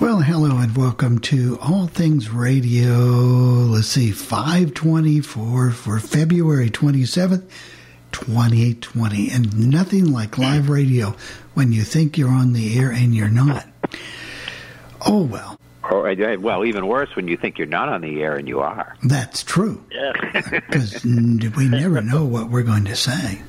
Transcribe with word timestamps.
Well, 0.00 0.20
hello 0.20 0.58
and 0.58 0.76
welcome 0.76 1.18
to 1.20 1.58
All 1.60 1.88
Things 1.88 2.30
Radio. 2.30 2.92
Let's 2.94 3.88
see, 3.88 4.12
524 4.12 5.70
for 5.72 5.98
February 5.98 6.70
27th, 6.70 7.42
2020. 8.12 9.30
And 9.30 9.70
nothing 9.70 10.12
like 10.12 10.38
live 10.38 10.68
radio 10.68 11.16
when 11.54 11.72
you 11.72 11.82
think 11.82 12.16
you're 12.16 12.30
on 12.30 12.52
the 12.52 12.78
air 12.78 12.90
and 12.92 13.12
you're 13.14 13.28
not. 13.28 13.66
Oh, 15.04 15.24
well, 15.24 15.58
Or, 15.82 16.14
well, 16.38 16.64
even 16.64 16.86
worse 16.86 17.14
when 17.16 17.26
you 17.26 17.36
think 17.36 17.58
you're 17.58 17.66
not 17.66 17.88
on 17.88 18.00
the 18.00 18.22
air 18.22 18.36
and 18.36 18.46
you 18.46 18.60
are. 18.60 18.96
that's 19.02 19.42
true. 19.42 19.82
Because 20.52 21.04
we 21.04 21.68
never 21.68 22.00
know 22.02 22.24
what 22.24 22.50
we're 22.50 22.62
going 22.62 22.84
to 22.84 22.96
say. 22.96 23.42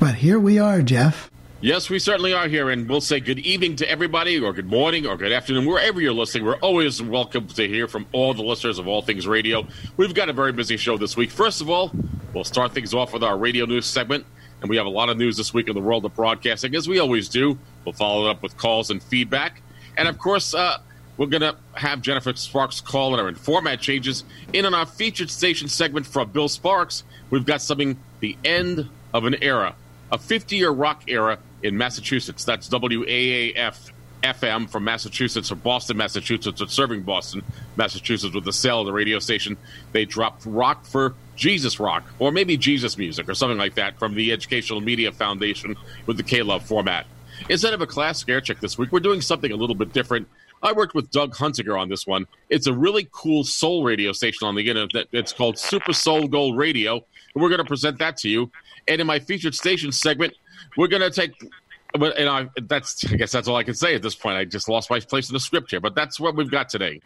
But 0.00 0.14
here 0.16 0.38
we 0.40 0.58
are, 0.58 0.80
Jeff. 0.82 1.30
Yes, 1.64 1.88
we 1.88 2.00
certainly 2.00 2.34
are 2.34 2.48
here, 2.48 2.70
and 2.70 2.88
we'll 2.88 3.00
say 3.00 3.20
good 3.20 3.38
evening 3.38 3.76
to 3.76 3.88
everybody, 3.88 4.36
or 4.40 4.52
good 4.52 4.66
morning, 4.66 5.06
or 5.06 5.16
good 5.16 5.30
afternoon, 5.30 5.64
wherever 5.64 6.00
you're 6.00 6.12
listening. 6.12 6.44
We're 6.44 6.56
always 6.56 7.00
welcome 7.00 7.46
to 7.46 7.68
hear 7.68 7.86
from 7.86 8.04
all 8.10 8.34
the 8.34 8.42
listeners 8.42 8.80
of 8.80 8.88
All 8.88 9.00
Things 9.00 9.28
Radio. 9.28 9.68
We've 9.96 10.12
got 10.12 10.28
a 10.28 10.32
very 10.32 10.50
busy 10.50 10.76
show 10.76 10.98
this 10.98 11.16
week. 11.16 11.30
First 11.30 11.60
of 11.60 11.70
all, 11.70 11.92
we'll 12.34 12.42
start 12.42 12.74
things 12.74 12.94
off 12.94 13.12
with 13.12 13.22
our 13.22 13.38
radio 13.38 13.64
news 13.64 13.86
segment, 13.86 14.26
and 14.60 14.68
we 14.68 14.76
have 14.76 14.86
a 14.86 14.90
lot 14.90 15.08
of 15.08 15.18
news 15.18 15.36
this 15.36 15.54
week 15.54 15.68
in 15.68 15.74
the 15.76 15.80
world 15.80 16.04
of 16.04 16.16
broadcasting, 16.16 16.74
as 16.74 16.88
we 16.88 16.98
always 16.98 17.28
do. 17.28 17.56
We'll 17.84 17.92
follow 17.92 18.26
it 18.26 18.30
up 18.30 18.42
with 18.42 18.56
calls 18.56 18.90
and 18.90 19.00
feedback, 19.00 19.62
and 19.96 20.08
of 20.08 20.18
course, 20.18 20.54
uh, 20.54 20.78
we're 21.16 21.26
going 21.26 21.42
to 21.42 21.54
have 21.74 22.02
Jennifer 22.02 22.34
Sparks 22.34 22.80
call 22.80 23.16
in 23.16 23.24
and 23.24 23.38
format 23.38 23.78
changes. 23.78 24.24
In 24.52 24.66
on 24.66 24.74
our 24.74 24.84
featured 24.84 25.30
station 25.30 25.68
segment 25.68 26.08
from 26.08 26.28
Bill 26.32 26.48
Sparks, 26.48 27.04
we've 27.30 27.46
got 27.46 27.62
something 27.62 27.96
the 28.18 28.36
end 28.44 28.88
of 29.14 29.26
an 29.26 29.36
era, 29.40 29.76
a 30.10 30.18
50 30.18 30.56
year 30.56 30.70
rock 30.70 31.04
era 31.06 31.38
in 31.62 31.76
Massachusetts. 31.76 32.44
That's 32.44 32.68
WAAF 32.68 33.90
FM 34.22 34.70
from 34.70 34.84
Massachusetts 34.84 35.50
or 35.50 35.56
Boston, 35.56 35.96
Massachusetts, 35.96 36.62
or 36.62 36.68
serving 36.68 37.02
Boston, 37.02 37.42
Massachusetts 37.76 38.34
with 38.34 38.44
the 38.44 38.52
sale 38.52 38.80
of 38.80 38.86
the 38.86 38.92
radio 38.92 39.18
station. 39.18 39.56
They 39.92 40.04
dropped 40.04 40.46
rock 40.46 40.84
for 40.84 41.14
Jesus 41.34 41.80
Rock, 41.80 42.04
or 42.18 42.30
maybe 42.30 42.56
Jesus 42.56 42.96
Music, 42.96 43.28
or 43.28 43.34
something 43.34 43.58
like 43.58 43.74
that 43.74 43.98
from 43.98 44.14
the 44.14 44.32
Educational 44.32 44.80
Media 44.80 45.10
Foundation 45.12 45.76
with 46.06 46.16
the 46.16 46.22
K 46.22 46.42
Love 46.42 46.64
format. 46.64 47.06
Instead 47.48 47.74
of 47.74 47.80
a 47.80 47.86
classic 47.86 48.28
air 48.28 48.40
check 48.40 48.60
this 48.60 48.78
week, 48.78 48.92
we're 48.92 49.00
doing 49.00 49.20
something 49.20 49.50
a 49.50 49.56
little 49.56 49.74
bit 49.74 49.92
different. 49.92 50.28
I 50.62 50.72
worked 50.72 50.94
with 50.94 51.10
Doug 51.10 51.34
Hunziker 51.34 51.78
on 51.78 51.88
this 51.88 52.06
one. 52.06 52.26
It's 52.48 52.68
a 52.68 52.72
really 52.72 53.08
cool 53.10 53.42
soul 53.42 53.82
radio 53.82 54.12
station 54.12 54.46
on 54.46 54.54
the 54.54 54.68
internet. 54.68 55.08
It's 55.10 55.32
called 55.32 55.58
Super 55.58 55.92
Soul 55.92 56.28
Gold 56.28 56.56
Radio, 56.56 56.94
and 57.34 57.42
we're 57.42 57.48
going 57.48 57.58
to 57.58 57.64
present 57.64 57.98
that 57.98 58.16
to 58.18 58.28
you. 58.28 58.52
And 58.86 59.00
in 59.00 59.06
my 59.06 59.18
featured 59.18 59.54
station 59.54 59.90
segment, 59.90 60.34
we're 60.76 60.88
going 60.88 61.02
to 61.02 61.10
take. 61.10 61.32
But 61.94 62.16
and 62.16 62.28
I, 62.28 62.48
that's 62.68 63.04
I 63.12 63.16
guess 63.16 63.32
that's 63.32 63.48
all 63.48 63.56
I 63.56 63.64
can 63.64 63.74
say 63.74 63.94
at 63.94 64.02
this 64.02 64.14
point. 64.14 64.36
I 64.36 64.44
just 64.44 64.68
lost 64.68 64.88
my 64.88 65.00
place 65.00 65.28
in 65.28 65.34
the 65.34 65.40
script 65.40 65.70
here, 65.70 65.80
but 65.80 65.94
that's 65.94 66.18
what 66.18 66.34
we've 66.34 66.50
got 66.50 66.70
today. 66.70 67.00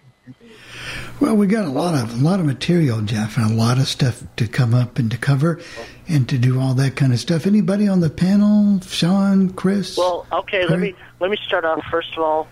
Well, 1.19 1.35
we 1.37 1.47
got 1.47 1.65
a 1.65 1.71
lot 1.71 1.95
of 1.95 2.21
a 2.21 2.25
lot 2.25 2.41
of 2.41 2.47
material, 2.47 3.01
Jeff, 3.01 3.37
and 3.37 3.51
a 3.51 3.55
lot 3.55 3.79
of 3.79 3.89
stuff 3.89 4.23
to 4.37 4.47
come 4.47 4.75
up 4.75 4.99
and 4.99 5.11
to 5.11 5.17
cover, 5.17 5.61
and 6.09 6.29
to 6.29 6.39
do 6.39 6.61
all 6.61 6.75
that 6.75 6.95
kind 6.95 7.13
of 7.13 7.19
stuff. 7.19 7.47
Anybody 7.47 7.89
on 7.89 8.01
the 8.01 8.11
panel? 8.11 8.81
Sean, 8.83 9.51
Chris? 9.51 9.97
Well, 9.97 10.27
okay. 10.31 10.67
Let 10.67 10.79
me 10.79 10.95
let 11.21 11.31
me 11.31 11.39
start 11.47 11.65
off. 11.65 11.83
First 11.91 12.13
of 12.17 12.23
all, 12.23 12.49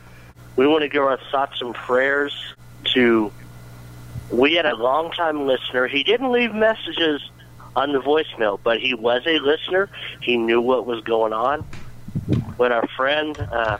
we 0.57 0.67
want 0.67 0.83
to 0.83 0.89
give 0.89 1.03
our 1.03 1.19
thoughts 1.31 1.61
and 1.61 1.75
prayers 1.75 2.35
to. 2.95 3.31
We 4.31 4.55
had 4.55 4.67
a 4.67 4.75
longtime 4.75 5.47
listener. 5.47 5.87
He 5.87 6.03
didn't 6.03 6.33
leave 6.33 6.55
messages 6.55 7.21
on 7.77 7.93
the 7.93 8.01
voicemail, 8.01 8.59
but 8.63 8.81
he 8.81 8.95
was 8.95 9.23
a 9.27 9.39
listener. 9.39 9.89
He 10.21 10.37
knew 10.37 10.61
what 10.61 10.87
was 10.87 11.01
going 11.03 11.33
on. 11.33 11.63
When 12.57 12.73
our 12.73 12.87
friend, 12.97 13.37
uh, 13.39 13.79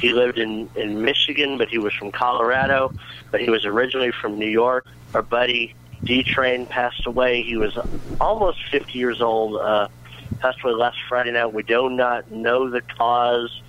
he 0.00 0.12
lived 0.12 0.38
in 0.38 0.68
in 0.74 1.02
Michigan, 1.02 1.58
but 1.58 1.68
he 1.68 1.78
was 1.78 1.92
from 1.94 2.10
Colorado, 2.10 2.92
but 3.30 3.40
he 3.40 3.50
was 3.50 3.64
originally 3.64 4.10
from 4.10 4.38
New 4.38 4.48
York. 4.48 4.86
Our 5.14 5.22
buddy 5.22 5.74
D 6.04 6.22
Train 6.22 6.66
passed 6.66 7.06
away. 7.06 7.42
He 7.42 7.56
was 7.56 7.78
almost 8.20 8.58
50 8.70 8.98
years 8.98 9.20
old. 9.20 9.60
Uh, 9.60 9.88
passed 10.40 10.62
away 10.64 10.72
last 10.72 10.98
Friday 11.08 11.32
night. 11.32 11.52
We 11.52 11.62
do 11.62 11.88
not 11.90 12.30
know 12.30 12.70
the 12.70 12.80
cause. 12.80 13.62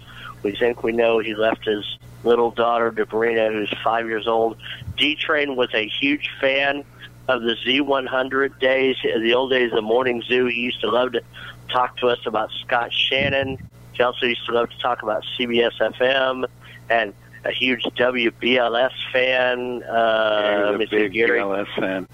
We 0.43 0.55
think 0.55 0.83
we 0.83 0.91
know 0.91 1.19
he 1.19 1.35
left 1.35 1.65
his 1.65 1.97
little 2.23 2.51
daughter, 2.51 2.91
Debrina, 2.91 3.51
who's 3.51 3.73
five 3.83 4.07
years 4.07 4.27
old. 4.27 4.57
D 4.97 5.15
Train 5.15 5.55
was 5.55 5.69
a 5.73 5.87
huge 5.87 6.29
fan 6.39 6.83
of 7.27 7.41
the 7.41 7.55
Z100 7.65 8.59
days, 8.59 8.97
the 9.03 9.33
old 9.33 9.51
days 9.51 9.71
of 9.71 9.75
the 9.77 9.81
morning 9.81 10.21
zoo. 10.27 10.45
He 10.45 10.61
used 10.61 10.81
to 10.81 10.89
love 10.89 11.13
to 11.13 11.21
talk 11.69 11.97
to 11.97 12.07
us 12.07 12.19
about 12.25 12.49
Scott 12.63 12.91
Shannon. 12.93 13.57
He 13.93 14.03
also 14.03 14.25
used 14.25 14.45
to 14.45 14.51
love 14.53 14.69
to 14.69 14.77
talk 14.79 15.01
about 15.03 15.23
CBS 15.37 15.71
FM 15.79 16.45
and 16.89 17.13
a 17.43 17.51
huge 17.51 17.83
WBLS 17.83 18.91
fan. 19.11 19.83
Uh, 19.83 20.71
He 20.71 20.75
was 20.75 20.75
a 20.75 20.77
Mr. 20.85 20.89
big 20.91 21.13
Gary. 21.13 21.39
BLS 21.39 21.67
fan. 21.79 22.07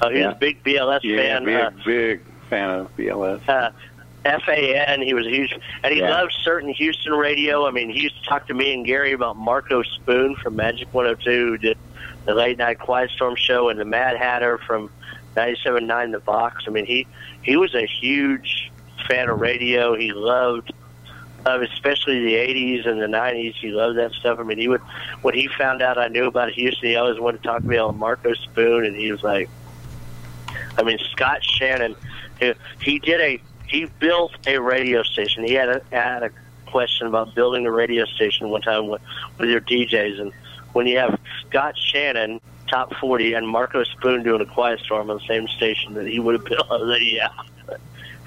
Oh, 0.00 0.10
he 0.10 0.18
was 0.20 0.34
a 0.34 0.38
big 0.38 0.62
BLS 0.64 1.00
Yeah, 1.02 1.16
fan. 1.16 1.44
big, 1.44 1.56
Uh, 1.56 1.70
big 1.84 2.20
fan 2.50 2.70
of 2.70 2.96
BLS. 2.96 3.48
uh, 3.48 3.70
FAN. 4.24 5.02
He 5.02 5.14
was 5.14 5.26
a 5.26 5.30
huge, 5.30 5.56
and 5.82 5.92
he 5.92 6.00
Yeah. 6.00 6.10
loved 6.10 6.32
certain 6.44 6.68
Houston 6.70 7.12
radio. 7.12 7.66
I 7.66 7.70
mean, 7.72 7.90
he 7.90 8.00
used 8.02 8.22
to 8.22 8.28
talk 8.28 8.46
to 8.48 8.54
me 8.54 8.72
and 8.74 8.84
Gary 8.86 9.12
about 9.12 9.36
Marco 9.36 9.82
Spoon 9.82 10.36
from 10.36 10.54
Magic 10.56 10.88
102, 10.92 11.46
who 11.48 11.58
did 11.58 11.78
the 12.24 12.34
late 12.34 12.58
night 12.58 12.78
Quiet 12.78 13.10
Storm 13.10 13.36
show, 13.36 13.68
and 13.68 13.78
the 13.78 13.84
Mad 13.84 14.16
Hatter 14.16 14.58
from 14.58 14.90
97.9 15.36 16.12
The 16.12 16.20
Box. 16.20 16.64
I 16.66 16.70
mean, 16.70 16.86
he 16.86 17.06
he 17.42 17.56
was 17.56 17.74
a 17.74 17.86
huge 17.86 18.70
fan 19.08 19.28
of 19.28 19.40
radio. 19.40 19.94
He 19.94 20.12
loved. 20.12 20.72
Uh, 21.44 21.58
especially 21.72 22.20
the 22.20 22.34
'80s 22.34 22.86
and 22.86 23.02
the 23.02 23.06
'90s, 23.06 23.54
he 23.54 23.72
loved 23.72 23.98
that 23.98 24.12
stuff. 24.12 24.38
I 24.38 24.44
mean, 24.44 24.58
he 24.58 24.68
would 24.68 24.80
when 25.22 25.34
he 25.34 25.48
found 25.48 25.82
out 25.82 25.98
I 25.98 26.06
knew 26.06 26.26
about 26.26 26.52
Houston, 26.52 26.90
he 26.90 26.94
always 26.94 27.18
wanted 27.18 27.42
to 27.42 27.48
talk 27.48 27.62
to 27.62 27.66
me 27.66 27.78
on 27.78 27.98
Marco 27.98 28.32
Spoon, 28.34 28.84
and 28.84 28.94
he 28.94 29.10
was 29.10 29.24
like, 29.24 29.50
I 30.78 30.84
mean, 30.84 30.98
Scott 31.10 31.42
Shannon, 31.42 31.96
he, 32.38 32.54
he 32.80 32.98
did 33.00 33.20
a 33.20 33.42
he 33.66 33.86
built 33.98 34.32
a 34.46 34.58
radio 34.58 35.02
station. 35.02 35.44
He 35.44 35.54
had 35.54 35.68
a 35.68 35.82
had 35.90 36.22
a 36.22 36.30
question 36.66 37.06
about 37.06 37.34
building 37.34 37.66
a 37.66 37.70
radio 37.72 38.04
station 38.04 38.48
one 38.48 38.62
time 38.62 38.86
with, 38.86 39.02
with 39.38 39.48
your 39.48 39.60
DJs, 39.60 40.20
and 40.20 40.32
when 40.72 40.86
you 40.86 40.98
have 40.98 41.18
Scott 41.48 41.76
Shannon 41.78 42.40
top 42.68 42.94
forty 42.96 43.34
and 43.34 43.46
Marco 43.48 43.84
Spoon 43.84 44.22
doing 44.22 44.40
a 44.40 44.46
quiet 44.46 44.80
storm 44.80 45.10
on 45.10 45.18
the 45.18 45.26
same 45.26 45.46
station, 45.48 45.94
that 45.94 46.06
he 46.06 46.18
would 46.18 46.34
have 46.34 46.44
built. 46.44 46.66
Yeah. 47.00 47.28
I 47.68 47.68
Well, 47.68 47.76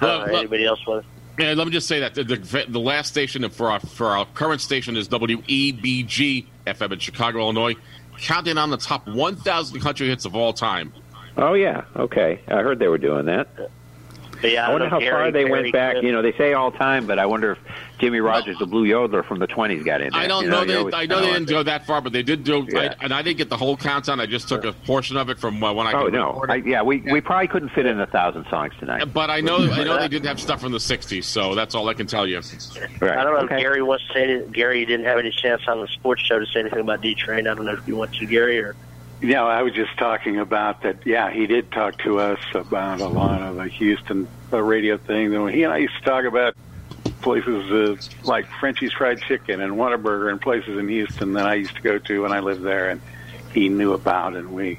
know, 0.00 0.32
well- 0.32 0.36
anybody 0.40 0.64
else 0.66 0.86
want? 0.86 1.04
Yeah, 1.38 1.52
let 1.52 1.66
me 1.66 1.72
just 1.72 1.86
say 1.86 2.00
that 2.00 2.14
the, 2.14 2.24
the, 2.24 2.64
the 2.66 2.80
last 2.80 3.08
station 3.08 3.46
for 3.50 3.70
our 3.70 3.78
for 3.80 4.06
our 4.06 4.24
current 4.24 4.62
station 4.62 4.96
is 4.96 5.06
WEBG 5.10 6.46
FM 6.66 6.92
in 6.92 6.98
Chicago, 6.98 7.40
Illinois, 7.40 7.74
counting 8.18 8.56
on 8.56 8.70
the 8.70 8.78
top 8.78 9.06
1,000 9.06 9.80
country 9.80 10.08
hits 10.08 10.24
of 10.24 10.34
all 10.34 10.54
time. 10.54 10.94
Oh 11.36 11.52
yeah, 11.52 11.84
okay. 11.94 12.40
I 12.48 12.62
heard 12.62 12.78
they 12.78 12.88
were 12.88 12.96
doing 12.96 13.26
that. 13.26 13.48
But 14.40 14.50
yeah, 14.52 14.66
I, 14.66 14.68
I 14.68 14.72
wonder 14.72 14.88
how 14.88 14.98
know, 14.98 15.10
far 15.10 15.30
they 15.30 15.44
Gary 15.44 15.50
went 15.50 15.72
back. 15.72 15.92
Cliff- 15.92 16.04
You 16.04 16.12
know, 16.12 16.22
they 16.22 16.32
say 16.32 16.52
all 16.52 16.70
time, 16.70 17.06
but 17.06 17.18
I 17.18 17.26
wonder 17.26 17.52
if 17.52 17.58
Jimmie 17.98 18.20
Rodgers, 18.20 18.58
the 18.58 18.66
Blue 18.66 18.84
Yodeler 18.84 19.24
from 19.24 19.38
the 19.38 19.46
twenties, 19.46 19.82
got 19.82 20.00
in 20.00 20.12
there. 20.12 20.20
I 20.20 20.26
don't 20.26 20.44
You 20.44 20.50
know. 20.50 20.60
you 20.60 20.66
they, 20.66 20.76
always 20.76 20.94
I 20.94 21.06
know 21.06 21.14
kinda 21.14 21.14
they 21.14 21.26
didn't 21.26 21.32
wonder. 21.48 21.52
go 21.52 21.62
that 21.64 21.86
far, 21.86 22.00
but 22.00 22.12
they 22.12 22.22
did 22.22 22.44
do. 22.44 22.66
Yeah. 22.68 22.94
I, 23.00 23.04
and 23.04 23.14
I 23.14 23.22
didn't 23.22 23.38
get 23.38 23.48
the 23.48 23.56
whole 23.56 23.76
countdown. 23.76 24.20
I 24.20 24.26
just 24.26 24.48
took 24.48 24.64
a 24.64 24.72
portion 24.72 25.16
of 25.16 25.30
it 25.30 25.38
from 25.38 25.62
uh, 25.64 25.72
when 25.72 25.86
I. 25.86 25.92
Oh 25.92 26.04
could 26.04 26.12
no! 26.12 26.44
I, 26.48 26.56
yeah, 26.56 26.82
we 26.82 26.98
we 27.00 27.20
probably 27.20 27.48
couldn't 27.48 27.70
fit 27.70 27.86
in 27.86 27.98
a 28.00 28.06
thousand 28.06 28.46
songs 28.50 28.74
tonight. 28.78 29.04
But 29.12 29.30
I 29.30 29.40
know, 29.40 29.58
I 29.58 29.84
know 29.84 29.98
they 29.98 30.08
didn't 30.08 30.26
have 30.26 30.40
stuff 30.40 30.60
from 30.60 30.72
the 30.72 30.78
'60s, 30.78 31.24
so 31.24 31.54
that's 31.54 31.74
all 31.74 31.88
I 31.88 31.94
can 31.94 32.06
tell 32.06 32.26
you. 32.26 32.36
Right. 33.00 33.18
I 33.18 33.24
don't 33.24 33.32
know 33.34 33.44
okay. 33.46 33.54
if 33.56 33.60
Gary 33.60 33.82
wants 33.82 34.06
to 34.08 34.12
say 34.12 34.46
Gary 34.52 34.84
didn't 34.84 35.06
have 35.06 35.18
any 35.18 35.30
chance 35.30 35.62
on 35.66 35.80
the 35.80 35.88
sports 35.88 36.22
show 36.22 36.38
to 36.38 36.46
say 36.46 36.60
anything 36.60 36.80
about 36.80 37.00
D 37.00 37.14
Train. 37.14 37.46
I 37.46 37.54
don't 37.54 37.64
know 37.64 37.72
if 37.72 37.86
you 37.88 37.96
want 37.96 38.14
to, 38.14 38.26
Gary, 38.26 38.60
or 38.60 38.76
You 39.20 39.28
know, 39.28 39.46
I 39.46 39.62
was 39.62 39.72
just 39.72 39.96
talking 39.96 40.38
about 40.38 40.82
that. 40.82 41.06
Yeah, 41.06 41.30
he 41.30 41.46
did 41.46 41.72
talk 41.72 41.98
to 42.00 42.18
us 42.18 42.40
about 42.54 43.00
a 43.00 43.08
lot 43.08 43.40
of 43.40 43.56
the 43.56 43.66
Houston 43.66 44.28
uh, 44.52 44.62
radio 44.62 44.98
thing. 44.98 45.30
Then 45.30 45.48
he 45.48 45.62
and 45.62 45.72
I 45.72 45.78
used 45.78 45.96
to 45.96 46.04
talk 46.04 46.24
about 46.24 46.54
places 47.22 47.72
uh, 47.72 47.96
like 48.24 48.46
Frenchy's 48.60 48.92
Fried 48.92 49.20
Chicken 49.22 49.60
and 49.60 49.74
Whataburger 49.74 50.30
and 50.30 50.40
places 50.40 50.78
in 50.78 50.88
Houston 50.88 51.32
that 51.32 51.46
I 51.46 51.54
used 51.54 51.74
to 51.76 51.82
go 51.82 51.98
to 51.98 52.22
when 52.22 52.32
I 52.32 52.40
lived 52.40 52.62
there, 52.62 52.90
and 52.90 53.00
he 53.54 53.68
knew 53.70 53.94
about. 53.94 54.36
And 54.36 54.52
we 54.52 54.78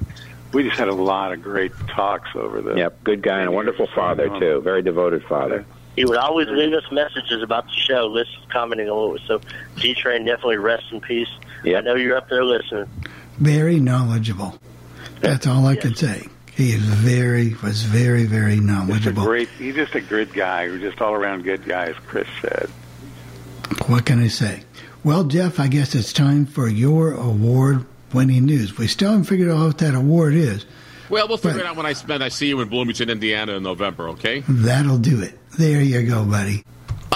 we 0.52 0.62
just 0.62 0.78
had 0.78 0.88
a 0.88 0.94
lot 0.94 1.32
of 1.32 1.42
great 1.42 1.72
talks 1.88 2.30
over 2.34 2.62
the. 2.62 2.76
Yep, 2.76 3.04
good 3.04 3.22
guy 3.22 3.40
and 3.40 3.48
a 3.48 3.52
wonderful 3.52 3.88
father 3.88 4.28
too. 4.38 4.60
Very 4.60 4.82
devoted 4.82 5.24
father. 5.24 5.66
He 5.96 6.04
would 6.04 6.16
always 6.18 6.46
leave 6.46 6.72
us 6.74 6.84
messages 6.92 7.42
about 7.42 7.66
the 7.66 7.72
show, 7.72 8.06
list 8.06 8.30
commenting 8.50 8.88
on 8.88 9.16
it. 9.16 9.22
So, 9.26 9.40
D 9.76 9.94
Train 9.94 10.24
definitely 10.24 10.58
rest 10.58 10.84
in 10.92 11.00
peace. 11.00 11.28
Yep. 11.64 11.76
I 11.76 11.80
know 11.84 11.96
you're 11.96 12.16
up 12.16 12.28
there 12.28 12.44
listening. 12.44 12.88
Very 13.38 13.80
knowledgeable. 13.80 14.58
That's 15.20 15.46
all 15.46 15.66
I 15.66 15.76
can 15.76 15.94
say. 15.94 16.26
He 16.54 16.72
is 16.72 16.82
very 16.82 17.54
was 17.62 17.82
very 17.82 18.24
very 18.24 18.56
Just 18.56 18.62
a 18.62 18.66
knowledgeable. 18.66 19.24
great. 19.24 19.48
He's 19.50 19.74
just 19.76 19.94
a 19.94 20.00
good 20.00 20.32
guy. 20.32 20.68
He's 20.70 20.80
just 20.80 21.00
all 21.00 21.14
around 21.14 21.44
good 21.44 21.64
guy, 21.64 21.86
as 21.86 21.96
Chris 22.06 22.26
said. 22.40 22.68
What 23.86 24.06
can 24.06 24.20
I 24.20 24.28
say? 24.28 24.62
Well, 25.04 25.24
Jeff, 25.24 25.60
I 25.60 25.68
guess 25.68 25.94
it's 25.94 26.12
time 26.12 26.46
for 26.46 26.66
your 26.68 27.12
award-winning 27.12 28.44
news. 28.44 28.76
We 28.76 28.88
still 28.88 29.10
haven't 29.10 29.24
figured 29.26 29.50
out 29.50 29.66
what 29.66 29.78
that 29.78 29.94
award 29.94 30.34
is. 30.34 30.66
Well, 31.08 31.28
we'll 31.28 31.38
figure 31.38 31.60
it 31.60 31.66
out 31.66 31.76
when 31.76 31.86
I 31.86 31.94
when 31.94 32.22
I 32.22 32.28
see 32.28 32.48
you 32.48 32.60
in 32.60 32.68
Bloomington, 32.68 33.08
Indiana, 33.08 33.52
in 33.52 33.62
November. 33.62 34.08
Okay. 34.10 34.42
That'll 34.48 34.98
do 34.98 35.22
it. 35.22 35.38
There 35.58 35.80
you 35.80 36.02
go, 36.02 36.24
buddy. 36.24 36.64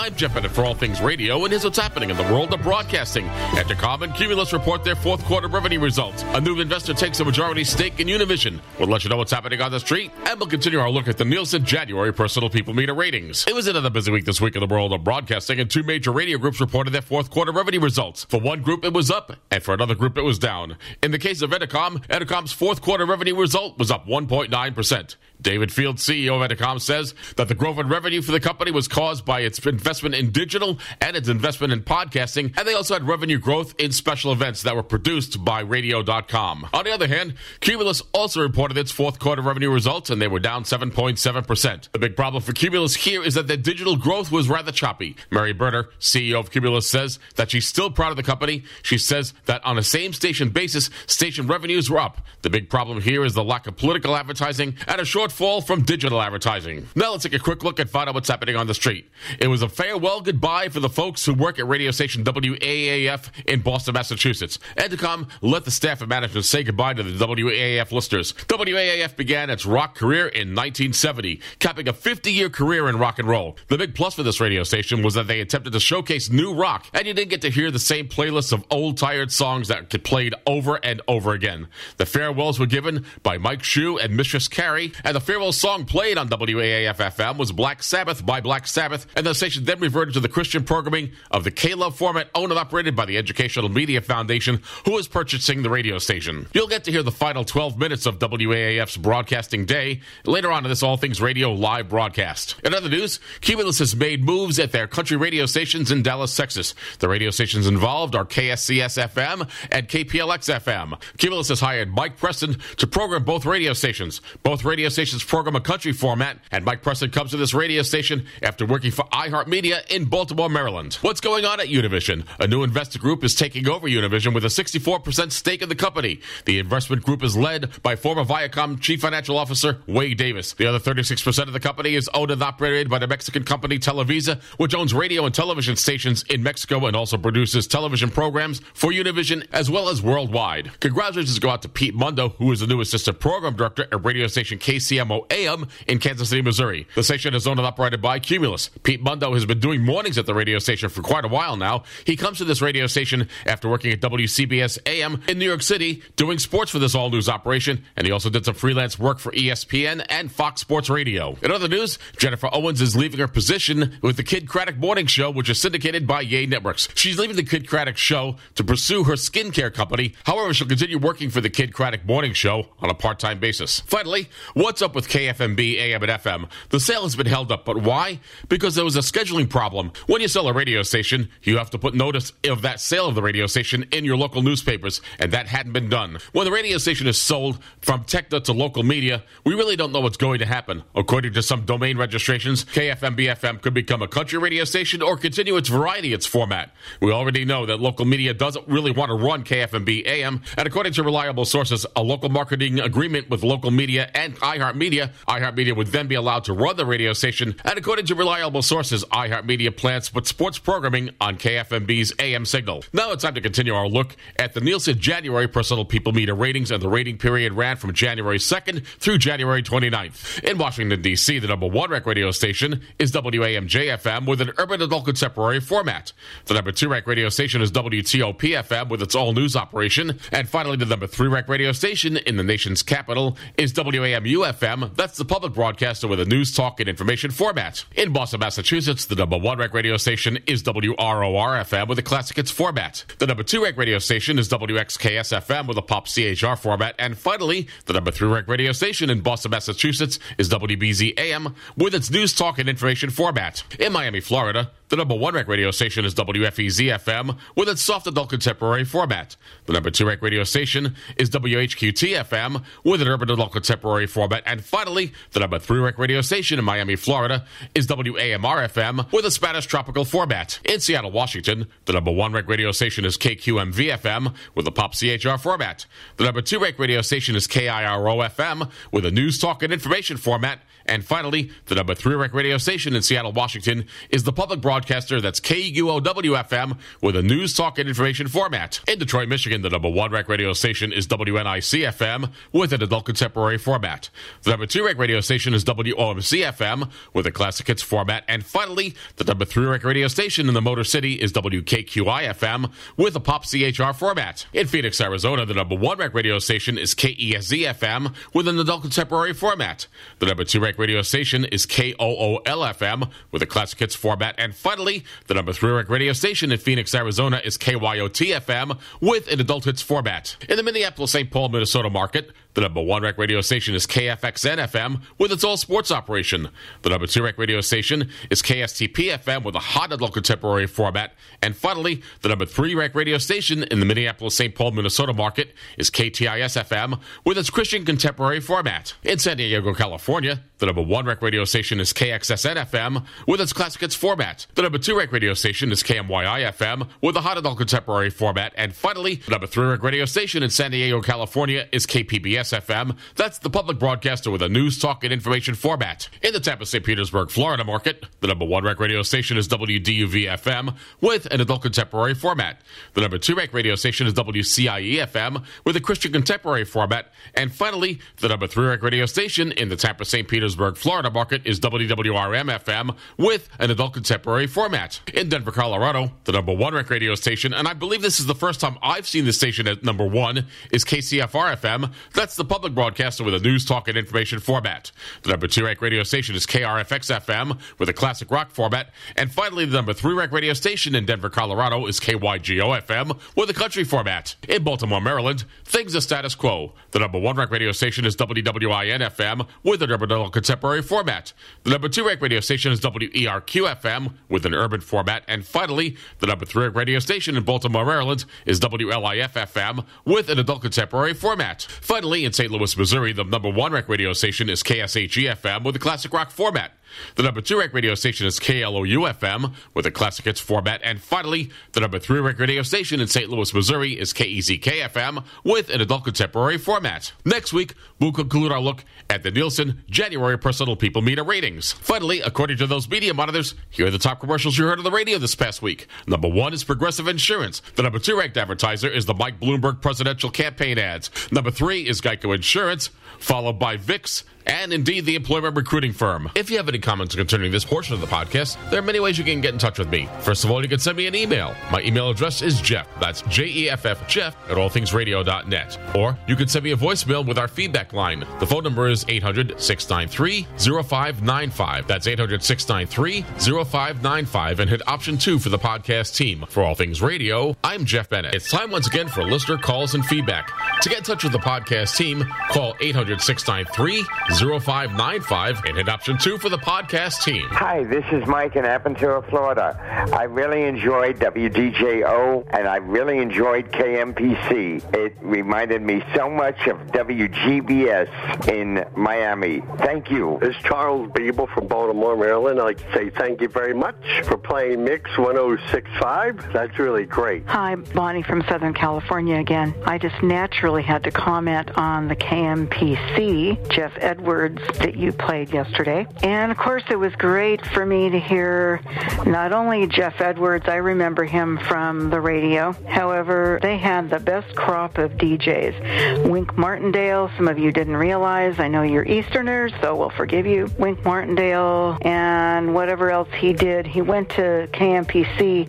I'm 0.02 0.16
Jeff 0.16 0.34
Bennett 0.34 0.50
for 0.50 0.64
All 0.64 0.74
Things 0.74 1.00
Radio, 1.00 1.44
and 1.44 1.52
here's 1.52 1.62
what's 1.62 1.78
happening 1.78 2.10
in 2.10 2.16
the 2.16 2.24
world 2.24 2.52
of 2.52 2.60
broadcasting. 2.60 3.24
Entercom 3.54 4.02
and 4.02 4.12
Cumulus 4.12 4.52
report 4.52 4.82
their 4.82 4.96
fourth 4.96 5.24
quarter 5.26 5.46
revenue 5.46 5.78
results. 5.78 6.24
A 6.30 6.40
new 6.40 6.58
investor 6.58 6.92
takes 6.92 7.20
a 7.20 7.24
majority 7.24 7.62
stake 7.62 8.00
in 8.00 8.08
Univision. 8.08 8.58
We'll 8.80 8.88
let 8.88 9.04
you 9.04 9.10
know 9.10 9.16
what's 9.16 9.30
happening 9.30 9.60
on 9.60 9.70
the 9.70 9.78
street, 9.78 10.10
and 10.26 10.40
we'll 10.40 10.48
continue 10.48 10.80
our 10.80 10.90
look 10.90 11.06
at 11.06 11.18
the 11.18 11.24
Nielsen 11.24 11.64
January 11.64 12.12
Personal 12.12 12.50
People 12.50 12.74
Meter 12.74 12.94
ratings. 12.94 13.46
It 13.46 13.54
was 13.54 13.68
another 13.68 13.90
busy 13.90 14.10
week 14.10 14.24
this 14.24 14.40
week 14.40 14.56
in 14.56 14.60
the 14.60 14.66
world 14.66 14.92
of 14.92 15.04
broadcasting, 15.04 15.60
and 15.60 15.70
two 15.70 15.84
major 15.84 16.10
radio 16.10 16.36
groups 16.36 16.60
reported 16.60 16.90
their 16.90 17.00
fourth 17.00 17.30
quarter 17.30 17.52
revenue 17.52 17.78
results. 17.78 18.24
For 18.24 18.40
one 18.40 18.60
group, 18.60 18.84
it 18.84 18.92
was 18.92 19.08
up, 19.08 19.36
and 19.52 19.62
for 19.62 19.72
another 19.72 19.94
group, 19.94 20.18
it 20.18 20.22
was 20.22 20.36
down. 20.36 20.78
In 21.00 21.12
the 21.12 21.18
case 21.20 21.42
of 21.42 21.50
Entercom, 21.50 22.04
Entercom's 22.08 22.52
fourth 22.52 22.82
quarter 22.82 23.06
revenue 23.06 23.36
result 23.36 23.78
was 23.78 23.92
up 23.92 24.08
1.9%. 24.08 25.16
David 25.42 25.72
Field, 25.72 25.96
CEO 25.96 26.40
of 26.40 26.48
Entercom, 26.48 26.80
says 26.80 27.14
that 27.36 27.48
the 27.48 27.54
growth 27.54 27.78
in 27.78 27.88
revenue 27.88 28.22
for 28.22 28.32
the 28.32 28.40
company 28.40 28.70
was 28.70 28.88
caused 28.88 29.24
by 29.24 29.40
its 29.40 29.58
investment 29.66 30.14
in 30.14 30.30
digital 30.30 30.78
and 31.00 31.16
its 31.16 31.28
investment 31.28 31.72
in 31.72 31.82
podcasting, 31.82 32.56
and 32.56 32.66
they 32.66 32.74
also 32.74 32.94
had 32.94 33.06
revenue 33.06 33.38
growth 33.38 33.74
in 33.78 33.92
special 33.92 34.32
events 34.32 34.62
that 34.62 34.76
were 34.76 34.82
produced 34.82 35.44
by 35.44 35.60
Radio.com. 35.60 36.68
On 36.72 36.84
the 36.84 36.92
other 36.92 37.08
hand, 37.08 37.34
Cumulus 37.60 38.02
also 38.12 38.40
reported 38.40 38.78
its 38.78 38.90
fourth 38.90 39.18
quarter 39.18 39.42
revenue 39.42 39.70
results, 39.70 40.10
and 40.10 40.20
they 40.20 40.28
were 40.28 40.38
down 40.38 40.64
7.7%. 40.64 41.92
The 41.92 41.98
big 41.98 42.16
problem 42.16 42.42
for 42.42 42.52
Cumulus 42.52 42.94
here 42.94 43.22
is 43.22 43.34
that 43.34 43.48
their 43.48 43.56
digital 43.56 43.96
growth 43.96 44.30
was 44.30 44.48
rather 44.48 44.72
choppy. 44.72 45.16
Mary 45.30 45.52
Berner, 45.52 45.88
CEO 46.00 46.38
of 46.38 46.50
Cumulus, 46.50 46.88
says 46.88 47.18
that 47.36 47.50
she's 47.50 47.66
still 47.66 47.90
proud 47.90 48.10
of 48.10 48.16
the 48.16 48.22
company. 48.22 48.64
She 48.82 48.98
says 48.98 49.34
that 49.46 49.64
on 49.64 49.78
a 49.78 49.82
same 49.82 50.12
station 50.12 50.50
basis, 50.50 50.90
station 51.06 51.46
revenues 51.46 51.90
were 51.90 51.98
up. 51.98 52.20
The 52.42 52.50
big 52.50 52.70
problem 52.70 53.00
here 53.00 53.24
is 53.24 53.34
the 53.34 53.44
lack 53.44 53.66
of 53.66 53.76
political 53.76 54.16
advertising 54.16 54.76
and 54.86 55.00
a 55.00 55.04
shortfall 55.32 55.64
from 55.64 55.82
digital 55.82 56.20
advertising. 56.20 56.88
Now 56.94 57.12
let's 57.12 57.24
take 57.24 57.34
a 57.34 57.38
quick 57.38 57.62
look 57.64 57.78
and 57.78 57.88
find 57.88 58.08
out 58.08 58.14
what's 58.14 58.28
happening 58.28 58.56
on 58.56 58.66
the 58.66 58.74
street. 58.74 59.10
It 59.38 59.48
was 59.48 59.62
a 59.62 59.68
farewell 59.68 60.20
goodbye 60.20 60.68
for 60.68 60.80
the 60.80 60.88
folks 60.88 61.24
who 61.24 61.34
work 61.34 61.58
at 61.58 61.66
radio 61.66 61.90
station 61.90 62.24
WAAF 62.24 63.30
in 63.46 63.60
Boston, 63.60 63.94
Massachusetts. 63.94 64.58
Entercom 64.76 65.28
let 65.40 65.64
the 65.64 65.70
staff 65.70 66.00
and 66.00 66.08
management 66.08 66.44
say 66.44 66.62
goodbye 66.62 66.94
to 66.94 67.02
the 67.02 67.26
WAAF 67.26 67.92
listeners. 67.92 68.32
WAAF 68.32 69.16
began 69.16 69.50
its 69.50 69.66
rock 69.66 69.94
career 69.94 70.26
in 70.26 70.54
1970, 70.54 71.40
capping 71.58 71.88
a 71.88 71.92
50-year 71.92 72.50
career 72.50 72.88
in 72.88 72.98
rock 72.98 73.18
and 73.18 73.28
roll. 73.28 73.56
The 73.68 73.78
big 73.78 73.94
plus 73.94 74.14
for 74.14 74.22
this 74.22 74.40
radio 74.40 74.62
station 74.62 75.02
was 75.02 75.14
that 75.14 75.26
they 75.26 75.40
attempted 75.40 75.72
to 75.72 75.80
showcase 75.80 76.30
new 76.30 76.54
rock, 76.54 76.86
and 76.92 77.06
you 77.06 77.14
didn't 77.14 77.30
get 77.30 77.42
to 77.42 77.50
hear 77.50 77.70
the 77.70 77.78
same 77.78 78.08
playlists 78.08 78.52
of 78.52 78.64
old 78.70 78.98
tired 78.98 79.32
songs 79.32 79.68
that 79.68 79.88
get 79.88 80.04
played 80.04 80.34
over 80.46 80.76
and 80.84 81.00
over 81.08 81.32
again. 81.32 81.68
The 81.96 82.06
farewells 82.06 82.58
were 82.58 82.66
given 82.66 83.04
by 83.22 83.38
Mike 83.38 83.62
Shue 83.62 83.98
and 83.98 84.16
Mistress 84.16 84.48
Carrie, 84.48 84.92
and 85.04 85.16
the 85.16 85.20
farewell 85.22 85.52
song 85.52 85.84
played 85.84 86.18
on 86.18 86.28
WAAF 86.28 86.96
FM 86.96 87.38
was 87.38 87.52
Black 87.52 87.82
Sabbath 87.82 88.26
by 88.26 88.40
Black 88.40 88.66
Sabbath, 88.66 89.06
and 89.16 89.24
the 89.24 89.34
station 89.34 89.64
then 89.64 89.78
reverted 89.78 90.14
to 90.14 90.20
the 90.20 90.28
Christian 90.28 90.64
programming 90.64 91.12
of 91.30 91.44
the 91.44 91.50
K-Love 91.50 91.96
format 91.96 92.28
owned 92.34 92.50
and 92.50 92.58
operated 92.58 92.96
by 92.96 93.04
the 93.04 93.16
Educational 93.16 93.68
Media 93.68 94.00
Foundation, 94.00 94.60
who 94.84 94.98
is 94.98 95.06
purchasing 95.06 95.62
the 95.62 95.70
radio 95.70 95.98
station. 95.98 96.46
You'll 96.52 96.66
get 96.66 96.84
to 96.84 96.90
hear 96.90 97.02
the 97.02 97.12
final 97.12 97.44
12 97.44 97.78
minutes 97.78 98.06
of 98.06 98.18
WAAF's 98.18 98.96
broadcasting 98.96 99.64
day 99.64 100.00
later 100.24 100.50
on 100.50 100.64
in 100.64 100.68
this 100.68 100.82
All 100.82 100.96
Things 100.96 101.20
Radio 101.20 101.52
live 101.52 101.88
broadcast. 101.88 102.56
In 102.64 102.74
other 102.74 102.88
news, 102.88 103.20
Cumulus 103.40 103.78
has 103.78 103.94
made 103.94 104.24
moves 104.24 104.58
at 104.58 104.72
their 104.72 104.88
country 104.88 105.16
radio 105.16 105.46
stations 105.46 105.90
in 105.90 106.02
Dallas, 106.02 106.34
Texas. 106.34 106.74
The 106.98 107.08
radio 107.08 107.30
stations 107.30 107.66
involved 107.66 108.16
are 108.16 108.24
KSCS 108.24 109.08
FM 109.12 109.48
and 109.70 109.88
KPLX 109.88 110.60
FM. 110.60 111.00
Cumulus 111.18 111.48
has 111.48 111.60
hired 111.60 111.94
Mike 111.94 112.16
Preston 112.16 112.56
to 112.78 112.86
program 112.86 113.24
both 113.24 113.46
radio 113.46 113.72
stations. 113.72 114.20
Both 114.42 114.64
radio 114.64 114.88
stations 114.88 115.11
program 115.20 115.56
a 115.56 115.60
country 115.60 115.92
format, 115.92 116.38
and 116.50 116.64
Mike 116.64 116.82
Preston 116.82 117.10
comes 117.10 117.32
to 117.32 117.36
this 117.36 117.52
radio 117.52 117.82
station 117.82 118.26
after 118.42 118.64
working 118.64 118.90
for 118.90 119.04
iHeartMedia 119.06 119.86
in 119.90 120.06
Baltimore, 120.06 120.48
Maryland. 120.48 120.94
What's 121.02 121.20
going 121.20 121.44
on 121.44 121.60
at 121.60 121.66
Univision? 121.66 122.26
A 122.38 122.46
new 122.46 122.62
investor 122.62 122.98
group 122.98 123.24
is 123.24 123.34
taking 123.34 123.68
over 123.68 123.86
Univision 123.86 124.32
with 124.32 124.44
a 124.44 124.48
64% 124.48 125.32
stake 125.32 125.60
in 125.60 125.68
the 125.68 125.74
company. 125.74 126.20
The 126.46 126.58
investment 126.58 127.02
group 127.02 127.22
is 127.22 127.36
led 127.36 127.82
by 127.82 127.96
former 127.96 128.24
Viacom 128.24 128.80
Chief 128.80 129.00
Financial 129.00 129.36
Officer 129.36 129.82
Wade 129.86 130.16
Davis. 130.16 130.52
The 130.54 130.66
other 130.66 130.78
36% 130.78 131.46
of 131.46 131.52
the 131.52 131.60
company 131.60 131.94
is 131.94 132.08
owned 132.14 132.30
and 132.30 132.42
operated 132.42 132.88
by 132.88 132.98
the 132.98 133.06
Mexican 133.08 133.44
company 133.44 133.78
Televisa, 133.78 134.40
which 134.58 134.74
owns 134.74 134.94
radio 134.94 135.26
and 135.26 135.34
television 135.34 135.76
stations 135.76 136.22
in 136.30 136.42
Mexico 136.42 136.86
and 136.86 136.96
also 136.96 137.18
produces 137.18 137.66
television 137.66 138.10
programs 138.10 138.60
for 138.74 138.92
Univision 138.92 139.46
as 139.52 139.70
well 139.70 139.88
as 139.88 140.00
worldwide. 140.00 140.70
Congratulations 140.80 141.38
go 141.38 141.50
out 141.50 141.62
to 141.62 141.68
Pete 141.68 141.94
Mundo, 141.94 142.30
who 142.38 142.52
is 142.52 142.60
the 142.60 142.66
new 142.66 142.80
assistant 142.80 143.18
program 143.18 143.56
director 143.56 143.86
at 143.90 144.04
radio 144.04 144.26
station 144.26 144.58
KCMO 144.92 145.30
AM 145.32 145.66
in 145.86 145.98
Kansas 145.98 146.28
City, 146.28 146.42
Missouri. 146.42 146.86
The 146.94 147.02
station 147.02 147.34
is 147.34 147.46
owned 147.46 147.58
and 147.58 147.66
operated 147.66 148.02
by 148.02 148.18
Cumulus. 148.18 148.70
Pete 148.82 149.00
Mundo 149.02 149.32
has 149.34 149.46
been 149.46 149.60
doing 149.60 149.84
mornings 149.84 150.18
at 150.18 150.26
the 150.26 150.34
radio 150.34 150.58
station 150.58 150.88
for 150.88 151.02
quite 151.02 151.24
a 151.24 151.28
while 151.28 151.56
now. 151.56 151.84
He 152.04 152.16
comes 152.16 152.38
to 152.38 152.44
this 152.44 152.60
radio 152.60 152.86
station 152.86 153.28
after 153.46 153.68
working 153.68 153.92
at 153.92 154.00
WCBS 154.00 154.78
AM 154.86 155.22
in 155.28 155.38
New 155.38 155.46
York 155.46 155.62
City, 155.62 156.02
doing 156.16 156.38
sports 156.38 156.70
for 156.70 156.78
this 156.78 156.94
all 156.94 157.10
news 157.10 157.28
operation, 157.28 157.84
and 157.96 158.06
he 158.06 158.12
also 158.12 158.30
did 158.30 158.44
some 158.44 158.54
freelance 158.54 158.98
work 158.98 159.18
for 159.18 159.32
ESPN 159.32 160.04
and 160.10 160.30
Fox 160.30 160.60
Sports 160.60 160.90
Radio. 160.90 161.36
In 161.42 161.50
other 161.50 161.68
news, 161.68 161.98
Jennifer 162.16 162.48
Owens 162.52 162.80
is 162.80 162.96
leaving 162.96 163.20
her 163.20 163.28
position 163.28 163.98
with 164.02 164.16
the 164.16 164.22
Kidd 164.22 164.46
Kraddick 164.46 164.78
Morning 164.78 165.06
Show, 165.06 165.30
which 165.30 165.48
is 165.48 165.60
syndicated 165.60 166.06
by 166.06 166.22
YEA 166.22 166.46
Networks. 166.48 166.88
She's 166.94 167.18
leaving 167.18 167.36
the 167.36 167.42
Kidd 167.42 167.66
Kraddick 167.66 167.96
Show 167.96 168.36
to 168.56 168.64
pursue 168.64 169.04
her 169.04 169.14
skincare 169.14 169.72
company. 169.72 170.14
However, 170.24 170.52
she'll 170.52 170.68
continue 170.68 170.98
working 170.98 171.30
for 171.30 171.40
the 171.40 171.50
Kidd 171.50 171.72
Kraddick 171.72 172.04
Morning 172.04 172.32
Show 172.32 172.66
on 172.80 172.90
a 172.90 172.94
part 172.94 173.18
time 173.18 173.38
basis. 173.38 173.80
Finally, 173.80 174.28
what's 174.54 174.81
up 174.82 174.94
with 174.94 175.08
KFMB, 175.08 175.78
AM, 175.78 176.02
and 176.02 176.12
FM? 176.12 176.50
The 176.70 176.80
sale 176.80 177.02
has 177.02 177.16
been 177.16 177.26
held 177.26 177.52
up, 177.52 177.64
but 177.64 177.78
why? 177.78 178.20
Because 178.48 178.74
there 178.74 178.84
was 178.84 178.96
a 178.96 179.00
scheduling 179.00 179.48
problem. 179.48 179.92
When 180.06 180.20
you 180.20 180.28
sell 180.28 180.48
a 180.48 180.52
radio 180.52 180.82
station, 180.82 181.28
you 181.42 181.58
have 181.58 181.70
to 181.70 181.78
put 181.78 181.94
notice 181.94 182.32
of 182.44 182.62
that 182.62 182.80
sale 182.80 183.06
of 183.06 183.14
the 183.14 183.22
radio 183.22 183.46
station 183.46 183.86
in 183.92 184.04
your 184.04 184.16
local 184.16 184.42
newspapers, 184.42 185.00
and 185.18 185.32
that 185.32 185.46
hadn't 185.46 185.72
been 185.72 185.88
done. 185.88 186.18
When 186.32 186.44
the 186.44 186.52
radio 186.52 186.78
station 186.78 187.06
is 187.06 187.18
sold 187.18 187.58
from 187.80 188.04
Tegna 188.04 188.42
to 188.44 188.52
local 188.52 188.82
media, 188.82 189.22
we 189.44 189.54
really 189.54 189.76
don't 189.76 189.92
know 189.92 190.00
what's 190.00 190.16
going 190.16 190.40
to 190.40 190.46
happen. 190.46 190.82
According 190.94 191.32
to 191.34 191.42
some 191.42 191.64
domain 191.64 191.96
registrations, 191.96 192.64
KFMB 192.64 193.36
FM 193.36 193.62
could 193.62 193.74
become 193.74 194.02
a 194.02 194.08
country 194.08 194.38
radio 194.38 194.64
station 194.64 195.02
or 195.02 195.16
continue 195.16 195.56
its 195.56 195.68
variety, 195.68 196.12
its 196.12 196.26
format. 196.26 196.74
We 197.00 197.12
already 197.12 197.44
know 197.44 197.66
that 197.66 197.80
local 197.80 198.04
media 198.04 198.34
doesn't 198.34 198.66
really 198.68 198.90
want 198.90 199.10
to 199.10 199.16
run 199.16 199.44
KFMB 199.44 200.06
AM, 200.06 200.42
and 200.56 200.66
according 200.66 200.92
to 200.94 201.02
reliable 201.02 201.44
sources, 201.44 201.86
a 201.96 202.02
local 202.02 202.28
marketing 202.28 202.80
agreement 202.80 203.30
with 203.30 203.42
local 203.42 203.70
media 203.70 204.10
and 204.14 204.36
iHeartMedia, 204.72 205.10
iHeartMedia 205.28 205.76
would 205.76 205.88
then 205.88 206.06
be 206.06 206.14
allowed 206.14 206.44
to 206.44 206.52
run 206.52 206.76
the 206.76 206.86
radio 206.86 207.12
station, 207.12 207.54
and 207.64 207.78
according 207.78 208.06
to 208.06 208.14
reliable 208.14 208.62
sources, 208.62 209.04
iHeartMedia 209.06 209.76
plans 209.76 210.08
to 210.08 210.12
put 210.12 210.26
sports 210.26 210.58
programming 210.58 211.10
on 211.20 211.36
KFMB's 211.36 212.12
AM 212.18 212.44
signal. 212.44 212.84
Now 212.92 213.12
it's 213.12 213.22
time 213.22 213.34
to 213.34 213.40
continue 213.40 213.74
our 213.74 213.88
look 213.88 214.16
at 214.36 214.54
the 214.54 214.60
Nielsen 214.60 214.98
January 214.98 215.48
Personal 215.48 215.84
People 215.84 216.12
Meter 216.12 216.34
ratings, 216.34 216.70
and 216.70 216.82
the 216.82 216.88
rating 216.88 217.18
period 217.18 217.52
ran 217.52 217.76
from 217.76 217.92
January 217.92 218.38
2nd 218.38 218.84
through 218.98 219.18
January 219.18 219.62
29th. 219.62 220.42
In 220.44 220.58
Washington, 220.58 221.02
D.C., 221.02 221.38
the 221.38 221.48
number 221.48 221.66
one 221.66 221.90
rec 221.90 222.06
radio 222.06 222.30
station 222.30 222.80
is 222.98 223.12
WAMJ 223.12 223.98
FM 223.98 224.26
with 224.26 224.40
an 224.40 224.52
urban 224.58 224.82
adult 224.82 225.04
contemporary 225.04 225.60
format. 225.60 226.12
The 226.46 226.54
number 226.54 226.72
two 226.72 226.88
rec 226.88 227.06
radio 227.06 227.28
station 227.28 227.62
is 227.62 227.70
WTOP 227.72 228.40
FM 228.40 228.88
with 228.88 229.02
its 229.02 229.14
all 229.14 229.32
news 229.32 229.56
operation. 229.56 230.18
And 230.30 230.48
finally, 230.48 230.76
the 230.76 230.86
number 230.86 231.06
three 231.06 231.28
rec 231.28 231.48
radio 231.48 231.72
station 231.72 232.16
in 232.16 232.36
the 232.36 232.42
nation's 232.42 232.82
capital 232.82 233.36
is 233.56 233.72
WAMU 233.72 234.52
FM 234.62 234.94
that's 234.94 235.18
the 235.18 235.24
public 235.24 235.54
broadcaster 235.54 236.06
with 236.06 236.20
a 236.20 236.24
news, 236.24 236.54
talk, 236.54 236.78
and 236.78 236.88
information 236.88 237.30
format. 237.32 237.84
In 237.96 238.12
Boston, 238.12 238.40
Massachusetts, 238.40 239.06
the 239.06 239.16
number 239.16 239.36
one 239.36 239.58
rec 239.58 239.74
radio 239.74 239.96
station 239.96 240.38
is 240.46 240.62
WROR 240.62 240.94
FM 240.96 241.88
with 241.88 241.98
a 241.98 242.02
classic 242.02 242.36
hits 242.36 242.50
format. 242.50 243.04
The 243.18 243.26
number 243.26 243.42
two 243.42 243.64
rec 243.64 243.76
radio 243.76 243.98
station 243.98 244.38
is 244.38 244.48
WXKS 244.48 245.40
FM 245.42 245.66
with 245.66 245.78
a 245.78 245.82
pop 245.82 246.06
CHR 246.06 246.54
format. 246.54 246.94
And 246.98 247.18
finally, 247.18 247.66
the 247.86 247.92
number 247.92 248.12
three 248.12 248.28
rec 248.28 248.46
radio 248.46 248.70
station 248.70 249.10
in 249.10 249.20
Boston, 249.20 249.50
Massachusetts 249.50 250.20
is 250.38 250.48
WBZ 250.48 251.18
AM 251.18 251.56
with 251.76 251.94
its 251.94 252.10
news, 252.10 252.32
talk, 252.32 252.58
and 252.58 252.68
information 252.68 253.10
format. 253.10 253.64
In 253.80 253.92
Miami, 253.92 254.20
Florida, 254.20 254.70
the 254.92 254.96
number 254.98 255.14
one 255.14 255.32
rec 255.32 255.48
radio 255.48 255.70
station 255.70 256.04
is 256.04 256.14
WFEZ 256.16 256.98
FM 256.98 257.38
with 257.56 257.66
its 257.66 257.80
soft 257.80 258.06
adult 258.06 258.28
contemporary 258.28 258.84
format. 258.84 259.36
The 259.64 259.72
number 259.72 259.90
two 259.90 260.04
rec 260.04 260.20
radio 260.20 260.44
station 260.44 260.94
is 261.16 261.30
WHQT 261.30 262.22
FM 262.22 262.62
with 262.84 263.00
an 263.00 263.08
urban 263.08 263.30
adult 263.30 263.52
contemporary 263.52 264.06
format. 264.06 264.42
And 264.44 264.62
finally, 264.62 265.14
the 265.30 265.40
number 265.40 265.58
three 265.58 265.78
rec 265.78 265.98
radio 265.98 266.20
station 266.20 266.58
in 266.58 266.66
Miami, 266.66 266.96
Florida 266.96 267.46
is 267.74 267.86
WAMR 267.86 268.68
FM 268.68 269.10
with 269.10 269.24
a 269.24 269.30
Spanish 269.30 269.64
tropical 269.64 270.04
format. 270.04 270.60
In 270.66 270.78
Seattle, 270.78 271.10
Washington, 271.10 271.68
the 271.86 271.94
number 271.94 272.12
one 272.12 272.34
rec 272.34 272.46
radio 272.46 272.70
station 272.70 273.06
is 273.06 273.16
KQMV 273.16 273.96
FM 273.96 274.34
with 274.54 274.66
a 274.66 274.72
pop 274.72 274.94
CHR 274.94 275.38
format. 275.38 275.86
The 276.18 276.24
number 276.24 276.42
two 276.42 276.58
rec 276.58 276.78
radio 276.78 277.00
station 277.00 277.34
is 277.34 277.48
KIRO 277.48 278.28
FM 278.28 278.70
with 278.92 279.06
a 279.06 279.10
news, 279.10 279.38
talk, 279.38 279.62
and 279.62 279.72
information 279.72 280.18
format. 280.18 280.58
And 280.86 281.04
finally, 281.04 281.50
the 281.66 281.74
number 281.74 281.94
three 281.94 282.14
rec 282.14 282.32
radio 282.34 282.58
station 282.58 282.94
in 282.94 283.02
Seattle, 283.02 283.32
Washington 283.32 283.86
is 284.10 284.24
the 284.24 284.32
public 284.32 284.60
broadcaster 284.60 285.20
that's 285.20 285.40
KUOW 285.40 286.02
FM 286.02 286.78
with 287.00 287.16
a 287.16 287.22
news, 287.22 287.54
talk, 287.54 287.78
and 287.78 287.88
information 287.88 288.28
format. 288.28 288.80
In 288.88 288.98
Detroit, 288.98 289.28
Michigan, 289.28 289.62
the 289.62 289.70
number 289.70 289.88
one 289.88 290.10
rec 290.10 290.28
radio 290.28 290.52
station 290.52 290.92
is 290.92 291.06
WNIC 291.06 291.88
FM 291.88 292.30
with 292.52 292.72
an 292.72 292.82
adult 292.82 293.06
contemporary 293.06 293.58
format. 293.58 294.10
The 294.42 294.50
number 294.50 294.66
two 294.66 294.84
rec 294.84 294.98
radio 294.98 295.20
station 295.20 295.54
is 295.54 295.64
WOMC 295.64 296.44
FM 296.52 296.90
with 297.12 297.26
a 297.26 297.32
classic 297.32 297.66
hits 297.66 297.82
format. 297.82 298.24
And 298.28 298.44
finally, 298.44 298.94
the 299.16 299.24
number 299.24 299.44
three 299.44 299.66
rec 299.66 299.84
radio 299.84 300.08
station 300.08 300.48
in 300.48 300.54
the 300.54 300.62
Motor 300.62 300.84
City 300.84 301.14
is 301.14 301.32
WKQI 301.32 302.28
FM 302.34 302.70
with 302.96 303.16
a 303.16 303.20
pop 303.20 303.44
CHR 303.44 303.92
format. 303.92 304.46
In 304.52 304.66
Phoenix, 304.66 305.00
Arizona, 305.00 305.46
the 305.46 305.54
number 305.54 305.76
one 305.76 305.98
rec 305.98 306.14
radio 306.14 306.38
station 306.38 306.78
is 306.78 306.94
KESZ 306.94 307.64
FM 307.74 308.14
with 308.34 308.48
an 308.48 308.58
adult 308.58 308.82
contemporary 308.82 309.32
format. 309.32 309.86
The 310.18 310.26
number 310.26 310.44
two 310.44 310.60
rec 310.60 310.71
radio 310.78 311.02
station 311.02 311.44
is 311.44 311.66
KOOL 311.66 312.42
FM 312.44 313.10
with 313.30 313.42
a 313.42 313.46
classic 313.46 313.78
hits 313.78 313.94
format. 313.94 314.34
And 314.38 314.54
finally, 314.54 315.04
the 315.26 315.34
number 315.34 315.52
three 315.52 315.70
rec 315.70 315.88
radio 315.88 316.12
station 316.12 316.52
in 316.52 316.58
Phoenix, 316.58 316.94
Arizona 316.94 317.40
is 317.44 317.58
KYOTFM 317.58 318.78
with 319.00 319.28
an 319.28 319.40
adult 319.40 319.64
hits 319.64 319.82
format. 319.82 320.36
In 320.48 320.56
the 320.56 320.62
Minneapolis 320.62 321.10
St. 321.10 321.30
Paul, 321.30 321.50
Minnesota 321.50 321.90
market, 321.90 322.32
the 322.54 322.60
number 322.60 322.82
one 322.82 323.02
rec 323.02 323.16
radio 323.18 323.40
station 323.40 323.74
is 323.74 323.86
KFXN 323.86 324.58
FM 324.58 325.02
with 325.18 325.32
its 325.32 325.44
all 325.44 325.56
sports 325.56 325.90
operation. 325.90 326.48
The 326.82 326.90
number 326.90 327.06
two 327.06 327.22
rec 327.22 327.38
radio 327.38 327.60
station 327.60 328.10
is 328.30 328.42
KSTP 328.42 329.18
FM 329.18 329.44
with 329.44 329.54
a 329.54 329.60
hot 329.60 329.92
adult 329.92 330.12
contemporary 330.12 330.66
format. 330.66 331.14
And 331.40 331.56
finally, 331.56 332.02
the 332.20 332.28
number 332.28 332.44
three 332.44 332.74
rec 332.74 332.94
radio 332.94 333.18
station 333.18 333.62
in 333.64 333.80
the 333.80 333.86
Minneapolis 333.86 334.34
St. 334.34 334.54
Paul, 334.54 334.72
Minnesota 334.72 335.12
market 335.14 335.54
is 335.78 335.90
KTIS 335.90 336.62
FM 336.62 337.00
with 337.24 337.38
its 337.38 337.48
Christian 337.48 337.84
contemporary 337.84 338.40
format. 338.40 338.94
In 339.02 339.18
San 339.18 339.38
Diego, 339.38 339.72
California, 339.72 340.42
the 340.58 340.66
number 340.66 340.82
one 340.82 341.06
rec 341.06 341.22
radio 341.22 341.44
station 341.44 341.80
is 341.80 341.92
KXSN 341.92 342.56
FM 342.66 343.06
with 343.26 343.40
its 343.40 343.52
classic 343.52 343.80
hits 343.80 343.94
format. 343.94 344.46
The 344.54 344.62
number 344.62 344.78
two 344.78 344.96
rec 344.96 345.10
radio 345.10 345.34
station 345.34 345.72
is 345.72 345.82
KMYI 345.82 346.52
FM 346.52 346.88
with 347.00 347.16
a 347.16 347.22
hot 347.22 347.38
adult 347.38 347.58
contemporary 347.58 348.10
format. 348.10 348.52
And 348.56 348.74
finally, 348.74 349.16
the 349.16 349.30
number 349.30 349.46
three 349.46 349.66
rec 349.66 349.82
radio 349.82 350.04
station 350.04 350.42
in 350.42 350.50
San 350.50 350.70
Diego, 350.70 351.00
California 351.00 351.66
is 351.72 351.86
KPBS 351.86 352.41
FM. 352.50 352.96
That's 353.16 353.38
the 353.38 353.50
public 353.50 353.78
broadcaster 353.78 354.30
with 354.30 354.42
a 354.42 354.48
news, 354.48 354.78
talk, 354.78 355.04
and 355.04 355.12
information 355.12 355.54
format. 355.54 356.08
In 356.22 356.32
the 356.32 356.40
Tampa, 356.40 356.66
St. 356.66 356.84
Petersburg, 356.84 357.30
Florida 357.30 357.64
market, 357.64 358.04
the 358.20 358.26
number 358.26 358.44
one 358.44 358.64
rec 358.64 358.80
radio 358.80 359.02
station 359.02 359.36
is 359.36 359.48
WDUV 359.48 360.26
FM 360.26 360.74
with 361.00 361.26
an 361.26 361.40
adult 361.40 361.62
contemporary 361.62 362.14
format. 362.14 362.60
The 362.94 363.00
number 363.00 363.18
two 363.18 363.34
rec 363.34 363.52
radio 363.52 363.74
station 363.74 364.06
is 364.06 364.14
WCIE 364.14 365.06
FM 365.06 365.44
with 365.64 365.76
a 365.76 365.80
Christian 365.80 366.12
contemporary 366.12 366.64
format. 366.64 367.12
And 367.34 367.52
finally, 367.52 368.00
the 368.18 368.28
number 368.28 368.46
three 368.46 368.66
rec 368.66 368.82
radio 368.82 369.06
station 369.06 369.52
in 369.52 369.68
the 369.68 369.76
Tampa, 369.76 370.04
St. 370.04 370.26
Petersburg, 370.26 370.76
Florida 370.76 371.10
market 371.10 371.42
is 371.46 371.60
WWRM 371.60 372.50
FM 372.58 372.96
with 373.16 373.48
an 373.58 373.70
adult 373.70 373.94
contemporary 373.94 374.46
format. 374.46 375.00
In 375.14 375.28
Denver, 375.28 375.52
Colorado, 375.52 376.12
the 376.24 376.32
number 376.32 376.54
one 376.54 376.74
rec 376.74 376.90
radio 376.90 377.14
station, 377.14 377.52
and 377.54 377.68
I 377.68 377.74
believe 377.74 378.02
this 378.02 378.20
is 378.20 378.26
the 378.26 378.34
first 378.34 378.60
time 378.60 378.76
I've 378.82 379.06
seen 379.06 379.24
the 379.24 379.32
station 379.32 379.66
at 379.68 379.82
number 379.84 380.06
one, 380.06 380.46
is 380.70 380.84
KCFR 380.84 381.56
FM. 381.56 381.92
That's 382.14 382.31
the 382.36 382.44
public 382.44 382.74
broadcaster 382.74 383.24
with 383.24 383.34
a 383.34 383.38
news, 383.38 383.64
talk, 383.64 383.88
and 383.88 383.96
information 383.96 384.40
format. 384.40 384.92
The 385.22 385.30
number 385.30 385.46
two 385.46 385.64
rec 385.64 385.80
radio 385.80 386.02
station 386.02 386.34
is 386.34 386.46
KRFX 386.46 387.20
FM 387.24 387.58
with 387.78 387.88
a 387.88 387.92
classic 387.92 388.30
rock 388.30 388.50
format. 388.50 388.90
And 389.16 389.30
finally, 389.32 389.64
the 389.64 389.76
number 389.76 389.92
three 389.92 390.14
rec 390.14 390.32
radio 390.32 390.52
station 390.52 390.94
in 390.94 391.06
Denver, 391.06 391.30
Colorado 391.30 391.86
is 391.86 392.00
KYGO 392.00 392.82
FM 392.86 393.18
with 393.36 393.50
a 393.50 393.54
country 393.54 393.84
format. 393.84 394.36
In 394.48 394.62
Baltimore, 394.62 395.00
Maryland, 395.00 395.44
things 395.64 395.96
are 395.96 396.00
status 396.00 396.34
quo. 396.34 396.72
The 396.92 396.98
number 396.98 397.18
one 397.18 397.36
rec 397.36 397.50
radio 397.50 397.72
station 397.72 398.04
is 398.04 398.16
WWIN 398.16 399.00
FM 399.00 399.46
with 399.62 399.82
an 399.82 399.90
urban 399.90 400.30
contemporary 400.30 400.82
format. 400.82 401.32
The 401.64 401.70
number 401.70 401.88
two 401.88 402.06
rec 402.06 402.20
radio 402.20 402.40
station 402.40 402.72
is 402.72 402.80
WERQ 402.80 403.74
FM 403.80 404.14
with 404.28 404.46
an 404.46 404.54
urban 404.54 404.80
format. 404.80 405.24
And 405.28 405.44
finally, 405.44 405.96
the 406.18 406.26
number 406.26 406.44
three 406.44 406.66
rec 406.66 406.74
radio 406.74 406.98
station 406.98 407.36
in 407.36 407.44
Baltimore, 407.44 407.84
Maryland 407.84 408.24
is 408.46 408.60
WLIF 408.60 409.32
FM 409.32 409.84
with 410.04 410.28
an 410.28 410.38
adult 410.38 410.62
contemporary 410.62 411.14
format. 411.14 411.62
Finally, 411.80 412.21
in 412.24 412.32
St. 412.32 412.50
Louis, 412.50 412.76
Missouri, 412.76 413.12
the 413.12 413.24
number 413.24 413.50
one 413.50 413.72
rec 413.72 413.88
radio 413.88 414.12
station 414.12 414.48
is 414.48 414.62
KSHE 414.62 415.36
FM 415.36 415.64
with 415.64 415.76
a 415.76 415.78
classic 415.78 416.12
rock 416.12 416.30
format. 416.30 416.72
The 417.16 417.22
number 417.22 417.40
two 417.40 417.58
rec 417.58 417.72
radio 417.72 417.94
station 417.94 418.26
is 418.26 418.38
KLOU 418.40 419.12
FM 419.12 419.54
with 419.74 419.86
a 419.86 419.90
classic 419.90 420.24
hits 420.24 420.40
format. 420.40 420.80
And 420.82 421.00
finally, 421.00 421.50
the 421.72 421.80
number 421.80 421.98
three 421.98 422.20
rec 422.20 422.38
radio 422.38 422.62
station 422.62 423.00
in 423.00 423.06
St. 423.06 423.28
Louis, 423.28 423.52
Missouri 423.52 423.98
is 423.98 424.12
KEZK 424.12 424.88
FM 424.88 425.24
with 425.44 425.70
an 425.70 425.80
adult 425.80 426.04
contemporary 426.04 426.58
format. 426.58 427.12
Next 427.24 427.52
week, 427.52 427.74
we'll 428.00 428.12
conclude 428.12 428.52
our 428.52 428.60
look 428.60 428.84
at 429.10 429.22
the 429.22 429.30
Nielsen 429.30 429.82
January 429.88 430.38
Personal 430.38 430.76
People 430.76 431.02
Meter 431.02 431.24
ratings. 431.24 431.72
Finally, 431.72 432.20
according 432.20 432.56
to 432.58 432.66
those 432.66 432.88
media 432.88 433.14
monitors, 433.14 433.54
here 433.70 433.86
are 433.86 433.90
the 433.90 433.98
top 433.98 434.20
commercials 434.20 434.58
you 434.58 434.66
heard 434.66 434.78
on 434.78 434.84
the 434.84 434.90
radio 434.90 435.18
this 435.18 435.34
past 435.34 435.62
week. 435.62 435.86
Number 436.06 436.28
one 436.28 436.52
is 436.52 436.64
Progressive 436.64 437.08
Insurance. 437.08 437.60
The 437.76 437.82
number 437.82 437.98
two 437.98 438.18
ranked 438.18 438.36
advertiser 438.36 438.88
is 438.88 439.06
the 439.06 439.14
Mike 439.14 439.40
Bloomberg 439.40 439.80
presidential 439.80 440.30
campaign 440.30 440.78
ads. 440.78 441.10
Number 441.30 441.50
three 441.50 441.86
is 441.86 442.00
Geico 442.00 442.34
Insurance, 442.34 442.90
followed 443.18 443.58
by 443.58 443.76
VIX 443.76 444.24
and 444.46 444.72
indeed 444.72 445.04
the 445.04 445.14
employment 445.14 445.56
recruiting 445.56 445.92
firm. 445.92 446.30
If 446.34 446.50
you 446.50 446.56
have 446.56 446.68
any 446.68 446.78
comments 446.78 447.14
concerning 447.14 447.52
this 447.52 447.64
portion 447.64 447.94
of 447.94 448.00
the 448.00 448.06
podcast, 448.06 448.56
there 448.70 448.78
are 448.78 448.82
many 448.82 449.00
ways 449.00 449.18
you 449.18 449.24
can 449.24 449.40
get 449.40 449.52
in 449.52 449.58
touch 449.58 449.78
with 449.78 449.88
me. 449.90 450.08
First 450.20 450.44
of 450.44 450.50
all, 450.50 450.62
you 450.62 450.68
can 450.68 450.78
send 450.78 450.96
me 450.96 451.06
an 451.06 451.14
email. 451.14 451.54
My 451.70 451.80
email 451.82 452.10
address 452.10 452.42
is 452.42 452.60
Jeff. 452.60 452.88
That's 453.00 453.22
J 453.22 453.46
E 453.46 453.70
F 453.70 453.86
F 453.86 454.06
Jeff 454.08 454.36
at 454.48 454.56
allthingsradio.net. 454.56 455.78
Or 455.96 456.16
you 456.26 456.36
can 456.36 456.48
send 456.48 456.64
me 456.64 456.72
a 456.72 456.76
voicemail 456.76 457.26
with 457.26 457.38
our 457.38 457.48
feedback 457.48 457.92
line. 457.92 458.24
The 458.40 458.46
phone 458.46 458.64
number 458.64 458.88
is 458.88 459.04
800 459.08 459.60
693 459.60 460.46
0595. 460.82 461.86
That's 461.86 462.06
800 462.06 462.42
693 462.42 463.22
0595 463.64 464.60
and 464.60 464.70
hit 464.70 464.86
option 464.88 465.18
two 465.18 465.38
for 465.38 465.48
the 465.48 465.58
podcast 465.58 466.16
team. 466.16 466.44
For 466.48 466.62
All 466.62 466.74
Things 466.74 467.00
Radio, 467.02 467.56
I'm 467.64 467.84
Jeff 467.84 468.08
Bennett. 468.08 468.34
It's 468.34 468.50
time 468.50 468.70
once 468.70 468.86
again 468.86 469.08
for 469.08 469.22
listener 469.22 469.58
calls 469.58 469.94
and 469.94 470.04
feedback. 470.04 470.50
To 470.82 470.88
get 470.88 470.98
in 470.98 471.04
touch 471.04 471.22
with 471.24 471.32
the 471.32 471.38
podcast 471.38 471.96
team, 471.96 472.24
call 472.50 472.74
800 472.80 473.20
693 473.20 474.04
0595 474.32 475.64
and 475.66 475.76
hit 475.76 475.88
option 475.90 476.16
two 476.16 476.38
for 476.38 476.48
the 476.48 476.56
podcast 476.56 477.22
team. 477.22 477.46
Hi, 477.50 477.84
this 477.84 478.04
is 478.12 478.26
Mike 478.26 478.56
in 478.56 478.64
Aventura, 478.64 479.28
Florida. 479.28 479.78
I 480.12 480.22
really 480.22 480.62
enjoyed 480.62 481.18
WDJO 481.18 482.46
and 482.50 482.66
I 482.66 482.76
really 482.76 483.18
enjoyed 483.18 483.70
KMPC. 483.72 484.94
It 484.96 485.16
reminded 485.20 485.82
me 485.82 486.02
so 486.16 486.30
much 486.30 486.66
of 486.66 486.78
WGBS 486.92 488.48
in 488.48 488.84
Miami. 488.96 489.62
Thank 489.78 490.10
you. 490.10 490.38
This 490.40 490.56
is 490.56 490.62
Charles 490.62 491.10
Beeble 491.10 491.52
from 491.52 491.66
Baltimore, 491.66 492.16
Maryland. 492.16 492.58
I'd 492.58 492.64
like 492.64 492.78
to 492.78 492.92
say 492.94 493.10
thank 493.10 493.42
you 493.42 493.48
very 493.48 493.74
much 493.74 493.96
for 494.24 494.38
playing 494.38 494.82
Mix 494.82 495.10
1065. 495.18 496.52
That's 496.54 496.78
really 496.78 497.04
great. 497.04 497.44
Hi, 497.48 497.74
Bonnie 497.74 498.22
from 498.22 498.42
Southern 498.48 498.72
California 498.72 499.36
again. 499.36 499.74
I 499.84 499.98
just 499.98 500.22
naturally 500.22 500.82
had 500.82 501.04
to 501.04 501.10
comment 501.10 501.70
on 501.76 502.08
the 502.08 502.16
KMPC, 502.16 503.70
Jeff 503.70 503.92
Edwards, 503.96 504.21
that 504.24 504.96
you 504.96 505.12
played 505.12 505.52
yesterday. 505.52 506.06
And 506.22 506.52
of 506.52 506.58
course, 506.58 506.82
it 506.90 506.98
was 506.98 507.14
great 507.16 507.64
for 507.66 507.84
me 507.84 508.10
to 508.10 508.18
hear 508.18 508.80
not 509.26 509.52
only 509.52 509.86
Jeff 509.86 510.20
Edwards, 510.20 510.68
I 510.68 510.76
remember 510.76 511.24
him 511.24 511.58
from 511.58 512.10
the 512.10 512.20
radio. 512.20 512.72
However, 512.88 513.58
they 513.62 513.78
had 513.78 514.10
the 514.10 514.20
best 514.20 514.54
crop 514.54 514.98
of 514.98 515.12
DJs. 515.12 516.28
Wink 516.28 516.56
Martindale, 516.56 517.30
some 517.36 517.48
of 517.48 517.58
you 517.58 517.72
didn't 517.72 517.96
realize. 517.96 518.58
I 518.58 518.68
know 518.68 518.82
you're 518.82 519.04
Easterners, 519.04 519.72
so 519.80 519.96
we'll 519.96 520.10
forgive 520.10 520.46
you. 520.46 520.70
Wink 520.78 521.04
Martindale 521.04 521.98
and 522.02 522.74
whatever 522.74 523.10
else 523.10 523.28
he 523.36 523.52
did. 523.52 523.86
He 523.86 524.02
went 524.02 524.30
to 524.30 524.68
KMPC 524.72 525.68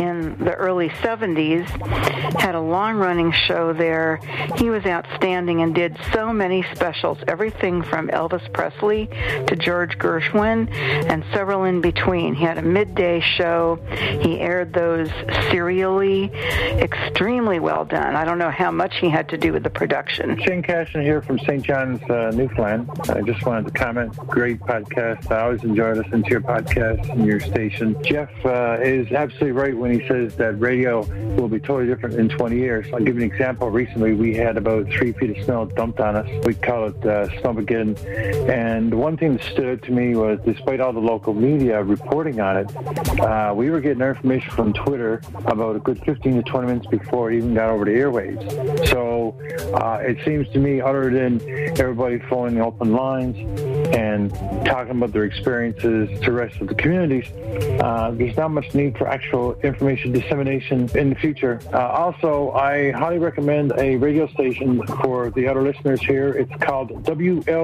in 0.00 0.36
the 0.44 0.54
early 0.54 0.88
70s, 0.88 1.66
had 2.40 2.54
a 2.54 2.60
long 2.60 2.96
running 2.96 3.32
show 3.32 3.72
there. 3.72 4.16
He 4.56 4.70
was 4.70 4.84
outstanding 4.84 5.62
and 5.62 5.74
did 5.74 5.96
so 6.12 6.32
many 6.32 6.62
specials, 6.74 7.18
everything 7.28 7.82
from 7.88 8.08
Elvis 8.08 8.52
Presley 8.52 9.06
to 9.46 9.56
George 9.56 9.98
Gershwin 9.98 10.70
and 11.10 11.24
several 11.32 11.64
in 11.64 11.80
between. 11.80 12.34
He 12.34 12.44
had 12.44 12.58
a 12.58 12.62
midday 12.62 13.20
show. 13.20 13.78
He 14.20 14.40
aired 14.40 14.72
those 14.72 15.08
serially, 15.50 16.30
extremely 16.78 17.58
well 17.58 17.84
done. 17.84 18.16
I 18.16 18.24
don't 18.24 18.38
know 18.38 18.50
how 18.50 18.70
much 18.70 18.96
he 19.00 19.08
had 19.08 19.28
to 19.30 19.38
do 19.38 19.52
with 19.52 19.62
the 19.62 19.70
production. 19.70 20.40
Shane 20.42 20.62
Cashin 20.62 21.02
here 21.02 21.22
from 21.22 21.38
St. 21.40 21.62
John's, 21.62 22.02
uh, 22.10 22.32
Newfoundland. 22.34 22.90
I 23.10 23.22
just 23.22 23.44
wanted 23.44 23.66
to 23.66 23.72
comment. 23.72 24.16
Great 24.26 24.60
podcast. 24.60 25.30
I 25.30 25.42
always 25.42 25.64
enjoy 25.64 25.92
listening 25.92 26.24
to 26.24 26.30
your 26.30 26.40
podcast 26.40 27.08
and 27.10 27.26
your 27.26 27.40
station. 27.40 27.96
Jeff 28.02 28.30
uh, 28.44 28.78
is 28.80 29.10
absolutely 29.12 29.52
right 29.52 29.76
when 29.76 29.98
he 29.98 30.06
says 30.08 30.36
that 30.36 30.60
radio 30.60 31.04
will 31.36 31.48
be 31.48 31.58
totally 31.58 31.86
different 31.86 32.16
in 32.16 32.28
20 32.28 32.56
years. 32.56 32.86
I'll 32.92 33.00
give 33.00 33.16
you 33.16 33.22
an 33.22 33.30
example. 33.30 33.70
Recently, 33.70 34.12
we 34.12 34.34
had 34.34 34.56
about 34.56 34.86
three 34.88 35.12
feet 35.12 35.36
of 35.36 35.44
snow 35.44 35.66
dumped 35.66 36.00
on 36.00 36.16
us. 36.16 36.46
We 36.46 36.54
call 36.54 36.88
it 36.88 37.06
uh. 37.06 37.28
And 37.76 38.94
one 38.94 39.16
thing 39.16 39.36
that 39.36 39.44
stood 39.44 39.66
out 39.66 39.82
to 39.82 39.92
me 39.92 40.14
was, 40.14 40.38
despite 40.44 40.80
all 40.80 40.92
the 40.92 41.00
local 41.00 41.34
media 41.34 41.82
reporting 41.82 42.40
on 42.40 42.56
it, 42.56 43.20
uh, 43.20 43.52
we 43.54 43.70
were 43.70 43.80
getting 43.80 44.02
our 44.02 44.10
information 44.10 44.50
from 44.50 44.72
Twitter 44.72 45.20
about 45.46 45.76
a 45.76 45.78
good 45.78 46.02
15 46.04 46.36
to 46.36 46.42
20 46.42 46.66
minutes 46.66 46.86
before 46.86 47.30
it 47.30 47.38
even 47.38 47.54
got 47.54 47.70
over 47.70 47.84
the 47.84 47.92
airwaves. 47.92 48.88
So 48.88 49.36
uh, 49.74 49.98
it 50.02 50.18
seems 50.24 50.48
to 50.50 50.58
me, 50.58 50.80
other 50.80 51.10
than 51.10 51.40
everybody 51.78 52.18
following 52.28 52.54
the 52.54 52.64
open 52.64 52.92
lines 52.92 53.36
and 53.94 54.32
talking 54.64 54.96
about 54.96 55.12
their 55.12 55.24
experiences 55.24 56.08
to 56.20 56.26
the 56.26 56.32
rest 56.32 56.60
of 56.60 56.68
the 56.68 56.74
communities, 56.74 57.30
uh, 57.80 58.10
there's 58.12 58.36
not 58.36 58.50
much 58.50 58.74
need 58.74 58.96
for 58.96 59.06
actual 59.08 59.54
information 59.60 60.12
dissemination 60.12 60.88
in 60.94 61.10
the 61.10 61.16
future. 61.16 61.60
Uh, 61.72 61.88
also, 61.88 62.52
I 62.52 62.92
highly 62.92 63.18
recommend 63.18 63.72
a 63.78 63.96
radio 63.96 64.26
station 64.28 64.84
for 64.86 65.30
the 65.30 65.46
other 65.48 65.62
listeners 65.62 66.00
here. 66.00 66.30
It's 66.32 66.52
called 66.62 67.04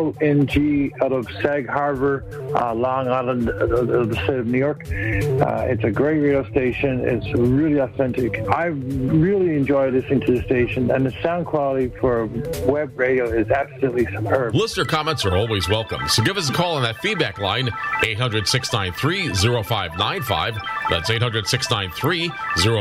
WLNG 0.03 0.91
out 1.03 1.13
of 1.13 1.27
Sag 1.43 1.69
Harbor, 1.69 2.25
uh, 2.57 2.75
Long 2.75 3.09
Island, 3.09 3.49
uh, 3.49 3.67
the 3.67 4.21
state 4.25 4.39
of 4.39 4.47
New 4.47 4.59
York. 4.59 4.85
Uh, 4.87 5.67
it's 5.69 5.85
a 5.85 5.91
great 5.91 6.19
radio 6.19 6.49
station. 6.51 7.01
It's 7.01 7.27
really 7.39 7.79
authentic. 7.79 8.41
I 8.49 8.67
really 8.67 9.57
enjoy 9.57 9.91
listening 9.91 10.21
to 10.23 10.39
the 10.39 10.43
station, 10.43 10.91
and 10.91 11.07
the 11.07 11.15
sound 11.23 11.47
quality 11.47 11.93
for 12.01 12.27
web 12.67 12.99
radio 12.99 13.27
is 13.27 13.49
absolutely 13.51 14.07
superb. 14.07 14.55
Listener 14.55 14.85
comments 14.85 15.25
are 15.25 15.37
always 15.37 15.69
welcome, 15.69 16.09
so 16.09 16.23
give 16.23 16.37
us 16.37 16.51
a 16.51 16.53
call 16.53 16.77
on 16.77 16.83
that 16.83 16.97
feedback 16.99 17.39
line, 17.39 17.71
800 18.05 18.47
693 18.49 19.35
0595. 19.63 20.59
That's 20.91 21.11
800 21.11 21.47
693 21.47 22.29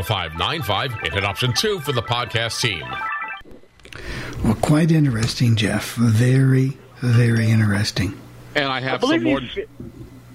0595. 0.03 0.93
And 1.03 1.13
hit 1.13 1.23
option 1.23 1.53
two 1.53 1.79
for 1.79 1.91
the 1.91 2.01
podcast 2.01 2.59
team. 2.61 2.83
Well, 4.43 4.55
quite 4.55 4.91
interesting, 4.91 5.55
Jeff. 5.55 5.93
Very, 5.95 6.77
very 7.01 7.50
interesting. 7.50 8.20
And 8.55 8.65
I 8.65 8.79
have 8.81 9.03
I 9.03 9.08
some 9.08 9.24
more. 9.24 9.41
you, 9.41 9.48
fe- 9.48 9.65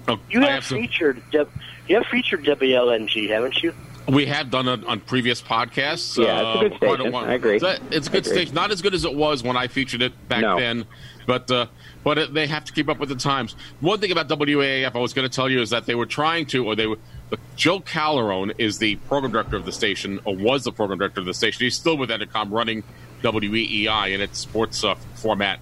Oh, 0.09 0.19
you 0.29 0.39
have, 0.41 0.49
have 0.49 0.65
some- 0.65 0.79
featured 0.79 1.21
W- 1.31 1.49
you 1.87 1.95
have 1.95 2.05
featured 2.07 2.45
WLNG, 2.45 3.29
haven't 3.29 3.61
you? 3.61 3.73
We 4.07 4.25
have 4.27 4.49
done 4.49 4.69
it 4.69 4.85
on 4.85 5.01
previous 5.01 5.41
podcasts. 5.41 6.17
Yeah, 6.17 6.53
it's 6.53 6.55
a 6.55 6.69
good 6.69 6.73
uh, 6.73 6.95
station. 6.95 7.11
while- 7.11 7.25
I 7.25 7.33
agree. 7.33 7.55
It's 7.55 7.63
a, 7.65 7.79
it's 7.91 8.07
a 8.07 8.11
good 8.11 8.25
agree. 8.25 8.37
station. 8.37 8.55
Not 8.55 8.71
as 8.71 8.81
good 8.81 8.93
as 8.93 9.03
it 9.03 9.13
was 9.13 9.43
when 9.43 9.57
I 9.57 9.67
featured 9.67 10.01
it 10.01 10.29
back 10.29 10.41
No. 10.41 10.57
then, 10.57 10.85
but 11.25 11.51
uh, 11.51 11.65
but 12.05 12.17
it, 12.17 12.33
they 12.33 12.47
have 12.47 12.63
to 12.65 12.71
keep 12.73 12.87
up 12.87 12.99
with 12.99 13.09
the 13.09 13.15
times. 13.15 13.55
One 13.81 13.99
thing 13.99 14.11
about 14.13 14.29
WAAF 14.29 14.95
I 14.95 14.99
was 14.99 15.13
going 15.13 15.29
to 15.29 15.35
tell 15.35 15.49
you 15.49 15.59
is 15.59 15.71
that 15.71 15.85
they 15.85 15.95
were 15.95 16.05
trying 16.05 16.45
to, 16.47 16.65
or 16.65 16.75
they 16.77 16.87
were. 16.87 16.97
But 17.29 17.39
Joe 17.57 17.81
Calderone 17.81 18.53
is 18.57 18.77
the 18.79 18.95
program 18.95 19.33
director 19.33 19.57
of 19.57 19.65
the 19.65 19.73
station, 19.73 20.21
or 20.23 20.33
was 20.37 20.63
the 20.63 20.71
program 20.71 20.99
director 20.99 21.19
of 21.19 21.25
the 21.25 21.33
station. 21.33 21.65
He's 21.65 21.75
still 21.75 21.97
with 21.97 22.09
Entercom 22.09 22.49
running 22.49 22.83
WEEI 23.23 24.13
in 24.13 24.21
its 24.21 24.39
sports 24.39 24.85
uh, 24.85 24.95
format. 25.15 25.59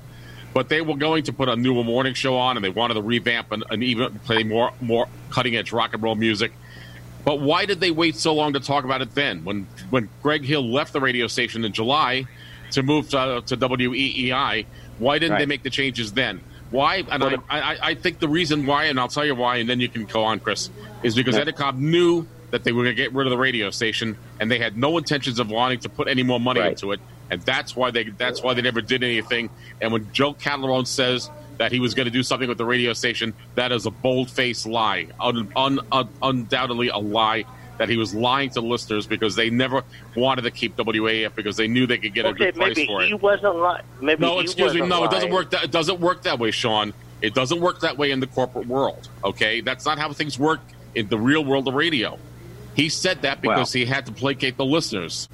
But 0.55 0.69
they 0.69 0.79
were 0.79 0.95
going 0.95 1.23
to 1.23 1.33
put 1.33 1.49
a 1.49 1.57
new 1.57 1.83
morning 1.83 2.13
show 2.13 2.37
on, 2.37 2.55
and 2.55 2.63
they 2.63 2.69
wanted 2.69 2.93
to 2.93 3.01
revamp 3.01 3.51
and, 3.51 3.65
and 3.69 3.83
even 3.83 4.17
play 4.19 4.43
more 4.43 4.71
more 4.79 5.05
cutting 5.29 5.57
edge 5.57 5.73
rock 5.73 5.93
and 5.93 6.01
roll 6.01 6.15
music. 6.15 6.53
But 7.25 7.41
why 7.41 7.65
did 7.65 7.81
they 7.81 7.91
wait 7.91 8.15
so 8.15 8.33
long 8.33 8.53
to 8.53 8.61
talk 8.61 8.85
about 8.85 9.01
it 9.01 9.13
then? 9.13 9.43
When 9.43 9.67
when 9.89 10.07
Greg 10.23 10.45
Hill 10.45 10.63
left 10.65 10.93
the 10.93 11.01
radio 11.01 11.27
station 11.27 11.65
in 11.65 11.73
July 11.73 12.23
to 12.71 12.83
move 12.83 13.09
to, 13.09 13.43
to 13.47 13.57
WEEI, 13.57 14.65
why 14.97 15.19
didn't 15.19 15.39
they 15.39 15.45
make 15.45 15.63
the 15.63 15.69
changes 15.69 16.13
then? 16.13 16.39
Why? 16.71 17.03
And 17.11 17.21
I, 17.21 17.35
I, 17.49 17.77
I 17.89 17.95
think 17.95 18.19
the 18.19 18.29
reason 18.29 18.65
why, 18.65 18.85
and 18.85 18.97
I'll 18.97 19.09
tell 19.09 19.25
you 19.25 19.35
why, 19.35 19.57
and 19.57 19.69
then 19.69 19.81
you 19.81 19.89
can 19.89 20.05
go 20.05 20.23
on, 20.23 20.39
Chris, 20.39 20.69
is 21.03 21.15
because 21.15 21.35
Yeah. 21.35 21.43
Entercom 21.43 21.79
knew 21.79 22.25
that 22.51 22.63
they 22.63 22.71
were 22.71 22.83
going 22.85 22.95
to 22.95 23.01
get 23.01 23.11
rid 23.13 23.27
of 23.27 23.31
the 23.31 23.37
radio 23.37 23.71
station, 23.71 24.17
and 24.39 24.49
they 24.49 24.59
had 24.59 24.77
no 24.77 24.97
intentions 24.97 25.37
of 25.39 25.49
wanting 25.49 25.79
to 25.79 25.89
put 25.89 26.07
any 26.07 26.23
more 26.23 26.39
money 26.39 26.61
Right. 26.61 26.71
into 26.71 26.93
it, 26.93 27.01
and 27.29 27.41
that's 27.41 27.75
why 27.75 27.91
they 27.91 28.03
that's 28.03 28.41
why 28.43 28.53
they 28.53 28.61
never 28.61 28.81
did 28.81 29.03
anything. 29.03 29.49
And 29.81 29.91
when 29.91 30.11
Joe 30.13 30.33
Calderone 30.33 30.87
says 30.87 31.29
that 31.57 31.71
he 31.71 31.79
was 31.79 31.93
going 31.93 32.05
to 32.05 32.11
do 32.11 32.23
something 32.23 32.49
with 32.49 32.57
the 32.57 32.65
radio 32.65 32.93
station, 32.93 33.33
that 33.55 33.71
is 33.71 33.85
a 33.85 33.91
bold 33.91 34.29
faced 34.29 34.65
lie, 34.65 35.07
un, 35.19 35.51
un, 35.55 35.79
un, 35.91 36.09
undoubtedly 36.21 36.89
a 36.89 36.97
lie. 36.97 37.45
That 37.77 37.89
he 37.89 37.97
was 37.97 38.15
lying 38.15 38.51
to 38.51 38.61
listeners 38.61 39.05
because 39.05 39.35
they 39.35 39.49
never 39.49 39.83
wanted 40.15 40.43
to 40.43 40.51
keep 40.51 40.77
WAF 40.77 41.35
because 41.35 41.57
they 41.57 41.67
knew 41.67 41.85
they 41.85 41.97
could 41.97 42.13
get 42.13 42.25
a 42.25 42.31
good 42.31 42.55
price 42.55 42.77
maybe 42.77 42.87
for 42.87 43.03
it. 43.03 43.07
he 43.07 43.15
wasn't 43.15 43.57
lying. 43.57 43.83
Maybe 43.99 44.21
No, 44.21 44.39
excuse 44.39 44.73
me. 44.73 44.79
No, 44.87 45.03
it 45.03 45.11
doesn't 45.11 45.29
work. 45.29 45.49
That 45.49 45.65
it 45.65 45.71
doesn't 45.71 45.99
work 45.99 46.23
that 46.23 46.39
way, 46.39 46.51
Sean. 46.51 46.93
It 47.21 47.33
doesn't 47.33 47.59
work 47.59 47.81
that 47.81 47.97
way 47.97 48.11
in 48.11 48.21
the 48.21 48.27
corporate 48.27 48.67
world. 48.67 49.09
Okay, 49.25 49.59
that's 49.59 49.85
not 49.85 49.99
how 49.99 50.13
things 50.13 50.39
work 50.39 50.61
in 50.95 51.09
the 51.09 51.17
real 51.19 51.43
world 51.43 51.67
of 51.67 51.73
radio. 51.73 52.17
He 52.75 52.87
said 52.87 53.23
that 53.23 53.41
because 53.41 53.73
he 53.73 53.85
had 53.85 54.05
to 54.05 54.13
placate 54.13 54.55
the 54.55 54.65
listeners. 54.65 55.27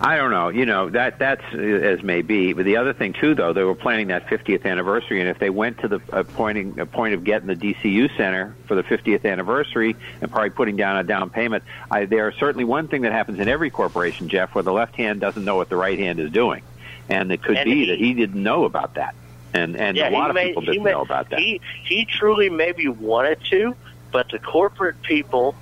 I 0.00 0.16
don't 0.16 0.30
know. 0.30 0.48
You 0.48 0.66
know 0.66 0.90
that 0.90 1.18
that's 1.18 1.42
uh, 1.52 1.58
as 1.58 2.02
may 2.02 2.22
be. 2.22 2.52
But 2.52 2.64
the 2.64 2.76
other 2.76 2.92
thing 2.92 3.12
too, 3.12 3.34
though, 3.34 3.52
they 3.52 3.62
were 3.62 3.74
planning 3.74 4.08
that 4.08 4.26
50th 4.26 4.64
anniversary, 4.64 5.20
and 5.20 5.28
if 5.28 5.38
they 5.38 5.50
went 5.50 5.78
to 5.78 5.88
the 5.88 6.00
uh, 6.12 6.22
pointing 6.22 6.78
a 6.78 6.86
point 6.86 7.14
of 7.14 7.24
getting 7.24 7.48
the 7.48 7.56
DCU 7.56 8.14
center 8.16 8.56
for 8.66 8.74
the 8.74 8.82
50th 8.82 9.24
anniversary 9.24 9.96
and 10.20 10.30
probably 10.30 10.50
putting 10.50 10.76
down 10.76 10.96
a 10.96 11.04
down 11.04 11.30
payment, 11.30 11.64
I, 11.90 12.04
there's 12.04 12.34
certainly 12.38 12.64
one 12.64 12.88
thing 12.88 13.02
that 13.02 13.12
happens 13.12 13.38
in 13.40 13.48
every 13.48 13.70
corporation, 13.70 14.28
Jeff, 14.28 14.54
where 14.54 14.64
the 14.64 14.72
left 14.72 14.96
hand 14.96 15.20
doesn't 15.20 15.44
know 15.44 15.56
what 15.56 15.68
the 15.68 15.76
right 15.76 15.98
hand 15.98 16.20
is 16.20 16.30
doing, 16.30 16.62
and 17.08 17.32
it 17.32 17.42
could 17.42 17.56
And 17.56 17.64
be 17.64 17.74
he- 17.74 17.86
that 17.90 17.98
he 17.98 18.14
didn't 18.14 18.42
know 18.42 18.64
about 18.64 18.94
that, 18.94 19.14
and 19.54 19.76
and 19.76 19.96
yeah, 19.96 20.10
a 20.10 20.12
lot 20.12 20.30
of 20.30 20.34
may, 20.34 20.48
people 20.48 20.62
didn't 20.62 20.82
may, 20.84 20.92
know 20.92 21.02
about 21.02 21.30
that. 21.30 21.38
He 21.40 21.60
he 21.84 22.06
truly 22.06 22.50
maybe 22.50 22.88
wanted 22.88 23.38
to, 23.50 23.74
but 24.12 24.26
the 24.30 24.38
corporate 24.38 24.96
people, 25.02 25.56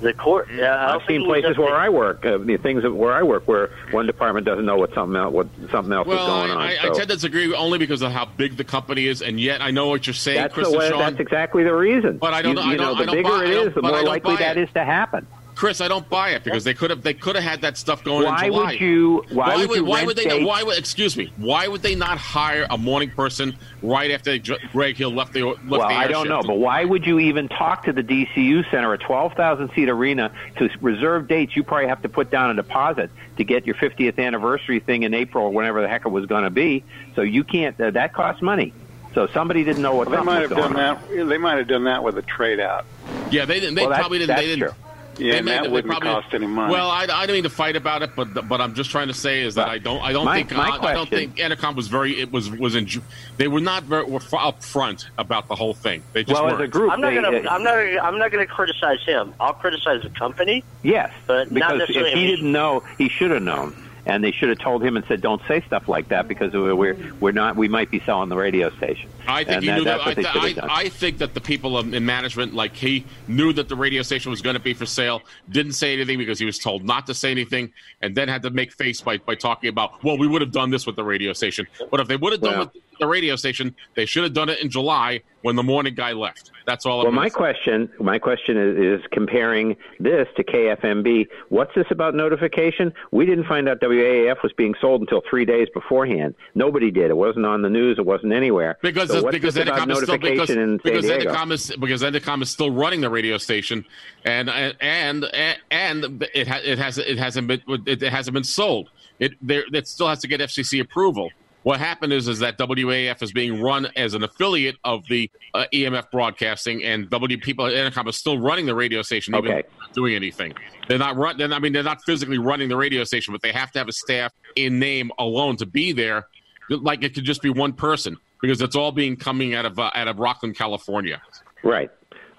the 0.00 0.12
court. 0.12 0.48
Uh, 0.50 0.54
I 0.54 0.56
don't 0.92 1.00
I've 1.02 1.06
seen 1.06 1.24
places 1.24 1.56
where 1.58 1.68
to- 1.70 1.74
I 1.74 1.88
work, 1.88 2.24
uh, 2.24 2.38
the 2.38 2.56
things 2.56 2.82
that- 2.82 2.92
where 2.94 3.12
I 3.12 3.22
work, 3.22 3.46
where 3.46 3.70
one 3.90 4.06
department 4.06 4.46
doesn't 4.46 4.64
know 4.64 4.76
what 4.76 4.92
something 4.94 5.16
else, 5.20 5.32
what 5.32 5.46
something 5.70 5.92
else 5.92 6.08
is 6.08 6.14
going 6.14 6.50
I, 6.50 6.54
on. 6.54 6.58
I, 6.58 6.74
so. 6.76 6.80
I 6.80 6.84
tend 6.96 7.08
to 7.10 7.14
disagree 7.16 7.54
only 7.54 7.78
because 7.78 8.02
of 8.02 8.12
how 8.12 8.24
big 8.24 8.56
the 8.56 8.64
company 8.64 9.06
is, 9.06 9.22
and 9.22 9.38
yet 9.40 9.60
I 9.62 9.70
know 9.70 9.88
what 9.88 10.06
you're 10.06 10.14
saying, 10.14 10.38
That's 10.40 10.54
Chris 10.54 10.68
the 10.68 10.72
and 10.72 10.78
way, 10.80 10.88
Sean. 10.90 10.98
That's 10.98 11.20
exactly 11.20 11.62
the 11.64 11.74
reason. 11.74 12.18
But 12.18 12.34
I 12.34 12.42
don't 12.42 12.56
You, 12.56 12.62
know- 12.64 12.70
you 12.70 12.76
know, 12.78 12.84
don't- 12.84 12.96
the 12.96 13.02
I 13.02 13.06
don't 13.06 13.14
bigger 13.16 13.28
buy- 13.28 13.34
I 13.36 13.44
it 13.44 13.50
don't- 13.54 13.68
is, 13.68 13.74
the 13.74 13.82
more 13.82 14.02
likely 14.02 14.34
buy 14.34 14.40
that 14.40 14.56
it. 14.56 14.62
is 14.64 14.72
to 14.74 14.84
happen. 14.84 15.26
Chris, 15.60 15.82
I 15.82 15.88
don't 15.88 16.08
buy 16.08 16.30
it 16.30 16.42
because 16.42 16.64
they 16.64 16.72
could 16.72 16.88
have 16.88 17.02
they 17.02 17.12
could 17.12 17.36
have 17.36 17.44
had 17.44 17.60
that 17.60 17.76
stuff 17.76 18.02
going 18.02 18.24
Why 18.24 18.46
in 18.46 18.52
July. 18.52 18.64
would 18.70 18.80
you- 18.80 19.24
why 19.30 19.56
would 19.66 19.76
you 19.76 19.84
why 19.84 20.04
would 20.04 20.16
they 20.16 20.24
dates? 20.24 20.42
why 20.42 20.62
would 20.62 20.78
excuse 20.78 21.18
me 21.18 21.30
why 21.36 21.68
would 21.68 21.82
they 21.82 21.94
not 21.94 22.16
hire 22.16 22.66
a 22.70 22.78
morning 22.78 23.10
person 23.10 23.54
right 23.82 24.10
after 24.10 24.38
Greg 24.72 24.96
Hill 24.96 25.10
left 25.12 25.34
the 25.34 25.42
left 25.42 25.66
Well, 25.66 25.80
the 25.80 25.86
I 25.94 26.06
don't 26.08 26.30
airship? 26.30 26.46
know, 26.46 26.54
but 26.54 26.56
why 26.56 26.86
would 26.86 27.04
you 27.06 27.18
even 27.18 27.46
talk 27.48 27.84
to 27.84 27.92
the 27.92 28.02
DCU 28.02 28.64
Center, 28.70 28.94
a 28.94 28.96
12,000 28.96 29.70
seat 29.74 29.90
arena, 29.90 30.30
to 30.56 30.70
reserve 30.80 31.28
dates? 31.28 31.54
You 31.54 31.62
probably 31.62 31.88
have 31.88 32.00
to 32.00 32.08
put 32.08 32.30
down 32.30 32.48
a 32.48 32.54
deposit 32.54 33.10
to 33.36 33.44
get 33.44 33.66
your 33.66 33.74
50th 33.74 34.18
anniversary 34.18 34.80
thing 34.80 35.02
in 35.02 35.12
April 35.12 35.44
or 35.44 35.50
whenever 35.52 35.82
the 35.82 35.88
heck 35.88 36.06
it 36.06 36.10
was 36.10 36.24
going 36.24 36.44
to 36.44 36.50
be. 36.50 36.84
So 37.16 37.20
you 37.20 37.44
can't. 37.44 37.78
Uh, 37.78 37.90
that 37.90 38.14
costs 38.14 38.40
money. 38.40 38.72
So 39.12 39.26
somebody 39.26 39.62
didn't 39.64 39.82
know 39.82 39.94
what 39.94 40.08
Well, 40.08 40.20
they 40.20 40.24
might 40.24 40.40
was 40.40 40.48
have 40.48 40.58
going 40.58 40.72
done 40.72 40.96
on. 40.96 41.16
that. 41.18 41.26
They 41.28 41.36
might 41.36 41.58
have 41.58 41.68
done 41.68 41.84
that 41.84 42.02
with 42.02 42.16
a 42.16 42.22
trade 42.22 42.60
out. 42.60 42.86
Yeah, 43.30 43.44
they 43.44 43.60
didn't. 43.60 43.74
They 43.74 43.86
Well, 43.86 43.98
probably 43.98 44.20
didn't. 44.20 44.28
that's 44.28 44.40
They 44.40 44.46
didn't. 44.46 44.60
true. 44.70 44.74
Yeah, 45.20 45.32
they 45.34 45.42
made- 45.42 45.64
that 45.64 45.70
wouldn't 45.70 45.90
probably- 45.90 46.08
cost 46.08 46.34
any 46.34 46.46
money. 46.46 46.72
Well, 46.72 46.90
I, 46.90 47.02
I 47.02 47.26
don't 47.26 47.34
mean 47.34 47.42
to 47.44 47.50
fight 47.50 47.76
about 47.76 48.02
it, 48.02 48.10
but 48.16 48.48
but 48.48 48.60
I'm 48.60 48.74
just 48.74 48.90
trying 48.90 49.08
to 49.08 49.14
say 49.14 49.42
is 49.42 49.54
that 49.56 49.68
I 49.68 49.78
don't 49.78 50.00
I 50.02 50.12
don't 50.12 50.24
my- 50.24 50.36
think 50.42 50.52
my 50.52 50.58
I, 50.58 50.62
I 50.62 50.94
don't 50.94 51.08
question- 51.08 51.32
think 51.34 51.36
Entercom 51.36 51.74
was 51.76 51.88
very 51.88 52.20
it 52.20 52.32
was 52.32 52.50
was 52.50 52.74
in 52.74 52.88
they 53.36 53.48
were 53.48 53.60
not 53.60 53.82
very 53.84 54.04
were 54.04 54.20
up 54.38 54.62
front 54.62 55.06
about 55.18 55.48
the 55.48 55.54
whole 55.54 55.74
thing. 55.74 56.02
They 56.12 56.24
just 56.24 56.34
Well, 56.40 56.46
as 56.48 56.52
weren't. 56.58 56.64
a 56.64 56.68
group, 56.68 56.92
I'm 56.92 57.00
not 57.00 57.14
gonna. 57.14 57.28
uh, 57.38 57.50
I'm 57.50 57.62
not. 57.62 57.76
I'm 58.04 58.18
not 58.18 58.30
gonna 58.32 58.46
criticize 58.46 59.02
him. 59.04 59.34
I'll 59.38 59.52
criticize 59.54 60.02
the 60.02 60.10
company. 60.10 60.64
Yes, 60.82 61.12
But 61.26 61.52
because 61.52 61.78
necessarily 61.78 62.10
if 62.12 62.16
he 62.16 62.24
me. 62.24 62.30
didn't 62.36 62.52
know, 62.52 62.82
he 62.98 63.08
should 63.08 63.30
have 63.30 63.42
known, 63.42 63.74
and 64.06 64.24
they 64.24 64.32
should 64.32 64.48
have 64.48 64.58
told 64.58 64.82
him 64.82 64.96
and 64.96 65.04
said, 65.06 65.20
"Don't 65.20 65.42
say 65.46 65.60
stuff 65.62 65.88
like 65.88 66.08
that 66.08 66.28
because 66.28 66.52
we're 66.52 66.96
we're 67.20 67.32
not. 67.32 67.56
We 67.56 67.68
might 67.68 67.90
be 67.90 68.00
selling 68.00 68.28
the 68.28 68.36
radio 68.36 68.70
station." 68.76 69.08
I 69.26 69.44
think 69.44 69.56
and 69.56 69.62
he 69.64 69.70
that, 69.70 69.76
knew 69.76 69.84
that. 69.84 70.00
I, 70.00 70.06
what 70.06 70.14
th- 70.14 70.26
I. 70.26 70.80
I 70.80 70.88
think 70.88 71.18
that 71.18 71.34
the 71.34 71.40
people 71.40 71.78
in 71.78 72.06
management, 72.06 72.54
like 72.54 72.74
he, 72.74 73.04
knew 73.28 73.52
that 73.52 73.68
the 73.68 73.76
radio 73.76 74.02
station 74.02 74.30
was 74.30 74.42
going 74.42 74.54
to 74.54 74.60
be 74.60 74.74
for 74.74 74.86
sale. 74.86 75.22
Didn't 75.50 75.72
say 75.72 75.92
anything 75.92 76.18
because 76.18 76.38
he 76.38 76.44
was 76.46 76.58
told 76.58 76.84
not 76.84 77.06
to 77.06 77.14
say 77.14 77.30
anything, 77.30 77.72
and 78.00 78.14
then 78.14 78.28
had 78.28 78.42
to 78.42 78.50
make 78.50 78.72
face 78.72 79.00
by, 79.00 79.18
by 79.18 79.34
talking 79.34 79.68
about, 79.68 80.02
well, 80.02 80.18
we 80.18 80.26
would 80.26 80.40
have 80.40 80.52
done 80.52 80.70
this 80.70 80.86
with 80.86 80.96
the 80.96 81.04
radio 81.04 81.32
station. 81.32 81.66
But 81.90 82.00
if 82.00 82.08
they 82.08 82.16
would 82.16 82.32
have 82.32 82.40
done 82.40 82.58
Well. 82.58 82.70
with 82.74 82.89
the 83.00 83.06
radio 83.06 83.36
station. 83.36 83.74
They 83.96 84.06
should 84.06 84.22
have 84.22 84.32
done 84.32 84.48
it 84.48 84.60
in 84.60 84.70
July 84.70 85.22
when 85.42 85.56
the 85.56 85.62
morning 85.62 85.94
guy 85.94 86.12
left. 86.12 86.50
That's 86.66 86.86
all. 86.86 86.98
Well, 86.98 87.08
I'm 87.08 87.14
my 87.14 87.28
say. 87.28 87.34
question, 87.34 87.90
my 87.98 88.18
question 88.18 88.56
is, 88.56 89.00
is 89.00 89.06
comparing 89.10 89.76
this 89.98 90.28
to 90.36 90.44
KFMB. 90.44 91.26
What's 91.48 91.74
this 91.74 91.86
about 91.90 92.14
notification? 92.14 92.92
We 93.10 93.26
didn't 93.26 93.46
find 93.46 93.68
out 93.68 93.80
WAAF 93.80 94.42
was 94.42 94.52
being 94.52 94.74
sold 94.80 95.00
until 95.00 95.22
three 95.28 95.44
days 95.44 95.68
beforehand. 95.72 96.34
Nobody 96.54 96.90
did. 96.90 97.10
It 97.10 97.16
wasn't 97.16 97.46
on 97.46 97.62
the 97.62 97.70
news. 97.70 97.98
It 97.98 98.06
wasn't 98.06 98.32
anywhere. 98.32 98.78
because 98.82 99.10
so 99.10 99.28
because 99.30 99.54
this 99.54 99.68
about 99.68 99.88
Entercom 99.88 99.92
is 99.92 100.02
still 100.02 100.18
because, 100.18 100.48
notification 100.48 100.58
in 100.58 100.80
San 100.80 101.22
because? 101.22 101.70
Is 101.70 101.76
because 101.76 102.02
Entercom 102.02 102.42
is 102.42 102.50
still 102.50 102.70
running 102.70 103.00
the 103.00 103.10
radio 103.10 103.38
station, 103.38 103.84
and 104.24 104.50
and 104.50 104.76
and 104.80 105.24
and 105.70 106.28
it 106.34 106.46
ha, 106.46 106.60
it 106.62 106.78
has 106.78 106.98
it 106.98 107.18
hasn't 107.18 107.48
been 107.48 107.62
it 107.86 108.02
hasn't 108.02 108.34
been 108.34 108.44
sold. 108.44 108.90
It 109.18 109.32
there 109.42 109.64
it 109.72 109.88
still 109.88 110.08
has 110.08 110.20
to 110.20 110.28
get 110.28 110.40
FCC 110.40 110.80
approval. 110.80 111.30
What 111.62 111.78
happened 111.78 112.12
is 112.12 112.26
is 112.26 112.38
that 112.38 112.56
WAF 112.58 113.22
is 113.22 113.32
being 113.32 113.60
run 113.60 113.86
as 113.96 114.14
an 114.14 114.24
affiliate 114.24 114.76
of 114.84 115.06
the 115.08 115.30
uh, 115.52 115.64
EMF 115.74 116.10
Broadcasting, 116.10 116.82
and 116.84 117.10
W 117.10 117.38
people 117.38 117.66
at 117.66 117.72
Entercom 117.74 118.08
is 118.08 118.16
still 118.16 118.38
running 118.38 118.64
the 118.66 118.74
radio 118.74 119.02
station, 119.02 119.34
even 119.34 119.50
Okay. 119.50 119.62
doing 119.92 120.14
anything. 120.14 120.54
They're 120.88 120.98
not 120.98 121.16
run. 121.16 121.36
They're 121.36 121.48
not, 121.48 121.56
I 121.56 121.58
mean, 121.58 121.72
they're 121.72 121.82
not 121.82 122.02
physically 122.06 122.38
running 122.38 122.68
the 122.70 122.76
radio 122.76 123.04
station, 123.04 123.32
but 123.32 123.42
they 123.42 123.52
have 123.52 123.70
to 123.72 123.78
have 123.78 123.88
a 123.88 123.92
staff 123.92 124.32
in 124.56 124.78
name 124.78 125.10
alone 125.18 125.56
to 125.56 125.66
be 125.66 125.92
there. 125.92 126.26
Like 126.70 127.02
it 127.04 127.14
could 127.14 127.24
just 127.24 127.42
be 127.42 127.50
one 127.50 127.72
person 127.74 128.16
because 128.40 128.62
it's 128.62 128.76
all 128.76 128.92
being 128.92 129.16
coming 129.16 129.54
out 129.54 129.66
of 129.66 129.78
uh, 129.78 129.90
out 129.94 130.08
of 130.08 130.16
Rocklin, 130.16 130.56
California. 130.56 131.20
Right. 131.62 131.90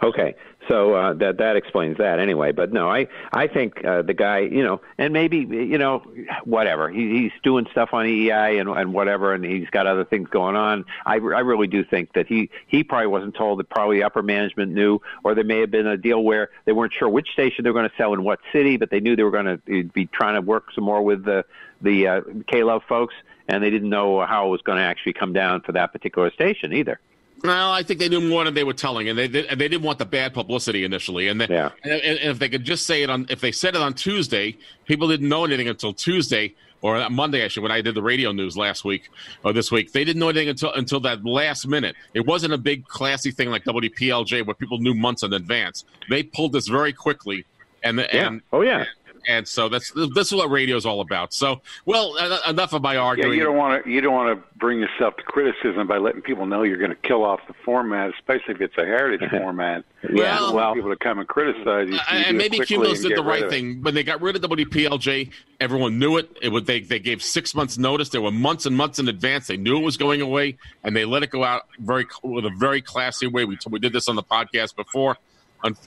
Okay. 0.01 0.33
So 0.67 0.93
uh, 0.93 1.13
that 1.13 1.37
that 1.37 1.55
explains 1.55 1.97
that 1.97 2.19
anyway. 2.19 2.51
But 2.51 2.71
no, 2.71 2.89
I 2.89 3.07
I 3.33 3.47
think 3.47 3.83
uh, 3.83 4.03
the 4.03 4.13
guy, 4.13 4.39
you 4.39 4.63
know, 4.63 4.81
and 4.97 5.11
maybe 5.11 5.39
you 5.39 5.77
know, 5.77 6.03
whatever 6.43 6.89
he, 6.89 7.21
he's 7.21 7.31
doing 7.43 7.67
stuff 7.71 7.89
on 7.93 8.05
EEI 8.05 8.59
and 8.59 8.69
and 8.69 8.93
whatever, 8.93 9.33
and 9.33 9.43
he's 9.43 9.69
got 9.69 9.87
other 9.87 10.05
things 10.05 10.29
going 10.29 10.55
on. 10.55 10.85
I 11.05 11.15
I 11.15 11.41
really 11.41 11.67
do 11.67 11.83
think 11.83 12.13
that 12.13 12.27
he 12.27 12.49
he 12.67 12.83
probably 12.83 13.07
wasn't 13.07 13.35
told 13.35 13.59
that 13.59 13.69
probably 13.69 14.03
upper 14.03 14.21
management 14.21 14.71
knew, 14.71 14.99
or 15.23 15.33
there 15.33 15.43
may 15.43 15.59
have 15.61 15.71
been 15.71 15.87
a 15.87 15.97
deal 15.97 16.23
where 16.23 16.49
they 16.65 16.73
weren't 16.73 16.93
sure 16.93 17.09
which 17.09 17.31
station 17.31 17.63
they 17.63 17.69
were 17.69 17.79
going 17.79 17.89
to 17.89 17.95
sell 17.97 18.13
in 18.13 18.23
what 18.23 18.39
city, 18.53 18.77
but 18.77 18.91
they 18.91 18.99
knew 18.99 19.15
they 19.15 19.23
were 19.23 19.31
going 19.31 19.59
to 19.65 19.83
be 19.89 20.05
trying 20.07 20.35
to 20.35 20.41
work 20.41 20.71
some 20.75 20.83
more 20.83 21.01
with 21.01 21.25
the 21.25 21.43
the 21.81 22.07
uh, 22.07 22.21
K 22.47 22.63
Love 22.63 22.83
folks, 22.87 23.15
and 23.47 23.63
they 23.63 23.71
didn't 23.71 23.89
know 23.89 24.23
how 24.25 24.47
it 24.47 24.49
was 24.51 24.61
going 24.61 24.77
to 24.77 24.83
actually 24.83 25.13
come 25.13 25.33
down 25.33 25.61
for 25.61 25.71
that 25.71 25.91
particular 25.91 26.31
station 26.31 26.71
either. 26.71 26.99
Well, 27.43 27.71
I 27.71 27.81
think 27.83 27.99
they 27.99 28.07
knew 28.09 28.21
more 28.21 28.43
than 28.43 28.53
they 28.53 28.63
were 28.63 28.73
telling, 28.73 29.09
and 29.09 29.17
they 29.17 29.27
they, 29.27 29.47
and 29.47 29.59
they 29.59 29.67
didn't 29.67 29.83
want 29.83 29.97
the 29.99 30.05
bad 30.05 30.33
publicity 30.33 30.83
initially. 30.83 31.27
And, 31.27 31.41
they, 31.41 31.47
Yeah. 31.49 31.69
and, 31.83 31.93
and 31.93 32.19
if 32.31 32.39
they 32.39 32.49
could 32.49 32.63
just 32.63 32.85
say 32.85 33.01
it 33.03 33.09
on, 33.09 33.25
if 33.29 33.41
they 33.41 33.51
said 33.51 33.75
it 33.75 33.81
on 33.81 33.93
Tuesday, 33.93 34.55
people 34.85 35.07
didn't 35.07 35.27
know 35.27 35.43
anything 35.45 35.67
until 35.67 35.91
Tuesday 35.93 36.53
or 36.83 37.09
Monday 37.09 37.43
actually 37.43 37.63
when 37.63 37.71
I 37.71 37.81
did 37.81 37.95
the 37.95 38.01
radio 38.01 38.31
news 38.31 38.57
last 38.57 38.85
week 38.85 39.09
or 39.43 39.53
this 39.53 39.71
week. 39.71 39.91
They 39.91 40.03
didn't 40.03 40.19
know 40.19 40.29
anything 40.29 40.49
until 40.49 40.71
until 40.73 40.99
that 41.01 41.25
last 41.25 41.67
minute. 41.67 41.95
It 42.13 42.25
wasn't 42.27 42.53
a 42.53 42.57
big 42.57 42.85
classy 42.87 43.31
thing 43.31 43.49
like 43.49 43.63
WPLJ 43.65 44.45
where 44.45 44.55
people 44.55 44.77
knew 44.79 44.93
months 44.93 45.23
in 45.23 45.33
advance. 45.33 45.85
They 46.09 46.23
pulled 46.23 46.53
this 46.53 46.67
very 46.67 46.93
quickly, 46.93 47.45
and 47.83 47.97
the, 47.99 48.07
Yeah. 48.13 48.27
and 48.27 48.41
Oh 48.53 48.61
yeah. 48.61 48.85
And 49.27 49.47
so 49.47 49.69
that's 49.69 49.91
this 49.91 50.27
is 50.27 50.33
what 50.33 50.49
radio 50.49 50.75
is 50.75 50.85
all 50.85 51.01
about. 51.01 51.33
So, 51.33 51.61
well, 51.85 52.15
enough 52.47 52.73
of 52.73 52.81
my 52.81 52.93
Yeah, 52.93 52.99
arguing. 52.99 53.37
you 53.37 53.43
don't 53.43 53.57
want 53.57 53.83
to 53.83 53.89
you 53.89 54.01
don't 54.01 54.13
want 54.13 54.37
to 54.37 54.43
bring 54.57 54.79
yourself 54.79 55.15
to 55.17 55.23
criticism 55.23 55.87
by 55.87 55.97
letting 55.97 56.21
people 56.21 56.45
know 56.45 56.63
you're 56.63 56.77
going 56.77 56.89
to 56.91 56.95
kill 57.07 57.23
off 57.23 57.39
the 57.47 57.53
format, 57.65 58.11
especially 58.13 58.55
if 58.55 58.61
it's 58.61 58.77
a 58.77 58.85
heritage 58.85 59.29
format. 59.31 59.83
Yeah, 60.11 60.51
well- 60.51 60.73
people 60.73 60.89
to 60.89 60.95
come 60.95 61.19
and 61.19 61.27
criticize 61.27 61.87
you. 61.87 61.95
you 61.95 61.99
and 62.09 62.37
maybe 62.37 62.59
Cumulus 62.59 63.01
did 63.01 63.17
the 63.17 63.23
right 63.23 63.49
thing 63.49 63.81
when 63.81 63.93
they 63.93 64.03
got 64.03 64.21
rid 64.21 64.35
of 64.35 64.41
WPLJ. 64.43 65.29
Everyone 65.59 65.99
knew 65.99 66.17
it. 66.17 66.35
It 66.41 66.49
would 66.49 66.65
they 66.65 66.79
they 66.81 66.99
gave 66.99 67.21
six 67.21 67.53
months 67.53 67.77
notice. 67.77 68.09
There 68.09 68.21
were 68.21 68.31
months 68.31 68.65
and 68.65 68.75
months 68.75 68.99
in 68.99 69.07
advance. 69.07 69.47
They 69.47 69.57
knew 69.57 69.77
it 69.77 69.83
was 69.83 69.97
going 69.97 70.21
away, 70.21 70.57
and 70.83 70.95
they 70.95 71.05
let 71.05 71.21
it 71.23 71.29
go 71.29 71.43
out 71.43 71.67
very 71.79 72.07
with 72.23 72.45
a 72.45 72.51
very 72.57 72.81
classy 72.81 73.27
way. 73.27 73.45
We 73.45 73.57
we 73.69 73.79
did 73.79 73.93
this 73.93 74.07
on 74.09 74.15
the 74.15 74.23
podcast 74.23 74.75
before. 74.75 75.17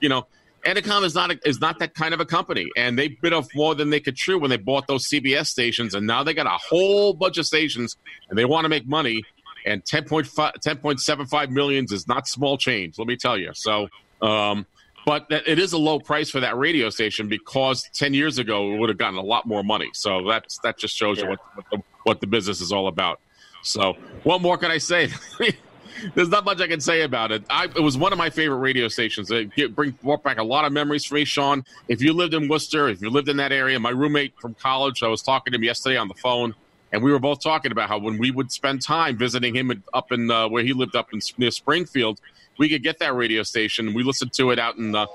You 0.01 0.09
know, 0.09 0.27
Entercom 0.65 1.05
is 1.05 1.15
not 1.15 1.31
a, 1.31 1.39
is 1.45 1.61
not 1.61 1.79
that 1.79 1.95
kind 1.95 2.15
of 2.15 2.21
a 2.21 2.25
company, 2.25 2.69
and 2.77 2.99
they 2.99 3.09
bit 3.09 3.33
off 3.33 3.47
more 3.55 3.75
than 3.75 3.91
they 3.91 4.01
could 4.01 4.17
chew 4.17 4.39
when 4.39 4.51
they 4.51 4.57
bought 4.57 4.87
those 4.87 5.07
CBS 5.07 5.47
stations, 5.47 5.95
and 5.95 6.07
now 6.07 6.23
they 6.23 6.35
got 6.35 6.47
a 6.47 6.59
whole 6.69 7.13
bunch 7.13 7.39
of 7.39 7.47
stations, 7.47 7.97
and 8.29 8.39
they 8.39 8.45
want 8.45 8.65
to 8.65 8.69
make 8.69 8.87
money. 8.87 9.23
And 9.67 9.83
10.5, 9.83 10.29
10.75 10.63 11.49
millions 11.51 11.91
is 11.91 12.07
not 12.07 12.29
small 12.29 12.59
change, 12.59 12.99
let 12.99 13.07
me 13.07 13.17
tell 13.17 13.39
you. 13.39 13.53
So, 13.55 13.89
um, 14.21 14.67
but 15.07 15.29
that, 15.31 15.49
it 15.49 15.59
is 15.59 15.73
a 15.73 15.79
low 15.79 15.99
price 15.99 16.31
for 16.31 16.41
that 16.41 16.57
radio 16.57 16.91
station 16.91 17.29
because 17.29 17.89
10 17.95 18.13
years 18.15 18.39
ago 18.39 18.73
it 18.73 18.79
would 18.79 18.91
have 18.91 18.99
gotten 18.99 19.19
a 19.19 19.23
lot 19.23 19.47
more 19.47 19.63
money. 19.63 19.91
So 19.95 20.27
that's 20.29 20.59
that 20.59 20.79
just 20.79 20.97
shows 20.97 21.19
you 21.19 21.29
what 21.29 21.39
what 21.55 21.67
the, 21.71 21.83
what 22.05 22.21
the 22.21 22.27
business 22.27 22.61
is 22.61 22.73
all 22.73 22.89
about. 22.89 23.21
So 23.63 23.95
what 24.23 24.43
more 24.43 24.59
can 24.59 24.71
I 24.71 24.79
say? 24.79 25.09
There's 26.15 26.29
not 26.29 26.45
much 26.45 26.61
I 26.61 26.67
can 26.67 26.81
say 26.81 27.03
about 27.03 27.33
it. 27.33 27.45
I, 27.51 27.65
it 27.65 27.81
was 27.81 27.97
one 27.97 28.13
of 28.13 28.19
my 28.19 28.31
favorite 28.31 28.59
radio 28.59 28.89
stations. 28.89 29.31
It 29.31 29.75
bring 29.75 29.91
brought 30.03 30.23
back 30.23 30.39
a 30.39 30.45
lot 30.45 30.65
of 30.65 30.73
memories 30.73 31.05
for 31.05 31.15
me, 31.15 31.25
Sean. 31.25 31.65
If 31.89 32.03
you 32.03 32.13
lived 32.13 32.35
in 32.35 32.49
Worcester, 32.49 32.89
if 32.89 33.01
you 33.03 33.11
lived 33.11 33.29
in 33.29 33.37
that 33.39 33.53
area, 33.53 33.79
my 33.79 33.91
roommate 33.91 34.35
from 34.41 34.55
college, 34.55 35.03
I 35.03 35.09
was 35.09 35.23
talking 35.23 35.53
to 35.53 35.57
him 35.57 35.65
yesterday 35.65 35.97
on 35.97 36.09
the 36.09 36.15
phone, 36.15 36.55
and 36.93 37.03
we 37.03 37.11
were 37.13 37.19
both 37.19 37.41
talking 37.41 37.73
about 37.73 37.89
how 37.89 37.99
when 37.99 38.19
we 38.19 38.31
would 38.31 38.53
spend 38.53 38.83
time 38.83 39.17
visiting 39.17 39.55
him 39.55 39.83
up 39.93 40.13
in 40.13 40.31
uh, 40.31 40.49
where 40.49 40.63
he 40.63 40.73
lived 40.73 40.97
up 40.97 41.13
in 41.13 41.21
near 41.39 41.51
Springfield, 41.51 42.21
we 42.59 42.69
could 42.69 42.83
get 42.83 42.99
that 43.01 43.15
radio 43.15 43.43
station. 43.43 43.95
We 43.95 44.03
listened 44.03 44.33
to 44.35 44.51
it 44.51 44.59
out 44.59 44.77
in 44.77 44.93
the 44.93 45.07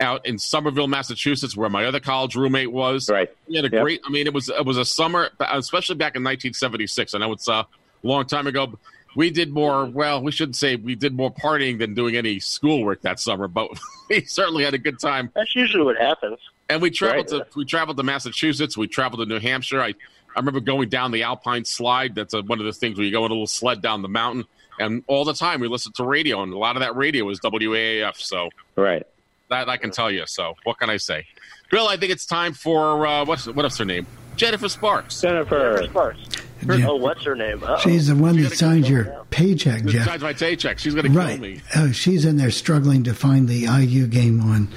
out 0.00 0.26
in 0.26 0.38
Somerville, 0.38 0.88
Massachusetts, 0.88 1.56
where 1.56 1.70
my 1.70 1.84
other 1.84 2.00
college 2.00 2.34
roommate 2.34 2.72
was. 2.72 3.08
Right. 3.08 3.30
We 3.46 3.56
had 3.56 3.64
a 3.64 3.70
Yep. 3.70 3.82
great. 3.82 4.00
I 4.04 4.10
mean, 4.10 4.26
it 4.26 4.34
was 4.34 4.48
it 4.48 4.64
was 4.64 4.76
a 4.76 4.84
summer, 4.84 5.30
especially 5.40 5.94
back 5.96 6.16
in 6.16 6.22
1976. 6.22 7.14
I 7.14 7.18
know 7.18 7.32
it's 7.32 7.48
uh, 7.48 7.62
a 7.62 7.66
long 8.02 8.26
time 8.26 8.46
ago. 8.46 8.78
We 9.16 9.30
did 9.30 9.52
more. 9.52 9.84
Well, 9.86 10.22
we 10.22 10.32
shouldn't 10.32 10.56
say 10.56 10.76
we 10.76 10.94
did 10.94 11.14
more 11.14 11.32
partying 11.32 11.78
than 11.78 11.94
doing 11.94 12.16
any 12.16 12.40
schoolwork 12.40 13.02
that 13.02 13.20
summer, 13.20 13.46
but 13.48 13.68
we 14.10 14.22
certainly 14.22 14.64
had 14.64 14.74
a 14.74 14.78
good 14.78 14.98
time. 14.98 15.30
That's 15.34 15.54
usually 15.54 15.84
what 15.84 15.96
happens. 15.96 16.38
And 16.68 16.80
we 16.82 16.90
traveled 16.90 17.30
Right. 17.32 17.50
to 17.50 17.58
we 17.58 17.64
traveled 17.64 17.96
to 17.98 18.02
Massachusetts. 18.02 18.76
We 18.76 18.88
traveled 18.88 19.20
to 19.20 19.26
New 19.26 19.40
Hampshire. 19.40 19.80
I 19.80 19.94
I 20.36 20.40
remember 20.40 20.60
going 20.60 20.88
down 20.88 21.12
the 21.12 21.22
Alpine 21.22 21.64
Slide. 21.64 22.14
That's 22.14 22.34
a, 22.34 22.42
one 22.42 22.58
of 22.58 22.66
the 22.66 22.72
things 22.72 22.96
where 22.98 23.06
you 23.06 23.12
go 23.12 23.22
on 23.24 23.30
a 23.30 23.34
little 23.34 23.46
sled 23.46 23.80
down 23.82 24.02
the 24.02 24.08
mountain. 24.08 24.44
And 24.80 25.04
all 25.06 25.24
the 25.24 25.34
time 25.34 25.60
we 25.60 25.68
listened 25.68 25.94
to 25.96 26.04
radio, 26.04 26.42
and 26.42 26.52
a 26.52 26.58
lot 26.58 26.74
of 26.74 26.80
that 26.80 26.96
radio 26.96 27.24
was 27.24 27.38
WAAF. 27.40 28.16
So 28.16 28.48
Right. 28.74 29.06
that 29.50 29.68
I 29.68 29.76
can 29.76 29.92
tell 29.92 30.10
you. 30.10 30.24
So 30.26 30.56
what 30.64 30.78
can 30.80 30.90
I 30.90 30.96
say? 30.96 31.26
Bill, 31.70 31.86
I 31.86 31.96
think 31.96 32.10
it's 32.10 32.26
time 32.26 32.52
for 32.52 33.06
uh, 33.06 33.24
what's 33.24 33.46
what's 33.46 33.78
her 33.78 33.84
name? 33.84 34.06
Jennifer 34.36 34.68
Sparks. 34.68 35.20
Jennifer. 35.20 35.82
Sparks. 35.88 36.18
Yeah. 36.66 36.86
Oh, 36.88 36.96
what's 36.96 37.22
her 37.24 37.34
name? 37.36 37.62
Uh-oh. 37.62 37.78
She's 37.78 38.06
the 38.06 38.14
one 38.14 38.40
that 38.42 38.52
signs 38.56 38.88
your 38.88 39.24
paycheck, 39.30 39.82
This 39.82 39.92
Jeff. 39.92 40.06
guy's 40.06 40.20
my 40.22 40.32
paycheck. 40.32 40.78
She's 40.78 40.94
going 40.94 41.04
to 41.04 41.10
kill 41.12 41.18
Right. 41.20 41.38
me. 41.40 41.60
Oh, 41.76 41.92
she's 41.92 42.24
in 42.24 42.38
there 42.38 42.50
struggling 42.50 43.04
to 43.04 43.12
find 43.12 43.48
the 43.48 43.66
IU 43.66 44.06
game 44.06 44.40
on. 44.40 44.68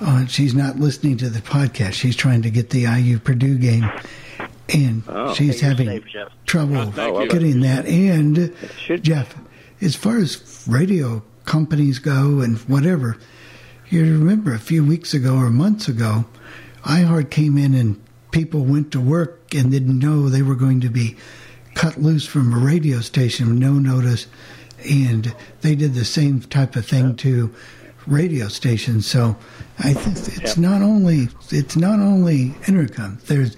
on 0.00 0.26
she's 0.28 0.54
not 0.54 0.78
listening 0.78 1.16
to 1.16 1.28
the 1.30 1.40
podcast. 1.40 1.94
She's 1.94 2.14
trying 2.14 2.42
to 2.42 2.50
get 2.50 2.70
the 2.70 2.86
IU 2.86 3.18
Purdue 3.18 3.56
game, 3.58 3.90
and 4.72 5.02
Oh. 5.08 5.34
she's 5.34 5.60
having 5.60 5.88
safe, 5.88 6.04
trouble 6.44 6.76
Oh, 6.76 6.90
thank 6.92 7.18
you. 7.18 7.28
getting 7.28 7.60
that. 7.60 7.86
And 7.86 8.52
Should- 8.86 9.02
Jeff, 9.02 9.34
as 9.80 9.96
far 9.96 10.18
as 10.18 10.62
radio 10.68 11.22
companies 11.44 11.98
go 11.98 12.40
and 12.40 12.58
whatever, 12.68 13.16
you 13.90 14.02
remember 14.02 14.52
a 14.54 14.58
few 14.60 14.84
weeks 14.84 15.12
ago 15.14 15.34
or 15.36 15.50
months 15.50 15.88
ago, 15.88 16.26
iHeart 16.84 17.30
came 17.30 17.56
in 17.58 17.74
and 17.74 17.96
people 18.30 18.60
went 18.64 18.92
to 18.92 19.00
work 19.00 19.54
and 19.54 19.70
didn't 19.70 19.98
know 19.98 20.28
they 20.28 20.42
were 20.42 20.54
going 20.54 20.80
to 20.82 20.88
be 20.88 21.16
cut 21.74 22.00
loose 22.00 22.26
from 22.26 22.52
a 22.52 22.58
radio 22.58 23.00
station 23.00 23.48
with 23.48 23.58
no 23.58 23.72
notice, 23.74 24.26
and 24.88 25.34
they 25.60 25.74
did 25.74 25.94
the 25.94 26.04
same 26.04 26.40
type 26.40 26.76
of 26.76 26.86
thing 26.86 27.16
to 27.16 27.54
radio 28.06 28.48
stations. 28.48 29.06
So 29.06 29.36
I 29.78 29.92
think 29.92 30.16
it's 30.42 30.56
not 30.56 30.82
only 30.82 31.28
it's 31.50 31.76
not 31.76 31.98
only 31.98 32.50
Entercom. 32.62 33.20
There's 33.22 33.56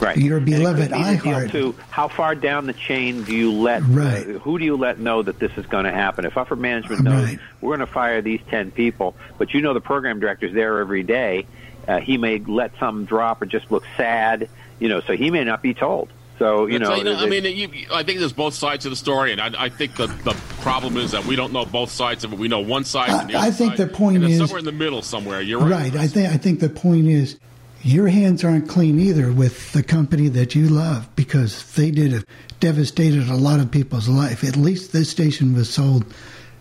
Right. 0.00 0.16
Your 0.18 0.40
beloved 0.40 0.90
be 0.90 0.96
iHeart. 0.96 1.50
Too, 1.52 1.74
how 1.88 2.08
far 2.08 2.34
down 2.34 2.66
the 2.66 2.72
chain 2.74 3.22
do 3.22 3.34
you 3.34 3.50
let? 3.50 3.82
Right. 3.84 4.28
uh, 4.28 4.38
who 4.40 4.58
do 4.58 4.64
you 4.64 4.76
let 4.76 4.98
know 4.98 5.22
that 5.22 5.38
this 5.38 5.52
is 5.56 5.64
going 5.66 5.84
to 5.84 5.92
happen? 5.92 6.26
If 6.26 6.36
upper 6.36 6.56
management 6.56 7.02
knows 7.02 7.24
Right. 7.24 7.38
we're 7.60 7.76
going 7.76 7.86
to 7.86 7.92
fire 7.92 8.20
these 8.20 8.40
ten 8.50 8.70
people, 8.70 9.14
but 9.38 9.54
you 9.54 9.62
know 9.62 9.72
the 9.72 9.80
program 9.80 10.20
director's 10.20 10.52
there 10.52 10.78
every 10.80 11.02
day, 11.04 11.46
uh, 11.88 12.00
he 12.00 12.16
may 12.18 12.38
let 12.38 12.72
some 12.78 13.04
drop 13.04 13.42
or 13.42 13.46
just 13.46 13.70
look 13.70 13.84
sad. 13.96 14.48
You 14.80 14.88
know, 14.88 15.00
so 15.00 15.16
he 15.16 15.30
may 15.30 15.44
not 15.44 15.62
be 15.62 15.72
told. 15.74 16.10
So 16.38 16.66
you 16.66 16.80
know, 16.80 16.86
So, 16.86 17.14
I 17.14 17.26
mean, 17.26 17.44
you, 17.44 17.86
I 17.92 18.02
think 18.02 18.18
there's 18.18 18.32
both 18.32 18.54
sides 18.54 18.84
of 18.86 18.90
the 18.90 18.96
story, 18.96 19.30
and 19.30 19.40
I, 19.40 19.50
I 19.66 19.68
think 19.68 19.94
the, 19.94 20.08
the 20.08 20.32
problem 20.62 20.96
is 20.96 21.12
that 21.12 21.24
we 21.26 21.36
don't 21.36 21.52
know 21.52 21.64
both 21.64 21.90
sides 21.92 22.24
of 22.24 22.32
it. 22.32 22.38
We 22.40 22.48
know 22.48 22.58
one 22.60 22.84
side. 22.84 23.10
and 23.10 23.30
the 23.30 23.34
I- 23.36 23.38
other 23.38 23.46
I 23.48 23.50
think 23.52 23.76
side, 23.76 23.88
the 23.88 23.92
point 23.94 24.16
and 24.16 24.24
is- 24.24 24.38
somewhere 24.38 24.58
in 24.58 24.64
the 24.64 24.72
middle 24.72 25.00
somewhere. 25.00 25.40
You're 25.40 25.60
right. 25.60 25.92
right. 25.92 25.96
I 25.96 26.08
think 26.08 26.32
I 26.32 26.36
think 26.36 26.58
the 26.58 26.68
point 26.68 27.06
is 27.06 27.38
your 27.82 28.08
hands 28.08 28.42
aren't 28.42 28.68
clean 28.68 28.98
either 28.98 29.30
with 29.32 29.72
the 29.72 29.82
company 29.84 30.26
that 30.28 30.56
you 30.56 30.68
love 30.68 31.08
because 31.14 31.72
they 31.74 31.92
did 31.92 32.14
a, 32.14 32.24
devastated 32.58 33.28
a 33.28 33.36
lot 33.36 33.60
of 33.60 33.70
people's 33.70 34.08
life. 34.08 34.42
At 34.42 34.56
least 34.56 34.92
this 34.92 35.08
station 35.10 35.54
was 35.54 35.70
sold, 35.72 36.04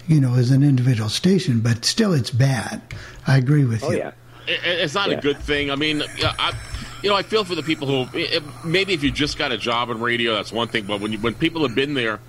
you 0.08 0.20
know, 0.22 0.36
as 0.36 0.52
an 0.52 0.62
individual 0.64 1.10
station, 1.10 1.62
but 1.62 1.84
still 1.84 2.14
it's 2.14 2.30
bad. 2.30 2.80
I 3.26 3.38
agree 3.38 3.66
with 3.66 3.84
oh 3.84 3.92
you. 3.92 3.98
yeah. 3.98 4.12
It- 4.48 4.60
it's 4.64 4.94
not 4.94 5.10
Yeah. 5.10 5.18
a 5.18 5.22
good 5.22 5.40
thing. 5.40 5.72
I 5.72 5.76
mean, 5.76 6.04
I, 6.24 6.54
you 7.02 7.10
know, 7.10 7.16
I 7.16 7.24
feel 7.24 7.44
for 7.44 7.56
the 7.56 7.64
people 7.64 7.88
who 7.88 8.18
it, 8.18 8.44
maybe 8.64 8.94
if 8.94 9.04
you 9.04 9.12
just 9.12 9.38
got 9.38 9.52
a 9.52 9.58
job 9.58 9.90
in 9.90 10.00
radio, 10.00 10.34
that's 10.36 10.52
one 10.52 10.68
thing. 10.68 10.86
But 10.86 11.00
when 11.02 11.12
you, 11.12 11.18
when 11.20 11.34
people 11.34 11.66
have 11.68 11.76
been 11.76 11.94
there 11.94 12.20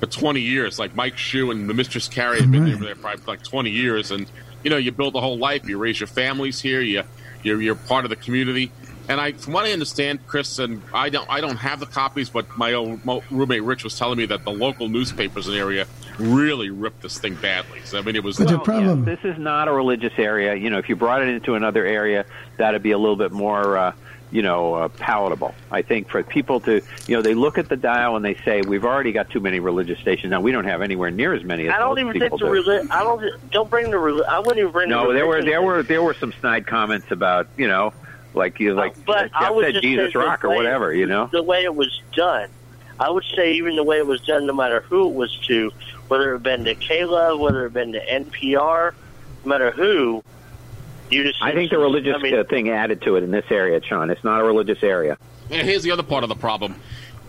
for 0.00 0.06
20 0.06 0.40
years. 0.40 0.78
Like 0.78 0.94
Mike 0.94 1.16
Shue 1.16 1.50
and 1.50 1.68
the 1.70 1.74
Mistress 1.74 2.06
Carrie 2.08 2.40
have 2.40 2.50
been 2.50 2.64
Right. 2.64 2.74
over 2.74 2.84
there 2.84 2.94
for 2.96 3.14
like 3.26 3.42
20 3.42 3.70
years, 3.70 4.10
and 4.10 4.26
you 4.62 4.68
know, 4.70 4.76
you 4.76 4.92
build 4.92 5.14
a 5.16 5.20
whole 5.20 5.38
life. 5.38 5.66
You 5.68 5.78
raise 5.78 5.98
your 6.00 6.06
families 6.06 6.60
here. 6.60 6.80
You 6.82 7.02
you're, 7.42 7.60
you're 7.62 7.74
part 7.76 8.04
of 8.04 8.10
the 8.10 8.16
community. 8.16 8.70
And 9.08 9.20
I, 9.20 9.32
from 9.32 9.52
what 9.52 9.64
I 9.64 9.72
understand, 9.72 10.26
Chris, 10.26 10.58
and 10.58 10.82
I 10.92 11.10
don't, 11.10 11.28
I 11.30 11.40
don't 11.40 11.56
have 11.56 11.78
the 11.80 11.86
copies, 11.86 12.28
but 12.28 12.56
my 12.56 12.72
old 12.72 13.00
roommate 13.30 13.62
Rich 13.62 13.84
was 13.84 13.96
telling 13.98 14.18
me 14.18 14.26
that 14.26 14.44
the 14.44 14.50
local 14.50 14.88
newspapers 14.88 15.46
in 15.46 15.52
the 15.54 15.58
area 15.58 15.86
really 16.18 16.70
ripped 16.70 17.02
this 17.02 17.18
thing 17.18 17.34
badly. 17.36 17.80
So 17.84 17.98
I 17.98 18.02
mean, 18.02 18.16
it 18.16 18.24
was 18.24 18.38
But 18.38 18.48
the 18.48 18.58
problem- 18.58 19.06
yeah, 19.06 19.14
this 19.14 19.24
is 19.24 19.38
not 19.38 19.68
a 19.68 19.72
religious 19.72 20.14
area. 20.18 20.54
You 20.54 20.70
know, 20.70 20.78
if 20.78 20.88
you 20.88 20.96
brought 20.96 21.22
it 21.22 21.28
into 21.28 21.54
another 21.54 21.84
area, 21.84 22.24
that'd 22.56 22.82
be 22.82 22.90
a 22.92 22.98
little 22.98 23.16
bit 23.16 23.32
more, 23.32 23.76
uh, 23.78 23.92
you 24.32 24.42
know, 24.42 24.74
uh, 24.74 24.88
palatable. 24.88 25.54
I 25.70 25.82
think 25.82 26.08
for 26.08 26.22
people 26.24 26.58
to, 26.60 26.80
you 27.06 27.16
know, 27.16 27.22
they 27.22 27.34
look 27.34 27.58
at 27.58 27.68
the 27.68 27.76
dial 27.76 28.16
and 28.16 28.24
they 28.24 28.34
say, 28.44 28.62
"We've 28.62 28.84
already 28.84 29.12
got 29.12 29.30
too 29.30 29.38
many 29.38 29.60
religious 29.60 30.00
stations 30.00 30.32
now. 30.32 30.40
We 30.40 30.50
don't 30.50 30.64
have 30.64 30.82
anywhere 30.82 31.12
near 31.12 31.32
as 31.32 31.44
many 31.44 31.68
as 31.68 31.74
I 31.74 31.78
don't 31.78 31.90
most 31.90 32.00
even 32.00 32.12
think 32.20 32.32
the 32.32 32.38
do." 32.38 32.44
reli- 32.46 32.90
I 32.90 33.04
don't 33.04 33.50
don't 33.52 33.70
bring 33.70 33.90
the 33.92 33.98
reli- 33.98 34.26
I 34.26 34.40
wouldn't 34.40 34.58
even 34.58 34.72
bring 34.72 34.88
no, 34.88 35.08
the 35.08 35.14
there 35.14 35.26
were 35.28 35.42
there 35.44 35.62
were 35.62 35.82
there 35.84 36.02
were 36.02 36.14
some 36.14 36.32
snide 36.40 36.66
comments 36.66 37.12
about, 37.12 37.46
you 37.56 37.68
know, 37.68 37.92
like 38.36 38.60
you 38.60 38.74
like 38.74 39.04
but 39.04 39.30
I 39.34 39.44
Jeff 39.46 39.54
would 39.54 39.74
said 39.74 39.82
Jesus 39.82 40.14
rock 40.14 40.44
or 40.44 40.50
way- 40.50 40.56
whatever, 40.56 40.94
you 40.94 41.06
know. 41.06 41.28
the 41.32 41.42
way 41.42 41.64
it 41.64 41.74
was 41.74 42.00
done. 42.14 42.50
I 42.98 43.10
would 43.10 43.24
say 43.34 43.54
even 43.54 43.76
the 43.76 43.84
way 43.84 43.98
it 43.98 44.06
was 44.06 44.20
done, 44.22 44.46
no 44.46 44.54
matter 44.54 44.80
who 44.80 45.08
it 45.08 45.14
was 45.14 45.36
to, 45.48 45.70
whether 46.08 46.30
it 46.30 46.32
had 46.36 46.42
been 46.42 46.64
to 46.64 46.74
Kayla, 46.74 47.38
whether 47.38 47.60
it 47.60 47.64
had 47.64 47.72
been 47.74 47.92
to 47.92 48.00
NPR, 48.06 48.92
no 49.44 49.48
matter 49.48 49.70
who, 49.70 50.22
you 51.10 51.24
just. 51.24 51.42
I 51.42 51.52
think 51.52 51.70
the 51.70 51.78
religious 51.78 52.16
I 52.18 52.22
mean, 52.22 52.38
uh, 52.38 52.44
thing 52.44 52.70
added 52.70 53.02
to 53.02 53.16
it 53.16 53.22
in 53.22 53.30
this 53.30 53.44
area, 53.50 53.82
Sean. 53.82 54.10
It's 54.10 54.24
not 54.24 54.40
a 54.40 54.44
religious 54.44 54.82
area. 54.82 55.18
And 55.50 55.66
here's 55.66 55.82
the 55.82 55.90
other 55.90 56.02
part 56.02 56.22
of 56.22 56.28
the 56.28 56.34
problem. 56.34 56.74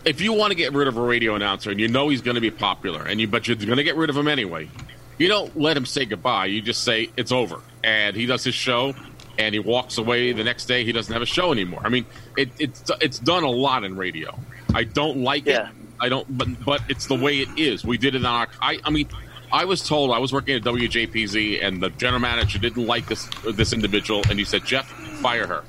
If 0.06 0.22
you 0.22 0.32
want 0.34 0.52
to 0.52 0.56
get 0.56 0.74
rid 0.74 0.88
of 0.88 0.96
a 0.98 1.02
radio 1.02 1.36
announcer 1.36 1.70
and 1.70 1.80
you 1.80 1.88
know 1.90 2.08
he's 2.10 2.22
going 2.22 2.36
to 2.36 2.42
be 2.42 2.52
popular, 2.52 3.04
and 3.04 3.20
you 3.20 3.28
but 3.28 3.48
you're 3.48 3.58
going 3.58 3.78
to 3.78 3.84
get 3.84 3.98
rid 3.98 4.10
of 4.10 4.16
him 4.16 4.28
anyway, 4.28 4.70
you 5.18 5.28
don't 5.28 5.56
let 5.60 5.76
him 5.76 5.86
say 5.86 6.06
goodbye. 6.06 6.46
You 6.46 6.62
just 6.62 6.84
say 6.84 7.10
it's 7.18 7.32
over, 7.34 7.60
and 7.84 8.16
he 8.16 8.26
does 8.26 8.44
his 8.44 8.56
show, 8.56 8.96
and 9.38 9.54
he 9.54 9.60
walks 9.60 9.98
away. 9.98 10.32
The 10.34 10.44
next 10.44 10.66
day, 10.66 10.84
he 10.86 10.92
doesn't 10.92 11.12
have 11.14 11.22
a 11.22 11.26
show 11.28 11.52
anymore. 11.52 11.82
I 11.84 11.90
mean, 11.90 12.06
it, 12.38 12.50
it's 12.60 12.90
it's 13.02 13.20
done 13.20 13.44
a 13.44 13.50
lot 13.50 13.84
in 13.84 13.96
radio. 13.98 14.38
I 14.74 14.84
don't 14.84 15.18
like 15.18 15.46
Yeah. 15.46 15.70
it. 15.70 15.76
I 16.00 16.10
don't, 16.10 16.38
but 16.38 16.48
but 16.66 16.82
it's 16.90 17.08
the 17.08 17.16
way 17.16 17.40
it 17.40 17.50
is. 17.58 17.84
We 17.84 17.98
did 17.98 18.14
it 18.16 18.24
on 18.24 18.26
our. 18.26 18.48
I, 18.62 18.80
I 18.84 18.90
mean, 18.92 19.08
I 19.52 19.66
was 19.66 19.88
told 19.88 20.12
I 20.12 20.20
was 20.20 20.32
working 20.32 20.56
at 20.56 20.64
WJPZ, 20.64 21.64
and 21.64 21.82
the 21.82 21.90
general 21.90 22.20
manager 22.20 22.60
didn't 22.60 22.86
like 22.86 23.08
this 23.08 23.28
this 23.54 23.74
individual, 23.74 24.22
and 24.30 24.38
he 24.38 24.46
said, 24.46 24.64
"Jeff, 24.66 24.88
fire 25.22 25.48
her." 25.48 25.64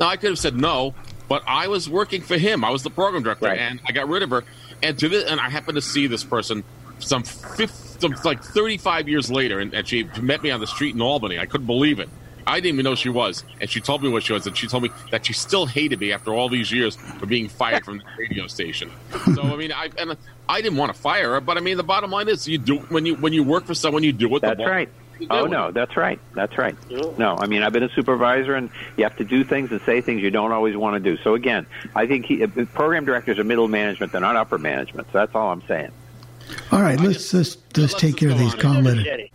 Now 0.00 0.08
I 0.08 0.16
could 0.16 0.30
have 0.30 0.38
said 0.38 0.56
no, 0.56 0.94
but 1.28 1.42
I 1.46 1.68
was 1.68 1.88
working 1.88 2.20
for 2.22 2.36
him. 2.38 2.64
I 2.64 2.70
was 2.70 2.82
the 2.82 2.90
program 2.90 3.22
director, 3.22 3.46
Right. 3.46 3.58
and 3.58 3.78
I 3.86 3.92
got 3.92 4.08
rid 4.08 4.22
of 4.22 4.30
her. 4.30 4.42
And 4.82 4.98
to 4.98 5.08
this, 5.08 5.24
and 5.30 5.38
I 5.38 5.50
happened 5.50 5.76
to 5.76 5.82
see 5.82 6.06
this 6.06 6.24
person 6.24 6.64
some, 6.98 7.22
50, 7.22 7.66
some 8.00 8.14
like 8.24 8.42
thirty 8.42 8.76
five 8.78 9.08
years 9.08 9.30
later, 9.30 9.60
and, 9.60 9.72
and 9.74 9.86
she 9.86 10.04
met 10.20 10.42
me 10.42 10.50
on 10.50 10.58
the 10.60 10.66
street 10.66 10.94
in 10.94 11.00
Albany. 11.02 11.38
I 11.38 11.46
couldn't 11.46 11.66
believe 11.66 12.00
it. 12.00 12.08
I 12.50 12.54
didn't 12.54 12.74
even 12.74 12.84
know 12.84 12.96
she 12.96 13.08
was, 13.08 13.44
and 13.60 13.70
she 13.70 13.80
told 13.80 14.02
me 14.02 14.08
what 14.08 14.24
she 14.24 14.32
was, 14.32 14.44
and 14.44 14.56
she 14.58 14.66
told 14.66 14.82
me 14.82 14.90
that 15.12 15.24
she 15.24 15.32
still 15.32 15.66
hated 15.66 16.00
me 16.00 16.12
after 16.12 16.34
all 16.34 16.48
these 16.48 16.72
years 16.72 16.96
for 16.96 17.26
being 17.26 17.48
fired 17.48 17.84
from 17.84 17.98
the 17.98 18.04
radio 18.18 18.48
station. 18.48 18.90
So 19.34 19.42
I 19.42 19.54
mean, 19.54 19.70
I 19.70 19.88
and 19.96 20.16
I 20.48 20.60
didn't 20.60 20.76
want 20.76 20.92
to 20.92 21.00
fire 21.00 21.34
her, 21.34 21.40
but 21.40 21.56
I 21.56 21.60
mean, 21.60 21.76
the 21.76 21.84
bottom 21.84 22.10
line 22.10 22.28
is, 22.28 22.48
you 22.48 22.58
do 22.58 22.78
when 22.88 23.06
you 23.06 23.14
when 23.14 23.32
you 23.32 23.44
work 23.44 23.66
for 23.66 23.74
someone, 23.74 24.02
you 24.02 24.12
do 24.12 24.28
what 24.28 24.42
That's 24.42 24.58
the 24.58 24.66
right. 24.66 24.88
Oh 25.28 25.46
no, 25.46 25.70
that's 25.70 25.96
right. 25.96 26.18
That's 26.34 26.58
right. 26.58 26.74
No, 27.18 27.36
I 27.38 27.46
mean 27.46 27.62
I've 27.62 27.72
been 27.72 27.84
a 27.84 27.90
supervisor, 27.90 28.56
and 28.56 28.68
you 28.96 29.04
have 29.04 29.16
to 29.18 29.24
do 29.24 29.44
things 29.44 29.70
and 29.70 29.80
say 29.82 30.00
things 30.00 30.20
you 30.20 30.30
don't 30.30 30.50
always 30.50 30.76
want 30.76 31.02
to 31.02 31.10
do. 31.10 31.22
So 31.22 31.34
again, 31.34 31.66
I 31.94 32.06
think 32.06 32.26
he, 32.26 32.42
uh, 32.42 32.48
program 32.74 33.04
directors 33.04 33.38
are 33.38 33.44
middle 33.44 33.68
management; 33.68 34.10
they're 34.10 34.20
not 34.20 34.34
upper 34.34 34.58
management. 34.58 35.06
So 35.12 35.18
that's 35.18 35.34
all 35.36 35.52
I'm 35.52 35.62
saying. 35.68 35.92
All 36.72 36.82
right, 36.82 36.98
let's 36.98 37.32
let's, 37.32 37.58
let's 37.76 37.94
take 37.94 38.16
care 38.16 38.30
of 38.30 38.38
these 38.38 38.54
call 38.54 38.80
letters. 38.80 39.04
Jenny. 39.04 39.30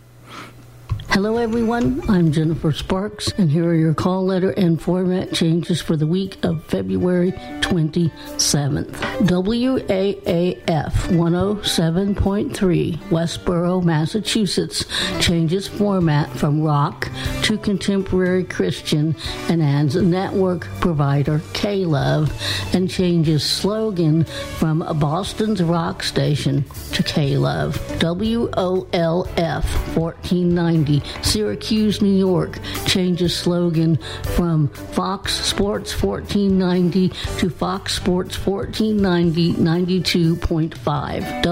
Hello, 1.16 1.38
everyone. 1.38 2.04
I'm 2.10 2.34
Jennifer 2.34 2.74
Sparks, 2.74 3.32
and 3.38 3.50
here 3.50 3.70
are 3.70 3.74
your 3.74 3.94
call 3.94 4.26
letter 4.26 4.52
and 4.52 4.82
format 4.82 5.32
changes 5.32 5.82
for 5.82 5.96
the 5.96 6.06
week 6.06 6.44
of 6.44 6.62
February 6.66 7.32
27th. 7.62 8.92
WAAF 9.22 10.56
107.3, 10.66 12.98
Westboro, 12.98 13.82
Massachusetts, 13.82 14.84
changes 15.22 15.70
format 15.70 16.30
from 16.32 16.62
rock 16.62 17.10
to 17.44 17.58
contemporary 17.60 18.44
Christian 18.44 19.16
and 19.48 19.64
adds 19.64 19.96
network 19.96 20.68
provider, 20.82 21.42
K 21.54 21.86
Love, 21.86 22.30
and 22.74 22.90
changes 22.90 23.42
slogan 23.42 24.26
from 24.26 24.80
Boston's 25.00 25.64
rock 25.64 26.04
station 26.04 26.66
to 26.92 27.02
K 27.04 27.38
Love. 27.38 27.78
WOLF 28.00 29.64
1490, 29.96 31.05
Syracuse, 31.22 32.02
New 32.02 32.16
York, 32.16 32.60
changes 32.86 33.36
slogan 33.36 33.98
from 34.36 34.68
Fox 34.70 35.34
Sports 35.34 36.02
1490 36.02 37.10
to 37.40 37.50
Fox 37.50 37.94
Sports 37.96 38.38
1490 38.46 39.54
92.5. 39.54 41.44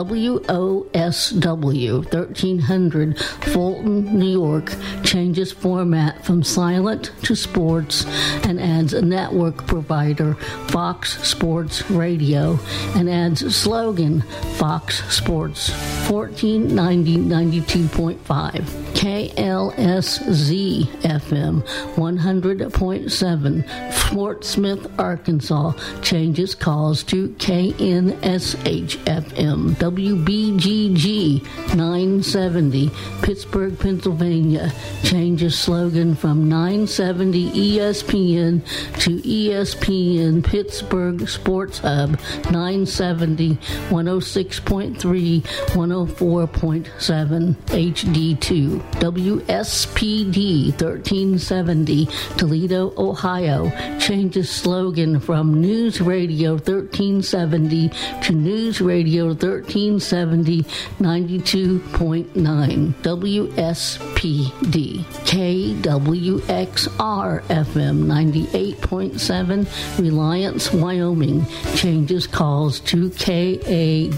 WOSW 0.93 1.93
1300, 2.13 3.19
Fulton, 3.19 4.19
New 4.19 4.31
York, 4.31 4.73
changes 5.03 5.51
format 5.51 6.23
from 6.25 6.43
silent 6.43 7.11
to 7.23 7.35
sports 7.35 8.05
and 8.45 8.59
adds 8.59 8.93
a 8.93 9.01
network 9.01 9.65
provider, 9.67 10.35
Fox 10.67 11.21
Sports 11.27 11.89
Radio, 11.89 12.59
and 12.95 13.09
adds 13.09 13.55
slogan 13.55 14.21
Fox 14.57 15.03
Sports 15.13 15.69
1490 16.09 17.17
92.5. 17.17 18.95
KLSZ 19.43 20.87
FM 21.01 21.67
100.7 21.95 23.93
Fort 23.93 24.45
Smith, 24.45 24.87
Arkansas. 24.97 25.73
Changes 26.01 26.55
calls 26.55 27.03
to 27.03 27.27
KNSH 27.39 28.95
FM 29.03 29.75
WBGG 29.75 31.43
970 31.75 32.89
Pittsburgh, 33.21 33.77
Pennsylvania. 33.77 34.71
Changes 35.03 35.59
slogan 35.59 36.15
from 36.15 36.47
970 36.47 37.51
ESPN 37.51 38.63
to 39.01 39.17
ESPN 39.23 40.41
Pittsburgh 40.41 41.27
Sports 41.27 41.79
Hub 41.79 42.11
970 42.49 43.57
106.3 43.89 45.41
104.7 45.41 47.55
HD2 47.65 48.81
WSPD 49.23 50.71
1370 50.71 52.07
Toledo, 52.35 52.93
Ohio. 52.97 53.71
Changes 53.97 54.49
slogan 54.49 55.17
from 55.19 55.61
News 55.61 56.01
Radio 56.01 56.55
1370 56.55 57.89
to 58.21 58.33
News 58.33 58.81
Radio 58.81 59.27
1370 59.27 60.63
92.9 60.99 62.93
WSPD 63.01 65.03
KWXR 65.23 67.41
FM 67.43 68.03
98.7 68.03 69.99
Reliance, 69.99 70.73
Wyoming. 70.73 71.45
Changes 71.75 72.27
calls 72.27 72.81
to 72.81 73.09
KAWR 73.11 74.09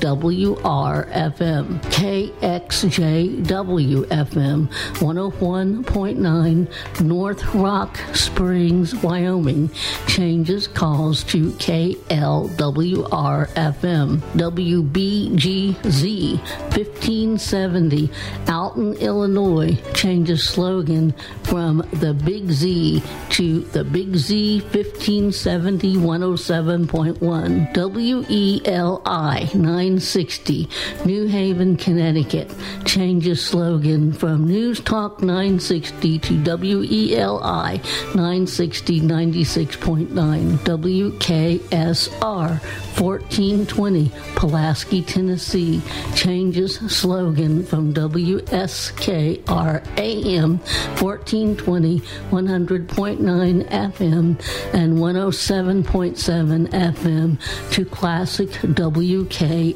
FM 1.12 1.80
KXJW 1.92 4.06
FM 4.06 4.70
101.9 4.96 7.02
North 7.02 7.54
Rock 7.54 7.98
Springs, 8.14 8.96
Wyoming. 8.96 9.70
Changes 10.08 10.68
calls 10.68 11.24
to 11.26 11.50
KLWR 11.52 13.48
FM 13.50 14.20
WBGZ 14.38 16.40
1570 16.40 18.10
Alton, 18.48 18.94
Illinois. 18.94 19.78
Changes 19.94 20.48
slogan 20.48 21.14
from 21.44 21.86
the 21.92 22.14
Big 22.14 22.50
Z 22.52 23.04
to 23.32 23.60
the 23.60 23.84
Big 23.84 24.16
Z 24.16 24.62
1570 24.62 25.98
107.1 25.98 27.74
WELI 27.76 29.50
960 29.54 30.70
New 31.06 31.28
Haven, 31.28 31.76
Connecticut. 31.76 32.50
Changes 32.86 33.44
slogan 33.44 34.14
from 34.14 34.48
News 34.48 34.80
Talk 34.86 35.22
960 35.22 36.20
to 36.20 36.34
WELI 36.44 37.82
960 38.14 39.02
96.9 39.02 40.58
WKSR 40.60 42.62
1420 43.00 44.12
Pulaski, 44.36 45.02
Tennessee 45.02 45.82
changes 46.16 46.76
slogan 46.92 47.64
from 47.64 47.94
WSKR 47.94 49.84
AM 49.98 50.58
1420 51.00 52.00
100.9 52.00 53.70
FM 53.70 54.74
and 54.74 54.98
107.7 54.98 56.68
FM 56.70 57.72
to 57.72 57.86
classic 57.86 58.50
WKSR 58.50 59.76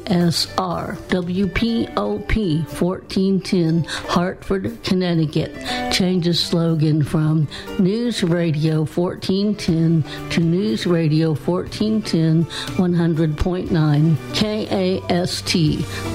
WPOP 1.08 2.80
1410 2.80 3.84
Hartford, 3.84 4.82
Connecticut 4.82 5.52
changes 5.92 6.42
slogan 6.42 7.02
from 7.02 7.46
News 7.78 8.22
Radio 8.22 8.84
1410 8.84 10.30
to 10.30 10.40
News 10.40 10.86
Radio 10.86 11.34
1410 11.34 12.44
100.9 13.14 14.16
KAST 14.34 15.54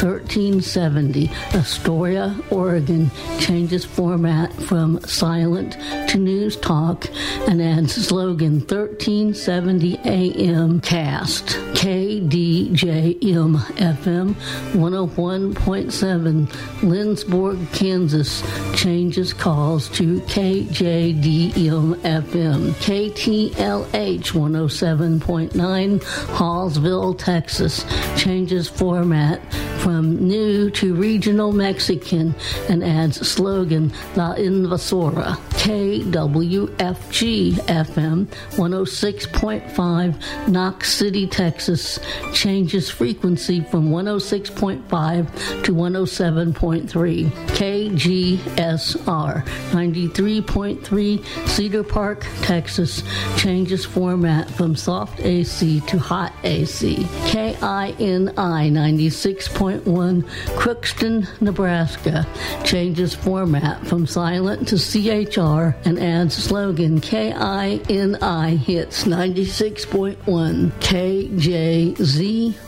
1370 0.01 1.29
Astoria, 1.53 2.35
Oregon. 2.49 3.11
Changes 3.39 3.83
format 3.85 4.53
from 4.53 4.99
silent 5.01 5.73
to 6.09 6.17
news 6.17 6.55
talk 6.57 7.05
and 7.47 7.61
adds 7.61 7.93
slogan 7.95 8.59
1370 8.59 9.99
AM 10.05 10.79
cast 10.79 11.45
KDJM 11.75 13.57
FM 13.57 14.33
101.7 14.73 16.47
Lindsborg, 16.81 17.73
Kansas. 17.73 18.41
Changes 18.75 19.33
calls 19.33 19.89
to 19.89 20.19
KJDM 20.21 21.95
FM 21.95 22.71
KTLH 22.85 24.31
107.9 24.31 25.99
Hallsville, 26.35 26.84
Texas 26.85 27.83
changes 28.15 28.69
format 28.69 29.41
from 29.85 30.27
new 30.27 30.69
to 30.69 30.93
regional 30.93 31.51
Mexican 31.51 32.35
and 32.69 32.83
adds 32.83 33.27
slogan 33.27 33.91
La 34.15 34.35
Invasora. 34.35 35.35
KWFG 35.65 37.53
FM 37.53 38.25
106.5 38.25 40.47
Knox 40.47 40.93
City, 40.93 41.25
Texas 41.25 41.97
changes 42.33 42.87
frequency 42.89 43.61
from 43.61 43.89
106.5 43.89 45.63
to 45.63 45.73
107.3. 45.73 47.31
KGSR 47.55 49.45
93.3 49.45 51.47
Cedar 51.47 51.83
Park, 51.83 52.25
Texas 52.41 53.01
changes 53.37 53.85
format 53.85 54.49
from 54.51 54.75
soft 54.75 55.21
AC 55.21 55.79
to 55.81 55.97
hot 55.97 56.33
AC. 56.43 56.74
KINI 56.75 57.95
96.1 58.35 60.23
Crookston, 60.57 61.27
Nebraska. 61.41 62.27
Changes 62.65 63.15
format 63.15 63.85
from 63.87 64.05
silent 64.05 64.67
to 64.67 64.77
CHR 64.77 65.73
and 65.87 65.97
adds 65.99 66.35
slogan 66.35 66.99
KINI 66.99 68.57
hits 68.57 69.05
96.1 69.05 70.71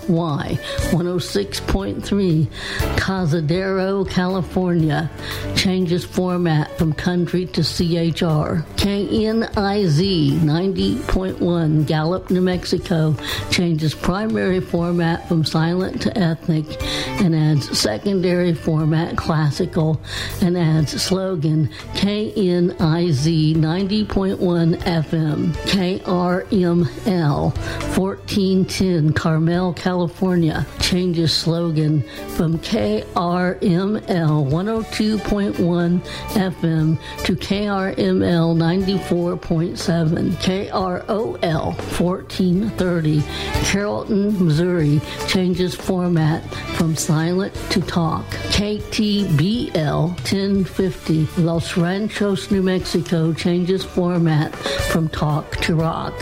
KJZY 0.07 0.57
106.3 0.91 2.47
Cazadero, 2.95 4.09
California. 4.09 5.09
Changes 5.55 6.03
format 6.05 6.77
from 6.77 6.93
country 6.93 7.45
to 7.47 7.61
CHR. 7.63 8.63
KNIZ 8.77 10.39
90.1 10.39 11.85
Gallup, 11.87 12.29
New 12.29 12.41
Mexico. 12.41 13.15
Changes 13.51 13.93
primary 13.93 14.59
format 14.59 15.27
from 15.27 15.43
silent 15.43 16.01
to 16.01 16.17
ethnic 16.17 16.65
and 17.21 17.35
adds 17.35 17.77
secondary 17.77 18.53
format 18.53 19.17
classical 19.17 20.01
and 20.41 20.57
adds 20.57 21.01
slogan 21.01 21.69
KNIZ 21.93 23.55
90.1 23.55 24.77
FM 24.77 25.53
KRML 25.67 27.57
1410 27.97 29.13
Carmel, 29.13 29.73
California 29.73 29.96
changes 30.79 31.33
slogan 31.33 32.03
from 32.35 32.59
KRML 32.59 33.57
102.1 34.07 36.01
FM 36.29 36.97
to 37.25 37.35
KRML 37.35 38.55
94.7 38.55 40.31
KROL 40.35 41.75
1430 41.99 43.23
Carrollton, 43.65 44.45
Missouri 44.45 45.01
changes 45.27 45.73
format 45.73 46.43
from 46.77 46.95
silent 46.95 47.53
to 47.71 47.81
talk. 47.81 48.25
KTBL 48.51 50.07
1050 50.09 51.27
Los 51.41 51.75
Ranchos, 51.75 52.51
New 52.51 52.61
Mexico 52.61 53.33
changes 53.33 53.83
format 53.83 54.55
from 54.55 55.09
talk 55.09 55.57
to 55.57 55.75
rock. 55.75 56.13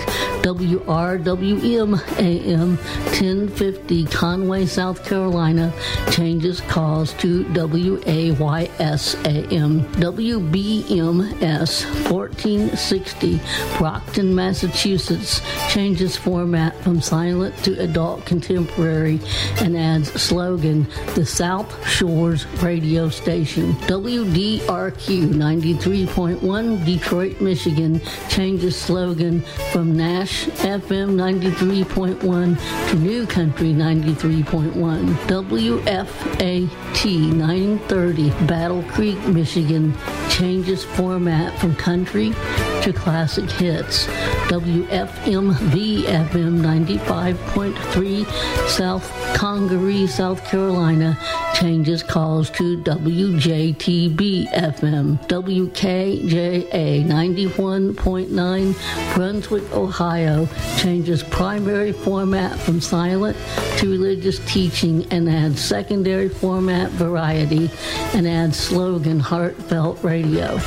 WRWM 0.45 1.99
AM 2.19 2.77
1050 2.77 3.64
Conway, 4.11 4.67
South 4.67 5.03
Carolina 5.03 5.73
changes 6.11 6.61
calls 6.61 7.13
to 7.13 7.43
WAYS 7.45 9.15
AM. 9.25 9.85
WBMS 9.95 11.85
1460 12.11 13.41
Brockton, 13.79 14.35
Massachusetts 14.35 15.41
changes 15.73 16.15
format 16.15 16.79
from 16.81 17.01
silent 17.01 17.57
to 17.63 17.79
adult 17.81 18.23
contemporary 18.25 19.19
and 19.61 19.75
adds 19.75 20.11
slogan 20.21 20.87
The 21.15 21.25
South 21.25 21.87
Shores 21.87 22.45
Radio 22.61 23.09
Station. 23.09 23.73
WDRQ 23.87 25.33
93.1 25.33 26.85
Detroit, 26.85 27.41
Michigan 27.41 27.99
changes 28.29 28.75
slogan 28.75 29.41
from 29.71 29.97
Nash 29.97 30.45
FM 30.45 31.15
93.1 31.15 32.89
to 32.89 32.95
New 32.97 33.25
Country 33.25 33.54
93.1. 33.63 35.13
WFAT 35.27 37.33
930 37.33 38.29
Battle 38.45 38.83
Creek, 38.83 39.17
Michigan 39.27 39.93
changes 40.29 40.83
format 40.83 41.57
from 41.59 41.75
country 41.75 42.33
to 42.81 42.93
classic 42.93 43.49
hits. 43.51 44.07
WFMV 44.49 46.03
FM 46.03 46.61
95.3 46.61 48.25
South 48.69 49.11
Congaree, 49.35 50.07
South 50.07 50.43
Carolina 50.45 51.17
changes 51.55 52.03
calls 52.03 52.49
to 52.51 52.77
WJTB 52.83 54.51
FM. 54.51 55.17
WKJA 55.27 57.05
91.9 57.05 59.15
Brunswick, 59.15 59.63
Ohio 59.71 60.47
changes 60.77 61.23
primary 61.23 61.93
format 61.93 62.59
from 62.59 62.81
silent 62.81 63.37
to 63.77 63.89
religious 63.89 64.39
teaching 64.51 65.05
and 65.11 65.29
add 65.29 65.57
secondary 65.57 66.29
format 66.29 66.91
variety 66.91 67.69
and 68.13 68.27
add 68.27 68.53
slogan 68.53 69.19
heartfelt 69.19 70.03
radio. 70.03 70.57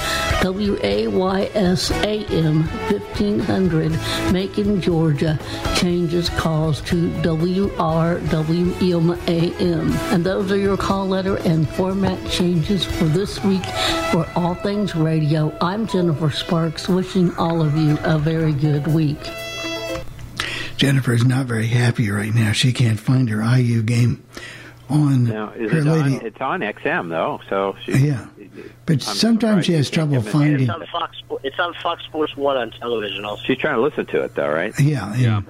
WAYSAM 0.43 1.19
1500 2.91 3.93
Macon, 4.33 4.81
Georgia 4.81 5.39
changes 5.77 6.29
calls 6.29 6.81
to 6.83 7.11
WRWM 7.23 8.29
AM. 9.29 9.93
And 10.13 10.25
those 10.25 10.53
are 10.53 10.57
your 10.57 10.77
call 10.77 11.07
letter 11.07 11.37
and 11.39 11.69
format 11.69 12.19
changes 12.31 12.85
for 12.85 13.05
this 13.05 13.43
week 13.45 13.65
for 14.13 14.29
All 14.37 14.55
Things 14.55 14.95
Radio. 14.95 15.57
I'm 15.61 15.87
Jennifer 15.87 16.31
Sparks, 16.31 16.89
wishing 16.89 17.35
all 17.37 17.63
of 17.63 17.77
you 17.77 17.99
a 18.05 18.19
very 18.19 18.53
good 18.53 18.87
week. 18.87 19.19
Jennifer's 20.79 21.25
not 21.25 21.47
very 21.47 21.67
happy 21.67 22.11
right 22.11 22.33
now. 22.33 22.53
She 22.53 22.73
can't 22.73 22.99
find 22.99 23.29
her 23.29 23.43
IU 23.59 23.83
game 23.83 24.25
on 24.89 25.25
Now, 25.25 25.51
is 25.51 25.71
her 25.73 25.79
it 25.79 25.85
lady. 25.85 26.17
on? 26.17 26.27
It's 26.27 26.41
on 26.41 26.61
XM 26.61 27.09
though, 27.11 27.41
so 27.51 27.77
she, 27.85 27.93
Yeah, 27.93 28.27
but 28.87 28.95
I'm 28.95 29.01
sometimes 29.01 29.67
she 29.67 29.75
has 29.75 29.91
trouble 29.91 30.15
can't 30.17 30.27
it. 30.27 30.31
finding. 30.31 30.61
It's 30.63 30.71
on 30.71 30.87
Fox. 30.87 31.17
It's 31.45 31.59
on 31.59 31.75
Fox 31.83 32.03
Sports 32.05 32.37
One 32.37 32.57
on 32.57 32.71
television. 32.71 33.25
Also, 33.27 33.43
she's 33.45 33.59
trying 33.59 33.75
to 33.75 33.83
listen 33.83 34.07
to 34.07 34.23
it 34.23 34.35
though, 34.35 34.49
right? 34.49 34.73
Yeah, 34.81 35.15
yeah. 35.17 35.43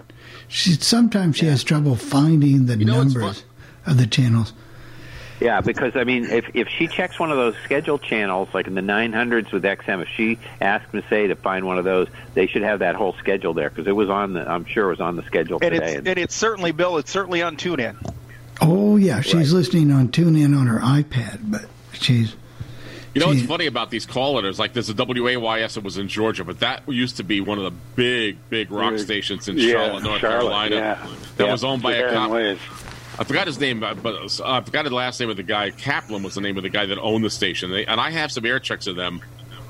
She 0.48 0.72
sometimes 0.72 1.36
she 1.36 1.46
has 1.46 1.62
trouble 1.62 1.94
finding 1.94 2.66
the 2.66 2.76
know 2.76 3.02
numbers 3.02 3.44
of 3.86 3.98
the 3.98 4.06
channels. 4.06 4.52
Yeah, 5.40 5.60
because 5.60 5.94
I 5.94 6.02
mean, 6.04 6.24
if 6.24 6.46
if 6.54 6.68
she 6.68 6.88
checks 6.88 7.18
one 7.18 7.30
of 7.30 7.36
those 7.36 7.54
scheduled 7.64 8.02
channels, 8.02 8.48
like 8.52 8.66
in 8.66 8.74
the 8.74 8.80
900s 8.80 9.52
with 9.52 9.62
XM, 9.62 10.02
if 10.02 10.08
she 10.08 10.38
asked 10.60 10.92
Massey 10.92 11.28
to 11.28 11.36
find 11.36 11.64
one 11.64 11.78
of 11.78 11.84
those, 11.84 12.08
they 12.34 12.46
should 12.48 12.62
have 12.62 12.80
that 12.80 12.96
whole 12.96 13.12
schedule 13.14 13.54
there 13.54 13.70
because 13.70 13.86
it 13.86 13.94
was 13.94 14.10
on 14.10 14.32
the. 14.32 14.48
I'm 14.50 14.64
sure 14.64 14.86
it 14.86 14.90
was 14.90 15.00
on 15.00 15.14
the 15.16 15.22
schedule 15.22 15.58
And 15.62 15.72
today. 15.74 15.94
it's, 15.96 16.08
and 16.08 16.18
it's 16.18 16.34
certainly, 16.34 16.72
Bill, 16.72 16.98
it's 16.98 17.10
certainly 17.10 17.40
on 17.42 17.56
TuneIn. 17.56 17.96
Oh 18.60 18.96
yeah, 18.96 19.20
she's 19.20 19.52
listening 19.52 19.92
on 19.92 20.08
TuneIn 20.08 20.58
on 20.58 20.66
her 20.66 20.80
iPad, 20.80 21.38
but 21.44 21.66
she's 21.92 22.34
You 23.14 23.20
know 23.20 23.28
what's 23.28 23.42
funny 23.42 23.66
about 23.66 23.90
these 23.90 24.06
call 24.06 24.32
letters? 24.34 24.58
Like 24.58 24.72
there's 24.72 24.90
a 24.90 24.94
WAYS 24.94 25.74
that 25.74 25.84
was 25.84 25.98
in 25.98 26.08
Georgia, 26.08 26.42
but 26.44 26.58
that 26.58 26.84
was 26.84 26.88
in 26.88 26.88
Georgia, 26.88 26.88
but 26.88 26.88
that 26.88 26.92
used 26.92 27.16
to 27.18 27.22
be 27.22 27.40
one 27.40 27.58
of 27.58 27.64
the 27.64 27.70
big, 27.94 28.38
big 28.50 28.72
rock 28.72 28.98
stations 28.98 29.46
in 29.46 29.56
Yeah, 29.56 29.72
Charlotte, 29.74 30.02
North 30.02 30.20
Charlotte, 30.20 30.40
Carolina. 30.68 30.74
yeah. 30.76 31.06
That 31.36 31.44
Yeah. 31.46 31.52
was 31.52 31.62
owned 31.62 31.82
by 31.82 31.92
a 31.94 31.98
Aaron 31.98 32.14
cop. 32.14 32.30
Ways. 32.32 32.58
I 33.18 33.24
forgot 33.24 33.46
his 33.46 33.58
name, 33.58 33.80
but 33.80 34.04
uh, 34.04 34.28
I 34.44 34.60
forgot 34.60 34.84
the 34.84 34.94
last 34.94 35.18
name 35.18 35.28
of 35.30 35.36
the 35.36 35.42
guy. 35.42 35.70
Kaplan 35.70 36.22
was 36.22 36.34
the 36.36 36.40
name 36.40 36.56
of 36.56 36.62
the 36.62 36.68
guy 36.68 36.86
that 36.86 36.98
owned 37.00 37.24
the 37.24 37.30
station, 37.30 37.70
they, 37.70 37.84
and 37.84 38.00
I 38.00 38.10
have 38.10 38.30
some 38.30 38.46
air 38.46 38.60
checks 38.60 38.86
of 38.86 38.96
them 38.96 39.20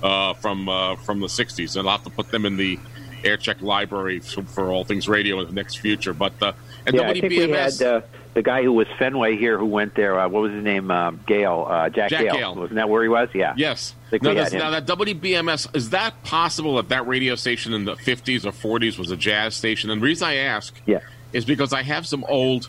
uh, 0.03 0.35
from 0.35 0.69
uh, 0.69 0.97
from 0.97 1.21
the 1.21 1.29
'60s, 1.29 1.77
and 1.77 1.89
I'll 1.89 1.97
have 1.97 2.05
to 2.05 2.11
put 2.11 2.31
them 2.31 2.45
in 2.45 2.57
the 2.57 2.79
air 3.25 3.37
check 3.37 3.61
library 3.63 4.21
for, 4.21 4.43
for 4.45 4.71
all 4.71 4.85
things 4.85 5.09
radio 5.09 5.41
in 5.41 5.47
the 5.49 5.53
next 5.55 5.77
future. 5.77 6.13
But 6.13 6.35
uh, 6.43 6.53
and 6.87 6.95
yeah, 6.97 7.09
I 7.09 7.13
think 7.15 7.31
we 7.31 7.49
had 7.51 7.81
uh, 7.83 8.03
the 8.35 8.43
guy 8.43 8.63
who 8.63 8.73
was 8.73 8.87
Fenway 8.99 9.37
here 9.37 9.57
who 9.59 9.67
went 9.67 9.95
there. 9.95 10.21
Uh, 10.21 10.29
what 10.29 10.43
was 10.43 10.53
his 10.53 10.63
name? 10.63 10.91
Um, 10.91 11.19
Gale. 11.27 11.67
Uh, 11.69 11.89
Jack, 11.89 12.11
Jack 12.11 12.31
Gale. 12.33 12.55
Wasn't 12.55 12.75
that 12.75 12.89
where 12.89 13.03
he 13.03 13.09
was? 13.09 13.29
Yeah. 13.35 13.55
Yes. 13.57 13.95
Now, 14.13 14.19
we 14.21 14.29
had 14.29 14.37
that's- 14.37 14.53
him. 14.53 14.59
now 14.61 14.71
that 14.71 14.87
WBMS 14.87 15.75
is 15.75 15.91
that 15.91 16.23
possible 16.23 16.77
that 16.77 16.91
that 16.91 17.07
radio 17.07 17.35
station 17.35 17.73
in 17.73 17.87
the 17.87 17.95
50s 17.97 18.45
or 18.45 18.53
40s 18.53 18.99
was 18.99 19.11
a 19.11 19.17
jazz 19.17 19.55
station? 19.55 19.91
And 19.91 20.01
the 20.03 20.05
reason 20.07 20.29
I 20.29 20.37
ask 20.37 20.79
Yeah. 20.87 21.01
is 21.33 21.45
because 21.45 21.73
I 21.73 21.83
have 21.83 22.07
some 22.07 22.25
old 22.29 22.69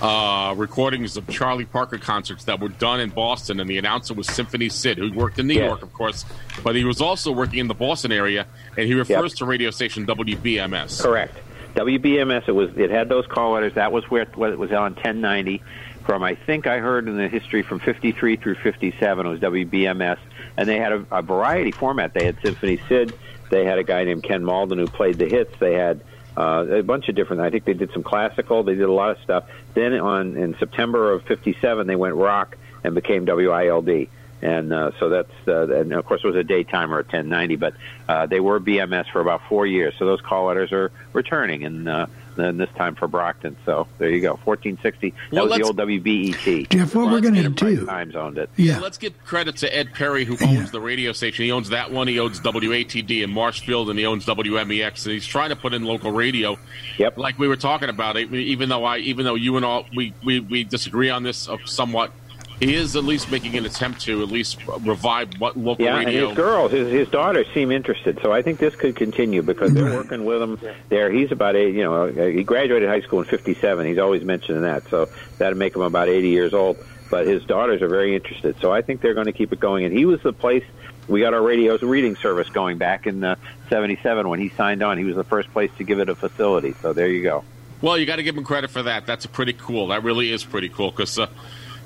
uh, 0.00 0.54
recordings 0.56 1.16
of 1.16 1.26
Charlie 1.28 1.64
Parker 1.64 1.98
concerts 1.98 2.44
that 2.44 2.60
were 2.60 2.68
done 2.68 3.00
in 3.00 3.10
Boston, 3.10 3.60
and 3.60 3.68
the 3.68 3.78
announcer 3.78 4.14
was 4.14 4.26
Symphony 4.28 4.68
Sid, 4.68 4.98
who 4.98 5.12
worked 5.12 5.38
in 5.38 5.46
New 5.46 5.54
Yeah. 5.54 5.66
York, 5.66 5.82
of 5.82 5.92
course, 5.92 6.24
but 6.62 6.76
he 6.76 6.84
was 6.84 7.00
also 7.00 7.32
working 7.32 7.58
in 7.58 7.68
the 7.68 7.74
Boston 7.74 8.12
area, 8.12 8.46
and 8.76 8.86
he 8.86 8.94
refers 8.94 9.34
to 9.34 9.44
radio 9.44 9.70
station 9.70 10.06
WBMS. 10.06 11.02
Correct. 11.02 11.36
WBMS. 11.74 12.48
It 12.48 12.52
was. 12.52 12.70
It 12.76 12.90
had 12.90 13.08
those 13.08 13.26
call 13.26 13.52
letters. 13.52 13.74
That 13.74 13.92
was 13.92 14.08
where 14.10 14.22
it 14.22 14.36
was 14.36 14.72
on 14.72 14.94
1090. 14.94 15.62
From 16.04 16.22
I 16.22 16.34
think 16.36 16.66
I 16.66 16.78
heard 16.78 17.06
in 17.06 17.18
the 17.18 17.28
history 17.28 17.60
from 17.62 17.80
53 17.80 18.36
through 18.36 18.54
57 18.54 19.26
It 19.26 19.28
was 19.28 19.40
WBMS, 19.40 20.16
and 20.56 20.66
they 20.66 20.78
had 20.78 20.92
a, 20.92 21.04
a 21.12 21.20
variety 21.22 21.70
format. 21.70 22.14
They 22.14 22.24
had 22.24 22.38
Symphony 22.42 22.80
Sid. 22.88 23.12
They 23.50 23.64
had 23.66 23.78
a 23.78 23.84
guy 23.84 24.04
named 24.04 24.22
Ken 24.22 24.42
Malden 24.44 24.78
who 24.78 24.86
played 24.86 25.18
the 25.18 25.26
hits. 25.26 25.52
They 25.58 25.74
had 25.74 26.00
uh, 26.38 26.66
a 26.70 26.82
bunch 26.82 27.08
of 27.08 27.16
different. 27.16 27.42
I 27.42 27.50
think 27.50 27.64
they 27.64 27.74
did 27.74 27.92
some 27.92 28.04
classical. 28.04 28.62
They 28.62 28.76
did 28.76 28.88
a 28.88 28.92
lot 28.92 29.10
of 29.10 29.18
stuff. 29.22 29.44
Then 29.74 29.94
on 29.94 30.36
in 30.36 30.56
September 30.58 31.12
of 31.12 31.24
'57, 31.24 31.86
they 31.86 31.96
went 31.96 32.14
rock 32.14 32.56
and 32.84 32.94
became 32.94 33.24
WILD. 33.26 34.08
And 34.40 34.72
uh, 34.72 34.92
so 35.00 35.08
that's 35.08 35.32
uh, 35.48 35.68
and 35.68 35.92
of 35.92 36.04
course 36.04 36.20
it 36.22 36.28
was 36.28 36.36
a 36.36 36.44
daytimer 36.44 37.00
at 37.00 37.06
1090, 37.06 37.56
but 37.56 37.74
uh, 38.08 38.26
they 38.26 38.38
were 38.38 38.60
BMS 38.60 39.10
for 39.10 39.20
about 39.20 39.42
four 39.48 39.66
years. 39.66 39.94
So 39.98 40.06
those 40.06 40.20
call 40.20 40.46
letters 40.46 40.70
are 40.70 40.92
returning, 41.12 41.64
and 41.64 41.88
uh, 41.88 42.06
then 42.38 42.56
this 42.56 42.70
time 42.76 42.94
for 42.94 43.08
Brockton. 43.08 43.56
So 43.66 43.86
there 43.98 44.10
you 44.10 44.20
go, 44.20 44.38
1460. 44.44 45.10
That 45.10 45.16
Well, 45.32 45.48
was 45.48 45.56
the 45.58 45.64
old 45.64 45.76
WBET. 45.76 46.68
Jeff, 46.70 46.94
what 46.94 47.10
we're 47.10 47.20
going 47.20 47.34
to 47.34 47.48
do? 47.48 47.86
Times 47.86 48.14
owned 48.16 48.38
it. 48.38 48.50
Yeah. 48.56 48.78
Let's 48.78 48.98
give 48.98 49.12
credit 49.24 49.56
to 49.58 49.76
Ed 49.76 49.92
Perry, 49.94 50.24
who 50.24 50.36
owns 50.44 50.70
the 50.70 50.80
radio 50.80 51.12
station. 51.12 51.44
He 51.44 51.52
owns 51.52 51.70
that 51.70 51.90
one. 51.90 52.08
He 52.08 52.18
owns 52.18 52.40
WATD 52.40 53.22
in 53.22 53.30
Marshfield, 53.30 53.90
and 53.90 53.98
he 53.98 54.06
owns 54.06 54.24
WMEX. 54.26 55.04
And 55.04 55.12
he's 55.12 55.26
trying 55.26 55.50
to 55.50 55.56
put 55.56 55.74
in 55.74 55.84
local 55.84 56.10
radio. 56.12 56.56
Yep. 56.98 57.18
Like 57.18 57.38
we 57.38 57.48
were 57.48 57.56
talking 57.56 57.88
about, 57.88 58.16
it, 58.16 58.32
even 58.32 58.68
though 58.68 58.84
I, 58.84 58.98
even 58.98 59.24
though 59.24 59.34
you 59.34 59.56
and 59.56 59.64
all 59.64 59.86
we 59.94 60.14
we, 60.24 60.40
we 60.40 60.64
disagree 60.64 61.10
on 61.10 61.22
this 61.22 61.48
uh, 61.48 61.56
somewhat, 61.64 62.12
he 62.60 62.74
is 62.74 62.96
at 62.96 63.04
least 63.04 63.30
making 63.30 63.56
an 63.56 63.64
attempt 63.66 64.00
to 64.02 64.22
at 64.22 64.28
least 64.28 64.66
revive 64.80 65.28
what 65.38 65.56
local 65.56 65.84
Yeah, 65.84 65.98
radio. 65.98 66.20
and 66.20 66.28
his 66.28 66.36
girls, 66.36 66.72
his, 66.72 66.90
his 66.90 67.08
daughters 67.08 67.46
seem 67.54 67.70
interested. 67.70 68.18
So 68.22 68.32
I 68.32 68.42
think 68.42 68.58
this 68.58 68.74
could 68.74 68.96
continue 68.96 69.42
because 69.42 69.72
they're 69.72 69.94
working 69.94 70.24
with 70.24 70.42
him 70.42 70.58
there. 70.88 71.10
He's 71.10 71.30
about 71.30 71.54
eight, 71.56 71.74
you 71.74 71.84
know, 71.84 72.06
he 72.06 72.42
graduated 72.42 72.88
high 72.88 73.02
school 73.02 73.20
in 73.20 73.26
57. 73.26 73.86
He's 73.86 73.98
always 73.98 74.24
mentioning 74.24 74.62
that. 74.62 74.88
So 74.88 75.08
that'd 75.38 75.56
make 75.56 75.74
him 75.76 75.82
about 75.82 76.08
80 76.08 76.28
years 76.28 76.52
old. 76.54 76.78
But 77.10 77.26
his 77.26 77.42
daughters 77.44 77.80
are 77.80 77.88
very 77.88 78.14
interested. 78.14 78.56
So 78.60 78.70
I 78.72 78.82
think 78.82 79.00
they're 79.00 79.14
going 79.14 79.26
to 79.26 79.32
keep 79.32 79.52
it 79.52 79.60
going. 79.60 79.84
And 79.84 79.96
he 79.96 80.04
was 80.04 80.20
the 80.22 80.32
place 80.32 80.64
we 81.08 81.20
got 81.20 81.32
our 81.32 81.40
radio's 81.42 81.80
reading 81.80 82.16
service 82.16 82.50
going 82.50 82.76
back 82.76 83.06
in 83.06 83.24
uh, 83.24 83.36
77 83.70 84.28
when 84.28 84.40
he 84.40 84.50
signed 84.50 84.82
on. 84.82 84.98
He 84.98 85.04
was 85.04 85.16
the 85.16 85.24
first 85.24 85.50
place 85.52 85.70
to 85.78 85.84
give 85.84 86.00
it 86.00 86.10
a 86.10 86.14
facility. 86.14 86.74
So 86.82 86.92
there 86.92 87.08
you 87.08 87.22
go. 87.22 87.44
Well, 87.80 87.96
you 87.96 88.04
got 88.04 88.16
to 88.16 88.22
give 88.22 88.36
him 88.36 88.44
credit 88.44 88.70
for 88.70 88.82
that. 88.82 89.06
That's 89.06 89.24
pretty 89.24 89.54
cool. 89.54 89.86
That 89.86 90.02
really 90.02 90.30
is 90.32 90.44
pretty 90.44 90.68
cool 90.68 90.90
because 90.90 91.18
uh, 91.18 91.28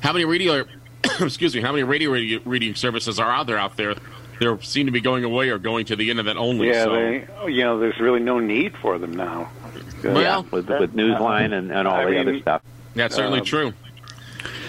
how 0.02 0.12
many 0.12 0.24
radio, 0.24 0.64
excuse 1.20 1.54
me, 1.54 1.60
how 1.62 1.72
many 1.72 1.84
radio, 1.84 2.10
radio 2.10 2.40
reading 2.44 2.74
services 2.74 3.18
are 3.18 3.30
out 3.30 3.46
there 3.46 3.58
out 3.58 3.76
there? 3.76 3.94
They 4.40 4.58
seem 4.62 4.86
to 4.86 4.92
be 4.92 5.00
going 5.00 5.22
away 5.24 5.50
or 5.50 5.58
going 5.58 5.86
to 5.86 5.96
the 5.96 6.10
internet 6.10 6.36
only. 6.36 6.68
Yeah, 6.68 6.84
so. 6.84 6.92
they, 6.92 7.26
oh, 7.40 7.46
you 7.46 7.62
know, 7.62 7.78
there's 7.78 8.00
really 8.00 8.20
no 8.20 8.40
need 8.40 8.76
for 8.76 8.98
them 8.98 9.12
now. 9.12 9.50
Well, 10.02 10.44
with, 10.50 10.68
with 10.68 10.94
Newsline 10.94 11.52
and, 11.52 11.70
and 11.70 11.86
all 11.86 11.94
I 11.94 12.04
the 12.06 12.10
mean, 12.10 12.20
other 12.20 12.40
stuff. 12.40 12.62
That's 12.96 13.14
certainly 13.14 13.38
Um, 13.40 13.44
true. 13.46 13.72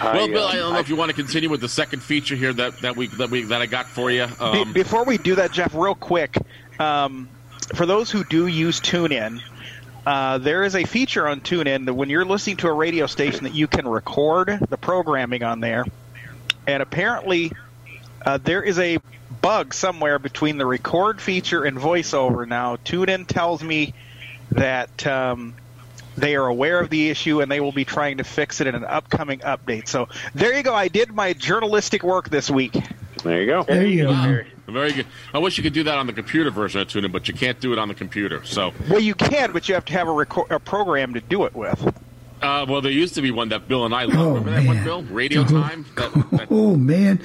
I, 0.00 0.14
well, 0.16 0.28
Bill, 0.28 0.44
uh, 0.44 0.48
I 0.48 0.54
don't 0.56 0.72
know 0.74 0.78
if 0.78 0.88
you 0.88 0.94
want 0.94 1.10
to 1.10 1.16
continue 1.16 1.50
with 1.50 1.60
the 1.60 1.68
second 1.68 2.00
feature 2.04 2.36
here 2.36 2.52
that, 2.52 2.80
that 2.82 2.96
we 2.96 3.08
that 3.08 3.30
we 3.30 3.42
that 3.44 3.60
I 3.60 3.66
got 3.66 3.86
for 3.86 4.12
you. 4.12 4.26
Be- 4.26 4.32
Um, 4.40 4.72
Before 4.72 5.04
we 5.04 5.18
do 5.18 5.34
that, 5.34 5.50
Jeff, 5.50 5.74
real 5.74 5.96
quick, 5.96 6.36
um, 6.78 7.28
for 7.74 7.84
those 7.84 8.12
who 8.12 8.22
do 8.24 8.46
use 8.46 8.80
TuneIn, 8.80 9.40
uh, 10.06 10.38
there 10.38 10.64
is 10.64 10.74
a 10.74 10.84
feature 10.84 11.26
on 11.26 11.40
TuneIn 11.40 11.86
that 11.86 11.94
when 11.94 12.10
you're 12.10 12.24
listening 12.24 12.56
to 12.58 12.68
a 12.68 12.72
radio 12.72 13.06
station 13.06 13.44
that 13.44 13.54
you 13.54 13.66
can 13.66 13.86
record 13.86 14.58
the 14.68 14.76
programming 14.76 15.42
on 15.42 15.60
there, 15.60 15.84
and 16.66 16.82
apparently 16.82 17.52
uh, 18.24 18.38
there 18.38 18.62
is 18.62 18.78
a 18.78 18.98
bug 19.40 19.74
somewhere 19.74 20.18
between 20.18 20.58
the 20.58 20.66
record 20.66 21.20
feature 21.20 21.64
and 21.64 21.76
voiceover. 21.78 22.46
Now, 22.46 22.76
TuneIn 22.76 23.26
tells 23.26 23.62
me 23.62 23.94
that. 24.52 25.06
Um, 25.06 25.54
they 26.16 26.36
are 26.36 26.46
aware 26.46 26.78
of 26.78 26.90
the 26.90 27.10
issue 27.10 27.40
and 27.40 27.50
they 27.50 27.60
will 27.60 27.72
be 27.72 27.84
trying 27.84 28.18
to 28.18 28.24
fix 28.24 28.60
it 28.60 28.66
in 28.66 28.74
an 28.74 28.84
upcoming 28.84 29.40
update. 29.40 29.88
So 29.88 30.08
there 30.34 30.56
you 30.56 30.62
go. 30.62 30.74
I 30.74 30.88
did 30.88 31.12
my 31.12 31.32
journalistic 31.32 32.04
work 32.04 32.28
this 32.28 32.48
week. 32.48 32.76
There 33.22 33.40
you 33.40 33.46
go. 33.46 33.62
There 33.64 33.86
you 33.86 34.04
go. 34.04 34.44
Very 34.72 34.92
good. 34.92 35.06
I 35.32 35.38
wish 35.38 35.56
you 35.56 35.62
could 35.62 35.72
do 35.74 35.82
that 35.84 35.98
on 35.98 36.06
the 36.06 36.12
computer 36.12 36.50
version 36.50 36.80
of 36.80 36.88
TuneIn, 36.88 37.12
but 37.12 37.28
you 37.28 37.34
can't 37.34 37.60
do 37.60 37.72
it 37.72 37.78
on 37.78 37.88
the 37.88 37.94
computer. 37.94 38.44
So, 38.44 38.72
Well, 38.88 39.00
you 39.00 39.14
can, 39.14 39.52
but 39.52 39.68
you 39.68 39.74
have 39.74 39.84
to 39.86 39.92
have 39.92 40.08
a, 40.08 40.12
record, 40.12 40.50
a 40.50 40.58
program 40.60 41.14
to 41.14 41.20
do 41.20 41.44
it 41.44 41.54
with. 41.54 41.82
uh, 42.42 42.66
well, 42.68 42.80
there 42.80 42.92
used 42.92 43.14
to 43.14 43.22
be 43.22 43.30
one 43.30 43.48
that 43.50 43.68
Bill 43.68 43.84
and 43.84 43.94
I 43.94 44.04
loved. 44.04 44.16
Oh, 44.16 44.28
Remember 44.34 44.50
that 44.50 44.66
one, 44.66 44.76
man. 44.76 44.84
Bill? 44.84 45.02
Radio 45.04 45.44
Time. 45.44 45.86
That, 45.96 46.12
that, 46.32 46.48
Oh 46.50 46.76
man, 46.76 47.20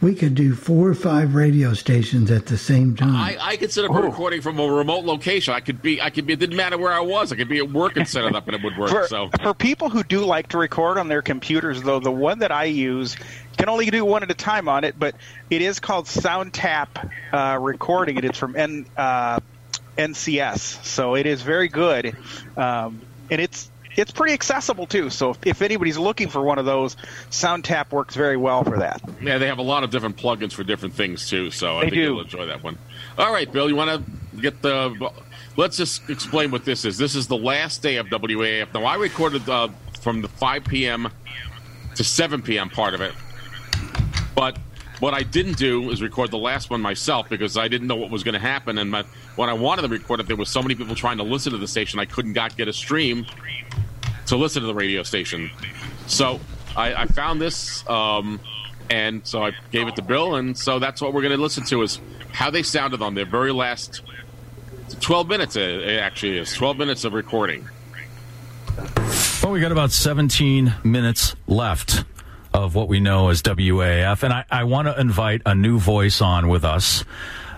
we 0.00 0.14
could 0.14 0.34
do 0.34 0.54
four 0.54 0.88
or 0.88 0.94
five 0.94 1.34
radio 1.34 1.72
stations 1.74 2.30
at 2.30 2.46
the 2.46 2.58
same 2.58 2.94
time. 2.96 3.14
I, 3.14 3.36
I 3.40 3.56
could 3.56 3.72
set 3.72 3.84
up 3.84 3.92
a 3.92 4.02
recording 4.02 4.42
from 4.42 4.58
a 4.58 4.66
remote 4.66 5.04
location. 5.04 5.54
I 5.54 5.60
could 5.60 5.80
be. 5.80 6.02
I 6.02 6.10
could 6.10 6.26
be. 6.26 6.32
It 6.34 6.40
didn't 6.40 6.56
matter 6.56 6.76
where 6.76 6.92
I 6.92 7.00
was. 7.00 7.32
I 7.32 7.36
could 7.36 7.48
be 7.48 7.58
at 7.58 7.70
work 7.70 7.96
and 7.96 8.06
set 8.06 8.24
it 8.24 8.34
up, 8.34 8.46
and 8.48 8.56
it 8.56 8.62
would 8.62 8.76
work. 8.76 8.90
For, 8.90 9.06
so. 9.06 9.30
for 9.42 9.54
people 9.54 9.88
who 9.88 10.02
do 10.02 10.24
like 10.24 10.48
to 10.48 10.58
record 10.58 10.98
on 10.98 11.08
their 11.08 11.22
computers, 11.22 11.80
though, 11.82 12.00
the 12.00 12.10
one 12.10 12.40
that 12.40 12.52
I 12.52 12.64
use 12.64 13.16
can 13.56 13.68
only 13.68 13.90
do 13.90 14.04
one 14.04 14.22
at 14.22 14.30
a 14.30 14.34
time 14.34 14.68
on 14.68 14.84
it, 14.84 14.98
but 14.98 15.14
it 15.50 15.62
is 15.62 15.80
called 15.80 16.06
SoundTap 16.06 17.10
uh, 17.32 17.58
recording, 17.58 18.16
and 18.16 18.24
it's 18.24 18.38
from 18.38 18.56
N, 18.56 18.86
uh, 18.96 19.40
NCS, 19.96 20.84
so 20.84 21.14
it 21.14 21.26
is 21.26 21.42
very 21.42 21.68
good, 21.68 22.16
um, 22.56 23.00
and 23.30 23.40
it's 23.40 23.70
it's 23.96 24.10
pretty 24.10 24.32
accessible 24.34 24.86
too. 24.86 25.08
So 25.08 25.30
if, 25.30 25.46
if 25.46 25.62
anybody's 25.62 25.96
looking 25.98 26.28
for 26.28 26.42
one 26.42 26.58
of 26.58 26.64
those, 26.64 26.96
SoundTap 27.30 27.92
works 27.92 28.16
very 28.16 28.36
well 28.36 28.64
for 28.64 28.78
that. 28.80 29.00
Yeah, 29.22 29.38
they 29.38 29.46
have 29.46 29.58
a 29.58 29.62
lot 29.62 29.84
of 29.84 29.90
different 29.90 30.16
plugins 30.16 30.52
for 30.52 30.64
different 30.64 30.94
things 30.94 31.28
too, 31.28 31.52
so 31.52 31.76
I 31.78 31.84
They 31.84 31.90
think 31.90 31.94
do. 31.94 32.00
you'll 32.00 32.20
enjoy 32.22 32.46
that 32.46 32.64
one. 32.64 32.76
All 33.18 33.32
right, 33.32 33.50
Bill, 33.50 33.68
you 33.68 33.76
want 33.76 34.04
to 34.34 34.40
get 34.40 34.60
the? 34.62 35.12
Let's 35.56 35.76
just 35.76 36.10
explain 36.10 36.50
what 36.50 36.64
this 36.64 36.84
is. 36.84 36.98
This 36.98 37.14
is 37.14 37.28
the 37.28 37.36
last 37.36 37.82
day 37.82 37.96
of 37.96 38.06
WAF. 38.08 38.74
Now, 38.74 38.82
I 38.84 38.96
recorded 38.96 39.48
uh, 39.48 39.68
from 40.00 40.20
the 40.22 40.26
5 40.28 40.64
p.m. 40.64 41.08
to 41.94 42.02
7 42.02 42.42
p.m. 42.42 42.68
part 42.70 42.94
of 42.94 43.00
it, 43.00 43.14
but 44.34 44.58
what 45.00 45.12
I 45.14 45.22
didn't 45.22 45.58
do 45.58 45.90
is 45.90 46.00
record 46.02 46.30
the 46.30 46.38
last 46.38 46.70
one 46.70 46.80
myself 46.80 47.28
because 47.28 47.56
I 47.56 47.68
didn't 47.68 47.88
know 47.88 47.96
what 47.96 48.10
was 48.10 48.22
going 48.22 48.34
to 48.34 48.38
happen. 48.40 48.78
And 48.78 48.90
my, 48.90 49.02
when 49.36 49.48
I 49.48 49.52
wanted 49.52 49.82
to 49.82 49.88
record 49.88 50.20
it, 50.20 50.26
there 50.28 50.36
was 50.36 50.48
so 50.48 50.62
many 50.62 50.74
people 50.74 50.94
trying 50.94 51.18
to 51.18 51.24
listen 51.24 51.52
to 51.52 51.58
the 51.58 51.68
station, 51.68 51.98
I 51.98 52.04
couldn't 52.04 52.32
got 52.32 52.56
get 52.56 52.68
a 52.68 52.72
stream 52.72 53.26
to 54.26 54.36
listen 54.36 54.62
to 54.62 54.66
the 54.66 54.74
radio 54.74 55.02
station. 55.02 55.50
So 56.06 56.40
I, 56.76 56.94
I 56.94 57.06
found 57.06 57.40
this, 57.40 57.86
um, 57.88 58.40
and 58.90 59.26
so 59.26 59.42
I 59.44 59.52
gave 59.72 59.88
it 59.88 59.96
to 59.96 60.02
Bill, 60.02 60.36
and 60.36 60.56
so 60.56 60.78
that's 60.78 61.00
what 61.00 61.12
we're 61.12 61.22
going 61.22 61.36
to 61.36 61.42
listen 61.42 61.64
to 61.66 61.82
is 61.82 62.00
how 62.32 62.50
they 62.50 62.62
sounded 62.62 63.02
on 63.02 63.14
their 63.14 63.26
very 63.26 63.52
last 63.52 64.02
twelve 65.00 65.28
minutes. 65.28 65.56
uh, 65.56 65.60
It 65.60 65.98
actually 65.98 66.38
is 66.38 66.52
twelve 66.52 66.78
minutes 66.78 67.04
of 67.04 67.12
recording. 67.14 67.68
Well, 69.42 69.52
we 69.52 69.60
got 69.60 69.72
about 69.72 69.92
17 69.92 70.74
minutes 70.84 71.36
left 71.46 72.04
of 72.54 72.74
what 72.74 72.88
we 72.88 73.00
know 73.00 73.28
as 73.28 73.42
WAF, 73.42 74.22
and 74.22 74.32
I, 74.32 74.44
I 74.50 74.64
want 74.64 74.88
to 74.88 74.98
invite 74.98 75.42
a 75.44 75.54
new 75.54 75.78
voice 75.78 76.20
on 76.20 76.48
with 76.48 76.64
us. 76.64 77.04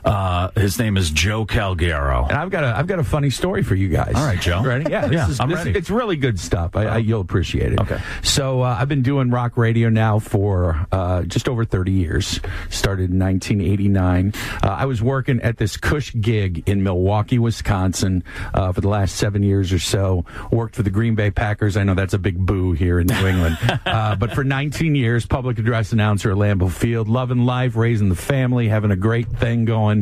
Uh, 0.07 0.51
his 0.55 0.79
name 0.79 0.97
is 0.97 1.11
Joe 1.11 1.45
Calgaro. 1.45 2.29
And 2.29 2.39
I've 2.39 2.51
got 2.51 2.63
a 2.65 2.69
I've 2.77 2.87
got 2.87 2.99
a 3.01 3.05
funny 3.05 3.29
story 3.31 3.63
for 3.63 3.75
you 3.75 3.89
guys. 3.89 4.13
All 4.15 4.25
right, 4.25 4.41
Joe. 4.41 4.63
Ready? 4.63 4.91
Yeah, 4.91 5.03
this 5.09 5.13
Yeah, 5.17 5.29
is, 5.29 5.41
I'm 5.41 5.49
this- 5.51 5.59
ready. 5.59 5.77
It's 5.79 5.91
really 5.91 6.17
good 6.17 6.39
stuff. 6.39 6.77
I, 6.77 6.85
I, 6.87 6.97
you'll 6.99 7.21
appreciate 7.21 7.73
it. 7.73 7.81
Okay. 7.81 7.99
So 8.23 8.63
uh, 8.63 8.77
I've 8.79 8.89
been 8.89 9.03
doing 9.03 9.31
rock 9.31 9.57
radio 9.57 9.89
now 9.89 10.19
for 10.21 10.87
uh, 10.93 11.23
just 11.23 11.49
over 11.49 11.65
30 11.65 11.91
years. 11.93 12.41
Started 12.71 13.11
in 13.11 13.19
1989. 13.19 14.33
Uh, 14.63 14.69
I 14.69 14.85
was 14.87 15.03
working 15.03 15.41
at 15.43 15.57
this 15.59 15.77
Cush 15.77 16.15
gig 16.21 16.63
in 16.69 16.83
Milwaukee, 16.83 17.39
Wisconsin, 17.39 18.23
uh, 18.55 18.73
for 18.73 18.81
the 18.81 18.89
last 18.89 19.17
seven 19.17 19.43
years 19.43 19.73
or 19.73 19.79
so. 19.79 20.25
Worked 20.53 20.77
for 20.77 20.83
the 20.83 20.91
Green 20.91 21.15
Bay 21.17 21.31
Packers. 21.31 21.77
I 21.77 21.83
know 21.83 21.95
that's 21.95 22.15
a 22.15 22.19
big 22.19 22.39
boo 22.39 22.73
here 22.73 23.01
in 23.01 23.07
New 23.09 23.27
England, 23.27 23.59
uh, 23.87 24.15
but 24.17 24.33
for 24.33 24.45
19 24.45 24.95
years, 24.95 25.27
public 25.27 25.59
address 25.59 25.93
announcer 25.93 26.31
at 26.31 26.37
Lambeau 26.37 26.71
Field, 26.71 27.09
loving 27.09 27.45
life, 27.45 27.75
raising 27.77 28.09
the 28.09 28.15
family, 28.15 28.69
having 28.69 28.91
a 28.91 28.97
great 28.97 29.29
thing 29.39 29.65
going, 29.65 29.96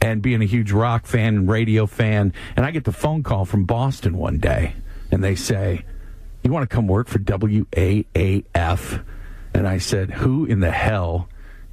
and 0.00 0.20
being 0.22 0.42
a 0.42 0.46
huge 0.46 0.72
rock 0.72 1.06
fan 1.06 1.36
and 1.36 1.48
radio 1.48 1.86
fan. 1.86 2.32
And 2.56 2.66
I 2.66 2.72
get 2.72 2.84
the 2.84 2.92
phone 2.92 3.22
call 3.22 3.44
from 3.44 3.64
Boston 3.64 4.16
one 4.16 4.38
day, 4.38 4.74
and 5.12 5.22
they 5.22 5.34
say, 5.36 5.84
"You 6.42 6.50
want 6.50 6.68
to 6.68 6.74
come 6.74 6.88
work 6.88 7.06
for 7.08 7.20
WAAF?" 7.20 9.04
And 9.54 9.68
I 9.68 9.78
said, 9.78 10.10
"Who 10.12 10.44
in 10.44 10.60
the 10.60 10.72
hell?" 10.72 11.28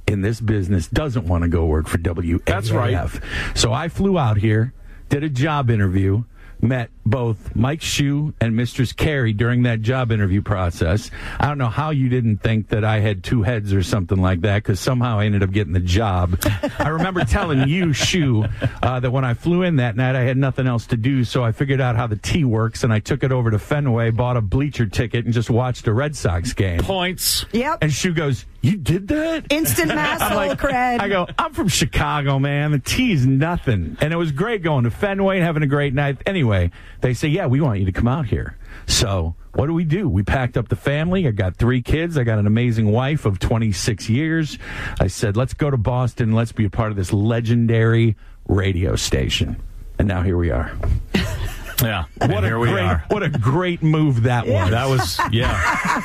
In 0.06 0.20
this 0.20 0.40
business, 0.40 0.86
doesn't 0.86 1.26
want 1.26 1.42
to 1.42 1.48
go 1.48 1.66
work 1.66 1.88
for 1.88 1.98
WAAF. 1.98 2.44
That's 2.44 2.70
right. 2.70 3.10
So 3.54 3.72
I 3.72 3.88
flew 3.88 4.16
out 4.16 4.36
here, 4.36 4.72
did 5.08 5.24
a 5.24 5.28
job 5.28 5.68
interview, 5.68 6.22
met 6.60 6.90
both 7.04 7.54
Mike 7.54 7.82
Shue 7.82 8.34
and 8.40 8.56
Mistress 8.56 8.92
Carey 8.92 9.32
during 9.32 9.62
that 9.62 9.80
job 9.82 10.10
interview 10.10 10.42
process. 10.42 11.10
I 11.38 11.46
don't 11.46 11.58
know 11.58 11.68
how 11.68 11.90
you 11.90 12.08
didn't 12.08 12.38
think 12.38 12.68
that 12.68 12.84
I 12.84 13.00
had 13.00 13.22
two 13.22 13.42
heads 13.42 13.72
or 13.72 13.82
something 13.82 14.20
like 14.20 14.40
that 14.40 14.62
because 14.62 14.80
somehow 14.80 15.18
I 15.18 15.26
ended 15.26 15.42
up 15.42 15.52
getting 15.52 15.72
the 15.72 15.80
job. 15.80 16.38
I 16.78 16.88
remember 16.88 17.24
telling 17.24 17.68
you, 17.68 17.92
Shue, 17.92 18.44
uh, 18.82 19.00
that 19.00 19.10
when 19.10 19.24
I 19.24 19.34
flew 19.34 19.62
in 19.62 19.76
that 19.76 19.96
night, 19.96 20.16
I 20.16 20.22
had 20.22 20.36
nothing 20.36 20.66
else 20.66 20.86
to 20.86 20.96
do, 20.96 21.24
so 21.24 21.44
I 21.44 21.52
figured 21.52 21.80
out 21.80 21.96
how 21.96 22.06
the 22.06 22.16
T 22.16 22.44
works 22.44 22.84
and 22.84 22.92
I 22.92 22.98
took 22.98 23.22
it 23.22 23.32
over 23.32 23.50
to 23.50 23.58
Fenway, 23.58 24.10
bought 24.10 24.36
a 24.36 24.40
bleacher 24.40 24.86
ticket, 24.86 25.24
and 25.24 25.34
just 25.34 25.50
watched 25.50 25.86
a 25.86 25.92
Red 25.92 26.16
Sox 26.16 26.52
game. 26.52 26.80
Points. 26.80 27.46
Yep. 27.52 27.78
And 27.82 27.92
Shue 27.92 28.12
goes, 28.12 28.44
You 28.66 28.78
did 28.78 29.06
that? 29.08 29.46
Instant 29.50 29.88
mass 29.94 30.20
like, 30.34 30.58
cred. 30.58 31.00
I 31.00 31.08
go, 31.08 31.28
I'm 31.38 31.52
from 31.52 31.68
Chicago, 31.68 32.40
man. 32.40 32.72
The 32.72 32.80
T's 32.80 33.24
nothing. 33.24 33.96
And 34.00 34.12
it 34.12 34.16
was 34.16 34.32
great 34.32 34.64
going 34.64 34.82
to 34.82 34.90
Fenway 34.90 35.36
and 35.36 35.44
having 35.44 35.62
a 35.62 35.68
great 35.68 35.94
night. 35.94 36.20
Anyway, 36.26 36.72
they 37.00 37.14
say, 37.14 37.28
yeah, 37.28 37.46
we 37.46 37.60
want 37.60 37.78
you 37.78 37.86
to 37.86 37.92
come 37.92 38.08
out 38.08 38.26
here. 38.26 38.58
So 38.88 39.36
what 39.54 39.66
do 39.66 39.72
we 39.72 39.84
do? 39.84 40.08
We 40.08 40.24
packed 40.24 40.56
up 40.56 40.66
the 40.68 40.74
family. 40.74 41.28
I 41.28 41.30
got 41.30 41.54
three 41.54 41.80
kids. 41.80 42.18
I 42.18 42.24
got 42.24 42.40
an 42.40 42.48
amazing 42.48 42.90
wife 42.90 43.24
of 43.24 43.38
26 43.38 44.08
years. 44.08 44.58
I 44.98 45.06
said, 45.06 45.36
let's 45.36 45.54
go 45.54 45.70
to 45.70 45.76
Boston. 45.76 46.32
Let's 46.32 46.50
be 46.50 46.64
a 46.64 46.70
part 46.70 46.90
of 46.90 46.96
this 46.96 47.12
legendary 47.12 48.16
radio 48.48 48.96
station. 48.96 49.62
And 50.00 50.08
now 50.08 50.22
here 50.22 50.36
we 50.36 50.50
are. 50.50 50.72
Yeah. 51.86 52.04
What 52.18 52.30
and 52.30 52.44
a 52.44 52.48
here 52.48 52.58
we 52.58 52.68
great, 52.68 52.82
are. 52.82 53.04
What 53.08 53.22
a 53.22 53.28
great 53.28 53.82
move 53.82 54.24
that 54.24 54.46
was. 54.46 54.70
That 54.70 54.88
was, 54.88 55.20
yeah. 55.32 56.02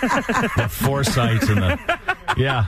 the 0.58 0.70
foresight 0.70 1.42
and 1.50 1.58
the, 1.58 2.00
yeah. 2.38 2.68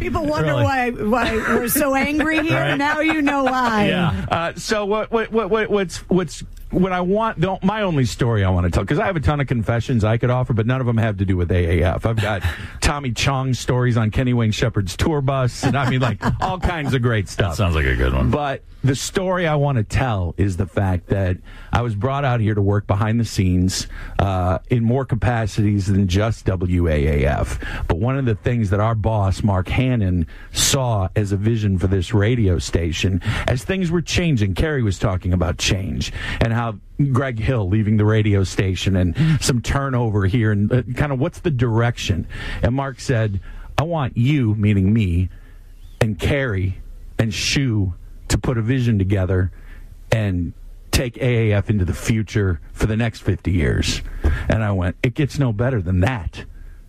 People 0.00 0.24
wonder 0.24 0.52
Really. 0.52 0.64
why 0.64 0.90
why 0.90 1.34
we're 1.34 1.68
so 1.68 1.94
angry 1.94 2.42
here. 2.42 2.58
Right. 2.58 2.76
Now 2.76 3.00
you 3.00 3.22
know 3.22 3.44
why. 3.44 3.90
Uh, 3.90 4.54
so 4.56 4.86
what, 4.86 5.10
what, 5.10 5.30
what, 5.30 5.50
what, 5.50 5.70
what's, 5.70 5.98
what's, 6.08 6.42
what 6.74 6.92
I 6.92 7.00
want, 7.00 7.40
don't, 7.40 7.62
my 7.62 7.82
only 7.82 8.04
story 8.04 8.44
I 8.44 8.50
want 8.50 8.64
to 8.64 8.70
tell, 8.70 8.82
because 8.82 8.98
I 8.98 9.06
have 9.06 9.16
a 9.16 9.20
ton 9.20 9.40
of 9.40 9.46
confessions 9.46 10.04
I 10.04 10.18
could 10.18 10.30
offer, 10.30 10.52
but 10.52 10.66
none 10.66 10.80
of 10.80 10.86
them 10.86 10.98
have 10.98 11.18
to 11.18 11.24
do 11.24 11.36
with 11.36 11.50
AAF. 11.50 12.04
I've 12.04 12.20
got 12.20 12.42
Tommy 12.80 13.12
Chong 13.12 13.54
stories 13.54 13.96
on 13.96 14.10
Kenny 14.10 14.34
Wayne 14.34 14.50
Shepherd's 14.50 14.96
tour 14.96 15.20
bus, 15.20 15.62
and 15.62 15.76
I 15.76 15.88
mean, 15.88 16.00
like, 16.00 16.20
all 16.42 16.58
kinds 16.58 16.94
of 16.94 17.02
great 17.02 17.28
stuff. 17.28 17.56
Sounds 17.56 17.74
like 17.74 17.86
a 17.86 17.94
good 17.96 18.12
one. 18.12 18.30
But 18.30 18.62
the 18.84 18.94
story 18.94 19.46
I 19.46 19.54
want 19.54 19.78
to 19.78 19.84
tell 19.84 20.34
is 20.36 20.58
the 20.58 20.66
fact 20.66 21.06
that 21.06 21.38
I 21.72 21.80
was 21.80 21.94
brought 21.94 22.24
out 22.24 22.40
here 22.40 22.54
to 22.54 22.60
work 22.60 22.86
behind 22.86 23.18
the 23.18 23.24
scenes 23.24 23.86
uh, 24.18 24.58
in 24.68 24.84
more 24.84 25.06
capacities 25.06 25.86
than 25.86 26.06
just 26.06 26.44
WAAF. 26.44 27.86
But 27.88 27.96
one 27.96 28.18
of 28.18 28.26
the 28.26 28.34
things 28.34 28.68
that 28.70 28.80
our 28.80 28.94
boss, 28.94 29.42
Mark 29.42 29.68
Hannon, 29.68 30.26
saw 30.52 31.08
as 31.16 31.32
a 31.32 31.36
vision 31.38 31.78
for 31.78 31.86
this 31.86 32.12
radio 32.12 32.58
station, 32.58 33.22
as 33.46 33.64
things 33.64 33.90
were 33.90 34.02
changing, 34.02 34.54
Carey 34.54 34.82
was 34.82 34.98
talking 34.98 35.32
about 35.32 35.56
change 35.56 36.12
and 36.42 36.52
how 36.52 36.63
Greg 37.12 37.38
Hill 37.38 37.68
leaving 37.68 37.96
the 37.96 38.04
radio 38.04 38.44
station 38.44 38.96
and 38.96 39.16
some 39.40 39.60
turnover 39.60 40.26
here 40.26 40.52
and 40.52 40.72
uh, 40.72 40.82
kind 40.94 41.12
of 41.12 41.18
what's 41.18 41.40
the 41.40 41.50
direction. 41.50 42.26
And 42.62 42.74
Mark 42.74 43.00
said, 43.00 43.40
I 43.76 43.82
want 43.82 44.16
you, 44.16 44.54
meaning 44.54 44.92
me, 44.92 45.28
and 46.00 46.18
Carey 46.18 46.80
and 47.18 47.32
Shue 47.32 47.94
to 48.28 48.38
put 48.38 48.58
a 48.58 48.62
vision 48.62 48.98
together 48.98 49.50
and 50.12 50.52
take 50.90 51.14
AAF 51.14 51.70
into 51.70 51.84
the 51.84 51.94
future 51.94 52.60
for 52.72 52.86
the 52.86 52.96
next 52.96 53.20
50 53.20 53.50
years. 53.50 54.00
And 54.48 54.62
I 54.62 54.70
went, 54.70 54.96
it 55.02 55.14
gets 55.14 55.38
no 55.38 55.52
better 55.52 55.82
than 55.82 56.00
that. 56.00 56.44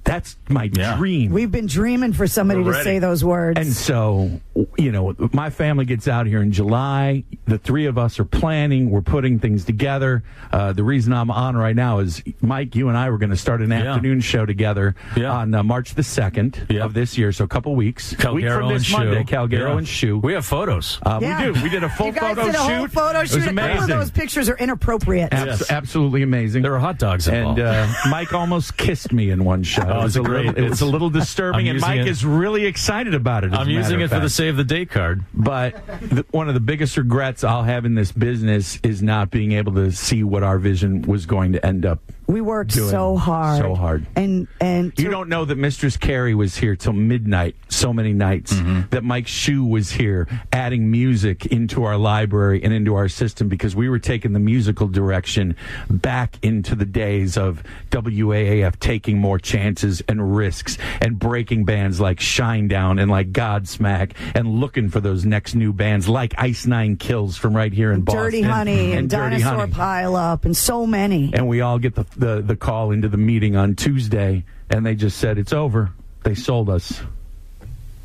That's 0.05 0.37
my 0.49 0.67
dream. 0.67 1.31
We've 1.31 1.51
been 1.51 1.65
dreaming 1.65 2.13
for 2.13 2.27
somebody 2.27 2.59
We're 2.59 2.65
to 2.65 2.77
ready. 2.77 2.83
say 2.83 2.99
those 2.99 3.23
words. 3.25 3.59
And 3.59 3.73
so, 3.73 4.39
you 4.77 4.91
know, 4.91 5.15
my 5.33 5.49
family 5.49 5.85
gets 5.85 6.07
out 6.07 6.27
here 6.27 6.43
in 6.43 6.51
July. 6.51 7.23
The 7.47 7.57
three 7.57 7.87
of 7.87 7.97
us 7.97 8.19
are 8.19 8.23
planning. 8.25 8.91
We're 8.91 9.01
putting 9.01 9.39
things 9.39 9.65
together. 9.65 10.23
Uh, 10.51 10.73
the 10.73 10.83
reason 10.83 11.11
I'm 11.11 11.31
on 11.31 11.57
right 11.57 11.75
now 11.75 11.99
is 11.99 12.21
Mike, 12.39 12.75
you 12.75 12.87
and 12.89 12.97
I 12.97 13.09
were 13.09 13.17
going 13.17 13.31
to 13.31 13.35
start 13.35 13.61
an 13.61 13.71
afternoon 13.71 14.21
show 14.21 14.45
together 14.45 14.95
on 15.17 15.53
uh, 15.55 15.63
March 15.63 15.95
the 15.95 16.03
2nd 16.03 16.79
of 16.83 16.93
this 16.93 17.17
year. 17.17 17.31
So 17.31 17.43
a 17.43 17.47
couple 17.47 17.75
weeks. 17.75 18.11
week 18.11 18.19
Calgaro 18.19 18.57
from 18.59 18.69
this 18.69 18.93
and 18.93 19.05
Monday, 19.05 19.23
Shue. 19.25 19.35
Calgaro 19.35 19.69
Yeah. 19.71 19.77
and 19.77 19.87
Shue. 19.87 20.17
We 20.19 20.33
have 20.33 20.45
photos. 20.45 20.99
Uh, 21.03 21.17
Yeah. 21.21 21.47
We 21.47 21.53
do. 21.53 21.63
We 21.63 21.69
did 21.69 21.83
a 21.83 21.89
full 21.89 22.07
you 22.07 22.11
guys 22.13 22.35
photo 22.35 22.45
did 22.45 22.55
a 22.55 22.57
whole 22.59 22.81
shoot. 22.83 22.91
photo 22.91 23.17
It 23.17 23.21
was 23.23 23.31
shoot. 23.31 23.37
A 23.37 23.45
couple 23.45 23.59
of 23.59 23.65
amazing. 23.71 23.87
those 23.87 24.11
pictures 24.11 24.49
are 24.49 24.57
inappropriate. 24.57 25.33
Abs- 25.33 25.71
Absolutely 25.71 26.21
amazing. 26.21 26.61
There 26.61 26.75
are 26.75 26.79
hot 26.79 26.99
dogs 26.99 27.27
and 27.27 27.37
involved. 27.37 27.59
uh, 27.59 27.87
Mike 28.09 28.33
almost 28.33 28.77
kissed 28.77 29.11
me 29.11 29.31
in 29.31 29.43
one 29.43 29.63
shot. 29.63 29.94
Oh, 29.95 30.01
it 30.01 30.03
was 30.03 30.15
it's 30.15 30.25
a 30.25 30.27
great. 30.29 30.45
little, 30.47 30.63
it 30.65 30.69
was 30.69 30.81
a 30.81 30.85
little 30.85 31.09
disturbing, 31.21 31.67
and 31.69 31.79
Mike 31.79 32.01
it- 32.01 32.07
is 32.07 32.25
really 32.25 32.65
excited 32.65 33.13
about 33.13 33.43
it. 33.43 33.53
I'm 33.53 33.69
using 33.69 34.01
it 34.01 34.09
for 34.09 34.19
the 34.19 34.29
save 34.29 34.57
the 34.57 34.63
date 34.63 34.89
card. 34.89 35.23
But 35.33 35.85
the, 36.01 36.25
one 36.31 36.47
of 36.47 36.53
the 36.53 36.59
biggest 36.59 36.97
regrets 36.97 37.43
I'll 37.43 37.63
have 37.63 37.85
in 37.85 37.95
this 37.95 38.11
business 38.11 38.79
is 38.83 39.01
not 39.01 39.31
being 39.31 39.53
able 39.53 39.73
to 39.75 39.91
see 39.91 40.23
what 40.23 40.43
our 40.43 40.57
vision 40.57 41.01
was 41.03 41.25
going 41.25 41.53
to 41.53 41.65
end 41.65 41.85
up. 41.85 41.99
We 42.28 42.41
worked 42.41 42.73
doing. 42.73 42.89
so 42.89 43.17
hard. 43.17 43.61
So 43.61 43.76
hard. 43.76 44.05
And 44.15 44.47
and 44.59 44.91
You 44.97 45.09
don't 45.09 45.30
know 45.30 45.45
that 45.45 45.57
Mistress 45.57 45.95
Carey 45.97 46.34
was 46.34 46.55
here 46.55 46.76
till 46.76 46.93
midnight 46.93 47.55
so 47.69 47.93
many 47.93 48.13
nights. 48.13 48.53
Mm-hmm. 48.53 48.89
That 48.89 49.03
Mike 49.03 49.28
Shue 49.28 49.63
was 49.65 49.91
here 49.91 50.28
adding 50.51 50.89
music 50.89 51.45
into 51.47 51.84
our 51.84 51.97
library 51.97 52.63
and 52.63 52.73
into 52.73 52.95
our 52.95 53.07
system 53.07 53.47
because 53.47 53.76
we 53.76 53.89
were 53.89 53.99
taking 53.99 54.34
the 54.34 54.39
musical 54.39 54.88
direction 54.88 55.55
back 55.89 56.38
into 56.41 56.73
the 56.76 56.86
days 56.86 57.38
of 57.38 57.61
WAAF 57.91 58.80
taking 58.80 59.19
more 59.19 59.39
chances 59.39 60.01
and 60.07 60.36
risks 60.36 60.78
and 61.01 61.19
breaking 61.19 61.65
bands 61.65 61.99
like 61.99 62.19
Shinedown 62.19 63.01
and 63.01 63.09
like 63.11 63.32
Godsmack 63.32 64.11
and 64.34 64.47
looking 64.59 64.89
for 64.89 64.99
those 64.99 65.26
next 65.26 65.55
new 65.55 65.73
bands 65.73 66.07
like 66.09 66.34
Ice 66.38 66.65
Nine 66.65 66.97
Kills 66.97 67.38
from 67.38 67.55
right 67.55 67.71
here 67.73 67.91
in 67.91 68.01
Boston. 68.01 68.23
Dirty 68.23 68.41
Honey 68.41 68.93
and, 68.93 69.09
Dirty 69.09 69.38
Dinosaur 69.38 69.59
Honey 69.59 69.71
Pile 69.73 70.15
Up 70.15 70.45
and 70.45 70.55
so 70.55 70.86
many. 70.86 71.32
and 71.34 71.47
we 71.47 71.61
all 71.61 71.80
get 71.80 71.95
the, 71.95 72.05
the 72.16 72.41
the 72.41 72.55
call 72.55 72.91
into 72.91 73.09
the 73.09 73.18
meeting 73.18 73.55
on 73.55 73.76
Tuesday, 73.76 74.45
and 74.70 74.86
they 74.86 74.95
just 74.95 75.18
said 75.18 75.38
it's 75.38 75.53
over. 75.53 75.91
They 76.24 76.36
sold 76.36 76.70
us. 76.70 77.01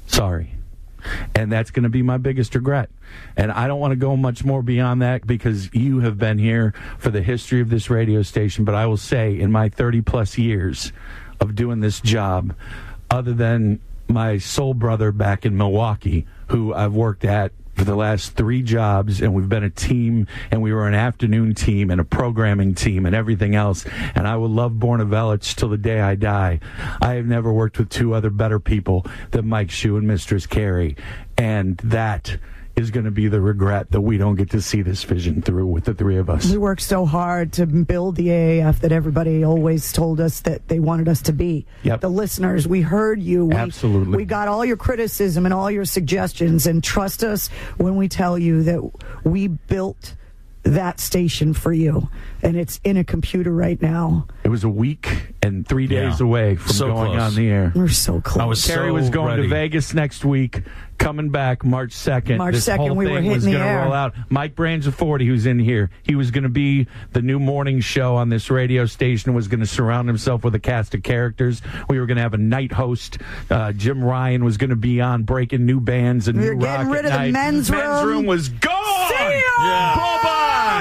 Sorry. 0.06 0.54
And 1.34 1.50
that's 1.50 1.70
going 1.70 1.84
to 1.84 1.88
be 1.88 2.02
my 2.02 2.18
biggest 2.18 2.54
regret. 2.54 2.90
And 3.36 3.50
I 3.50 3.66
don't 3.66 3.80
want 3.80 3.92
to 3.92 3.96
go 3.96 4.16
much 4.16 4.44
more 4.44 4.62
beyond 4.62 5.00
that 5.00 5.26
because 5.26 5.72
you 5.72 6.00
have 6.00 6.18
been 6.18 6.38
here 6.38 6.74
for 6.98 7.10
the 7.10 7.22
history 7.22 7.60
of 7.60 7.70
this 7.70 7.88
radio 7.88 8.22
station. 8.22 8.64
But 8.64 8.74
I 8.74 8.86
will 8.86 8.98
say, 8.98 9.38
in 9.38 9.50
my 9.50 9.70
30 9.70 10.02
plus 10.02 10.36
years 10.36 10.92
of 11.40 11.54
doing 11.54 11.80
this 11.80 12.00
job, 12.00 12.54
other 13.10 13.32
than 13.32 13.80
my 14.08 14.38
soul 14.38 14.74
brother 14.74 15.12
back 15.12 15.46
in 15.46 15.56
Milwaukee, 15.56 16.26
who 16.48 16.74
I've 16.74 16.92
worked 16.92 17.24
at 17.24 17.52
for 17.80 17.86
the 17.86 17.96
last 17.96 18.34
three 18.34 18.62
jobs, 18.62 19.22
and 19.22 19.32
we've 19.32 19.48
been 19.48 19.64
a 19.64 19.70
team, 19.70 20.26
and 20.50 20.60
we 20.60 20.70
were 20.70 20.86
an 20.86 20.92
afternoon 20.92 21.54
team 21.54 21.90
and 21.90 21.98
a 21.98 22.04
programming 22.04 22.74
team 22.74 23.06
and 23.06 23.16
everything 23.16 23.54
else. 23.54 23.86
And 24.14 24.28
I 24.28 24.36
will 24.36 24.50
love 24.50 24.72
Bornavelich 24.72 25.54
till 25.54 25.70
the 25.70 25.78
day 25.78 25.98
I 25.98 26.14
die. 26.14 26.60
I 27.00 27.14
have 27.14 27.24
never 27.24 27.50
worked 27.50 27.78
with 27.78 27.88
two 27.88 28.12
other 28.12 28.28
better 28.28 28.60
people 28.60 29.06
than 29.30 29.48
Mike 29.48 29.70
Shue 29.70 29.96
and 29.96 30.06
Mistress 30.06 30.46
Carey, 30.46 30.94
and 31.38 31.78
that 31.78 32.36
is 32.80 32.90
going 32.90 33.04
to 33.04 33.10
be 33.10 33.28
the 33.28 33.40
regret 33.40 33.90
that 33.92 34.00
we 34.00 34.18
don't 34.18 34.34
get 34.34 34.50
to 34.50 34.60
see 34.60 34.82
this 34.82 35.04
vision 35.04 35.42
through 35.42 35.66
with 35.66 35.84
the 35.84 35.94
three 35.94 36.16
of 36.16 36.28
us. 36.28 36.50
We 36.50 36.58
worked 36.58 36.82
so 36.82 37.06
hard 37.06 37.52
to 37.54 37.66
build 37.66 38.16
the 38.16 38.28
AAF 38.28 38.80
that 38.80 38.90
everybody 38.90 39.44
always 39.44 39.92
told 39.92 40.20
us 40.20 40.40
that 40.40 40.66
they 40.68 40.80
wanted 40.80 41.08
us 41.08 41.22
to 41.22 41.32
be. 41.32 41.66
Yep. 41.84 42.00
The 42.00 42.08
listeners, 42.08 42.66
we 42.66 42.80
heard 42.80 43.22
you. 43.22 43.46
We, 43.46 43.54
Absolutely. 43.54 44.16
We 44.16 44.24
got 44.24 44.48
all 44.48 44.64
your 44.64 44.76
criticism 44.76 45.44
and 45.44 45.54
all 45.54 45.70
your 45.70 45.84
suggestions, 45.84 46.66
and 46.66 46.82
trust 46.82 47.22
us 47.22 47.48
when 47.76 47.96
we 47.96 48.08
tell 48.08 48.38
you 48.38 48.62
that 48.64 48.80
we 49.24 49.48
built 49.48 50.16
that 50.62 51.00
station 51.00 51.54
for 51.54 51.72
you, 51.72 52.08
and 52.42 52.56
it's 52.56 52.80
in 52.84 52.96
a 52.96 53.04
computer 53.04 53.52
right 53.52 53.80
now. 53.80 54.26
It 54.44 54.48
was 54.48 54.62
a 54.64 54.68
week 54.68 55.32
and 55.42 55.66
three 55.66 55.86
days 55.86 56.20
Yeah. 56.20 56.26
away 56.26 56.56
from 56.56 56.72
So 56.72 56.86
going 56.88 57.12
close. 57.12 57.20
on 57.22 57.34
the 57.34 57.48
air. 57.48 57.72
We're 57.74 57.88
so 57.88 58.20
close. 58.20 58.42
I 58.42 58.44
was 58.46 58.62
Terry 58.66 58.88
so 58.90 58.94
was 58.94 59.08
going 59.10 59.28
ready. 59.28 59.42
to 59.44 59.48
Vegas 59.48 59.94
next 59.94 60.22
week, 60.24 60.62
coming 60.98 61.30
back 61.30 61.64
March 61.64 61.92
2nd. 61.92 62.36
March 62.36 62.54
this 62.56 62.66
2nd, 62.68 62.76
whole 62.76 62.94
we 62.94 63.06
thing 63.06 63.14
were 63.14 63.20
hitting 63.20 63.32
was 63.36 63.44
the 63.44 63.52
gonna 63.52 63.64
air. 63.64 63.82
roll 63.84 63.92
out. 63.94 64.14
Mike 64.28 64.54
Branzaforti, 64.54 65.26
who's 65.26 65.46
in 65.46 65.58
here, 65.58 65.88
he 66.02 66.14
was 66.14 66.30
going 66.30 66.42
to 66.44 66.50
be 66.50 66.86
the 67.12 67.22
new 67.22 67.38
morning 67.38 67.80
show 67.80 68.16
on 68.16 68.28
this 68.28 68.50
radio 68.50 68.84
station, 68.84 69.32
was 69.32 69.48
going 69.48 69.60
to 69.60 69.66
surround 69.66 70.08
himself 70.08 70.44
with 70.44 70.54
a 70.54 70.58
cast 70.60 70.94
of 70.94 71.02
characters. 71.02 71.62
We 71.88 71.98
were 71.98 72.04
going 72.06 72.16
to 72.16 72.22
have 72.22 72.34
a 72.34 72.38
night 72.38 72.72
host. 72.72 73.16
Uh, 73.50 73.72
Jim 73.72 74.04
Ryan 74.04 74.44
was 74.44 74.58
going 74.58 74.70
to 74.70 74.76
be 74.76 75.00
on 75.00 75.22
breaking 75.22 75.64
new 75.64 75.80
bands 75.80 76.28
and 76.28 76.38
We 76.38 76.44
new 76.44 76.50
were 76.56 76.60
getting 76.60 76.86
rock 76.88 76.96
rid 76.96 77.06
at 77.06 77.12
of 77.12 77.12
the 77.12 77.18
night. 77.18 77.32
men's 77.32 77.70
room. 77.70 78.06
room 78.06 78.26
was 78.26 78.50
gone. 78.50 79.08
See 79.08 79.42
ya! 79.58 79.94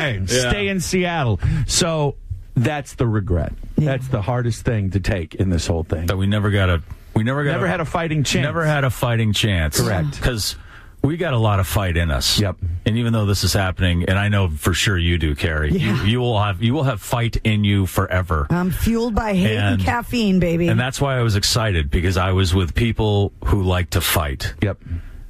Bye-bye. 0.03 0.25
Yeah. 0.33 0.49
Stay 0.49 0.67
in 0.67 0.79
Seattle. 0.79 1.39
So 1.67 2.15
that's 2.55 2.95
the 2.95 3.07
regret. 3.07 3.53
That's 3.77 4.07
the 4.09 4.21
hardest 4.21 4.65
thing 4.65 4.91
to 4.91 4.99
take 4.99 5.35
in 5.35 5.49
this 5.49 5.67
whole 5.67 5.83
thing. 5.83 6.07
that 6.07 6.17
we 6.17 6.27
never 6.27 6.49
got 6.51 6.69
a 6.69 6.81
we 7.15 7.23
never 7.23 7.43
got 7.43 7.51
Never 7.51 7.67
had 7.67 7.81
a 7.81 7.85
fighting 7.85 8.23
chance. 8.23 8.43
never 8.43 8.63
had 8.65 8.83
a 8.83 8.89
fighting 8.89 9.33
chance. 9.33 9.79
Correct. 9.81 10.11
Because 10.11 10.55
we 11.01 11.15
got 11.17 11.33
a 11.33 11.37
lot 11.37 11.59
of 11.59 11.67
fight 11.67 11.95
in 11.97 12.11
us. 12.11 12.39
Yep. 12.39 12.57
And 12.85 12.97
even 12.97 13.13
though 13.13 13.25
this 13.25 13.43
is 13.45 13.53
happening, 13.53 14.03
and 14.09 14.17
I 14.19 14.27
know 14.29 14.49
for 14.49 14.73
sure 14.73 14.97
you 14.97 15.17
do, 15.17 15.33
Carey, 15.35 15.71
Yeah. 15.71 16.01
you, 16.03 16.11
you 16.11 16.19
will 16.19 16.41
have 16.41 16.61
you 16.61 16.73
will 16.73 16.83
have 16.83 17.01
fight 17.01 17.37
in 17.45 17.63
you 17.63 17.85
forever. 17.85 18.47
I'm 18.49 18.71
fueled 18.71 19.15
by 19.15 19.33
hate 19.33 19.55
and, 19.57 19.75
And- 19.75 19.83
caffeine, 19.83 20.39
baby. 20.39 20.67
And 20.67 20.79
that's 20.79 20.99
why 21.01 21.17
I 21.17 21.21
was 21.21 21.35
excited 21.37 21.89
because 21.89 22.17
I 22.17 22.31
was 22.33 22.53
with 22.53 22.75
people 22.75 23.31
who 23.45 23.63
like 23.63 23.91
to 23.91 24.01
fight. 24.01 24.53
Yep. 24.61 24.79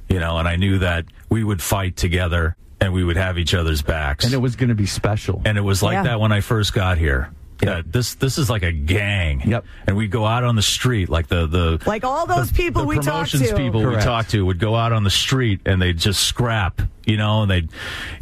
You 0.08 0.18
know, 0.18 0.38
and 0.38 0.48
I 0.48 0.56
knew 0.56 0.80
that 0.80 1.04
we 1.28 1.44
would 1.44 1.62
fight 1.62 1.96
together 1.96 2.56
and 2.80 2.92
we 2.92 3.04
would 3.04 3.16
have 3.16 3.38
each 3.38 3.54
other's 3.54 3.82
backs. 3.82 4.24
And 4.24 4.32
it 4.34 4.38
was 4.38 4.56
going 4.56 4.70
to 4.70 4.74
be 4.74 4.86
special. 4.86 5.42
And 5.44 5.58
it 5.58 5.62
was 5.62 5.82
like 5.82 5.94
Yeah. 5.94 6.02
that 6.04 6.20
when 6.20 6.32
I 6.32 6.40
first 6.40 6.72
got 6.74 6.98
here. 6.98 7.30
That 7.60 7.92
this 7.92 8.14
this 8.14 8.38
is 8.38 8.48
like 8.48 8.62
a 8.62 8.72
gang. 8.72 9.42
Yep. 9.46 9.66
And 9.86 9.94
we'd 9.94 10.10
go 10.10 10.24
out 10.24 10.44
on 10.44 10.56
the 10.56 10.62
street 10.62 11.10
like 11.10 11.26
the 11.28 11.46
the 11.46 11.82
like 11.86 12.04
all 12.04 12.24
those 12.24 12.50
people 12.50 12.80
the 12.82 12.88
we 12.88 12.94
talked 12.94 13.04
promotions 13.32 13.50
to. 13.50 13.54
people 13.56 13.82
Correct. 13.82 13.98
we 13.98 14.02
talked 14.02 14.30
to 14.30 14.46
would 14.46 14.58
go 14.58 14.74
out 14.74 14.92
on 14.94 15.04
the 15.04 15.10
street 15.10 15.60
and 15.66 15.80
they'd 15.82 15.98
just 15.98 16.22
scrap, 16.24 16.80
you 17.04 17.18
know, 17.18 17.42
and 17.42 17.50
they'd, 17.50 17.68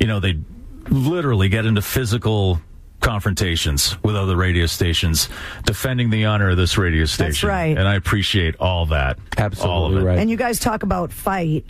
you 0.00 0.08
know, 0.08 0.18
they'd 0.18 0.44
literally 0.88 1.48
get 1.48 1.66
into 1.66 1.82
physical 1.82 2.60
confrontations 3.00 3.96
with 4.02 4.16
other 4.16 4.36
radio 4.36 4.66
stations, 4.66 5.28
defending 5.64 6.10
the 6.10 6.24
honor 6.24 6.50
of 6.50 6.56
this 6.56 6.76
radio 6.76 7.04
station. 7.04 7.26
That's 7.30 7.44
right. 7.44 7.78
And 7.78 7.86
I 7.86 7.94
appreciate 7.94 8.56
all 8.56 8.86
that. 8.86 9.18
Absolutely 9.36 9.72
all 9.72 9.86
of 9.86 9.96
it. 10.02 10.04
right. 10.04 10.18
And 10.18 10.28
you 10.30 10.36
guys 10.36 10.58
talk 10.58 10.82
about 10.82 11.12
fight. 11.12 11.64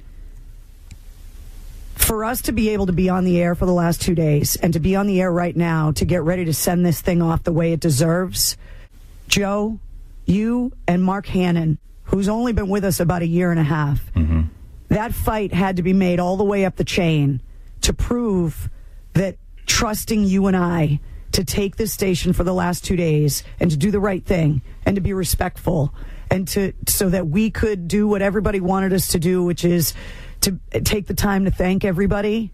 For 1.99 2.25
us 2.25 2.43
to 2.43 2.53
be 2.53 2.71
able 2.71 2.87
to 2.87 2.93
be 2.93 3.11
on 3.11 3.25
the 3.25 3.41
air 3.41 3.55
for 3.55 3.67
the 3.67 3.73
last 3.73 4.01
two 4.01 4.15
days 4.15 4.57
and 4.57 4.73
to 4.73 4.81
be 4.81 4.97
on 4.97 5.07
the 5.07 5.21
air 5.21 5.31
right 5.31 5.55
now 5.55 5.91
to 5.93 6.05
get 6.05 6.23
ready 6.23 6.45
to 6.47 6.55
send 6.55 6.87
this 6.87 7.01
thing 7.01 7.21
off 7.21 7.43
the 7.43 7.53
way 7.53 7.73
it 7.73 7.81
deserves, 7.81 8.57
Joe, 9.27 9.79
you 10.25 10.73
and 10.87 11.03
Mark 11.03 11.27
Hannon, 11.27 11.79
who's 12.05 12.29
only 12.29 12.53
been 12.53 12.69
with 12.69 12.85
us 12.85 13.01
about 13.01 13.23
a 13.23 13.27
year 13.27 13.51
and 13.51 13.61
a 13.61 13.65
half, 13.65 14.01
mm-hmm. 14.15 14.43
that 14.89 15.13
fight 15.13 15.53
had 15.53 15.77
to 15.77 15.83
be 15.83 15.93
made 15.93 16.19
all 16.21 16.37
the 16.37 16.45
way 16.45 16.65
up 16.65 16.77
the 16.77 16.85
chain 16.85 17.43
to 17.83 17.93
prove 17.93 18.71
that 19.13 19.37
trusting 19.67 20.25
you 20.25 20.47
and 20.47 20.57
I 20.57 21.01
to 21.33 21.45
take 21.45 21.77
this 21.77 21.93
station 21.93 22.33
for 22.33 22.45
the 22.45 22.55
last 22.55 22.85
two 22.85 22.97
days 22.97 23.43
and 23.61 23.71
to 23.71 23.77
do 23.77 23.91
the 23.91 24.01
right 24.01 24.25
thing 24.25 24.63
and 24.87 24.97
to 24.97 25.03
be 25.03 25.13
respectful 25.13 25.93
and 26.31 26.49
to 26.49 26.73
so 26.87 27.09
that 27.09 27.27
we 27.27 27.51
could 27.51 27.89
do 27.89 28.07
what 28.07 28.23
everybody 28.23 28.61
wanted 28.61 28.93
us 28.93 29.09
to 29.09 29.19
do, 29.19 29.43
which 29.43 29.65
is 29.65 29.95
to 30.43 30.59
take 30.85 31.07
the 31.07 31.15
time 31.15 31.45
to 31.45 31.51
thank 31.51 31.85
everybody. 31.85 32.53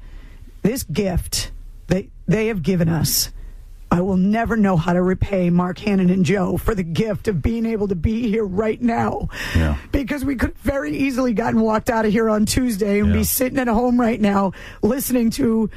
This 0.63 0.83
gift 0.85 1.53
that 1.89 2.07
they 2.27 2.47
have 2.49 2.63
given 2.63 2.89
us. 2.89 3.31
I 3.91 4.01
will 4.01 4.17
never 4.17 4.57
know 4.57 4.77
how 4.77 4.93
to 4.93 5.01
repay 5.03 5.51
Mark 5.51 5.79
Hannon 5.79 6.11
and 6.11 6.25
Joe 6.25 6.57
for 6.57 6.75
the 6.75 6.83
gift 6.83 7.29
of 7.29 7.41
being 7.43 7.65
able 7.65 7.87
to 7.89 7.95
be 7.95 8.29
here 8.29 8.45
right 8.45 8.81
now. 8.81 9.29
Yeah. 9.55 9.77
Because 9.93 10.25
we 10.25 10.35
could 10.35 10.57
very 10.59 10.97
easily 10.97 11.33
gotten 11.33 11.61
walked 11.61 11.91
out 11.91 12.05
of 12.05 12.11
here 12.11 12.29
on 12.29 12.45
Tuesday 12.47 12.99
and 12.99 13.09
Yeah. 13.11 13.15
be 13.15 13.25
sitting 13.25 13.59
at 13.59 13.69
home 13.69 14.01
right 14.01 14.21
now 14.21 14.53
listening 14.83 15.31
to 15.33 15.71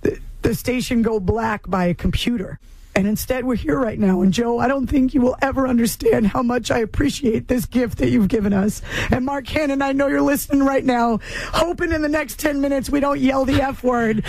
the, 0.00 0.18
the 0.42 0.54
station 0.56 1.02
go 1.02 1.20
black 1.20 1.68
by 1.70 1.84
a 1.84 1.94
computer. 1.94 2.58
And 2.94 3.06
instead, 3.06 3.44
we're 3.44 3.54
here 3.54 3.78
right 3.78 3.98
now. 3.98 4.20
And 4.20 4.32
Joe, 4.32 4.58
I 4.58 4.66
don't 4.66 4.86
think 4.86 5.14
you 5.14 5.20
will 5.20 5.36
ever 5.40 5.68
understand 5.68 6.26
how 6.26 6.42
much 6.42 6.70
I 6.70 6.78
appreciate 6.78 7.46
this 7.46 7.64
gift 7.66 7.98
that 7.98 8.10
you've 8.10 8.28
given 8.28 8.52
us. 8.52 8.82
And 9.10 9.24
Mark 9.24 9.46
Hannon, 9.46 9.80
I 9.80 9.92
know 9.92 10.08
you're 10.08 10.20
listening 10.20 10.64
right 10.64 10.84
now, 10.84 11.20
hoping 11.52 11.92
in 11.92 12.02
the 12.02 12.08
next 12.08 12.40
10 12.40 12.60
minutes 12.60 12.90
we 12.90 13.00
don't 13.00 13.20
yell 13.20 13.44
the 13.44 13.62
F 13.62 13.84
word 13.84 14.24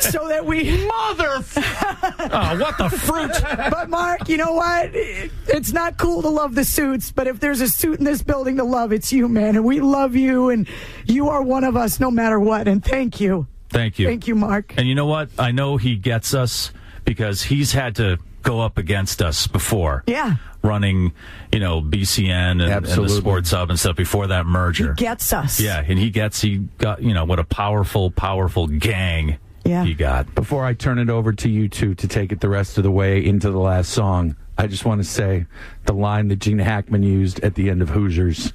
so 0.00 0.28
that 0.28 0.46
we. 0.46 0.86
Mother! 0.86 1.28
oh, 1.32 2.58
what 2.60 2.78
the 2.78 2.88
fruit! 2.90 3.32
But 3.70 3.90
Mark, 3.90 4.28
you 4.28 4.36
know 4.36 4.52
what? 4.52 4.90
It's 4.92 5.72
not 5.72 5.96
cool 5.98 6.22
to 6.22 6.28
love 6.28 6.54
the 6.54 6.64
suits, 6.64 7.10
but 7.10 7.26
if 7.26 7.40
there's 7.40 7.60
a 7.60 7.68
suit 7.68 7.98
in 7.98 8.04
this 8.04 8.22
building 8.22 8.56
to 8.56 8.64
love, 8.64 8.92
it's 8.92 9.12
you, 9.12 9.28
man. 9.28 9.56
And 9.56 9.64
we 9.64 9.80
love 9.80 10.14
you, 10.14 10.50
and 10.50 10.68
you 11.06 11.28
are 11.28 11.42
one 11.42 11.64
of 11.64 11.76
us 11.76 12.00
no 12.00 12.10
matter 12.10 12.38
what. 12.38 12.68
And 12.68 12.84
thank 12.84 13.20
you. 13.20 13.46
Thank 13.68 13.98
you. 13.98 14.06
Thank 14.06 14.26
you, 14.26 14.34
Mark. 14.34 14.74
And 14.76 14.88
you 14.88 14.94
know 14.94 15.06
what? 15.06 15.30
I 15.38 15.52
know 15.52 15.76
he 15.76 15.96
gets 15.96 16.34
us 16.34 16.72
because 17.10 17.42
he's 17.42 17.72
had 17.72 17.96
to 17.96 18.18
go 18.42 18.60
up 18.60 18.78
against 18.78 19.20
us 19.20 19.48
before. 19.48 20.04
Yeah. 20.06 20.36
Running, 20.62 21.12
you 21.52 21.58
know, 21.58 21.82
BCN 21.82 22.62
and, 22.62 22.62
and 22.62 22.84
the 22.86 23.08
Sports 23.08 23.50
Hub 23.50 23.68
and 23.68 23.80
stuff 23.80 23.96
before 23.96 24.28
that 24.28 24.46
merger. 24.46 24.92
Gets 24.94 25.32
us. 25.32 25.58
Yeah, 25.58 25.82
and 25.84 25.98
he 25.98 26.10
gets, 26.10 26.40
he 26.40 26.58
got, 26.78 27.02
you 27.02 27.12
know, 27.12 27.24
what 27.24 27.40
a 27.40 27.44
powerful, 27.44 28.12
powerful 28.12 28.68
gang 28.68 29.38
Yeah. 29.64 29.82
he 29.84 29.94
got. 29.94 30.32
Before 30.36 30.64
I 30.64 30.72
turn 30.74 31.00
it 31.00 31.10
over 31.10 31.32
to 31.32 31.50
you 31.50 31.68
two 31.68 31.96
to 31.96 32.06
take 32.06 32.30
it 32.30 32.38
the 32.40 32.48
rest 32.48 32.78
of 32.78 32.84
the 32.84 32.92
way 32.92 33.24
into 33.26 33.50
the 33.50 33.58
last 33.58 33.90
song, 33.90 34.36
I 34.56 34.68
just 34.68 34.84
want 34.84 35.02
to 35.02 35.08
say 35.08 35.46
the 35.86 35.94
line 35.94 36.28
that 36.28 36.36
Gene 36.38 36.60
Hackman 36.60 37.02
used 37.02 37.40
at 37.40 37.56
the 37.56 37.70
end 37.70 37.82
of 37.82 37.88
Hoosiers. 37.88 38.52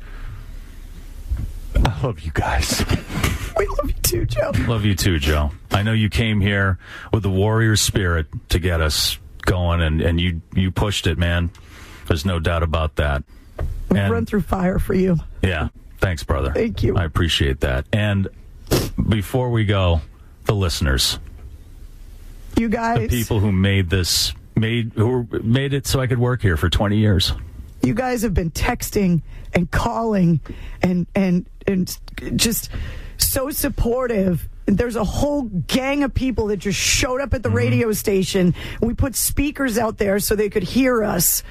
I 1.83 2.01
love 2.01 2.21
you 2.21 2.31
guys. 2.33 2.85
We 3.57 3.67
love 3.67 3.87
you 3.89 3.94
too, 4.21 4.25
Joe. 4.25 4.51
Love 4.67 4.85
you 4.85 4.95
too, 4.95 5.19
Joe. 5.19 5.51
I 5.71 5.83
know 5.83 5.93
you 5.93 6.09
came 6.09 6.39
here 6.41 6.77
with 7.11 7.23
the 7.23 7.29
warrior 7.29 7.75
spirit 7.75 8.27
to 8.49 8.59
get 8.59 8.81
us 8.81 9.17
going, 9.45 9.81
and, 9.81 10.01
and 10.01 10.19
you, 10.19 10.41
you 10.53 10.71
pushed 10.71 11.07
it, 11.07 11.17
man. 11.17 11.51
There's 12.07 12.25
no 12.25 12.39
doubt 12.39 12.63
about 12.63 12.95
that. 12.97 13.23
We 13.89 13.99
And- 13.99 14.11
run 14.11 14.25
through 14.25 14.41
fire 14.41 14.79
for 14.79 14.93
you. 14.93 15.17
Yeah. 15.41 15.69
Thanks, 15.99 16.23
brother. 16.23 16.51
Thank 16.53 16.83
you. 16.83 16.95
I 16.97 17.03
appreciate 17.05 17.61
that. 17.61 17.85
And 17.91 18.27
before 19.09 19.49
we 19.49 19.65
go, 19.65 20.01
the 20.45 20.53
listeners, 20.55 21.17
You 22.57 22.69
guys. 22.69 22.99
the 22.99 23.07
people 23.07 23.39
who 23.39 23.51
made 23.51 23.89
this, 23.89 24.33
made 24.55 24.93
who 24.95 25.27
made 25.43 25.73
it 25.73 25.87
so 25.87 25.99
I 25.99 26.07
could 26.07 26.19
work 26.19 26.41
here 26.41 26.57
for 26.57 26.69
20 26.69 26.97
years. 26.97 27.33
you 27.81 27.93
guys 27.93 28.21
have 28.23 28.33
been 28.33 28.51
texting 28.51 29.21
and 29.53 29.69
calling 29.69 30.39
and 30.81 31.05
and 31.15 31.45
and 31.67 31.97
just 32.35 32.69
so 33.17 33.49
supportive. 33.49 34.47
There's 34.65 34.95
a 34.95 35.03
whole 35.03 35.43
gang 35.43 36.03
of 36.03 36.13
people 36.13 36.47
that 36.47 36.57
just 36.57 36.79
showed 36.79 37.21
up 37.21 37.33
at 37.33 37.43
the 37.43 37.49
mm-hmm. 37.49 37.57
radio 37.57 37.91
station. 37.91 38.55
We 38.81 38.93
put 38.93 39.15
speakers 39.15 39.77
out 39.77 39.97
there 39.97 40.19
so 40.19 40.35
they 40.35 40.49
could 40.49 40.63
hear 40.63 41.03
us. 41.03 41.43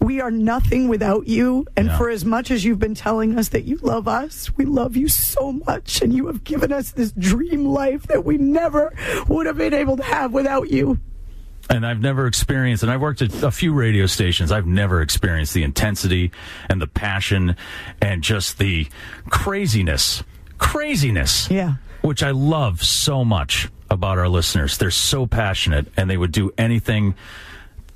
We 0.00 0.20
are 0.20 0.30
nothing 0.30 0.88
without 0.88 1.26
you. 1.26 1.66
And 1.76 1.86
Yeah. 1.86 1.98
for 1.98 2.10
as 2.10 2.24
much 2.24 2.50
as 2.50 2.64
you've 2.64 2.78
been 2.78 2.94
telling 2.94 3.38
us 3.38 3.48
that 3.48 3.64
you 3.64 3.78
love 3.78 4.06
us 4.06 4.50
we 4.56 4.66
love 4.66 4.96
you 4.96 5.08
so 5.08 5.52
much. 5.52 6.02
And 6.02 6.12
you 6.12 6.26
have 6.26 6.44
given 6.44 6.72
us 6.72 6.90
this 6.90 7.10
dream 7.12 7.64
life 7.64 8.02
that 8.08 8.24
we 8.24 8.36
never 8.36 8.92
would 9.28 9.46
have 9.46 9.56
been 9.56 9.74
able 9.74 9.96
to 9.96 10.02
have 10.02 10.32
without 10.32 10.70
you. 10.70 10.98
And 11.70 11.86
I've 11.86 12.00
never 12.00 12.26
experienced, 12.26 12.82
and 12.82 12.92
I've 12.92 13.00
worked 13.00 13.22
at 13.22 13.42
a 13.42 13.50
few 13.50 13.72
radio 13.72 14.04
stations, 14.04 14.52
I've 14.52 14.66
never 14.66 15.00
experienced 15.00 15.54
the 15.54 15.62
intensity 15.62 16.30
and 16.68 16.80
the 16.80 16.86
passion 16.86 17.56
and 18.02 18.22
just 18.22 18.58
the 18.58 18.86
craziness, 19.30 20.22
craziness. 20.58 21.50
Yeah. 21.50 21.74
Which 22.02 22.22
I 22.22 22.30
love 22.32 22.82
so 22.82 23.24
much 23.24 23.68
about 23.90 24.18
our 24.18 24.28
listeners. 24.28 24.78
They're 24.78 24.90
so 24.90 25.26
passionate 25.26 25.86
and 25.96 26.08
they 26.10 26.16
would 26.16 26.32
do 26.32 26.52
anything 26.58 27.14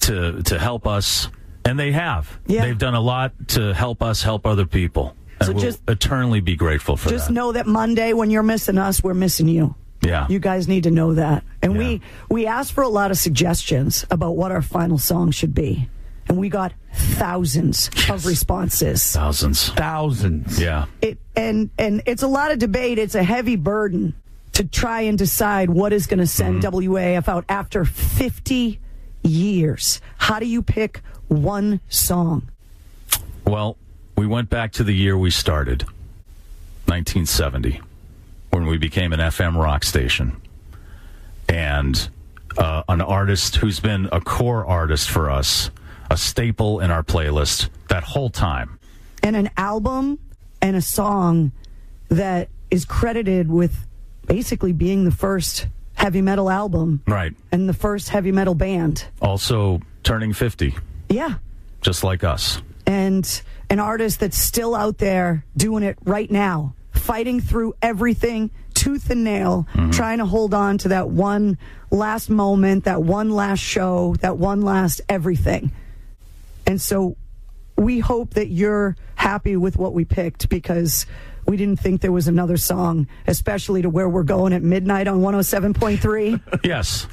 to, 0.00 0.42
to 0.44 0.58
help 0.58 0.86
us. 0.86 1.28
And 1.64 1.78
they 1.78 1.92
have. 1.92 2.38
Yeah. 2.46 2.62
They've 2.64 2.78
done 2.78 2.94
a 2.94 3.00
lot 3.00 3.32
to 3.48 3.74
help 3.74 4.02
us 4.02 4.22
help 4.22 4.46
other 4.46 4.64
people. 4.64 5.14
And 5.40 5.46
So 5.46 5.52
we'll 5.52 5.62
just- 5.62 5.82
eternally 5.88 6.40
be 6.40 6.56
grateful 6.56 6.96
for 6.96 7.10
just 7.10 7.12
that. 7.12 7.18
Just 7.18 7.30
know 7.30 7.52
that 7.52 7.66
monday 7.66 8.12
when 8.12 8.30
you're 8.30 8.42
missing 8.42 8.78
us 8.78 9.02
we're 9.02 9.14
missing 9.14 9.48
you 9.48 9.74
yeah. 10.00 10.26
You 10.28 10.38
guys 10.38 10.68
need 10.68 10.84
to 10.84 10.90
know 10.92 11.14
that. 11.14 11.42
And 11.60 11.76
we 11.76 12.00
we 12.30 12.46
asked 12.46 12.72
for 12.72 12.82
a 12.82 12.88
lot 12.88 13.10
of 13.10 13.18
suggestions 13.18 14.06
about 14.10 14.36
what 14.36 14.52
our 14.52 14.62
final 14.62 14.96
song 14.96 15.32
should 15.32 15.54
be. 15.54 15.88
And 16.28 16.38
we 16.38 16.48
got 16.48 16.72
thousands 16.98 17.90
of 18.10 18.26
responses. 18.26 19.12
Thousands. 19.12 19.68
Thousands. 19.70 20.60
Yeah. 20.60 20.86
It 21.00 21.18
and 21.36 21.70
and 21.78 22.02
it's 22.06 22.22
a 22.22 22.28
lot 22.28 22.50
of 22.52 22.58
debate. 22.58 22.98
It's 22.98 23.14
a 23.14 23.22
heavy 23.22 23.56
burden 23.56 24.14
to 24.52 24.64
try 24.64 25.02
and 25.02 25.16
decide 25.16 25.70
what 25.70 25.92
is 25.92 26.06
going 26.06 26.18
to 26.18 26.26
send 26.26 26.62
WAF 26.62 27.28
out 27.28 27.44
after 27.48 27.84
50 27.84 28.80
years. 29.22 30.00
How 30.16 30.38
do 30.40 30.46
you 30.46 30.62
pick 30.62 31.00
one 31.28 31.80
song? 31.88 32.50
Well, 33.46 33.76
we 34.16 34.26
went 34.26 34.50
back 34.50 34.72
to 34.72 34.84
the 34.84 34.92
year 34.92 35.16
we 35.16 35.30
started, 35.30 35.82
1970, 36.86 37.80
when 38.50 38.66
we 38.66 38.78
became 38.78 39.12
an 39.12 39.20
FM 39.20 39.56
rock 39.56 39.84
station. 39.84 40.40
and 41.48 42.08
uh, 42.56 42.82
an 42.88 43.00
artist 43.00 43.56
who's 43.56 43.78
been 43.78 44.08
a 44.10 44.20
core 44.20 44.66
artist 44.66 45.08
for 45.08 45.30
us, 45.30 45.70
a 46.10 46.16
staple 46.16 46.80
in 46.80 46.90
our 46.90 47.02
playlist 47.02 47.68
that 47.88 48.02
whole 48.04 48.30
time. 48.30 48.78
and 49.22 49.34
an 49.36 49.50
album 49.56 50.18
and 50.62 50.76
a 50.76 50.80
song 50.80 51.50
that 52.08 52.48
is 52.70 52.84
credited 52.84 53.50
with 53.50 53.86
basically 54.26 54.72
being 54.72 55.04
the 55.04 55.10
first 55.10 55.66
heavy 55.94 56.22
metal 56.22 56.48
album 56.48 57.02
Right. 57.06 57.34
and 57.50 57.68
the 57.68 57.72
first 57.74 58.08
heavy 58.10 58.30
metal 58.30 58.54
band. 58.54 59.04
Also 59.20 59.80
turning 60.04 60.32
50, 60.32 60.74
Yeah. 61.08 61.34
just 61.82 62.04
like 62.04 62.22
us. 62.24 62.62
And 62.86 63.42
an 63.68 63.80
artist 63.80 64.20
that's 64.20 64.38
still 64.38 64.74
out 64.74 64.98
there 64.98 65.44
doing 65.56 65.82
it 65.82 65.98
right 66.04 66.30
now, 66.30 66.74
fighting 66.92 67.40
through 67.40 67.74
everything 67.82 68.50
tooth 68.74 69.10
and 69.10 69.24
nail, 69.24 69.66
mm-hmm. 69.74 69.90
trying 69.90 70.18
to 70.18 70.26
hold 70.26 70.54
on 70.54 70.78
to 70.78 70.88
that 70.88 71.10
one 71.10 71.58
last 71.90 72.30
moment, 72.30 72.84
that 72.84 73.02
one 73.02 73.30
last 73.30 73.58
show, 73.60 74.14
that 74.20 74.38
one 74.38 74.62
last 74.62 75.00
everything. 75.08 75.72
And 76.68 76.78
so 76.80 77.16
we 77.76 77.98
hope 77.98 78.34
that 78.34 78.48
you're 78.48 78.94
happy 79.14 79.56
with 79.56 79.78
what 79.78 79.94
we 79.94 80.04
picked 80.04 80.50
because 80.50 81.06
we 81.46 81.56
didn't 81.56 81.80
think 81.80 82.02
there 82.02 82.12
was 82.12 82.28
another 82.28 82.58
song, 82.58 83.06
especially 83.26 83.80
to 83.80 83.88
where 83.88 84.06
we're 84.06 84.22
going 84.22 84.52
at 84.52 84.62
midnight 84.62 85.08
on 85.08 85.20
107.3. 85.20 86.40
Yes. 86.64 87.06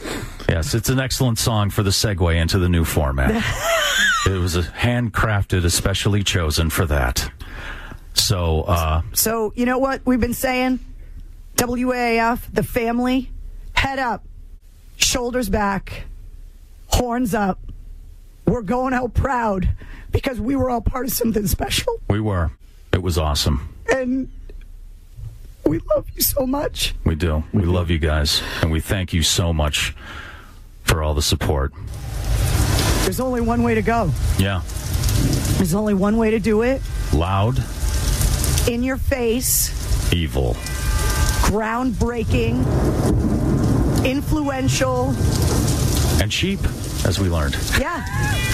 Yes, 0.49 0.75
it's 0.75 0.89
an 0.89 0.99
excellent 0.99 1.39
song 1.39 1.69
for 1.69 1.83
the 1.83 1.89
segue 1.89 2.35
into 2.35 2.59
the 2.59 2.67
new 2.67 2.83
format. 2.83 3.31
it 4.25 4.37
was 4.37 4.57
a 4.57 4.63
handcrafted, 4.63 5.63
especially 5.63 6.21
chosen 6.21 6.69
for 6.69 6.85
that. 6.87 7.31
So, 8.13 8.63
uh, 8.63 9.03
So, 9.13 9.53
you 9.55 9.65
know 9.65 9.77
what 9.77 10.01
we've 10.05 10.19
been 10.19 10.33
saying? 10.33 10.79
WAF, 11.55 12.41
the 12.51 12.63
family, 12.63 13.31
head 13.73 13.99
up, 13.99 14.25
shoulders 14.97 15.47
back, 15.47 16.03
horns 16.87 17.33
up. 17.33 17.59
We're 18.47 18.61
going 18.61 18.93
out 18.93 19.13
proud 19.13 19.69
because 20.11 20.39
we 20.39 20.55
were 20.55 20.69
all 20.69 20.81
part 20.81 21.05
of 21.05 21.11
something 21.11 21.47
special. 21.47 21.99
we 22.09 22.19
were. 22.19 22.51
It 22.93 23.01
was 23.01 23.17
awesome. 23.17 23.73
And 23.91 24.29
we 25.65 25.79
love 25.95 26.05
you 26.15 26.21
so 26.21 26.45
much. 26.45 26.93
We 27.05 27.15
do. 27.15 27.43
We 27.53 27.63
love 27.63 27.89
you 27.89 27.97
guys, 27.97 28.41
and 28.61 28.71
we 28.71 28.79
thank 28.79 29.13
you 29.13 29.23
so 29.23 29.51
much 29.51 29.95
for 30.83 31.01
all 31.03 31.13
the 31.13 31.21
support. 31.21 31.73
There's 33.03 33.19
only 33.19 33.41
one 33.41 33.63
way 33.63 33.75
to 33.75 33.81
go. 33.81 34.11
Yeah. 34.37 34.61
There's 35.57 35.73
only 35.73 35.93
one 35.93 36.17
way 36.17 36.31
to 36.31 36.39
do 36.39 36.61
it. 36.61 36.81
Loud, 37.13 37.61
In 38.69 38.83
your 38.83 38.97
face, 38.97 40.13
evil. 40.13 40.53
groundbreaking, 41.49 42.65
influential. 44.05 45.09
And 46.21 46.31
cheap, 46.31 46.59
as 47.05 47.19
we 47.19 47.29
learned. 47.29 47.57
Yeah. 47.79 48.03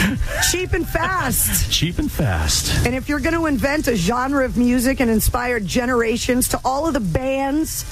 Cheap 0.51 0.73
and 0.73 0.87
fast. 0.87 1.71
Cheap 1.71 1.99
and 1.99 2.11
fast. 2.11 2.85
And 2.85 2.95
if 2.95 3.09
you're 3.09 3.19
going 3.19 3.35
to 3.35 3.45
invent 3.45 3.87
a 3.87 3.95
genre 3.95 4.45
of 4.45 4.57
music 4.57 4.99
and 4.99 5.09
inspire 5.09 5.59
generations 5.59 6.49
to 6.49 6.59
all 6.63 6.87
of 6.87 6.93
the 6.93 6.99
bands 6.99 7.83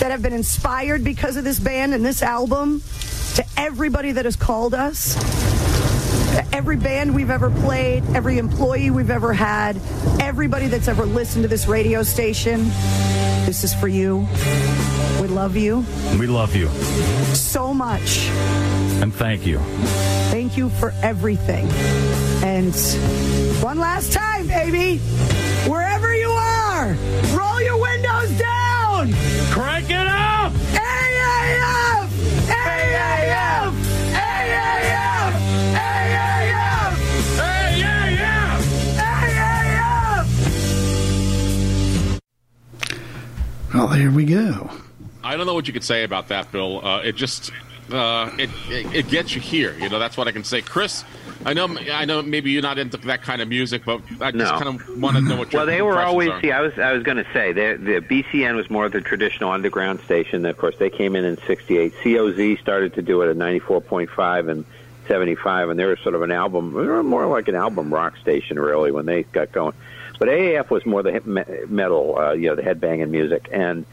that 0.00 0.10
have 0.10 0.22
been 0.22 0.32
inspired 0.32 1.04
because 1.04 1.36
of 1.36 1.44
this 1.44 1.58
band 1.58 1.94
and 1.94 2.04
this 2.04 2.22
album, 2.22 2.82
to 3.34 3.44
everybody 3.56 4.12
that 4.12 4.24
has 4.24 4.36
called 4.36 4.74
us, 4.74 5.14
to 6.34 6.46
every 6.52 6.76
band 6.76 7.14
we've 7.14 7.30
ever 7.30 7.50
played, 7.50 8.04
every 8.14 8.38
employee 8.38 8.90
we've 8.90 9.10
ever 9.10 9.32
had, 9.32 9.80
everybody 10.20 10.68
that's 10.68 10.88
ever 10.88 11.04
listened 11.04 11.42
to 11.42 11.48
this 11.48 11.66
radio 11.66 12.02
station, 12.02 12.64
this 13.46 13.64
is 13.64 13.74
for 13.74 13.88
you. 13.88 14.26
We 15.20 15.28
love 15.28 15.56
you 15.56 15.84
We 16.18 16.26
love 16.26 16.54
you, 16.56 16.68
so 17.34 17.74
much. 17.74 18.30
And 19.00 19.14
thank 19.14 19.46
you. 19.46 19.58
Thank 20.30 20.56
you 20.56 20.68
for 20.68 20.92
everything. 21.02 21.68
And 22.44 22.74
one 23.62 23.78
last 23.78 24.12
time, 24.12 24.46
baby, 24.46 24.98
wherever 25.68 26.14
you 26.14 26.28
are, 26.30 26.94
roll 27.36 27.60
your 27.62 27.80
windows 27.80 28.30
down. 28.38 29.12
Crank 29.50 29.90
it 29.90 30.06
up. 30.06 30.52
AAF! 30.52 32.08
AAF! 32.48 33.72
AAF! 34.12 35.34
AAF! 35.74 36.90
AAF! 38.98 39.00
Well, 43.74 43.88
there 43.88 44.10
we 44.10 44.24
go. 44.24 44.70
I 45.22 45.36
don't 45.36 45.46
know 45.46 45.54
what 45.54 45.66
you 45.66 45.72
could 45.72 45.84
say 45.84 46.04
about 46.04 46.28
that, 46.28 46.50
Bill. 46.52 46.84
Uh, 46.84 47.00
it 47.02 47.16
just 47.16 47.50
uh, 47.92 48.30
it, 48.38 48.50
it 48.68 48.94
it 48.94 49.08
gets 49.08 49.34
you 49.34 49.40
here. 49.40 49.74
You 49.78 49.88
know, 49.88 49.98
that's 49.98 50.16
what 50.16 50.28
I 50.28 50.32
can 50.32 50.44
say. 50.44 50.62
Chris, 50.62 51.04
I 51.44 51.54
know 51.54 51.68
I 51.92 52.04
know 52.04 52.22
maybe 52.22 52.50
you're 52.50 52.62
not 52.62 52.78
into 52.78 52.96
that 52.98 53.22
kind 53.22 53.40
of 53.42 53.48
music, 53.48 53.82
but 53.84 54.00
I 54.20 54.30
just 54.30 54.52
No. 54.52 54.58
kind 54.60 54.68
of 54.80 55.00
want 55.02 55.16
to 55.16 55.22
know 55.22 55.36
what 55.36 55.52
your 55.52 55.60
Well, 55.60 55.66
they 55.66 55.82
were 55.82 56.00
always. 56.00 56.30
are. 56.30 56.40
See, 56.40 56.52
I 56.52 56.60
was 56.60 56.78
I 56.78 56.92
was 56.92 57.02
going 57.02 57.16
to 57.18 57.26
say 57.32 57.52
the 57.52 57.76
the 57.80 58.00
BCN 58.00 58.56
was 58.56 58.68
more 58.70 58.86
of 58.86 58.92
the 58.92 59.00
traditional 59.00 59.50
underground 59.50 60.00
station. 60.00 60.44
Of 60.46 60.56
course, 60.58 60.76
they 60.78 60.90
came 60.90 61.16
in 61.16 61.24
in 61.24 61.38
'68. 61.46 61.94
COZ 62.02 62.58
started 62.60 62.94
to 62.94 63.02
do 63.02 63.22
it 63.22 63.30
at 63.30 63.36
94.5 63.36 64.48
and 64.50 64.64
75, 65.08 65.70
and 65.70 65.78
they 65.78 65.84
were 65.86 65.96
sort 65.96 66.14
of 66.14 66.22
an 66.22 66.30
album. 66.30 66.72
They 66.72 66.82
were 66.86 67.02
more 67.02 67.26
like 67.26 67.48
an 67.48 67.56
album 67.56 67.92
rock 67.92 68.16
station, 68.18 68.58
really, 68.58 68.92
when 68.92 69.06
they 69.06 69.24
got 69.24 69.50
going. 69.52 69.74
But 70.18 70.28
AAF 70.28 70.70
was 70.70 70.84
more 70.86 71.02
the 71.02 71.12
hip 71.12 71.24
metal, 71.26 72.18
uh, 72.18 72.32
you 72.32 72.48
know, 72.48 72.54
the 72.54 72.62
headbanging 72.62 73.08
music, 73.10 73.48
and 73.50 73.86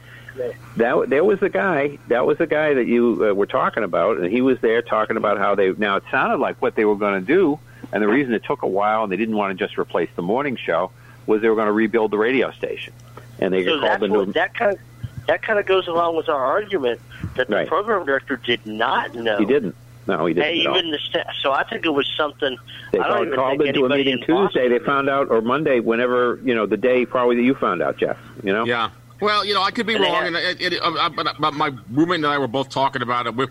that 0.76 1.08
there 1.10 1.24
was 1.24 1.40
the 1.40 1.48
guy. 1.48 1.98
That 2.08 2.26
was 2.26 2.38
the 2.38 2.46
guy 2.46 2.74
that 2.74 2.86
you 2.86 3.28
uh, 3.30 3.34
were 3.34 3.46
talking 3.46 3.82
about, 3.84 4.18
and 4.18 4.30
he 4.32 4.40
was 4.40 4.58
there 4.60 4.82
talking 4.82 5.16
about 5.16 5.38
how 5.38 5.54
they. 5.54 5.72
Now 5.72 5.96
it 5.96 6.04
sounded 6.10 6.38
like 6.38 6.60
what 6.62 6.74
they 6.74 6.84
were 6.84 6.96
going 6.96 7.20
to 7.20 7.26
do, 7.26 7.58
and 7.92 8.02
the 8.02 8.08
reason 8.08 8.32
it 8.34 8.44
took 8.44 8.62
a 8.62 8.66
while, 8.68 9.02
and 9.04 9.12
they 9.12 9.16
didn't 9.16 9.36
want 9.36 9.56
to 9.58 9.64
just 9.66 9.78
replace 9.78 10.08
the 10.16 10.22
morning 10.22 10.56
show, 10.56 10.90
was 11.26 11.42
they 11.42 11.48
were 11.48 11.54
going 11.56 11.66
to 11.66 11.72
rebuild 11.72 12.10
the 12.10 12.18
radio 12.18 12.50
station, 12.52 12.92
and 13.38 13.52
they 13.52 13.64
So 13.64 13.74
got 13.78 13.80
that's 13.82 13.98
called 14.00 14.02
into. 14.04 14.18
what, 14.20 14.34
that 14.34 14.54
kind 14.54 14.72
of 14.74 14.78
that 15.26 15.42
kind 15.42 15.58
of 15.58 15.66
goes 15.66 15.86
along 15.88 16.16
with 16.16 16.28
our 16.28 16.42
argument 16.44 17.00
that 17.36 17.48
the 17.48 17.54
Right. 17.56 17.68
program 17.68 18.06
director 18.06 18.36
did 18.36 18.64
not 18.66 19.14
know. 19.14 19.36
He 19.38 19.44
didn't. 19.44 19.74
No, 20.06 20.24
he 20.24 20.32
didn't. 20.32 20.46
Hey, 20.46 20.54
even 20.60 20.90
the 20.90 20.96
sta- 20.98 21.30
so 21.42 21.52
I 21.52 21.64
think 21.64 21.84
it 21.84 21.90
was 21.90 22.10
something. 22.16 22.56
They 22.92 22.98
I 22.98 23.02
don't 23.02 23.12
called, 23.12 23.26
even 23.26 23.36
called 23.38 23.58
think 23.58 23.68
into 23.76 23.84
a 23.84 23.88
meeting 23.90 24.14
in 24.14 24.18
Boston- 24.20 24.46
Tuesday. 24.62 24.68
They 24.70 24.82
found 24.82 25.10
out, 25.10 25.28
or 25.30 25.42
Monday, 25.42 25.80
whenever 25.80 26.40
you 26.42 26.54
know 26.54 26.64
the 26.64 26.78
day 26.78 27.04
probably 27.04 27.36
that 27.36 27.42
you 27.42 27.54
found 27.54 27.82
out, 27.82 27.98
Jeff. 27.98 28.16
You 28.42 28.54
know. 28.54 28.64
Yeah. 28.64 28.88
Well, 29.20 29.44
you 29.44 29.54
know, 29.54 29.62
I 29.62 29.70
could 29.70 29.86
be 29.86 29.94
And 29.94 30.04
wrong, 30.04 30.26
and 30.26 30.36
it, 30.36 30.60
it, 30.60 30.80
uh, 30.82 31.10
but, 31.10 31.36
but 31.40 31.54
my 31.54 31.72
roommate 31.90 32.16
and 32.16 32.26
I 32.26 32.38
were 32.38 32.46
both 32.46 32.68
talking 32.68 33.02
about 33.02 33.26
it. 33.26 33.34
We're, 33.34 33.48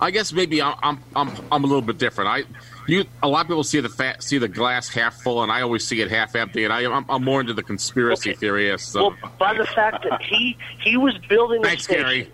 I 0.00 0.10
guess 0.10 0.32
maybe 0.32 0.60
I'm, 0.60 0.74
I'm 0.82 1.02
I'm 1.14 1.30
I'm 1.50 1.64
a 1.64 1.66
little 1.66 1.82
bit 1.82 1.96
different. 1.96 2.28
I 2.28 2.42
you 2.86 3.04
a 3.22 3.28
lot 3.28 3.42
of 3.42 3.46
people 3.46 3.64
see 3.64 3.80
the 3.80 3.88
fa- 3.88 4.16
see 4.20 4.36
the 4.38 4.48
glass 4.48 4.88
half 4.88 5.22
full, 5.22 5.42
and 5.42 5.50
I 5.50 5.62
always 5.62 5.86
see 5.86 6.02
it 6.02 6.10
half 6.10 6.36
empty. 6.36 6.64
And 6.64 6.72
I 6.72 6.84
I'm, 6.84 7.06
I'm 7.08 7.24
more 7.24 7.40
into 7.40 7.54
the 7.54 7.62
conspiracy 7.62 8.34
theorists. 8.34 8.88
So. 8.92 9.08
Well, 9.08 9.16
by 9.38 9.54
the 9.54 9.64
fact 9.64 10.04
that 10.08 10.20
he 10.20 10.58
he 10.80 10.98
was 10.98 11.16
building 11.28 11.62
the 11.62 11.68
Thanks, 11.68 11.84
station. 11.84 12.02
Gary. 12.02 12.30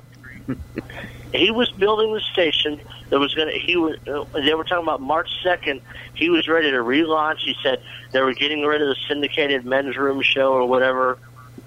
he 1.33 1.53
was 1.53 1.71
building 1.71 2.13
the 2.13 2.21
station 2.33 2.81
that 3.11 3.21
was 3.21 3.33
going 3.35 3.49
to. 3.49 3.59
He 3.59 3.77
was. 3.77 3.97
Uh, 4.09 4.25
they 4.41 4.55
were 4.55 4.65
talking 4.65 4.83
about 4.83 5.01
March 5.01 5.29
second. 5.45 5.83
He 6.15 6.31
was 6.31 6.49
ready 6.49 6.71
to 6.73 6.79
relaunch. 6.79 7.39
He 7.45 7.55
said 7.63 7.81
they 8.11 8.21
were 8.23 8.35
getting 8.35 8.63
rid 8.63 8.83
of 8.83 8.89
the 8.89 8.97
syndicated 9.07 9.65
men's 9.65 9.97
room 9.97 10.21
show 10.23 10.53
or 10.53 10.67
whatever. 10.67 11.19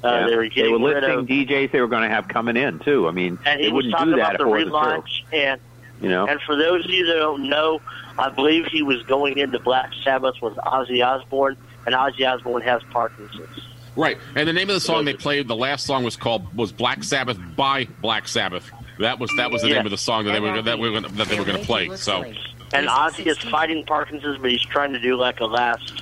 Uh, 0.05 0.09
Yeah. 0.19 0.27
They 0.27 0.35
were 0.35 0.47
getting 0.47 0.71
were 0.81 0.93
rid 0.93 1.03
listing 1.03 1.19
of. 1.19 1.25
DJs 1.25 1.71
they 1.71 1.81
were 1.81 1.87
going 1.87 2.03
to 2.03 2.09
have 2.09 2.27
coming 2.27 2.55
in 2.57 2.79
too. 2.79 3.07
I 3.07 3.11
mean, 3.11 3.37
and 3.45 3.59
he 3.59 3.67
they 3.67 3.71
was 3.71 3.85
wouldn't 3.85 3.93
talking 3.93 4.09
do 4.11 4.15
that 4.17 4.21
about 4.21 4.33
if 4.33 4.37
the 4.39 4.45
it 4.45 4.71
wasn't 4.71 5.03
true. 5.03 5.33
relaunch 5.33 5.33
and. 5.51 5.61
You 6.01 6.09
know. 6.09 6.27
And 6.27 6.41
for 6.41 6.57
those 6.57 6.83
of 6.83 6.91
you 6.91 7.05
that 7.07 7.13
don't 7.15 7.47
know, 7.49 7.79
I 8.19 8.29
believe 8.29 8.65
he 8.65 8.83
was 8.83 9.01
going 9.03 9.37
into 9.37 9.59
Black 9.59 9.91
Sabbath 10.03 10.35
with 10.41 10.53
Ozzy 10.55 11.03
Osbourne, 11.05 11.55
and 11.85 11.95
Ozzy 11.95 12.27
Osbourne 12.29 12.61
has 12.63 12.83
Parkinson's. 12.91 13.47
Right, 13.95 14.17
and 14.35 14.45
the 14.45 14.51
name 14.51 14.67
of 14.69 14.73
the 14.75 14.81
song 14.81 15.05
they 15.05 15.13
played, 15.13 15.47
the 15.47 15.55
last 15.55 15.85
song 15.85 16.03
was 16.03 16.17
called 16.17 16.53
was 16.55 16.73
Black 16.73 17.01
Sabbath 17.05 17.39
by 17.55 17.85
Black 18.01 18.27
Sabbath. 18.27 18.69
That 18.99 19.19
was 19.19 19.31
that 19.37 19.51
was 19.51 19.61
the 19.61 19.69
Yeah. 19.69 19.75
name 19.75 19.85
of 19.85 19.91
the 19.91 19.97
song 19.97 20.25
that 20.25 20.33
they 20.33 20.41
were 20.41 20.61
that 20.61 20.77
we 20.79 20.89
were 20.89 20.99
gonna, 20.99 21.13
that 21.15 21.29
they 21.29 21.39
were 21.39 21.45
going 21.45 21.59
to 21.61 21.65
play. 21.65 21.89
So 21.95 22.23
And 22.73 22.87
Ozzy 22.89 23.25
is 23.27 23.37
fighting 23.37 23.85
Parkinson's, 23.85 24.37
but 24.39 24.51
he's 24.51 24.61
trying 24.63 24.91
to 24.93 24.99
do 24.99 25.15
like 25.15 25.39
a 25.39 25.45
last, 25.45 25.93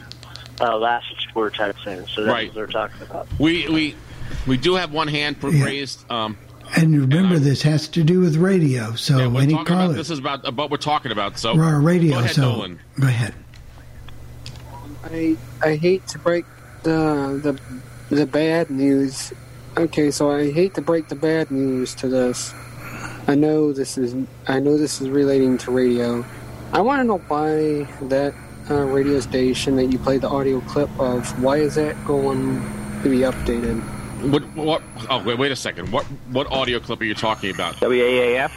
uh, 0.62 0.78
last 0.78 1.06
square 1.30 1.50
type 1.50 1.76
thing. 1.84 2.06
So 2.08 2.24
that's 2.24 2.34
Right. 2.34 2.48
what 2.48 2.56
they're 2.56 2.68
talking 2.68 3.02
about. 3.04 3.28
we 3.40 3.68
we 3.70 3.96
we 4.48 4.58
do 4.58 4.76
have 4.76 4.92
one 4.92 5.08
hand 5.08 5.40
pr- 5.40 5.50
Yeah. 5.50 5.66
raised. 5.66 6.10
Um, 6.12 6.38
And 6.76 7.00
remember, 7.00 7.38
this 7.38 7.62
has 7.64 7.88
to 7.90 8.04
do 8.04 8.22
with 8.22 8.36
radio. 8.38 8.96
So 8.96 9.30
we're 9.30 9.42
any 9.42 9.54
talking 9.54 9.54
about, 9.54 9.68
caller, 9.68 9.94
this 9.94 10.10
is 10.10 10.18
about 10.20 10.40
about 10.48 10.56
what 10.58 10.72
we're 10.72 10.78
talking 10.78 11.12
about. 11.12 11.38
So 11.38 11.60
our 11.60 11.80
radio. 11.80 12.14
Go 12.14 12.20
ahead, 12.20 12.36
so 12.36 12.42
Nolan. 12.42 12.80
go 13.00 13.08
ahead. 13.08 13.34
I 15.12 15.36
I 15.62 15.76
hate 15.76 16.08
to 16.08 16.20
break 16.20 16.46
the 16.84 17.40
the 18.10 18.16
the 18.16 18.26
bad 18.26 18.70
news. 18.70 19.34
Okay, 19.78 20.12
so 20.12 20.32
I 20.32 20.52
hate 20.52 20.76
to 20.76 20.82
break 20.82 21.10
the 21.10 21.16
bad 21.16 21.52
news 21.52 21.96
to 21.96 22.08
this. 22.08 22.54
I 23.28 23.36
know 23.36 23.72
this 23.74 23.98
is 23.98 24.16
I 24.48 24.60
know 24.60 24.78
this 24.78 25.02
is 25.02 25.10
relating 25.10 25.58
to 25.60 25.72
radio. 25.72 26.26
I 26.72 26.82
want 26.82 27.02
to 27.02 27.04
know 27.04 27.20
why 27.28 27.88
that 28.08 28.34
uh, 28.70 28.86
radio 28.86 29.20
station 29.20 29.76
that 29.76 29.86
you 29.86 30.00
played 30.00 30.22
the 30.22 30.30
audio 30.30 30.62
clip 30.62 30.90
of. 31.00 31.42
Why 31.42 31.58
is 31.58 31.76
that 31.76 31.96
going 32.06 32.62
to 33.04 33.10
be 33.10 33.20
updated? 33.20 33.82
What 34.32 34.44
what? 34.56 34.82
Oh 35.10 35.22
wait, 35.24 35.38
wait 35.38 35.52
a 35.52 35.56
second. 35.56 35.92
What 35.92 36.06
what 36.32 36.48
audio 36.48 36.80
clip 36.80 37.02
are 37.02 37.06
you 37.06 37.16
talking 37.16 37.54
about? 37.54 37.76
WAAF. 37.76 38.52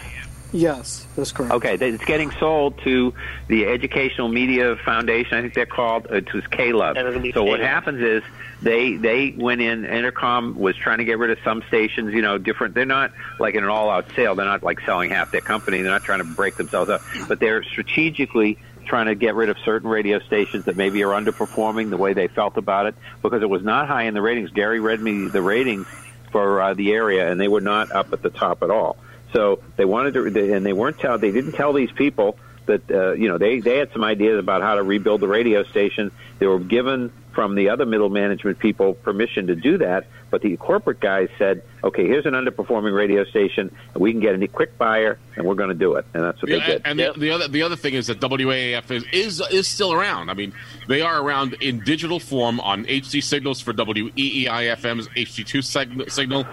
Yes, 0.53 1.07
that's 1.17 1.33
correct. 1.33 1.53
Okay, 1.55 1.75
it's 1.75 2.05
getting 2.05 2.31
sold 2.33 2.79
to 2.85 3.13
the 3.49 3.67
Educational 3.67 4.29
Media 4.29 4.77
Foundation. 4.85 5.37
I 5.37 5.43
think 5.43 5.55
they're 5.55 5.67
called. 5.67 6.07
It 6.07 6.33
was 6.33 6.47
K-Love. 6.47 6.97
And 6.97 7.07
it'll 7.07 7.21
be 7.21 7.33
So 7.33 7.43
what 7.43 7.61
happens 7.61 8.01
is 8.01 8.23
they 8.63 8.97
they 8.97 9.35
went 9.37 9.61
in. 9.61 9.83
Entercom 9.83 10.55
was 10.55 10.77
trying 10.77 10.99
to 10.99 11.05
get 11.05 11.19
rid 11.19 11.31
of 11.31 11.39
some 11.45 11.63
stations. 11.69 12.15
You 12.15 12.23
know, 12.23 12.39
different. 12.39 12.75
They're 12.75 12.87
not 12.87 13.13
like 13.41 13.55
in 13.55 13.65
an 13.65 13.71
all-out 13.71 14.07
sale. 14.15 14.35
They're 14.35 14.47
not 14.47 14.63
like 14.63 14.81
selling 14.81 15.11
half 15.11 15.33
their 15.33 15.41
company. 15.41 15.83
They're 15.83 15.91
not 15.91 16.05
trying 16.05 16.21
to 16.21 16.25
break 16.25 16.57
themselves 16.57 16.91
up. 16.91 17.03
But 17.29 17.41
they're 17.41 17.65
strategically 17.65 18.59
trying 18.87 19.07
to 19.07 19.15
get 19.15 19.35
rid 19.35 19.49
of 19.49 19.59
certain 19.65 19.89
radio 19.91 20.19
stations 20.21 20.65
that 20.65 20.77
maybe 20.77 21.03
are 21.05 21.13
underperforming 21.13 21.91
the 21.91 21.97
way 21.97 22.13
they 22.13 22.29
felt 22.29 22.57
about 22.57 22.87
it 22.87 22.95
because 23.23 23.43
it 23.43 23.51
was 23.51 23.63
not 23.63 23.89
high 23.89 24.05
in 24.05 24.15
the 24.15 24.23
ratings. 24.23 24.51
Gary 24.51 24.81
read 24.81 25.01
me 25.01 25.29
the 25.29 25.43
ratings 25.43 25.87
for 26.31 26.61
uh, 26.61 26.75
the 26.75 26.93
area, 26.93 27.31
and 27.31 27.41
they 27.41 27.49
were 27.49 27.61
not 27.61 27.91
up 27.93 28.13
at 28.13 28.23
the 28.23 28.31
top 28.31 28.63
at 28.63 28.71
all. 28.71 28.97
So 29.33 29.61
they 29.77 29.85
wanted 29.85 30.15
to, 30.15 30.31
they, 30.31 30.53
and 30.53 30.65
they 30.65 30.73
weren't 30.73 30.99
tell. 30.99 31.19
They 31.19 31.33
didn't 31.33 31.53
tell 31.53 31.73
these 31.73 31.91
people 31.93 32.39
that 32.67 32.91
uh, 32.91 33.13
you 33.13 33.29
know 33.29 33.39
they 33.39 33.61
they 33.61 33.79
had 33.79 33.93
some 33.93 34.05
ideas 34.05 34.39
about 34.39 34.63
how 34.63 34.75
to 34.75 34.83
rebuild 34.83 35.21
the 35.21 35.29
radio 35.29 35.65
station. 35.65 36.11
They 36.39 36.47
were 36.47 36.59
given 36.59 37.13
from 37.37 37.55
the 37.55 37.69
other 37.69 37.85
middle 37.85 38.09
management 38.09 38.59
people 38.59 38.95
permission 38.95 39.47
to 39.49 39.55
do 39.55 39.77
that, 39.77 40.07
but 40.31 40.41
the 40.41 40.57
corporate 40.57 41.01
guys 41.01 41.29
said, 41.39 41.63
"Okay, 41.85 42.07
here's 42.07 42.25
an 42.25 42.33
underperforming 42.33 42.97
radio 42.97 43.25
station, 43.27 43.71
and 43.93 44.03
we 44.03 44.11
can 44.11 44.23
get 44.23 44.43
a 44.43 44.49
quick 44.49 44.79
buyer, 44.79 45.19
and 45.37 45.47
we're 45.47 45.55
going 45.55 45.69
to 45.69 45.75
do 45.75 45.97
it." 45.97 46.07
And 46.15 46.25
that's 46.25 46.41
what 46.41 46.51
Yeah, 46.51 46.59
they 46.61 46.73
did. 46.73 46.83
and 46.87 46.99
the, 46.99 47.13
the 47.15 47.31
other 47.31 47.47
the 47.47 47.61
other 47.63 47.77
thing 47.77 47.93
is 47.93 48.07
that 48.07 48.21
WAAF 48.21 48.91
is, 48.91 49.05
is 49.13 49.43
is 49.53 49.69
still 49.69 49.93
around. 49.93 50.31
I 50.31 50.35
mean, 50.35 50.55
they 50.89 51.03
are 51.03 51.21
around 51.21 51.53
in 51.61 51.81
digital 51.85 52.19
form 52.19 52.59
on 52.61 52.87
HD 52.87 53.23
signals 53.23 53.61
for 53.61 53.73
E 53.73 53.75
WEEI 53.75 54.75
FM's 54.77 55.07
HD2 55.09 55.59
seg- 55.61 56.11
signal, 56.11 56.47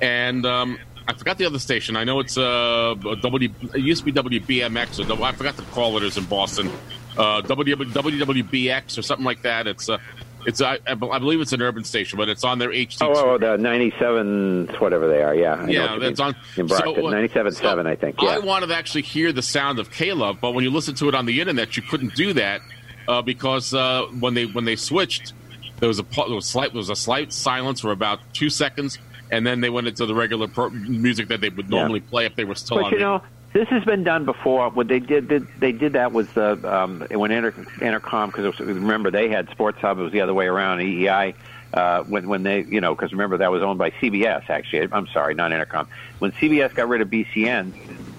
and 0.00 0.46
um, 0.46 0.78
I 1.06 1.12
forgot 1.12 1.36
the 1.36 1.44
other 1.44 1.58
station. 1.58 1.96
I 1.96 2.04
know 2.04 2.18
it's 2.18 2.38
uh, 2.38 2.94
W. 3.20 3.50
It 3.74 3.80
used 3.80 4.06
to 4.06 4.10
be 4.10 4.38
WBMX 4.40 5.00
or 5.00 5.04
W, 5.06 5.22
I 5.22 5.32
forgot 5.32 5.56
the 5.58 5.64
call 5.64 5.92
letters 5.92 6.16
in 6.16 6.24
Boston. 6.24 6.70
Uh, 7.18 7.40
w, 7.42 7.74
WWBX 7.76 8.96
or 8.96 9.02
something 9.02 9.24
like 9.26 9.42
that. 9.42 9.66
It's 9.66 9.88
uh, 9.90 9.98
it's 10.46 10.60
I, 10.60 10.78
I 10.86 10.94
believe 10.94 11.40
it's 11.40 11.52
an 11.52 11.62
urban 11.62 11.84
station, 11.84 12.16
but 12.16 12.28
it's 12.28 12.44
on 12.44 12.58
their 12.58 12.70
HD2. 12.70 12.98
Oh, 13.02 13.30
oh, 13.32 13.38
the 13.38 13.56
97, 13.58 14.68
whatever 14.78 15.08
they 15.08 15.22
are, 15.22 15.34
yeah. 15.34 15.54
I 15.54 15.66
Yeah, 15.68 15.98
that's 15.98 16.20
on 16.20 16.34
in 16.56 16.66
Brockton, 16.66 16.94
so, 16.96 17.06
uh, 17.08 17.12
97.7, 17.12 17.86
I 17.86 17.96
think. 17.96 18.20
Yeah. 18.22 18.30
I 18.30 18.38
wanted 18.38 18.68
to 18.68 18.76
actually 18.76 19.02
hear 19.02 19.32
the 19.32 19.42
sound 19.42 19.78
of 19.78 19.90
Caleb, 19.90 20.38
but 20.40 20.52
when 20.52 20.64
you 20.64 20.70
listen 20.70 20.94
to 20.96 21.08
it 21.08 21.14
on 21.14 21.26
the 21.26 21.40
internet, 21.40 21.76
you 21.76 21.82
couldn't 21.82 22.14
do 22.14 22.32
that 22.34 22.60
uh, 23.08 23.22
because 23.22 23.74
uh, 23.74 24.06
when 24.20 24.34
they 24.34 24.46
when 24.46 24.64
they 24.64 24.76
switched, 24.76 25.32
there 25.78 25.88
was 25.88 25.98
a 25.98 26.02
there 26.14 26.34
was 26.34 26.46
slight 26.46 26.72
there 26.72 26.78
was 26.78 26.90
a 26.90 26.96
slight 26.96 27.32
silence 27.32 27.80
for 27.80 27.90
about 27.92 28.20
two 28.32 28.50
seconds, 28.50 28.98
and 29.30 29.46
then 29.46 29.60
they 29.60 29.70
went 29.70 29.86
into 29.88 30.06
the 30.06 30.14
regular 30.14 30.48
pro- 30.48 30.70
music 30.70 31.28
that 31.28 31.40
they 31.40 31.48
would 31.48 31.66
Yeah. 31.70 31.78
normally 31.80 32.00
play 32.00 32.26
if 32.26 32.36
they 32.36 32.44
were 32.44 32.54
still 32.54 32.78
But 32.78 32.86
on. 32.86 32.92
you 32.92 32.98
know, 33.00 33.22
this 33.52 33.68
has 33.68 33.84
been 33.84 34.04
done 34.04 34.24
before. 34.24 34.70
What 34.70 34.88
they 34.88 35.00
did, 35.00 35.28
did 35.28 35.46
they 35.58 35.72
did 35.72 35.94
that 35.94 36.12
was 36.12 36.28
the 36.32 36.52
um, 36.72 37.06
when 37.10 37.30
Inter, 37.30 37.52
Entercom 37.52 38.26
because 38.26 38.58
remember 38.60 39.10
they 39.10 39.28
had 39.28 39.48
Sports 39.50 39.78
Hub. 39.80 39.98
It 39.98 40.02
was 40.02 40.12
the 40.12 40.20
other 40.20 40.34
way 40.34 40.46
around. 40.46 40.78
EEI 40.78 41.34
uh, 41.74 42.02
when 42.04 42.28
when 42.28 42.42
they 42.42 42.62
you 42.62 42.80
know 42.80 42.94
because 42.94 43.12
remember 43.12 43.38
that 43.38 43.50
was 43.50 43.62
owned 43.62 43.78
by 43.78 43.90
CBS. 43.90 44.48
Actually, 44.48 44.88
I'm 44.92 45.06
sorry, 45.08 45.34
not 45.34 45.50
Entercom. 45.50 45.86
When 46.18 46.32
CBS 46.32 46.74
got 46.74 46.88
rid 46.88 47.00
of 47.00 47.08
BCN 47.08 47.72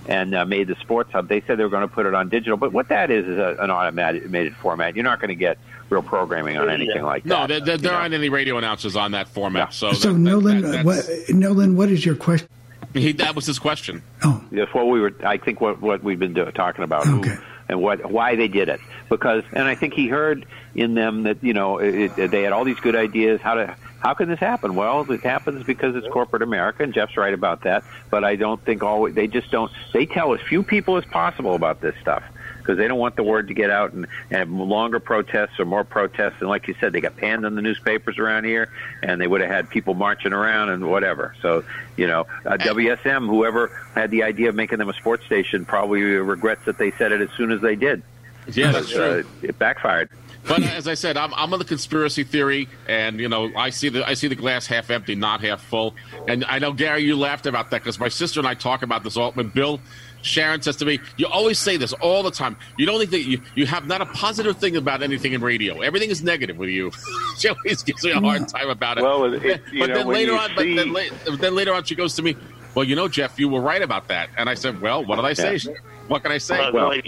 and 0.08 0.36
uh, 0.36 0.46
made 0.46 0.68
the 0.68 0.76
Sports 0.76 1.12
Hub, 1.14 1.28
they 1.28 1.42
said 1.42 1.58
they 1.58 1.64
were 1.64 1.70
going 1.70 1.88
to 1.88 1.94
put 1.94 2.06
it 2.06 2.14
on 2.14 2.28
digital. 2.30 2.58
But 2.58 2.74
what 2.74 2.90
that 2.90 3.12
is 3.12 3.26
is 3.26 3.38
a, 3.38 3.56
an 3.60 3.72
automated 3.72 4.56
format. 4.56 4.96
You're 4.96 5.06
not 5.06 5.20
going 5.20 5.30
to 5.30 5.36
get 5.36 5.58
real 5.90 6.02
programming 6.02 6.58
on 6.58 6.70
anything 6.70 7.04
like 7.04 7.26
no, 7.26 7.42
that. 7.42 7.48
there, 7.48 7.60
there, 7.60 7.78
there 7.78 7.94
aren't 7.94 8.14
any 8.14 8.30
radio 8.30 8.58
announcers 8.58 8.96
on 8.96 9.12
that 9.12 9.28
format. 9.28 9.74
So, 9.74 9.94
So 9.94 10.12
that, 10.12 10.20
Nolan, 10.20 10.62
that- 10.72 10.86
what, 10.86 11.06
Nolan, 11.30 11.76
what 11.76 11.90
is 11.90 12.06
your 12.06 12.16
question? 12.16 12.48
He, 12.94 13.12
that 13.14 13.36
was 13.36 13.46
his 13.46 13.60
question. 13.60 14.04
Oh, 14.24 14.44
That's 14.52 14.74
what 14.74 14.88
we 14.88 15.00
were. 15.00 15.14
I 15.24 15.38
think 15.38 15.62
what 15.62 15.82
what 15.82 16.04
we've 16.04 16.20
been 16.20 16.34
do, 16.34 16.46
talking 16.52 16.84
about, 16.84 17.06
who, 17.06 17.24
and 17.70 17.82
what 17.82 18.10
why 18.10 18.36
they 18.36 18.48
did 18.48 18.70
it. 18.70 18.80
Because, 19.10 19.44
and 19.54 19.64
I 19.64 19.76
think 19.76 19.94
he 19.94 20.08
heard 20.08 20.46
in 20.76 20.94
them 20.94 21.24
that 21.24 21.44
you 21.44 21.54
know 21.54 21.78
it, 21.80 22.18
it, 22.18 22.32
they 22.32 22.44
had 22.44 22.54
all 22.54 22.64
these 22.64 22.80
good 22.80 22.96
ideas. 22.96 23.42
How 23.42 23.56
to 23.56 23.76
how 24.00 24.14
can 24.14 24.30
this 24.30 24.40
happen? 24.40 24.76
Well, 24.76 25.10
it 25.12 25.22
happens 25.22 25.64
because 25.64 25.96
it's 25.96 26.08
corporate 26.08 26.42
America, 26.42 26.84
and 26.84 26.94
Jeff's 26.94 27.18
right 27.18 27.34
about 27.34 27.64
that. 27.64 27.84
But 28.10 28.24
I 28.24 28.36
don't 28.36 28.64
think 28.64 28.84
always 28.84 29.16
they 29.16 29.28
just 29.28 29.52
don't. 29.52 29.72
They 29.94 30.06
tell 30.06 30.34
as 30.34 30.42
few 30.42 30.64
people 30.64 30.98
as 30.98 31.06
possible 31.06 31.56
about 31.56 31.82
this 31.82 31.96
stuff 32.02 32.24
because 32.62 32.78
they 32.78 32.88
don't 32.88 33.00
want 33.00 33.16
the 33.16 33.24
word 33.24 33.48
to 33.50 33.54
get 33.54 33.70
out 33.70 33.94
and, 33.94 34.08
and 34.30 34.40
have 34.40 34.50
longer 34.50 35.00
protests 35.00 35.60
or 35.60 35.66
more 35.66 35.84
protests. 35.84 36.36
And 36.40 36.50
like 36.50 36.68
you 36.68 36.76
said, 36.80 36.94
they 36.94 37.02
got 37.02 37.18
panned 37.18 37.46
in 37.46 37.56
the 37.56 37.62
newspapers 37.62 38.18
around 38.18 38.46
here, 38.46 38.70
and 39.04 39.20
they 39.20 39.28
would 39.28 39.42
have 39.42 39.50
had 39.50 39.70
people 39.70 39.94
marching 39.94 40.34
around 40.34 40.70
and 40.70 40.90
whatever. 40.90 41.36
So, 41.42 41.64
you 41.98 42.08
know, 42.08 42.28
uh, 42.46 42.58
WSM, 42.58 43.28
whoever 43.28 43.68
had 43.96 44.12
the 44.12 44.24
idea 44.24 44.50
of 44.50 44.56
making 44.56 44.78
them 44.78 44.90
a 44.90 44.94
sports 44.94 45.26
station, 45.26 45.66
probably 45.66 46.02
regrets 46.02 46.66
that 46.66 46.78
they 46.78 46.92
said 46.92 47.12
it 47.12 47.22
as 47.22 47.30
soon 47.38 47.52
as 47.52 47.62
they 47.62 47.76
did. 47.76 48.04
Yeah, 48.48 48.72
that's 48.72 48.88
Because, 48.88 49.26
uh, 49.26 49.28
it 49.44 49.60
backfired. 49.60 50.10
But 50.48 50.64
as 50.64 50.88
I 50.88 50.96
said, 50.96 51.18
I'm, 51.18 51.34
I'm 51.34 51.54
on 51.54 51.60
the 51.60 51.66
conspiracy 51.66 52.24
theory, 52.24 52.68
and 52.88 53.20
you 53.20 53.30
know, 53.30 53.52
I 53.56 53.70
see 53.70 53.90
the 53.90 54.08
I 54.08 54.16
see 54.16 54.28
the 54.28 54.36
glass 54.36 54.66
half 54.66 54.90
empty, 54.90 55.16
not 55.16 55.42
half 55.42 55.62
full. 55.62 55.94
And 56.28 56.44
I 56.46 56.60
know 56.60 56.74
Gary, 56.74 57.04
you 57.04 57.16
laughed 57.16 57.46
about 57.46 57.70
that 57.72 57.82
because 57.82 58.00
my 58.00 58.10
sister 58.10 58.40
and 58.40 58.48
I 58.48 58.56
talk 58.56 58.82
about 58.82 59.04
this 59.04 59.18
all. 59.18 59.32
When 59.34 59.50
Bill 59.50 59.80
Sharon 60.22 60.62
says 60.62 60.76
to 60.78 60.86
me, 60.86 61.00
"You 61.18 61.28
always 61.28 61.60
say 61.60 61.78
this 61.78 61.94
all 61.94 62.24
the 62.24 62.32
time. 62.32 62.58
You 62.78 62.86
don't 62.86 63.00
think 63.00 63.12
that 63.12 63.22
you 63.24 63.42
you 63.56 63.66
have 63.66 63.88
not 63.88 64.02
a 64.02 64.06
positive 64.06 64.58
thing 64.58 64.76
about 64.76 65.02
anything 65.04 65.34
in 65.34 65.42
radio. 65.42 65.82
Everything 65.82 66.10
is 66.10 66.24
negative 66.24 66.58
with 66.58 66.70
you." 66.70 66.92
she 67.38 67.50
always 67.50 67.84
gives 67.84 68.04
me 68.04 68.12
a 68.12 68.20
hard 68.20 68.48
time 68.48 68.70
about 68.70 68.98
it. 68.98 69.04
Well, 69.04 69.26
it- 69.34 69.44
it- 69.44 69.62
you 69.72 69.80
but 69.80 69.90
know, 69.90 69.96
then 69.96 70.08
later 70.08 70.32
you 70.34 70.38
on, 70.38 70.52
but 70.56 70.64
then, 70.64 70.96
see- 70.96 71.30
la- 71.30 71.36
then 71.38 71.56
later 71.56 71.74
on, 71.74 71.84
she 71.84 71.96
goes 71.96 72.16
to 72.16 72.22
me, 72.22 72.36
"Well, 72.76 72.86
you 72.86 72.96
know, 72.96 73.08
Jeff, 73.08 73.40
you 73.40 73.50
were 73.50 73.62
right 73.62 73.82
about 73.82 74.08
that." 74.10 74.30
And 74.38 74.50
I 74.50 74.54
said, 74.54 74.82
"Well, 74.82 75.04
what 75.06 75.18
did 75.18 75.26
I 75.26 75.34
say? 75.34 75.56
Yeah. 75.56 75.78
What 76.08 76.24
can 76.24 76.32
I 76.32 76.38
say?" 76.38 76.58
Well, 76.60 76.74
well, 76.74 77.02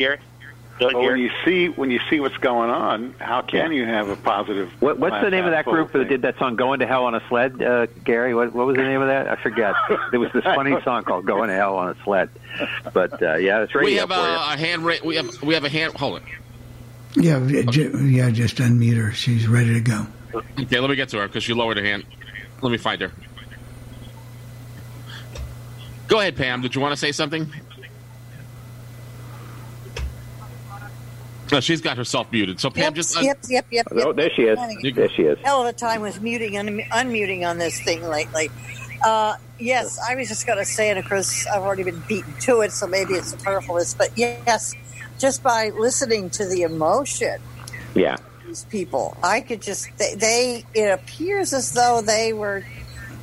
when 0.92 1.18
you 1.18 1.30
see 1.46 1.70
when 1.70 1.92
you 1.92 2.00
see 2.10 2.20
what's 2.20 2.38
going 2.38 2.70
on, 2.70 3.16
how 3.20 3.42
can 3.42 3.72
you 3.72 3.86
have 3.86 4.10
a 4.10 4.16
positive? 4.16 4.70
What, 4.82 5.00
what's 5.00 5.24
the 5.24 5.30
name 5.30 5.46
of 5.46 5.52
that 5.52 5.58
half 5.58 5.66
full 5.66 5.74
group 5.74 5.92
that 5.94 6.10
did 6.10 6.24
that 6.24 6.38
song 6.38 6.56
"Going 6.56 6.80
to 6.80 6.88
Hell 6.88 7.06
on 7.06 7.16
a 7.16 7.22
Sled"? 7.30 7.62
Uh, 7.62 7.86
Gary, 8.04 8.34
what, 8.34 8.54
what 8.54 8.68
was 8.68 8.76
the 8.76 8.84
name 8.84 9.02
of 9.02 9.08
that? 9.08 9.28
I 9.28 9.36
forget. 9.36 9.74
There 10.12 10.20
was 10.20 10.32
this 10.34 10.44
funny 10.44 10.76
song 10.84 11.04
called 11.04 11.26
"Going 11.26 11.50
to 11.50 11.56
Hell 11.56 11.76
on 11.76 11.90
a 11.90 12.04
Sled." 12.04 12.30
But 12.94 13.22
uh, 13.22 13.36
yeah, 13.36 13.64
it's 13.64 13.74
radio 13.76 13.86
we 13.86 13.96
have 13.98 14.10
for 14.10 14.16
you. 14.16 14.22
a, 14.22 14.54
a 14.54 14.58
hand. 14.58 14.86
Ra- 14.86 14.96
we 15.04 15.16
have 15.16 15.42
we 15.44 15.54
have 15.54 15.64
a 15.64 15.70
hand. 15.70 15.94
Hold 15.96 16.22
it. 16.22 16.24
Yeah, 17.16 17.40
j- 17.70 17.92
yeah, 18.06 18.30
just 18.32 18.58
unmute 18.58 18.98
her. 18.98 19.12
She's 19.12 19.48
ready 19.48 19.74
to 19.74 19.82
go. 19.82 20.08
Okay, 20.60 20.80
let 20.80 20.90
me 20.90 20.96
get 20.96 21.10
to 21.10 21.18
her 21.20 21.28
because 21.28 21.44
she 21.44 21.54
lowered 21.54 21.78
her 21.78 21.84
hand. 21.84 22.06
Let 22.62 22.72
me 22.72 22.78
find 22.78 23.02
her. 23.02 23.12
Go 26.08 26.20
ahead, 26.20 26.36
Pam. 26.36 26.62
Did 26.62 26.76
you 26.76 26.82
want 26.82 26.92
to 26.94 26.98
say 26.98 27.12
something? 27.12 27.52
No, 31.52 31.60
she's 31.60 31.82
got 31.82 31.98
herself 31.98 32.32
muted. 32.32 32.60
So 32.60 32.70
Pam, 32.70 32.84
Yep, 32.84 32.94
just 32.96 33.18
uh, 33.18 33.22
yep, 33.22 33.38
yep, 33.50 33.66
yep, 33.70 33.88
yep. 33.92 34.06
Oh, 34.06 34.14
there 34.14 34.30
she 34.32 34.44
is. 34.44 34.58
Having 34.58 34.96
There 34.96 35.10
she 35.10 35.24
is. 35.24 35.38
Hell 35.40 35.62
of 35.62 35.68
a 35.68 35.74
time 35.74 36.02
with 36.02 36.22
muting 36.22 36.58
and 36.58 36.80
unmuting 36.92 37.48
on 37.48 37.58
this 37.58 37.80
thing 37.82 38.02
lately. 38.04 38.50
Uh, 39.04 39.36
yes, 39.60 40.00
I 40.10 40.16
was 40.16 40.30
just 40.30 40.48
going 40.48 40.58
to 40.60 40.66
say, 40.66 40.90
and 40.90 40.98
of 40.98 41.06
course, 41.06 41.46
I've 41.48 41.62
already 41.62 41.84
been 41.84 42.02
beaten 42.08 42.34
to 42.42 42.62
it, 42.62 42.72
so 42.72 42.88
maybe 42.88 43.14
it's 43.16 43.32
superfluous. 43.32 43.94
But 43.94 44.18
yes, 44.18 44.74
just 45.20 45.44
by 45.44 45.70
listening 45.78 46.30
to 46.32 46.46
the 46.48 46.62
emotion 46.62 47.40
Yeah. 47.94 48.14
of 48.16 48.22
these 48.48 48.64
people, 48.66 49.18
I 49.22 49.42
could 49.42 49.62
just 49.62 49.90
they, 49.98 50.16
they. 50.16 50.66
It 50.74 50.88
appears 50.90 51.52
as 51.54 51.74
though 51.74 52.02
they 52.02 52.32
were 52.32 52.64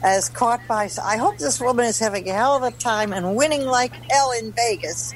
as 0.03 0.29
caught 0.29 0.61
by. 0.69 0.91
I 1.03 1.17
hope 1.17 1.39
this 1.39 1.61
woman 1.61 1.87
is 1.87 1.99
having 1.99 2.29
a 2.29 2.33
hell 2.33 2.55
of 2.57 2.63
a 2.63 2.71
time 2.77 3.13
and 3.15 3.35
winning 3.35 3.65
like 3.65 3.93
hell 4.11 4.33
in 4.39 4.53
Vegas. 4.53 5.15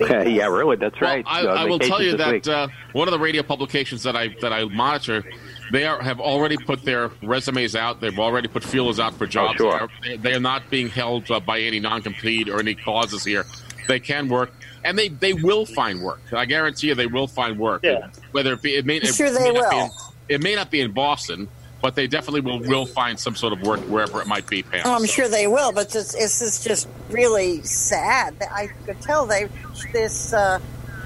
yeah, 0.28 0.46
really. 0.46 0.76
That's 0.76 1.00
Well, 1.00 1.10
right. 1.10 1.24
I, 1.28 1.40
I 1.46 1.64
will 1.66 1.78
tell 1.78 2.02
you 2.02 2.16
that 2.16 2.48
uh, 2.48 2.68
one 2.92 3.08
of 3.08 3.12
the 3.12 3.18
radio 3.18 3.42
publications 3.42 4.02
that 4.04 4.16
I 4.16 4.28
that 4.40 4.52
I 4.52 4.64
monitor, 4.64 5.24
they 5.72 5.84
are, 5.86 6.00
have 6.02 6.20
already 6.20 6.56
put 6.56 6.82
their 6.84 7.08
resumes 7.22 7.76
out. 7.76 8.00
They've 8.00 8.18
already 8.18 8.48
put 8.48 8.64
feelers 8.64 8.98
out 8.98 9.14
for 9.14 9.26
jobs. 9.26 9.60
Oh, 9.60 9.70
sure. 9.78 9.88
They 10.02 10.14
are- 10.14 10.16
They 10.18 10.34
are 10.34 10.40
not 10.40 10.68
being 10.70 10.88
held 10.88 11.30
uh, 11.30 11.40
by 11.40 11.60
any 11.60 11.80
non-compete 11.80 12.48
or 12.48 12.58
any 12.60 12.74
clauses 12.74 13.24
here. 13.24 13.44
They 13.88 13.98
can 14.00 14.28
work, 14.28 14.52
and 14.84 14.96
they, 14.98 15.08
they 15.08 15.32
will 15.32 15.66
find 15.66 16.00
work. 16.02 16.20
I 16.32 16.44
guarantee 16.44 16.88
you, 16.88 16.94
they 16.94 17.06
will 17.06 17.26
find 17.26 17.58
work. 17.58 17.82
Yeah. 17.82 18.10
Whether 18.32 18.52
it 18.54 18.62
be, 18.62 18.76
it 18.76 18.86
may, 18.86 18.96
it 18.98 19.06
Sure 19.14 19.32
may 19.32 19.38
they 19.38 19.52
not 19.52 19.70
be 19.70 19.76
will. 19.76 19.84
in- 19.84 19.90
it 20.28 20.42
may 20.42 20.54
not 20.54 20.70
be 20.70 20.80
in 20.80 20.92
Boston, 20.92 21.48
but 21.80 21.94
they 21.94 22.06
definitely 22.06 22.40
will 22.40 22.60
will 22.60 22.86
find 22.86 23.18
some 23.18 23.34
sort 23.34 23.52
of 23.52 23.62
work 23.62 23.80
wherever 23.88 24.20
it 24.20 24.26
might 24.26 24.48
be. 24.48 24.62
Pam. 24.62 24.82
Oh, 24.84 24.94
I'm 24.94 25.06
sure 25.06 25.28
they 25.28 25.46
will, 25.46 25.72
but 25.72 25.90
this, 25.90 26.12
this 26.12 26.40
is 26.40 26.62
just 26.62 26.88
really 27.10 27.62
sad. 27.62 28.36
I 28.52 28.68
could 28.86 29.00
tell 29.00 29.26
they 29.26 29.48
this. 29.92 30.32
Uh, 30.32 30.58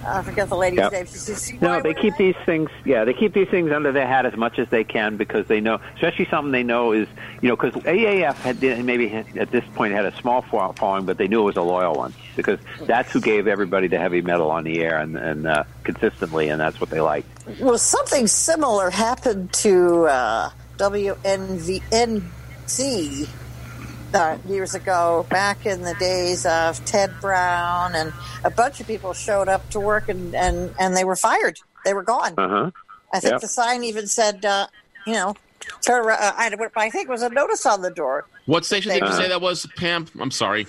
I 0.06 0.22
forget 0.22 0.50
the 0.50 0.56
lady's 0.56 0.80
Yep. 0.80 0.92
name. 0.92 1.06
She 1.06 1.12
says, 1.14 1.52
No, 1.62 1.80
they 1.80 1.94
keep 1.94 2.14
these 2.18 2.34
things. 2.44 2.68
Yeah, 2.84 3.04
they 3.04 3.14
keep 3.14 3.32
these 3.32 3.48
things 3.48 3.72
under 3.72 3.90
their 3.90 4.06
hat 4.06 4.26
as 4.26 4.36
much 4.36 4.58
as 4.58 4.68
they 4.68 4.84
can 4.84 5.16
because 5.16 5.46
they 5.46 5.60
know, 5.62 5.80
especially 5.94 6.26
something 6.26 6.52
they 6.52 6.62
know 6.62 6.92
is, 6.92 7.08
you 7.40 7.48
know, 7.48 7.56
because 7.56 7.72
AAF 7.84 8.34
had 8.34 8.60
maybe 8.84 9.10
at 9.14 9.50
this 9.50 9.64
point 9.74 9.94
had 9.94 10.04
a 10.04 10.14
small 10.16 10.42
following, 10.42 11.06
but 11.06 11.16
they 11.16 11.26
knew 11.26 11.40
it 11.40 11.44
was 11.44 11.56
a 11.56 11.62
loyal 11.62 11.94
one 11.94 12.12
because 12.36 12.58
that's 12.86 13.12
who 13.12 13.20
gave 13.22 13.46
everybody 13.46 13.86
the 13.88 13.98
heavy 13.98 14.20
metal 14.20 14.50
on 14.50 14.64
the 14.64 14.82
air 14.82 14.98
and, 14.98 15.16
and 15.16 15.46
uh, 15.46 15.64
consistently, 15.84 16.50
and 16.50 16.60
that's 16.60 16.78
what 16.82 16.90
they 16.90 17.00
liked. 17.00 17.26
Well, 17.58 17.78
something 17.78 18.26
similar 18.26 18.90
happened 18.90 19.54
to 19.54 20.04
uh, 20.04 20.50
WNVNZ 20.78 21.78
uh, 24.14 24.38
years 24.48 24.74
ago, 24.74 25.26
back 25.30 25.66
in 25.66 25.82
the 25.82 25.94
days 25.94 26.46
of 26.46 26.84
Ted 26.84 27.12
Brown, 27.20 27.94
and 27.94 28.12
a 28.44 28.50
bunch 28.50 28.80
of 28.80 28.86
people 28.86 29.12
showed 29.12 29.48
up 29.48 29.68
to 29.70 29.80
work 29.80 30.08
and, 30.08 30.34
and, 30.34 30.72
and 30.78 30.96
they 30.96 31.04
were 31.04 31.16
fired. 31.16 31.58
They 31.84 31.94
were 31.94 32.02
gone. 32.04 32.34
Uh 32.38 32.48
huh. 32.48 32.70
I 33.12 33.20
think 33.20 33.32
Yep. 33.32 33.40
the 33.42 33.48
sign 33.48 33.84
even 33.84 34.06
said, 34.06 34.44
uh, 34.44 34.66
you 35.06 35.14
know, 35.14 35.34
turn 35.86 36.04
around. 36.04 36.20
Uh, 36.22 36.32
I, 36.36 36.50
I 36.76 36.90
think 36.90 37.08
it 37.08 37.10
was 37.10 37.22
a 37.22 37.30
notice 37.30 37.66
on 37.66 37.82
the 37.82 37.90
door. 37.90 38.26
What 38.46 38.64
station 38.64 38.92
did 38.92 39.02
you 39.02 39.08
Uh-huh. 39.08 39.22
say 39.22 39.28
that 39.28 39.40
was, 39.40 39.66
Pam? 39.76 40.06
I'm 40.20 40.30
sorry. 40.30 40.66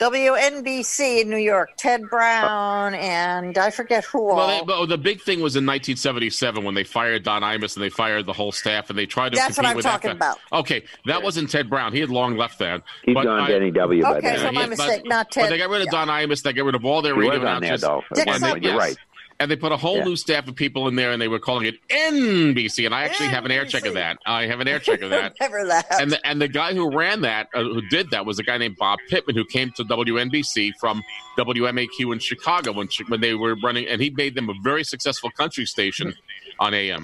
WNBC 0.00 1.22
in 1.22 1.30
New 1.30 1.36
York, 1.36 1.70
Ted 1.76 2.08
Brown, 2.10 2.94
and 2.94 3.56
I 3.58 3.70
forget 3.70 4.04
who 4.04 4.28
all. 4.30 4.36
Well, 4.36 4.48
they, 4.48 4.62
well, 4.66 4.86
the 4.86 4.98
big 4.98 5.20
thing 5.22 5.40
was 5.40 5.56
in 5.56 5.64
1977 5.64 6.64
when 6.64 6.74
they 6.74 6.84
fired 6.84 7.22
Don 7.22 7.42
Imus 7.42 7.76
and 7.76 7.84
they 7.84 7.88
fired 7.90 8.26
the 8.26 8.32
whole 8.32 8.52
staff 8.52 8.90
and 8.90 8.98
they 8.98 9.06
tried 9.06 9.30
to 9.30 9.36
That's 9.36 9.56
what 9.56 9.64
compete 9.66 9.70
I'm 9.70 9.76
with 9.76 9.84
talking 9.84 10.08
that. 10.10 10.16
about. 10.16 10.38
Okay, 10.52 10.84
that 11.06 11.22
wasn't 11.22 11.50
Ted 11.50 11.70
Brown. 11.70 11.92
He 11.92 12.00
had 12.00 12.10
long 12.10 12.36
left 12.36 12.58
then. 12.58 12.82
He's 13.04 13.14
But 13.14 13.24
gone 13.24 13.48
to 13.48 13.54
I- 13.56 13.58
NEW 13.58 14.02
by 14.02 14.16
Okay, 14.18 14.20
then. 14.20 14.38
so 14.38 14.52
my 14.52 14.60
Yeah, 14.62 14.66
mistake, 14.66 15.02
but, 15.02 15.08
not 15.08 15.26
But 15.28 15.32
Ted. 15.32 15.52
they 15.52 15.58
got 15.58 15.70
rid 15.70 15.82
of 15.82 15.88
Don 15.88 16.08
Imus. 16.08 16.42
They 16.42 16.52
got 16.52 16.64
rid 16.64 16.74
of 16.74 16.84
all 16.84 17.02
their 17.02 17.14
He 17.14 17.20
radio 17.20 17.40
was 17.40 17.48
on 17.48 17.60
there, 17.62 17.74
announcers. 17.74 17.80
though, 17.82 18.02
at 18.10 18.40
Dick 18.40 18.42
one. 18.50 18.62
You're 18.62 18.76
right. 18.76 18.96
And 19.40 19.50
they 19.50 19.56
put 19.56 19.72
a 19.72 19.76
whole 19.76 19.98
Yeah. 19.98 20.04
new 20.04 20.16
staff 20.16 20.46
of 20.48 20.54
people 20.54 20.86
in 20.88 20.94
there, 20.94 21.10
and 21.10 21.20
they 21.20 21.28
were 21.28 21.38
calling 21.40 21.66
it 21.66 21.74
NBC. 21.90 22.86
And 22.86 22.94
I 22.94 23.02
actually 23.04 23.28
have 23.28 23.44
an 23.44 23.50
air 23.50 23.64
check 23.64 23.84
of 23.84 23.94
that. 23.94 24.18
I 24.26 24.46
have 24.46 24.60
an 24.60 24.68
air 24.68 24.78
check 24.78 25.02
of 25.02 25.10
that. 25.10 25.34
Remember 25.40 25.66
that. 25.68 25.86
And 26.00 26.12
the, 26.12 26.26
and 26.26 26.40
the 26.40 26.48
guy 26.48 26.72
who 26.72 26.96
ran 26.96 27.22
that, 27.22 27.48
uh, 27.54 27.62
who 27.64 27.80
did 27.88 28.10
that, 28.10 28.24
was 28.26 28.38
a 28.38 28.42
guy 28.44 28.58
named 28.58 28.76
Bob 28.78 28.98
Pittman, 29.08 29.34
who 29.36 29.44
came 29.44 29.72
to 29.72 29.84
WNBC 29.84 30.72
from 30.78 31.02
WMAQ 31.36 32.12
in 32.12 32.18
Chicago 32.20 32.72
when 32.72 32.88
when 33.08 33.20
they 33.20 33.34
were 33.34 33.56
running, 33.62 33.86
and 33.88 34.00
he 34.00 34.10
made 34.10 34.34
them 34.34 34.48
a 34.48 34.54
very 34.62 34.84
successful 34.84 35.30
country 35.30 35.66
station 35.66 36.14
on 36.60 36.72
AM. 36.74 37.02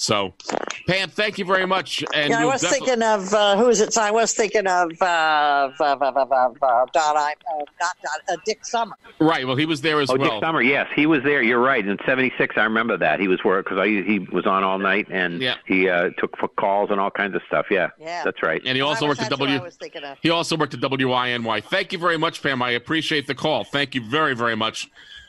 So, 0.00 0.32
Pam, 0.86 1.08
thank 1.08 1.38
you 1.38 1.44
very 1.44 1.66
much. 1.66 2.04
And 2.14 2.30
yeah, 2.30 2.42
I 2.42 2.44
was 2.44 2.60
defi- 2.60 2.74
thinking 2.76 3.02
of 3.02 3.34
uh, 3.34 3.56
who 3.56 3.68
is 3.68 3.80
it? 3.80 3.92
So 3.92 4.00
I 4.00 4.12
was 4.12 4.32
thinking 4.32 4.68
of 4.68 4.92
uh, 5.02 5.70
of, 5.80 6.00
of, 6.00 6.16
of, 6.16 6.30
of, 6.32 6.56
uh, 6.62 6.86
Don, 6.92 7.16
I, 7.16 7.34
uh, 7.52 7.64
not 7.80 7.96
Don, 8.28 8.36
uh, 8.36 8.40
Dick 8.46 8.64
Summer. 8.64 8.94
right. 9.18 9.44
Well, 9.44 9.56
he 9.56 9.66
was 9.66 9.80
there 9.80 10.00
as 10.00 10.08
Oh, 10.08 10.14
well. 10.16 10.30
Dick 10.30 10.40
Summer, 10.40 10.62
yes, 10.62 10.86
he 10.94 11.06
was 11.06 11.24
there. 11.24 11.42
You're 11.42 11.58
right. 11.58 11.84
In 11.84 11.98
'76, 12.06 12.56
I 12.56 12.62
remember 12.62 12.96
that 12.96 13.18
he 13.18 13.26
was 13.26 13.42
work 13.42 13.68
because 13.68 13.84
he 13.84 14.20
was 14.20 14.46
on 14.46 14.62
all 14.62 14.78
night 14.78 15.08
and 15.10 15.42
Yeah. 15.42 15.56
he 15.66 15.88
uh, 15.88 16.10
took 16.16 16.36
for 16.38 16.46
calls 16.46 16.90
and 16.92 17.00
all 17.00 17.10
kinds 17.10 17.34
of 17.34 17.42
stuff. 17.48 17.66
Yeah, 17.68 17.88
Yeah. 17.98 18.22
that's 18.22 18.40
right. 18.40 18.62
And 18.64 18.76
he 18.76 18.80
also 18.82 19.06
I 19.06 19.08
was- 19.08 19.18
worked 19.18 19.22
at 19.26 19.30
that's 19.30 19.40
W. 19.40 19.58
I 19.58 19.62
was 19.64 19.74
thinking 19.74 20.04
of. 20.04 20.16
He 20.22 20.30
also 20.30 20.56
worked 20.56 20.74
at 20.74 20.80
WINY. 20.80 21.60
Thank 21.64 21.92
you 21.92 21.98
very 21.98 22.18
much, 22.18 22.40
Pam. 22.40 22.62
I 22.62 22.70
appreciate 22.70 23.26
the 23.26 23.34
call. 23.34 23.64
Thank 23.64 23.96
you 23.96 24.00
very, 24.08 24.36
very 24.36 24.54
much. 24.54 24.88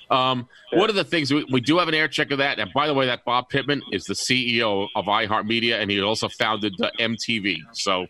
Um, 0.10 0.48
One 0.74 0.90
of 0.90 0.96
the 0.96 1.04
things 1.04 1.32
we, 1.32 1.46
we 1.52 1.62
do 1.62 1.78
have 1.78 1.88
an 1.88 1.94
air 1.94 2.08
check 2.08 2.32
of 2.32 2.40
that, 2.40 2.60
and 2.60 2.72
by 2.74 2.88
the 2.88 2.94
way, 2.94 3.06
that 3.06 3.26
Bob 3.26 3.50
Pittman 3.50 3.82
is 3.92 4.06
the 4.06 4.14
CEO 4.14 4.88
of 4.96 5.06
iHeartMedia, 5.06 5.80
and 5.80 5.92
he 5.92 6.02
also 6.02 6.28
founded 6.30 6.80
uh, 6.82 6.90
MTV. 7.00 7.58
So, 7.74 8.08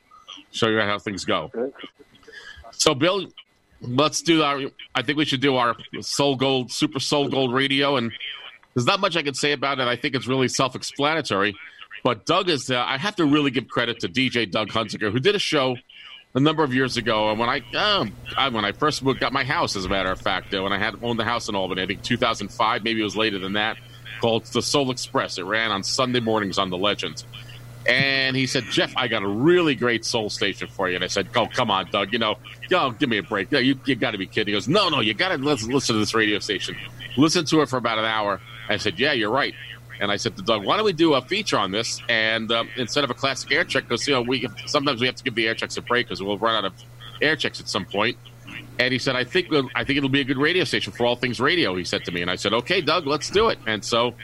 show 0.52 0.70
you 0.70 0.80
how 0.80 0.97
things 1.00 1.26
go. 1.26 1.52
So, 2.72 2.95
Bill, 2.95 3.28
let's 3.82 4.22
do 4.22 4.43
our. 4.43 4.62
I 4.95 5.02
think 5.02 5.18
we 5.18 5.26
should 5.26 5.41
do 5.41 5.58
our 5.58 5.76
Soul 6.02 6.36
Gold, 6.36 6.72
Super 6.72 7.00
Soul 7.00 7.28
Gold 7.28 7.54
Radio, 7.54 7.97
and 7.97 8.12
there's 8.74 8.86
not 8.86 9.00
much 9.00 9.18
I 9.18 9.22
can 9.22 9.34
say 9.34 9.52
about 9.52 9.80
it. 9.80 9.88
I 9.88 9.95
think 9.95 10.16
it's 10.16 10.28
really 10.28 10.47
self-explanatory. 10.47 11.56
But 12.04 12.26
Doug 12.26 12.50
is. 12.50 12.72
Uh, 12.72 12.84
I 12.86 12.97
have 12.97 13.16
to 13.18 13.26
really 13.26 13.52
give 13.52 13.68
credit 13.68 14.00
to 14.00 14.08
DJ 14.08 14.50
Doug 14.50 14.70
Hunziker, 14.70 15.12
who 15.12 15.20
did 15.20 15.36
a 15.36 15.39
show 15.39 15.76
a 16.36 16.40
number 16.40 16.64
of 16.64 16.74
years 16.74 16.98
ago, 16.98 17.32
and 17.32 17.40
when 17.40 17.50
I, 17.50 17.62
um, 17.76 18.14
when 18.54 18.64
I 18.64 18.72
first 18.72 19.04
got 19.20 19.34
my 19.34 19.44
house, 19.44 19.76
as 19.76 19.86
a 19.86 19.90
matter 19.90 20.12
of 20.12 20.22
fact, 20.22 20.52
when 20.52 20.72
I 20.72 20.78
had 20.78 20.96
owned 21.02 21.20
the 21.20 21.24
house 21.24 21.50
in 21.50 21.56
Albany, 21.56 21.82
I 21.82 21.88
think 21.88 22.04
2005, 22.04 22.84
maybe 22.84 23.02
it 23.02 23.04
was 23.04 23.16
later 23.16 23.40
than 23.40 23.54
that, 23.54 23.78
called 24.22 24.46
the 24.46 24.62
Soul 24.62 24.92
Express. 24.92 25.38
It 25.38 25.44
ran 25.44 25.72
on 25.72 25.84
Sunday 25.84 26.20
mornings 26.20 26.58
on 26.58 26.70
the 26.70 26.78
Legends. 26.78 27.26
And 27.88 28.36
he 28.36 28.46
said, 28.46 28.66
Jeff, 28.66 28.96
I 28.96 29.08
got 29.08 29.24
a 29.24 29.28
really 29.28 29.74
great 29.74 30.06
soul 30.06 30.30
station 30.30 30.68
for 30.68 30.90
you. 30.90 30.96
And 30.96 31.04
I 31.04 31.08
said, 31.08 31.30
Oh, 31.36 31.48
come 31.48 31.72
on, 31.72 31.90
Doug. 31.90 32.14
You 32.14 32.20
know, 32.20 32.36
yo, 32.70 32.92
give 32.92 33.10
me 33.10 33.18
a 33.18 33.24
break. 33.24 33.52
You, 33.52 33.80
you 33.86 33.96
got 33.96 34.12
to 34.12 34.18
be 34.18 34.28
kidding. 34.28 34.54
He 34.54 34.58
goes, 34.58 34.68
No, 34.68 34.90
no, 34.90 35.00
you 35.00 35.14
got 35.14 35.30
to 35.30 35.38
listen, 35.38 35.72
listen 35.72 35.96
to 35.96 36.00
this 36.00 36.14
radio 36.14 36.40
station. 36.40 36.76
Listen 37.18 37.46
to 37.46 37.62
it 37.62 37.70
for 37.70 37.78
about 37.78 37.98
an 37.98 38.06
hour. 38.06 38.42
I 38.68 38.78
said, 38.78 39.00
Yeah, 39.00 39.14
you're 39.14 39.32
right. 39.32 39.56
And 40.00 40.12
I 40.12 40.16
said 40.16 40.38
to 40.38 40.43
Doug, 40.43 40.66
why 40.66 40.78
don't 40.78 40.86
we 40.86 40.93
do 40.93 41.14
a 41.14 41.22
feature 41.22 41.58
on 41.58 41.72
this? 41.72 42.02
And 42.08 42.52
um, 42.52 42.70
instead 42.78 43.04
of 43.04 43.10
a 43.10 43.14
classic 43.14 43.52
air 43.52 43.64
check, 43.64 43.84
because 43.84 44.08
you 44.08 44.14
know 44.14 44.22
we 44.22 44.47
sometimes 44.66 45.02
we 45.02 45.08
have 45.08 45.16
to 45.16 45.24
give 45.24 45.36
the 45.36 45.47
air 45.47 45.56
checks 45.56 45.78
a 45.78 45.82
break 45.82 46.08
because 46.08 46.24
we'll 46.24 46.38
run 46.38 46.56
out 46.56 46.66
of 46.66 46.74
air 47.22 47.36
checks 47.36 47.60
at 47.60 47.68
some 47.68 47.86
point. 47.86 48.18
And 48.80 48.93
he 48.93 49.00
said, 49.00 49.16
I 49.16 49.26
think 49.26 49.47
I 49.76 49.84
think 49.84 49.97
it'll 49.97 50.10
be 50.10 50.22
a 50.22 50.26
good 50.26 50.38
radio 50.38 50.64
station 50.64 50.93
for 50.93 51.06
all 51.06 51.16
things 51.16 51.39
radio. 51.39 51.76
He 51.76 51.84
said 51.84 52.06
to 52.06 52.12
me, 52.12 52.22
and 52.22 52.32
I 52.32 52.36
said, 52.36 52.54
Okay, 52.54 52.82
Doug, 52.82 53.08
let's 53.08 53.30
do 53.30 53.50
it. 53.50 53.60
And 53.68 53.84
so 53.84 54.16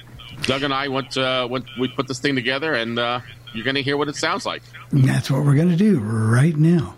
Doug 0.44 0.64
and 0.64 0.74
I 0.74 0.88
went, 0.88 1.18
uh, 1.18 1.48
went 1.50 1.66
we 1.80 1.88
put 1.90 2.08
this 2.08 2.20
thing 2.20 2.36
together, 2.36 2.74
and 2.74 2.98
uh, 2.98 3.20
you're 3.54 3.66
going 3.66 3.76
to 3.76 3.84
hear 3.84 3.98
what 3.98 4.08
it 4.08 4.16
sounds 4.16 4.46
like. 4.46 4.64
That's 4.92 5.30
what 5.30 5.44
we're 5.44 5.56
going 5.56 5.70
to 5.70 5.76
do 5.76 6.00
right 6.00 6.56
now. 6.56 6.96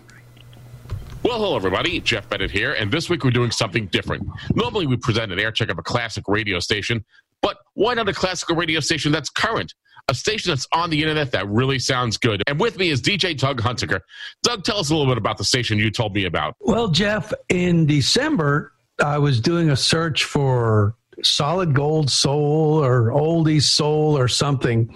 Well, 1.22 1.38
hello, 1.38 1.56
everybody. 1.56 2.00
Jeff 2.00 2.28
Bennett 2.28 2.50
here, 2.50 2.72
and 2.72 2.92
this 2.92 3.10
week 3.10 3.24
we're 3.24 3.30
doing 3.30 3.50
something 3.50 3.86
different. 3.86 4.28
Normally, 4.54 4.86
we 4.86 4.96
present 4.96 5.32
an 5.32 5.40
air 5.40 5.50
check 5.50 5.68
of 5.68 5.78
a 5.78 5.82
classic 5.82 6.24
radio 6.28 6.60
station, 6.60 7.04
but 7.42 7.58
why 7.74 7.94
not 7.94 8.08
a 8.08 8.12
classical 8.12 8.56
radio 8.56 8.80
station 8.80 9.12
that's 9.12 9.30
current? 9.30 9.74
A 10.10 10.14
station 10.14 10.50
that's 10.50 10.66
on 10.72 10.88
the 10.88 11.02
internet 11.02 11.32
that 11.32 11.46
really 11.48 11.78
sounds 11.78 12.16
good. 12.16 12.42
And 12.46 12.58
with 12.58 12.78
me 12.78 12.88
is 12.88 13.02
DJ 13.02 13.36
Doug 13.36 13.60
Hunziker. 13.60 14.00
Doug, 14.42 14.64
tell 14.64 14.78
us 14.78 14.88
a 14.88 14.94
little 14.94 15.10
bit 15.10 15.18
about 15.18 15.36
the 15.36 15.44
station 15.44 15.78
you 15.78 15.90
told 15.90 16.14
me 16.14 16.24
about. 16.24 16.56
Well, 16.60 16.88
Jeff, 16.88 17.32
in 17.50 17.84
December, 17.84 18.72
I 19.04 19.18
was 19.18 19.40
doing 19.40 19.68
a 19.68 19.76
search 19.76 20.24
for 20.24 20.94
solid 21.22 21.74
gold 21.74 22.10
soul 22.10 22.82
or 22.82 23.10
oldies 23.10 23.64
soul 23.64 24.16
or 24.16 24.28
something. 24.28 24.94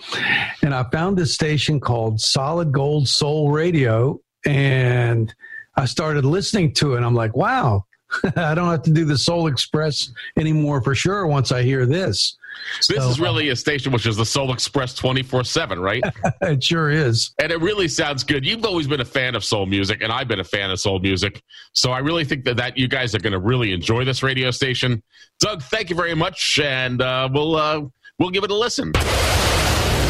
And 0.62 0.74
I 0.74 0.84
found 0.84 1.18
this 1.18 1.34
station 1.34 1.80
called 1.80 2.20
Solid 2.20 2.72
Gold 2.72 3.09
Soul 3.09 3.51
Radio. 3.51 4.20
And 4.47 5.34
I 5.76 5.84
started 5.86 6.24
listening 6.24 6.74
to 6.74 6.95
it. 6.95 7.03
I'm 7.03 7.14
like, 7.14 7.36
wow, 7.36 7.84
I 8.37 8.55
don't 8.55 8.71
have 8.71 8.83
to 8.83 8.91
do 8.91 9.05
the 9.05 9.19
Soul 9.19 9.47
Express 9.47 10.11
anymore 10.39 10.83
for 10.83 10.95
sure 10.95 11.27
once 11.27 11.53
I 11.53 11.63
hear 11.63 11.87
this. 11.87 12.37
This 12.89 12.99
So- 12.99 13.09
is 13.11 13.19
really 13.21 13.49
a 13.49 13.57
station 13.57 13.93
which 13.93 14.07
is 14.07 14.17
the 14.17 14.27
Soul 14.27 14.53
Express 14.53 14.95
24 14.95 15.45
7, 15.45 15.81
right? 15.81 16.03
it 16.43 16.63
sure 16.63 16.91
is. 16.91 17.33
And 17.41 17.51
it 17.51 17.61
really 17.61 17.89
sounds 17.89 18.23
good. 18.25 18.45
You've 18.45 18.65
always 18.65 18.87
been 18.87 19.01
a 19.01 19.05
fan 19.07 19.35
of 19.35 19.45
soul 19.45 19.67
music, 19.67 20.03
and 20.03 20.13
I've 20.13 20.29
been 20.29 20.41
a 20.41 20.45
fan 20.45 20.71
of 20.71 20.79
soul 20.79 20.99
music. 21.01 21.43
So 21.73 21.93
I 21.93 21.99
really 22.01 22.25
think 22.25 22.45
that, 22.45 22.57
that 22.59 22.77
you 22.77 22.89
guys 22.89 23.15
are 23.15 23.19
going 23.21 23.33
to 23.33 23.39
really 23.41 23.73
enjoy 23.73 24.05
this 24.05 24.23
radio 24.23 24.51
station. 24.51 25.03
Doug, 25.41 25.63
thank 25.63 25.91
you 25.91 25.97
very 25.97 26.15
much, 26.15 26.61
and 26.63 27.01
uh, 27.03 27.29
we'll 27.33 27.57
uh, 27.57 27.81
we'll 28.19 28.31
give 28.31 28.45
it 28.45 28.51
a 28.51 28.55
listen. 28.57 28.93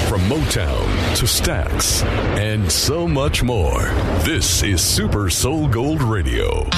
From 0.09 0.21
Motown 0.29 1.17
to 1.17 1.25
Stax 1.25 2.05
and 2.37 2.71
so 2.71 3.09
much 3.09 3.43
more. 3.43 3.85
This 4.25 4.63
is 4.63 4.83
Super 4.83 5.31
Soul 5.31 5.69
Gold 5.69 6.03
Radio. 6.03 6.69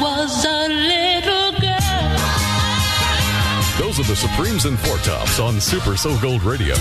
Was 0.00 0.44
a 0.44 0.68
little 0.68 1.52
girl. 1.60 1.76
Those 3.78 4.00
are 4.00 4.04
the 4.04 4.16
Supremes 4.16 4.64
and 4.64 4.78
Four 4.78 4.98
Tops 4.98 5.38
on 5.38 5.60
Super 5.60 5.96
Soul 5.96 6.18
Gold 6.18 6.42
Radio. 6.42 6.74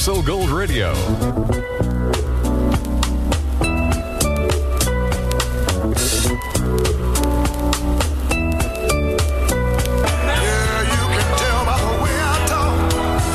Soul 0.00 0.22
Gold 0.22 0.48
Radio. 0.48 0.94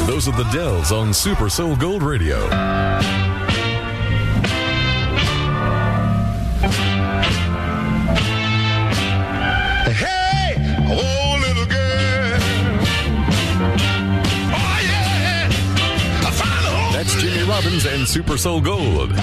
Those 0.07 0.27
are 0.27 0.31
the 0.31 0.49
Dells 0.51 0.91
on 0.91 1.13
Super 1.13 1.49
Soul 1.49 1.75
Gold 1.75 2.01
Radio. 2.01 3.44
and 18.05 18.09
Super 18.09 18.37
Soul 18.37 18.61
Gold. 18.61 19.13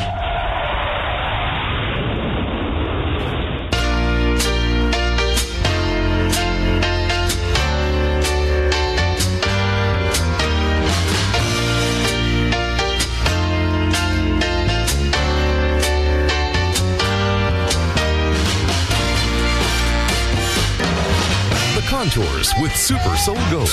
Contours 21.89 22.53
with 22.61 22.74
Super 22.74 23.16
Soul 23.16 23.37
Gold. 23.51 23.68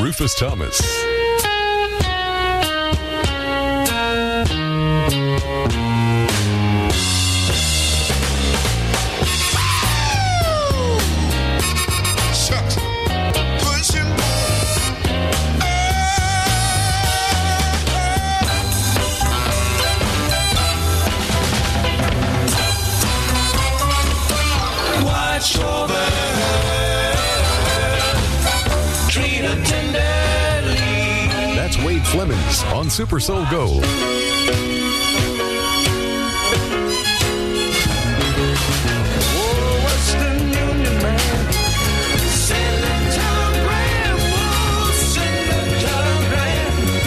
Rufus 0.00 0.34
Thomas. 0.38 1.27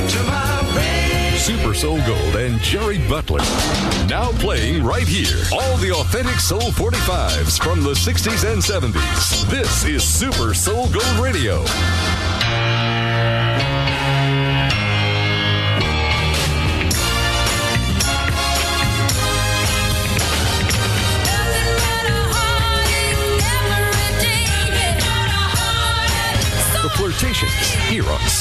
To 0.07 0.23
my 0.23 0.61
baby. 0.73 1.37
Super 1.37 1.73
Soul 1.73 1.99
Gold 2.07 2.35
and 2.37 2.57
Jerry 2.61 2.99
Butler. 3.09 3.41
Now 4.07 4.31
playing 4.39 4.85
right 4.85 5.05
here. 5.05 5.43
All 5.51 5.75
the 5.75 5.91
authentic 5.91 6.39
Soul 6.39 6.61
45s 6.61 7.61
from 7.61 7.83
the 7.83 7.91
60s 7.91 8.49
and 8.49 8.61
70s. 8.61 9.49
This 9.49 9.83
is 9.83 10.05
Super 10.05 10.53
Soul 10.53 10.87
Gold 10.87 11.19
Radio. 11.19 11.65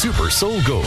Super 0.00 0.30
Soul 0.30 0.62
Gold. 0.62 0.86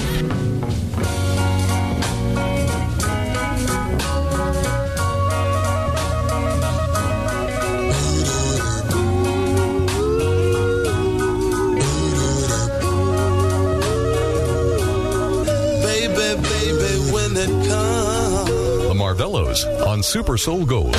Baby, 15.83 16.41
baby, 16.41 17.11
when 17.11 17.37
it 17.37 17.67
comes. 17.67 18.49
The 18.49 18.95
Marvellos 18.95 19.85
on 19.85 20.01
Super 20.01 20.39
Soul 20.39 20.65
Gold. 20.65 20.95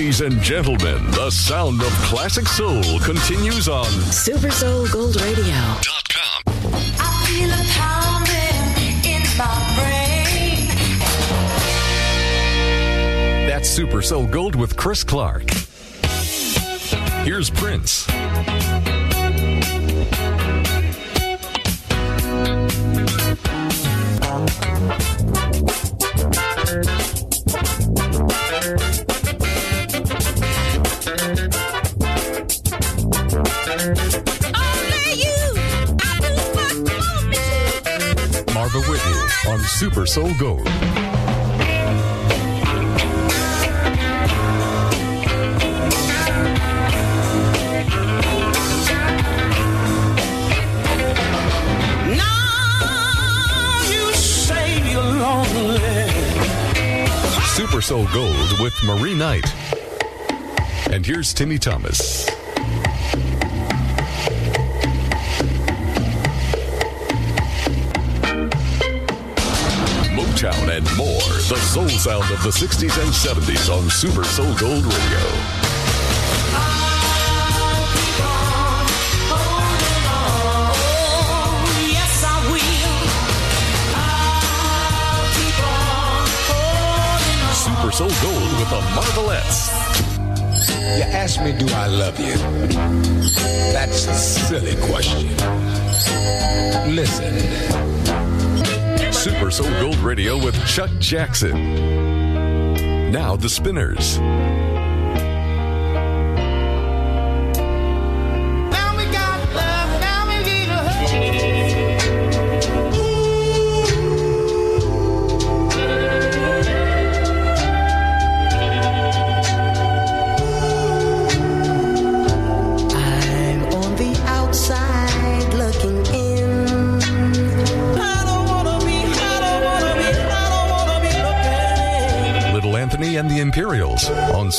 Ladies 0.00 0.22
and 0.22 0.40
gentlemen, 0.40 1.10
the 1.10 1.28
sound 1.28 1.82
of 1.82 1.92
classic 2.04 2.48
soul 2.48 2.98
continues 3.00 3.68
on 3.68 3.84
Super 3.84 4.50
Soul 4.50 4.88
Gold 4.88 5.20
Radio. 5.20 5.52
I 5.52 7.26
feel 7.28 7.50
a 7.52 7.62
pounding 7.76 9.04
in 9.04 9.20
my 9.36 9.44
brain. 9.76 10.66
That's 13.46 13.68
Super 13.68 14.00
Soul 14.00 14.26
Gold 14.26 14.54
with 14.56 14.74
Chris 14.74 15.04
Clark. 15.04 15.50
Here's 17.26 17.50
Prince. 17.50 18.06
On 39.48 39.58
Super 39.60 40.06
Soul 40.06 40.32
Gold. 40.34 40.64
Now 52.16 53.80
you 53.88 54.12
say 54.12 54.90
you're 54.90 55.02
lonely. 55.02 56.10
Super 57.46 57.80
Soul 57.80 58.06
Gold 58.12 58.60
with 58.60 58.74
Marie 58.84 59.14
Knight. 59.14 59.46
And 60.90 61.06
here's 61.06 61.32
Timmy 61.32 61.58
Thomas. 61.58 62.19
The 71.50 71.56
soul 71.56 71.88
sound 71.88 72.30
of 72.30 72.40
the 72.44 72.50
60s 72.50 72.96
and 73.02 73.10
70s 73.10 73.68
on 73.76 73.90
Super 73.90 74.22
Soul 74.22 74.54
Gold 74.54 74.84
Radio. 74.84 75.18
Super 87.52 87.90
Soul 87.90 88.12
Gold 88.22 88.52
with 88.60 88.70
the 88.70 88.80
Marvelettes. 88.94 89.70
You 90.96 91.02
ask 91.02 91.42
me, 91.42 91.50
do 91.50 91.66
I 91.74 91.88
love 91.88 92.20
you? 92.20 92.36
That's 93.72 94.06
a 94.06 94.14
silly 94.14 94.76
question. 94.86 95.26
Listen. 96.94 97.99
Super 99.20 99.50
Soul 99.50 99.68
Gold 99.82 99.98
Radio 99.98 100.42
with 100.42 100.54
Chuck 100.66 100.88
Jackson. 100.98 101.52
Now 103.12 103.36
the 103.36 103.50
Spinners. 103.50 104.18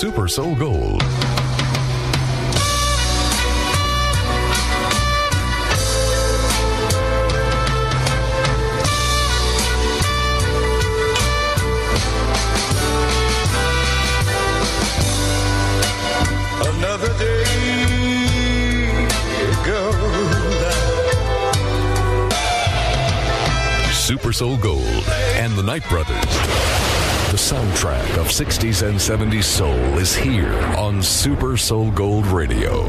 Super 0.01 0.27
Soul 0.27 0.55
Gold. 0.55 1.03
Another 16.65 17.13
day 17.19 17.43
goes 19.63 19.95
Super 23.95 24.33
Soul 24.33 24.57
Gold 24.57 24.81
and 25.35 25.55
the 25.55 25.61
Knight 25.61 25.87
Brothers. 25.89 26.90
The 27.32 27.38
soundtrack 27.38 28.17
of 28.17 28.27
60s 28.27 28.86
and 28.86 28.99
70s 28.99 29.45
soul 29.45 29.97
is 29.97 30.13
here 30.13 30.51
on 30.75 31.01
Super 31.01 31.55
Soul 31.55 31.89
Gold 31.91 32.27
Radio. 32.27 32.84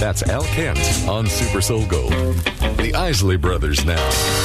That's 0.00 0.22
Al 0.22 0.44
Kent 0.44 0.78
on 1.06 1.26
Super 1.26 1.60
Soul 1.60 1.84
Gold. 1.84 2.10
The 2.78 2.94
Isley 2.94 3.36
Brothers 3.36 3.84
now. 3.84 4.44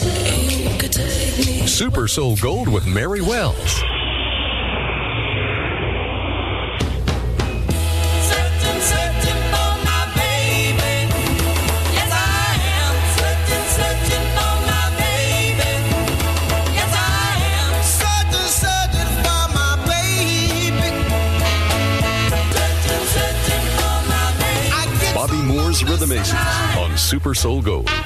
Who 0.00 0.78
could 0.78 0.92
take 0.92 1.38
me. 1.38 1.66
Super 1.66 2.08
Soul 2.08 2.36
Gold 2.36 2.68
with 2.68 2.86
Mary 2.86 3.20
Wells. 3.20 3.89
Super 27.10 27.34
Soul 27.34 27.60
Gold. 27.60 27.86
Cause 27.88 27.98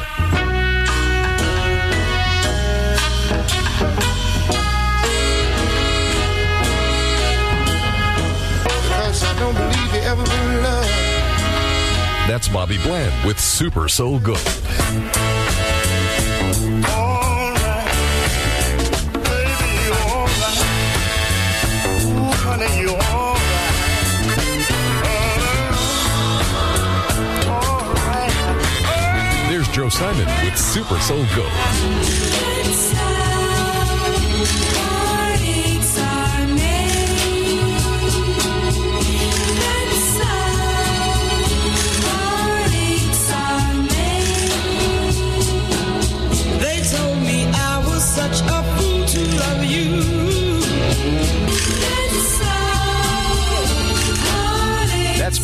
I 9.23 9.37
don't 9.39 9.55
believe 9.55 9.95
you 9.95 10.01
ever 10.01 10.25
been 10.25 10.63
loved. 10.63 10.89
That's 12.27 12.49
Bobby 12.49 12.79
Bland 12.79 13.27
with 13.27 13.39
Super 13.39 13.91
Soul 13.91 14.19
Gold. 14.21 14.39
Simon 29.95 30.27
with 30.45 30.59
Super 30.59 30.99
Soul 30.99 31.25
Gold. 31.37 32.54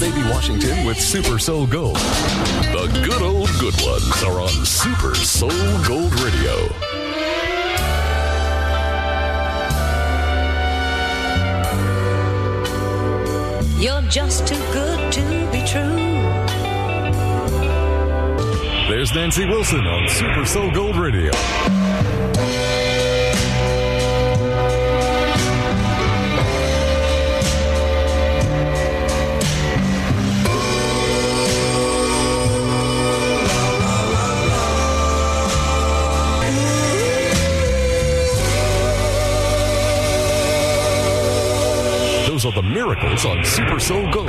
Baby 0.01 0.23
Washington 0.31 0.87
with 0.87 0.99
Super 0.99 1.39
Soul 1.39 1.67
Gold. 1.67 1.97
The 1.97 3.03
good 3.05 3.21
old 3.21 3.51
good 3.61 3.75
ones 3.83 4.23
are 4.23 4.41
on 4.41 4.49
Super 4.65 5.15
Soul 5.15 5.51
Gold 5.87 6.19
Radio. 6.21 6.57
You're 13.79 14.01
just 14.09 14.47
too 14.47 14.57
good 14.73 15.13
to 15.13 15.51
be 15.53 15.63
true. 15.67 15.97
There's 18.89 19.15
Nancy 19.15 19.45
Wilson 19.45 19.87
on 19.87 20.09
Super 20.09 20.47
Soul 20.47 20.71
Gold 20.71 20.97
Radio. 20.97 21.31
Are 42.51 42.63
the 42.63 42.63
miracles 42.63 43.25
on 43.27 43.45
Super 43.45 43.79
Soul 43.79 44.11
Gold. 44.11 44.27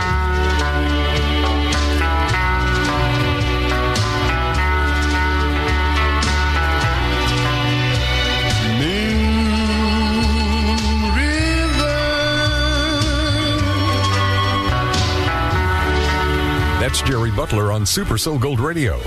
That's 16.80 17.02
Jerry 17.02 17.31
Butler 17.31 17.72
on 17.72 17.88
Super 17.88 18.19
Soul 18.19 18.38
Gold 18.38 18.60
Radio. 18.60 18.99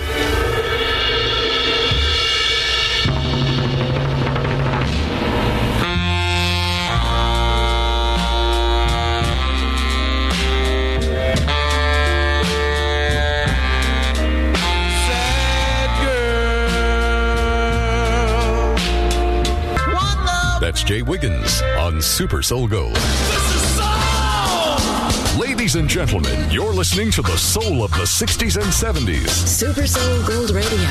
On 21.94 22.02
Super 22.02 22.42
Soul 22.42 22.66
Gold. 22.66 22.98
Ladies 25.38 25.76
and 25.76 25.88
gentlemen, 25.88 26.50
you're 26.50 26.72
listening 26.72 27.10
to 27.12 27.22
the 27.22 27.36
soul 27.36 27.84
of 27.84 27.90
the 27.92 27.98
60s 27.98 28.56
and 28.56 28.66
70s. 28.66 29.28
Super 29.28 29.86
Soul 29.86 30.26
Gold 30.26 30.50
Radio. 30.50 30.88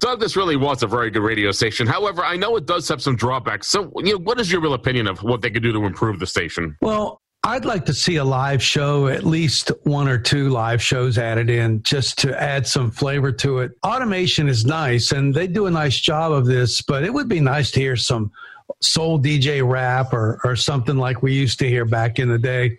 Doug, 0.00 0.20
this 0.20 0.34
really 0.34 0.56
was 0.56 0.82
a 0.82 0.86
very 0.86 1.10
good 1.10 1.22
radio 1.22 1.50
station. 1.50 1.86
However, 1.86 2.24
I 2.24 2.36
know 2.36 2.56
it 2.56 2.66
does 2.66 2.88
have 2.88 3.02
some 3.02 3.16
drawbacks. 3.16 3.66
So, 3.66 3.92
you 3.96 4.14
know, 4.14 4.18
what 4.18 4.40
is 4.40 4.50
your 4.50 4.62
real 4.62 4.74
opinion 4.74 5.06
of 5.06 5.22
what 5.22 5.42
they 5.42 5.50
could 5.50 5.62
do 5.62 5.72
to 5.72 5.84
improve 5.84 6.18
the 6.18 6.26
station? 6.26 6.76
Well, 6.80 7.20
I'd 7.44 7.64
like 7.66 7.84
to 7.86 7.94
see 7.94 8.16
a 8.16 8.24
live 8.24 8.62
show, 8.62 9.08
at 9.08 9.24
least 9.24 9.70
one 9.82 10.08
or 10.08 10.18
two 10.18 10.48
live 10.48 10.82
shows 10.82 11.18
added 11.18 11.50
in 11.50 11.82
just 11.82 12.18
to 12.18 12.40
add 12.40 12.66
some 12.66 12.90
flavor 12.90 13.32
to 13.32 13.58
it. 13.58 13.72
Automation 13.84 14.48
is 14.48 14.64
nice 14.64 15.12
and 15.12 15.34
they 15.34 15.46
do 15.46 15.66
a 15.66 15.70
nice 15.70 16.00
job 16.00 16.32
of 16.32 16.46
this, 16.46 16.80
but 16.80 17.04
it 17.04 17.12
would 17.12 17.28
be 17.28 17.40
nice 17.40 17.70
to 17.72 17.80
hear 17.80 17.96
some 17.96 18.32
soul 18.80 19.18
DJ 19.20 19.66
rap 19.66 20.12
or, 20.12 20.40
or 20.44 20.56
something 20.56 20.96
like 20.96 21.22
we 21.22 21.32
used 21.32 21.58
to 21.60 21.68
hear 21.68 21.84
back 21.84 22.18
in 22.18 22.28
the 22.28 22.38
day. 22.38 22.78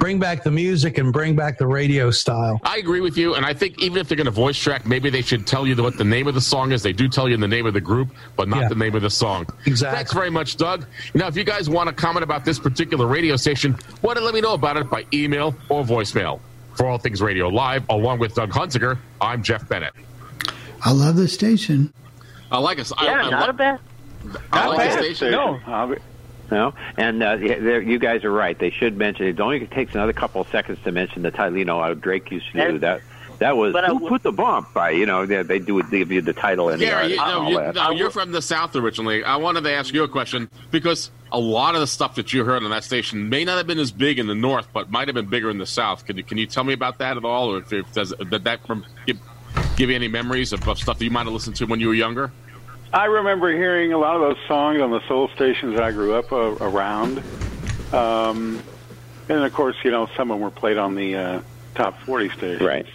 Bring 0.00 0.18
back 0.18 0.42
the 0.42 0.50
music 0.50 0.98
and 0.98 1.12
bring 1.12 1.36
back 1.36 1.58
the 1.58 1.66
radio 1.66 2.10
style. 2.10 2.60
I 2.64 2.78
agree 2.78 3.00
with 3.00 3.16
you, 3.16 3.34
and 3.34 3.44
I 3.44 3.52
think 3.54 3.80
even 3.80 3.98
if 3.98 4.08
they're 4.08 4.16
going 4.16 4.24
to 4.24 4.30
voice 4.30 4.58
track, 4.58 4.86
maybe 4.86 5.10
they 5.10 5.22
should 5.22 5.46
tell 5.46 5.66
you 5.66 5.76
what 5.82 5.98
the 5.98 6.04
name 6.04 6.26
of 6.26 6.34
the 6.34 6.40
song 6.40 6.72
is. 6.72 6.82
They 6.82 6.92
do 6.92 7.08
tell 7.08 7.28
you 7.28 7.36
the 7.36 7.46
name 7.48 7.66
of 7.66 7.74
the 7.74 7.80
group, 7.80 8.08
but 8.36 8.48
not 8.48 8.62
Yeah. 8.62 8.68
the 8.68 8.74
name 8.74 8.94
of 8.94 9.02
the 9.02 9.10
song. 9.10 9.46
Exactly. 9.66 9.96
Thanks 9.96 10.12
very 10.12 10.30
much, 10.30 10.56
Doug. 10.56 10.86
Now, 11.14 11.26
if 11.28 11.36
you 11.36 11.44
guys 11.44 11.68
want 11.68 11.88
to 11.88 11.94
comment 11.94 12.24
about 12.24 12.44
this 12.44 12.58
particular 12.58 13.06
radio 13.06 13.36
station, 13.36 13.74
why 14.00 14.14
don't 14.14 14.24
let 14.24 14.34
me 14.34 14.40
know 14.40 14.54
about 14.54 14.76
it 14.76 14.88
by 14.90 15.04
email 15.12 15.54
or 15.68 15.84
voicemail. 15.84 16.40
For 16.74 16.84
All 16.86 16.98
Things 16.98 17.22
Radio 17.22 17.48
Live, 17.48 17.84
along 17.88 18.18
with 18.18 18.34
Doug 18.34 18.50
Hunziker, 18.50 18.98
I'm 19.20 19.42
Jeff 19.42 19.66
Bennett. 19.66 19.94
I 20.84 20.92
love 20.92 21.16
the 21.16 21.26
station. 21.26 21.90
I 22.52 22.58
like 22.58 22.78
us. 22.78 22.92
Yeah, 23.02 23.12
I, 23.12 23.12
I 23.22 23.30
not 23.30 23.40
lo- 23.44 23.48
a 23.48 23.52
bad. 23.54 23.80
I 24.52 24.56
not 24.56 24.68
like 24.70 24.78
bad 24.78 24.98
the 24.98 25.02
station. 25.14 25.30
No. 25.30 25.96
No, 26.48 26.74
and 26.96 27.24
uh, 27.24 27.34
you 27.34 27.98
guys 27.98 28.22
are 28.22 28.30
right. 28.30 28.56
They 28.56 28.70
should 28.70 28.96
mention 28.96 29.26
it. 29.26 29.40
Only 29.40 29.66
takes 29.66 29.94
another 29.94 30.12
couple 30.12 30.40
of 30.40 30.48
seconds 30.48 30.78
to 30.84 30.92
mention 30.92 31.22
the 31.22 31.32
title. 31.32 31.58
You 31.58 31.64
know, 31.64 31.82
how 31.82 31.92
Drake 31.94 32.30
used 32.30 32.52
to 32.52 32.70
do 32.70 32.78
that. 32.78 33.00
That 33.38 33.56
was 33.56 33.72
but 33.72 33.84
who 33.84 33.94
w- 33.94 34.08
put 34.08 34.22
the 34.22 34.32
bump 34.32 34.72
by. 34.72 34.90
You 34.90 35.06
know, 35.06 35.26
they, 35.26 35.42
they 35.42 35.58
do 35.58 35.82
they 35.82 35.98
give 35.98 36.12
you 36.12 36.22
the 36.22 36.32
title 36.32 36.68
and 36.68 36.80
the 36.80 36.86
you, 36.86 36.92
artist 36.92 37.20
and 37.20 37.30
no, 37.30 37.42
all 37.42 37.50
you, 37.50 37.56
that. 37.58 37.74
no, 37.74 37.90
you're 37.90 38.10
from 38.10 38.32
the 38.32 38.40
South 38.40 38.76
originally. 38.76 39.24
I 39.24 39.36
wanted 39.36 39.64
to 39.64 39.72
ask 39.72 39.92
you 39.92 40.04
a 40.04 40.08
question 40.08 40.48
because 40.70 41.10
a 41.32 41.40
lot 41.40 41.74
of 41.74 41.80
the 41.80 41.86
stuff 41.86 42.14
that 42.14 42.32
you 42.32 42.44
heard 42.44 42.62
on 42.62 42.70
that 42.70 42.84
station 42.84 43.28
may 43.28 43.44
not 43.44 43.56
have 43.58 43.66
been 43.66 43.80
as 43.80 43.90
big 43.90 44.18
in 44.18 44.26
the 44.26 44.34
North, 44.34 44.68
but 44.72 44.90
might 44.90 45.08
have 45.08 45.16
been 45.16 45.26
bigger 45.26 45.50
in 45.50 45.58
the 45.58 45.66
South. 45.66 46.06
Can 46.06 46.16
you, 46.16 46.22
can 46.22 46.38
you 46.38 46.46
tell 46.46 46.64
me 46.64 46.72
about 46.72 46.98
that 46.98 47.16
at 47.16 47.24
all, 47.24 47.52
or 47.52 47.58
if, 47.58 47.72
if 47.72 47.92
does 47.92 48.14
did 48.30 48.44
that 48.44 48.64
from, 48.66 48.86
give, 49.06 49.18
give 49.76 49.90
you 49.90 49.96
any 49.96 50.08
memories 50.08 50.52
of, 50.52 50.66
of 50.66 50.78
stuff 50.78 50.98
that 50.98 51.04
you 51.04 51.10
might 51.10 51.24
have 51.24 51.32
listened 51.32 51.56
to 51.56 51.66
when 51.66 51.80
you 51.80 51.88
were 51.88 51.94
younger? 51.94 52.30
I 52.96 53.04
remember 53.04 53.52
hearing 53.52 53.92
a 53.92 53.98
lot 53.98 54.16
of 54.16 54.22
those 54.22 54.46
songs 54.48 54.80
on 54.80 54.90
the 54.90 55.06
soul 55.06 55.28
stations 55.28 55.74
that 55.74 55.82
I 55.82 55.92
grew 55.92 56.14
up 56.14 56.32
uh, 56.32 56.56
around. 56.62 57.22
Um, 57.92 58.62
and 59.28 59.44
of 59.44 59.52
course, 59.52 59.76
you 59.84 59.90
know, 59.90 60.08
some 60.16 60.30
of 60.30 60.36
them 60.36 60.40
were 60.42 60.50
played 60.50 60.78
on 60.78 60.94
the 60.94 61.14
uh, 61.14 61.40
top 61.74 62.00
40 62.00 62.30
stations. 62.30 62.62
Right. 62.62 62.86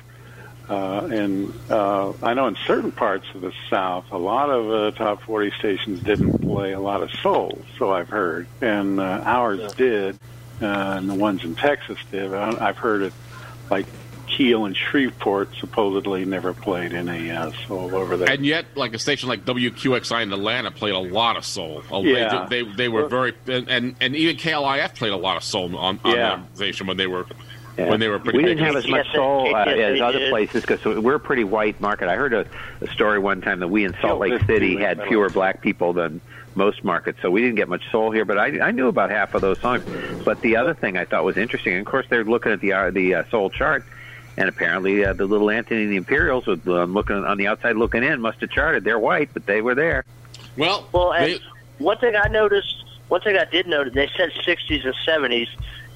Uh, 0.67 1.07
and 1.11 1.53
uh, 1.69 2.13
I 2.23 2.33
know 2.33 2.47
in 2.47 2.55
certain 2.65 2.91
parts 2.91 3.27
of 3.35 3.41
the 3.41 3.53
South, 3.69 4.11
a 4.11 4.17
lot 4.17 4.49
of 4.49 4.71
uh, 4.71 4.97
top 4.97 5.21
40 5.21 5.51
stations 5.59 5.99
didn't 5.99 6.39
play 6.39 6.71
a 6.71 6.79
lot 6.79 7.03
of 7.03 7.11
soul, 7.21 7.59
so 7.77 7.91
I've 7.91 8.09
heard. 8.09 8.47
And 8.59 8.99
uh, 8.99 9.21
ours 9.23 9.71
did, 9.73 10.17
uh, 10.63 10.95
and 10.97 11.07
the 11.07 11.13
ones 11.13 11.43
in 11.43 11.53
Texas 11.53 11.99
did. 12.09 12.33
I've 12.33 12.77
heard 12.77 13.03
it 13.03 13.13
like 13.69 13.85
KEEL 14.37 14.65
and 14.65 14.75
Shreveport 14.77 15.49
supposedly 15.59 16.25
never 16.25 16.53
played 16.53 16.93
any 16.93 17.29
uh, 17.31 17.51
soul 17.67 17.93
over 17.95 18.17
there. 18.17 18.29
And 18.29 18.45
yet, 18.45 18.65
like 18.75 18.93
a 18.93 18.99
station 18.99 19.29
like 19.29 19.45
WQXI 19.45 20.23
in 20.23 20.31
Atlanta 20.33 20.71
played 20.71 20.93
a 20.93 20.99
lot 20.99 21.37
of 21.37 21.45
soul. 21.45 21.83
Oh, 21.91 22.03
Yeah. 22.03 22.47
They, 22.49 22.63
they, 22.63 22.71
they 22.73 22.89
were 22.89 23.07
very, 23.07 23.33
and, 23.47 23.69
and, 23.69 23.95
and 23.99 24.15
even 24.15 24.37
KLIF 24.37 24.95
played 24.95 25.11
a 25.13 25.17
lot 25.17 25.37
of 25.37 25.43
soul 25.43 25.75
on, 25.77 25.99
on 26.03 26.11
Yeah. 26.15 26.35
that 26.37 26.55
station 26.55 26.87
when 26.87 26.97
they 26.97 27.07
were 27.07 27.25
Yeah. 27.77 27.89
when 27.89 27.99
they 27.99 28.09
were 28.09 28.19
pretty 28.19 28.37
we 28.39 28.43
didn't 28.45 28.65
have 28.65 28.75
as 28.75 28.87
much 28.87 29.07
soul 29.13 29.55
uh, 29.55 29.65
as 29.65 30.01
other 30.01 30.29
places 30.29 30.61
because 30.65 30.83
we're 30.85 31.15
a 31.15 31.19
pretty 31.19 31.43
white 31.45 31.79
market. 31.79 32.09
I 32.09 32.15
heard 32.15 32.33
a, 32.33 32.45
a 32.81 32.87
story 32.91 33.17
one 33.19 33.41
time 33.41 33.59
that 33.61 33.69
we 33.69 33.85
in 33.85 33.95
Salt 34.01 34.19
Lake 34.19 34.41
City 34.45 34.75
had 34.77 35.01
fewer 35.07 35.29
black 35.29 35.61
people 35.61 35.93
than 35.93 36.19
most 36.53 36.83
markets, 36.83 37.19
so 37.21 37.31
we 37.31 37.39
didn't 37.39 37.55
get 37.55 37.69
much 37.69 37.81
soul 37.91 38.11
here. 38.11 38.25
But 38.25 38.37
I, 38.37 38.59
I 38.59 38.71
knew 38.71 38.87
about 38.89 39.09
half 39.09 39.33
of 39.35 39.41
those 39.41 39.57
songs. 39.61 39.85
But 40.25 40.41
the 40.41 40.57
other 40.57 40.73
thing 40.73 40.97
I 40.97 41.05
thought 41.05 41.23
was 41.23 41.37
interesting, 41.37 41.73
and 41.73 41.87
of 41.87 41.89
course 41.89 42.05
they're 42.09 42.25
looking 42.25 42.51
at 42.51 42.59
the 42.59 42.73
uh, 42.73 42.91
the 42.91 43.15
uh, 43.15 43.23
soul 43.29 43.49
chart, 43.49 43.85
and 44.41 44.49
apparently 44.49 45.05
uh, 45.05 45.13
the 45.13 45.25
little 45.25 45.51
Anthony 45.51 45.83
and 45.83 45.91
the 45.91 45.97
Imperials, 45.97 46.47
with 46.47 46.67
uh, 46.67 46.85
looking 46.85 47.15
on 47.15 47.37
the 47.37 47.45
outside 47.45 47.75
looking 47.75 48.03
in, 48.03 48.19
must 48.21 48.41
have 48.41 48.49
charted. 48.49 48.83
They're 48.83 48.97
white, 48.97 49.29
but 49.33 49.45
they 49.45 49.61
were 49.61 49.75
there. 49.75 50.03
Well, 50.57 50.87
well, 50.91 51.13
and 51.13 51.39
one 51.77 51.99
thing 51.99 52.15
I 52.15 52.27
noticed, 52.27 52.83
one 53.07 53.21
thing 53.21 53.37
I 53.37 53.45
did 53.45 53.67
notice, 53.67 53.93
they 53.93 54.09
said 54.17 54.31
60s 54.31 54.83
and 54.83 54.95
70s. 55.07 55.47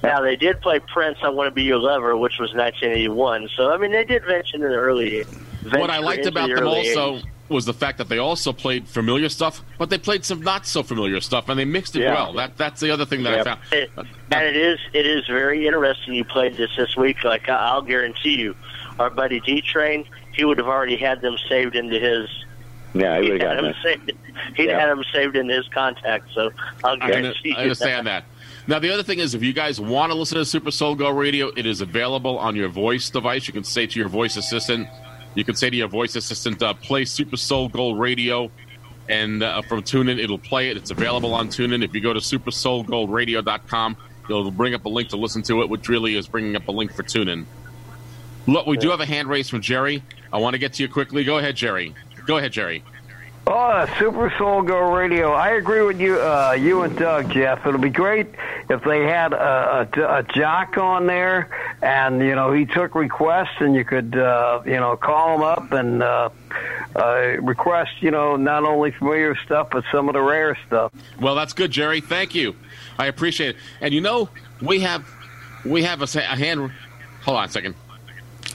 Now 0.03 0.21
they 0.21 0.35
did 0.35 0.61
play 0.61 0.79
Prince, 0.79 1.17
"I 1.23 1.29
Want 1.29 1.47
to 1.47 1.51
Be 1.51 1.63
Your 1.63 1.79
Lover," 1.79 2.15
which 2.15 2.37
was 2.37 2.53
1981. 2.53 3.49
So 3.57 3.73
I 3.73 3.77
mean, 3.77 3.91
they 3.91 4.05
did 4.05 4.23
mention 4.27 4.61
in 4.61 4.69
the 4.69 4.75
early. 4.75 5.23
What 5.71 5.89
I 5.89 5.97
liked 5.97 6.27
about 6.27 6.47
the 6.47 6.55
them 6.55 6.67
also 6.67 7.15
80s. 7.15 7.23
Was 7.47 7.65
the 7.65 7.73
fact 7.73 7.99
that 7.99 8.09
they 8.09 8.17
also 8.17 8.51
played 8.51 8.87
familiar 8.87 9.29
stuff, 9.29 9.61
but 9.77 9.91
they 9.91 9.99
played 9.99 10.25
some 10.25 10.41
not 10.41 10.65
so 10.65 10.81
familiar 10.81 11.21
stuff, 11.21 11.47
and 11.47 11.59
they 11.59 11.65
mixed 11.65 11.95
it 11.95 11.99
Yeah. 12.01 12.13
well. 12.15 12.33
That 12.33 12.57
that's 12.57 12.81
the 12.81 12.89
other 12.89 13.05
thing 13.05 13.21
that 13.23 13.39
I 13.39 13.43
found. 13.43 13.59
It- 13.71 13.91
uh, 13.95 14.03
and 14.31 14.43
it 14.43 14.55
is 14.55 14.79
it 14.93 15.05
is 15.05 15.27
very 15.27 15.67
interesting. 15.67 16.15
You 16.15 16.23
played 16.25 16.57
this 16.57 16.71
this 16.75 16.95
week. 16.97 17.23
Like 17.23 17.47
I- 17.47 17.53
I'll 17.69 17.83
guarantee 17.83 18.35
you, 18.37 18.55
our 18.97 19.11
buddy 19.11 19.39
D 19.41 19.61
Train, 19.61 20.05
he 20.33 20.43
would 20.43 20.57
have 20.57 20.67
already 20.67 20.97
had 20.97 21.21
them 21.21 21.37
saved 21.47 21.75
into 21.75 21.99
his. 21.99 22.27
Yeah, 22.95 23.19
he 23.21 23.31
He'd 23.33 23.41
have 23.43 23.61
them 23.61 23.73
saved. 23.83 24.11
He'd 24.55 24.65
Yeah. 24.69 24.79
had 24.79 24.89
them 24.89 25.03
saved 25.13 25.35
in 25.35 25.47
his 25.47 25.67
contact. 25.67 26.29
So 26.33 26.49
I'll 26.83 26.91
I, 26.91 26.93
under- 26.93 27.07
guarantee 27.11 27.49
you 27.49 27.55
I 27.57 27.61
understand 27.61 28.07
that. 28.07 28.23
Now, 28.67 28.79
the 28.79 28.91
other 28.91 29.03
thing 29.03 29.19
is, 29.19 29.35
if 29.35 29.43
you 29.43 29.53
guys 29.53 29.79
want 29.79 30.11
to 30.11 30.17
listen 30.17 30.39
to 30.39 30.45
Super 30.45 30.71
Soul 30.71 30.95
Gold 30.95 31.15
Radio, 31.15 31.51
it 31.55 31.67
is 31.67 31.81
available 31.81 32.39
on 32.39 32.55
your 32.55 32.69
voice 32.69 33.11
device. 33.11 33.45
You 33.47 33.53
can 33.53 33.63
say 33.63 33.85
to 33.85 33.99
your 33.99 34.09
voice 34.09 34.37
assistant, 34.37 34.87
you 35.35 35.43
can 35.43 35.55
say 35.55 35.69
to 35.69 35.75
your 35.75 35.87
voice 35.87 36.15
assistant, 36.15 36.61
uh, 36.63 36.73
play 36.73 37.05
Super 37.05 37.37
Soul 37.37 37.69
Gold 37.69 37.99
Radio, 37.99 38.49
and 39.07 39.43
uh, 39.43 39.61
from 39.61 39.83
TuneIn, 39.83 40.17
it'll 40.21 40.39
play 40.39 40.69
it. 40.69 40.77
It's 40.77 40.91
available 40.91 41.33
on 41.33 41.49
TuneIn. 41.49 41.83
If 41.83 41.93
you 41.93 42.01
go 42.01 42.13
to 42.13 42.19
supersoulgoldradio.com, 42.19 43.97
it'll 44.29 44.51
bring 44.51 44.73
up 44.73 44.85
a 44.85 44.89
link 44.89 45.09
to 45.09 45.17
listen 45.17 45.43
to 45.43 45.61
it, 45.61 45.69
which 45.69 45.87
really 45.89 46.15
is 46.15 46.27
bringing 46.27 46.55
up 46.55 46.67
a 46.67 46.71
link 46.71 46.93
for 46.93 47.03
TuneIn. 47.03 47.45
Look, 48.47 48.65
we 48.67 48.77
do 48.77 48.89
have 48.89 49.01
a 49.01 49.05
hand 49.05 49.27
raise 49.27 49.49
from 49.49 49.61
Jerry. 49.61 50.03
I 50.31 50.37
want 50.37 50.53
to 50.53 50.57
get 50.57 50.73
to 50.73 50.83
you 50.83 50.89
quickly. 50.89 51.23
Go 51.23 51.37
ahead, 51.37 51.55
Jerry. 51.55 51.93
Go 52.25 52.37
ahead, 52.37 52.51
Jerry. 52.51 52.83
Oh, 53.47 53.85
Super 53.99 54.33
Soul 54.39 54.63
Gold 54.63 54.95
Radio. 54.95 55.31
I 55.31 55.51
agree 55.51 55.83
with 55.83 55.99
you, 55.99 56.19
uh, 56.19 56.57
you 56.59 56.81
and 56.81 56.97
Doug, 56.97 57.29
Jeff. 57.31 57.65
It'll 57.65 57.79
be 57.79 57.91
great 57.91 58.27
if 58.69 58.83
they 58.83 59.03
had 59.03 59.33
a, 59.33 59.87
a, 59.95 60.17
a 60.17 60.23
jock 60.23 60.77
on 60.79 61.05
there, 61.05 61.51
and 61.83 62.21
you 62.21 62.33
know 62.33 62.51
he 62.51 62.65
took 62.65 62.95
requests, 62.95 63.57
and 63.59 63.75
you 63.75 63.85
could 63.85 64.17
uh, 64.17 64.63
you 64.65 64.73
know 64.79 64.97
call 64.97 65.35
him 65.35 65.41
up 65.43 65.71
and 65.73 66.01
uh, 66.01 66.29
uh, 66.95 67.35
request 67.41 67.91
you 67.99 68.09
know 68.09 68.35
not 68.35 68.63
only 68.63 68.89
familiar 68.89 69.35
stuff 69.45 69.69
but 69.69 69.83
some 69.91 70.09
of 70.09 70.13
the 70.13 70.21
rare 70.21 70.57
stuff. 70.65 70.91
Well, 71.21 71.35
that's 71.35 71.53
good, 71.53 71.69
Jerry. 71.69 72.01
Thank 72.01 72.33
you. 72.33 72.55
I 72.97 73.05
appreciate 73.05 73.51
it. 73.51 73.61
And 73.79 73.93
you 73.93 74.01
know, 74.01 74.27
we 74.59 74.79
have 74.79 75.05
we 75.63 75.83
have 75.83 76.01
a, 76.01 76.17
a 76.17 76.21
hand. 76.21 76.71
Hold 77.23 77.37
on 77.37 77.45
a 77.45 77.49
second. 77.49 77.75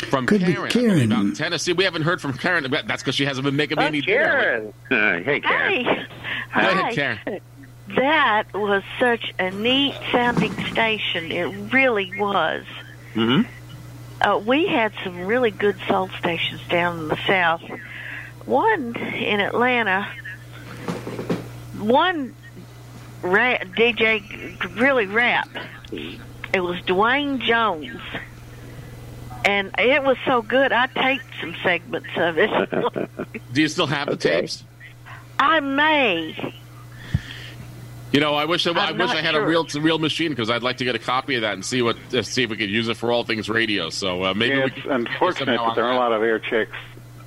From 0.09 0.27
Could 0.27 0.41
Karen, 0.41 0.57
I 0.57 0.69
believe, 0.69 0.73
Karen. 0.73 1.13
out 1.13 1.21
in 1.25 1.35
Tennessee. 1.35 1.73
We 1.73 1.85
haven't 1.85 2.03
heard 2.03 2.21
from 2.21 2.33
Karen. 2.35 2.67
but 2.71 2.87
That's 2.89 3.03
because 3.03 3.15
she 3.15 3.25
hasn't 3.25 3.45
been 3.45 3.57
making 3.57 3.79
me 3.79 3.85
any 3.85 4.01
dinner. 4.01 4.73
hey, 4.89 5.41
Go 5.41 5.49
Hey, 5.49 5.85
ahead, 5.85 6.07
Hi. 6.51 6.95
Karen. 6.95 7.41
that 7.97 8.45
was 8.55 8.83
such 8.99 9.33
a 9.39 9.51
neat 9.51 9.95
sounding 10.11 10.53
station. 10.67 11.31
It 11.31 11.73
really 11.73 12.13
was. 12.19 12.65
Mm-hmm. 13.15 13.49
Uh, 14.23 14.39
we 14.39 14.67
had 14.67 14.93
some 15.05 15.21
really 15.27 15.51
good 15.51 15.77
soul 15.89 16.09
stations 16.19 16.61
down 16.69 16.99
in 16.99 17.09
the 17.09 17.19
south. 17.27 17.63
One 18.47 18.95
in 18.97 19.41
Atlanta, 19.41 20.07
one 21.79 22.35
ra- 23.23 23.59
DJ 23.59 24.77
really 24.79 25.07
rap. 25.07 25.49
It 25.93 26.61
was 26.61 26.81
Dwayne 26.83 27.41
Jones. 27.41 28.01
And 29.45 29.75
it 29.79 30.03
was 30.03 30.17
so 30.25 30.43
good, 30.43 30.73
I 30.73 30.87
taped 30.87 31.25
some 31.41 31.57
segments 31.63 32.09
of 32.17 32.37
it. 32.39 33.43
Do 33.53 33.63
you 33.63 33.69
still 33.69 33.87
have 33.87 34.09
the 34.09 34.17
tapes? 34.17 34.65
I 35.39 35.61
may. 35.61 36.55
You 38.13 38.19
know, 38.19 38.35
I 38.35 38.45
wish 38.45 38.67
I, 38.67 38.73
I 38.73 38.93
wish 38.93 39.11
I 39.11 39.23
had 39.23 39.35
sure. 39.35 39.43
a 39.43 39.47
real 39.47 39.65
real 39.81 39.99
machine 39.99 40.31
because 40.31 40.51
I'd 40.51 40.65
like 40.65 40.79
to 40.79 40.85
get 40.85 40.97
a 40.97 40.99
copy 40.99 41.37
of 41.37 41.43
that 41.43 41.55
and 41.55 41.65
see 41.65 41.81
what 41.81 41.97
uh, 42.13 42.23
see 42.23 42.43
if 42.43 42.51
we 42.51 42.57
could 42.57 42.71
use 42.71 42.89
it 42.89 42.97
for 42.97 43.13
all 43.13 43.25
things 43.25 43.49
radio. 43.49 43.89
So 43.89 44.25
uh, 44.25 44.35
maybe 44.35 44.57
yeah, 44.57 44.67
it's 44.67 44.75
could 44.75 44.87
unfortunate 44.87 45.47
somehow 45.47 45.69
that 45.69 45.77
there 45.77 45.85
on 45.85 45.91
aren't 45.91 45.99
a 45.99 46.01
lot 46.01 46.13
of 46.13 46.23
air 46.23 46.41
checks. 46.41 46.77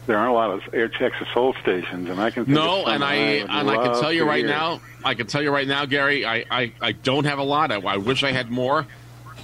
There 0.06 0.18
aren't 0.18 0.32
a 0.32 0.34
lot 0.34 0.52
of 0.52 0.62
air 0.74 0.90
checks 0.90 1.16
of 1.22 1.28
soul 1.34 1.54
stations, 1.62 2.10
and 2.10 2.20
I 2.20 2.30
can 2.30 2.44
think 2.44 2.56
No, 2.56 2.82
of 2.82 2.90
and 2.90 3.02
that 3.02 3.08
I 3.10 3.16
and 3.16 3.70
I 3.70 3.76
can 3.78 4.02
tell 4.02 4.12
you 4.12 4.26
right 4.26 4.40
hear. 4.44 4.48
now, 4.54 4.82
I 5.06 5.14
can 5.14 5.28
tell 5.28 5.42
you 5.42 5.52
right 5.52 5.68
now, 5.68 5.86
Gary, 5.86 6.26
I, 6.26 6.44
I, 6.52 6.74
I 6.82 6.92
don't 6.92 7.24
have 7.24 7.40
a 7.40 7.44
lot. 7.44 7.72
I, 7.72 7.76
I 7.78 7.96
wish 7.96 8.22
I 8.24 8.34
had 8.34 8.52
more, 8.52 8.86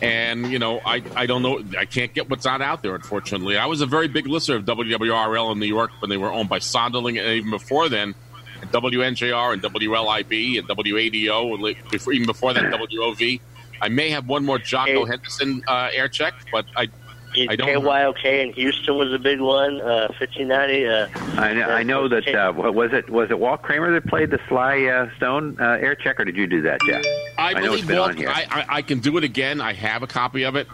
and 0.01 0.51
you 0.51 0.59
know, 0.59 0.79
I, 0.85 1.03
I 1.15 1.25
don't 1.25 1.41
know, 1.41 1.61
I 1.77 1.85
can't 1.85 2.13
get 2.13 2.29
what's 2.29 2.45
not 2.45 2.61
out 2.61 2.81
there. 2.81 2.95
Unfortunately, 2.95 3.57
I 3.57 3.65
was 3.65 3.81
a 3.81 3.85
very 3.85 4.07
big 4.07 4.27
listener 4.27 4.57
of 4.57 4.65
WWRL 4.65 5.51
in 5.51 5.59
New 5.59 5.65
York 5.65 5.91
when 5.99 6.09
they 6.09 6.17
were 6.17 6.31
owned 6.31 6.49
by 6.49 6.59
Sonderling, 6.59 7.19
and 7.19 7.27
even 7.27 7.51
before 7.51 7.89
then, 7.89 8.15
WNJR 8.61 9.53
and 9.53 9.61
WLIB 9.61 10.59
and 10.59 10.67
WADO, 10.67 11.53
and 11.55 11.89
before, 11.91 12.13
even 12.13 12.25
before 12.25 12.53
that, 12.53 12.63
WOV. 12.65 13.39
I 13.81 13.87
may 13.87 14.09
have 14.09 14.27
one 14.27 14.43
more 14.45 14.59
Jocko 14.59 15.05
Henderson 15.05 15.63
uh, 15.67 15.89
air 15.93 16.09
check, 16.09 16.33
but 16.51 16.65
I 16.75 16.89
I 17.37 17.55
don't. 17.55 17.83
KYOK 17.83 18.25
in 18.25 18.53
Houston 18.53 18.97
was 18.97 19.13
a 19.13 19.19
big 19.19 19.39
one. 19.39 19.79
Uh, 19.81 20.07
1590. 20.19 20.87
Uh, 20.87 21.07
I 21.41 21.53
know, 21.53 21.61
I 21.69 21.83
know 21.83 22.07
that. 22.07 22.27
Uh, 22.27 22.51
what 22.53 22.73
was 22.73 22.91
it? 22.93 23.09
Was 23.09 23.29
it 23.31 23.39
Walt 23.39 23.61
Kramer 23.61 23.91
that 23.91 24.05
played 24.07 24.31
the 24.31 24.39
Sly 24.47 24.85
uh, 24.85 25.09
Stone 25.17 25.57
uh, 25.59 25.77
air 25.79 25.95
check, 25.95 26.19
or 26.19 26.25
did 26.25 26.35
you 26.35 26.47
do 26.47 26.61
that, 26.63 26.81
Jeff? 26.85 27.03
I, 27.37 27.53
know 27.53 27.59
it's 27.59 27.67
believe 27.67 27.87
been 27.87 27.97
Walt, 27.97 28.09
on 28.11 28.17
here. 28.17 28.29
I, 28.29 28.45
I, 28.49 28.65
I 28.77 28.81
can 28.81 28.99
do 28.99 29.17
it 29.17 29.23
again. 29.23 29.61
I 29.61 29.73
have 29.73 30.03
a 30.03 30.07
copy 30.07 30.43
of 30.43 30.55
it. 30.55 30.67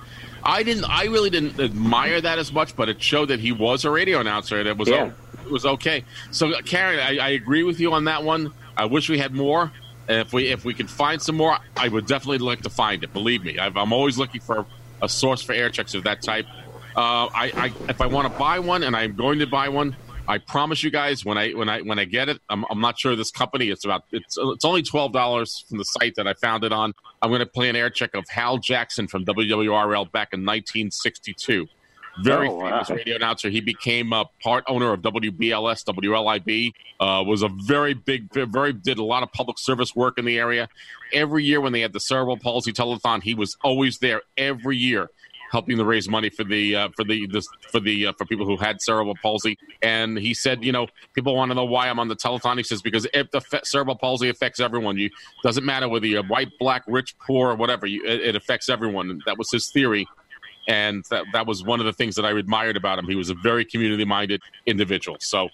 I 0.44 0.64
didn't. 0.64 0.86
I 0.86 1.06
really 1.06 1.30
didn't 1.30 1.60
admire 1.60 2.22
that 2.22 2.40
as 2.40 2.52
much, 2.54 2.76
but 2.76 2.90
it 2.90 3.02
showed 3.02 3.30
that 3.30 3.40
he 3.40 3.52
was 3.52 3.84
a 3.86 3.90
radio 3.90 4.20
announcer 4.20 4.60
and 4.60 4.68
it 4.68 4.78
was 4.78 4.90
Yeah. 4.90 5.12
o- 5.12 5.42
it 5.46 5.52
was 5.52 5.66
okay. 5.66 6.04
So, 6.32 6.54
Karen, 6.62 7.00
I, 7.00 7.18
I 7.24 7.30
agree 7.30 7.64
with 7.64 7.80
you 7.80 7.94
on 7.94 8.06
that 8.06 8.24
one. 8.24 8.52
I 8.78 8.86
wish 8.86 9.10
we 9.10 9.18
had 9.18 9.34
more. 9.34 9.72
And 10.08 10.20
if 10.20 10.34
we 10.34 10.48
if 10.50 10.64
we 10.64 10.74
can 10.76 10.86
find 10.88 11.20
some 11.22 11.36
more, 11.36 11.58
I 11.76 11.88
would 11.88 12.06
definitely 12.06 12.38
like 12.40 12.62
to 12.62 12.70
find 12.70 13.04
it. 13.04 13.12
Believe 13.12 13.44
me, 13.44 13.58
I've, 13.58 13.76
I'm 13.76 13.92
always 13.92 14.18
looking 14.20 14.40
for 14.42 14.66
a 15.02 15.10
source 15.10 15.42
for 15.42 15.54
air 15.54 15.70
checks 15.70 15.94
of 15.94 16.04
that 16.04 16.22
type. 16.22 16.46
Uh, 16.96 17.28
I, 17.34 17.52
I 17.56 17.74
if 17.90 18.00
I 18.02 18.08
want 18.08 18.32
to 18.32 18.40
buy 18.40 18.60
one, 18.60 18.84
and 18.84 18.96
I'm 18.96 19.16
going 19.16 19.40
to 19.40 19.48
buy 19.48 19.68
one, 19.70 19.96
I 20.28 20.38
promise 20.38 20.82
you 20.84 20.90
guys 20.92 21.26
when 21.26 21.38
I 21.38 21.52
when 21.52 21.68
I 21.70 21.82
when 21.82 22.00
I 22.00 22.06
get 22.06 22.30
it, 22.30 22.40
I'm, 22.50 22.66
I'm 22.70 22.80
not 22.80 22.98
sure 22.98 23.16
this 23.16 23.32
company. 23.32 23.70
It's 23.70 23.84
about 23.86 24.06
it's 24.12 24.38
it's 24.40 24.64
only 24.66 24.82
twelve 24.82 25.12
dollars 25.12 25.66
from 25.68 25.78
the 25.78 25.86
site 25.86 26.16
that 26.16 26.28
I 26.28 26.34
found 26.34 26.64
it 26.64 26.72
on. 26.72 26.94
I'm 27.22 27.30
going 27.30 27.40
to 27.42 27.46
play 27.46 27.70
an 27.70 27.76
air 27.76 27.90
check 27.90 28.16
of 28.16 28.24
Hal 28.30 28.58
Jackson 28.60 29.08
from 29.08 29.26
WWRL 29.26 30.12
back 30.12 30.30
in 30.34 30.42
1962. 30.46 31.68
Very 32.24 32.48
Oh, 32.48 32.56
wow. 32.56 32.70
famous 32.70 32.90
radio 32.92 33.16
announcer. 33.18 33.50
He 33.50 33.60
became 33.60 34.14
a 34.14 34.24
part 34.42 34.64
owner 34.68 34.94
of 34.94 35.02
WBLS, 35.02 35.84
WLIB. 35.84 36.72
Uh, 36.98 37.24
was 37.28 37.42
a 37.42 37.50
very 37.50 37.94
big, 37.94 38.32
very 38.32 38.72
did 38.72 39.00
a 39.00 39.04
lot 39.04 39.22
of 39.22 39.34
public 39.34 39.60
service 39.60 39.94
work 39.94 40.18
in 40.18 40.24
the 40.24 40.40
area. 40.40 40.70
Every 41.14 41.44
year 41.44 41.62
when 41.62 41.74
they 41.74 41.82
had 41.82 41.94
the 41.94 42.00
cerebral 42.00 42.38
palsy 42.38 42.74
telethon, 42.74 43.22
he 43.24 43.36
was 43.36 43.58
always 43.64 43.98
there 44.00 44.22
every 44.38 44.78
year 44.78 45.10
helping 45.52 45.78
to 45.78 45.86
raise 45.86 46.10
money 46.10 46.30
for 46.30 46.44
the 46.44 46.76
uh, 46.76 46.90
for 46.96 47.04
the 47.04 47.28
this, 47.28 47.48
for 47.72 47.80
the 47.80 48.08
uh, 48.08 48.14
for 48.18 48.26
people 48.26 48.46
who 48.46 48.58
had 48.58 48.82
cerebral 48.82 49.16
palsy. 49.22 49.58
And 49.82 50.18
he 50.18 50.34
said, 50.34 50.64
you 50.64 50.72
know, 50.72 50.88
people 51.14 51.36
want 51.36 51.52
to 51.52 51.56
know 51.56 51.66
why 51.66 51.90
I'm 51.90 52.00
on 52.00 52.08
the 52.08 52.16
telethon. 52.16 52.58
He 52.58 52.64
says 52.64 52.82
because 52.82 53.08
if 53.14 53.32
the 53.32 53.42
fe- 53.42 53.62
cerebral 53.64 53.96
palsy 53.96 54.30
affects 54.30 54.60
everyone, 54.60 54.98
you 54.98 55.10
doesn't 55.44 55.66
matter 55.66 55.88
whether 55.88 56.08
you're 56.08 56.24
white, 56.24 56.50
black, 56.60 56.84
rich, 56.88 57.18
poor, 57.20 57.52
or 57.52 57.56
whatever. 57.56 57.86
You, 57.86 58.04
it, 58.06 58.22
it 58.22 58.36
affects 58.36 58.70
everyone. 58.70 59.10
And 59.10 59.22
that 59.26 59.38
was 59.38 59.52
his 59.52 59.70
theory. 59.70 60.08
And 60.68 61.04
that, 61.12 61.26
that 61.34 61.46
was 61.46 61.64
one 61.64 61.80
of 61.80 61.86
the 61.86 61.94
things 61.94 62.16
that 62.16 62.26
I 62.26 62.32
admired 62.32 62.76
about 62.76 62.98
him. 62.98 63.06
He 63.06 63.16
was 63.16 63.30
a 63.30 63.36
very 63.36 63.66
community 63.66 64.06
minded 64.06 64.42
individual. 64.66 65.18
So 65.20 65.50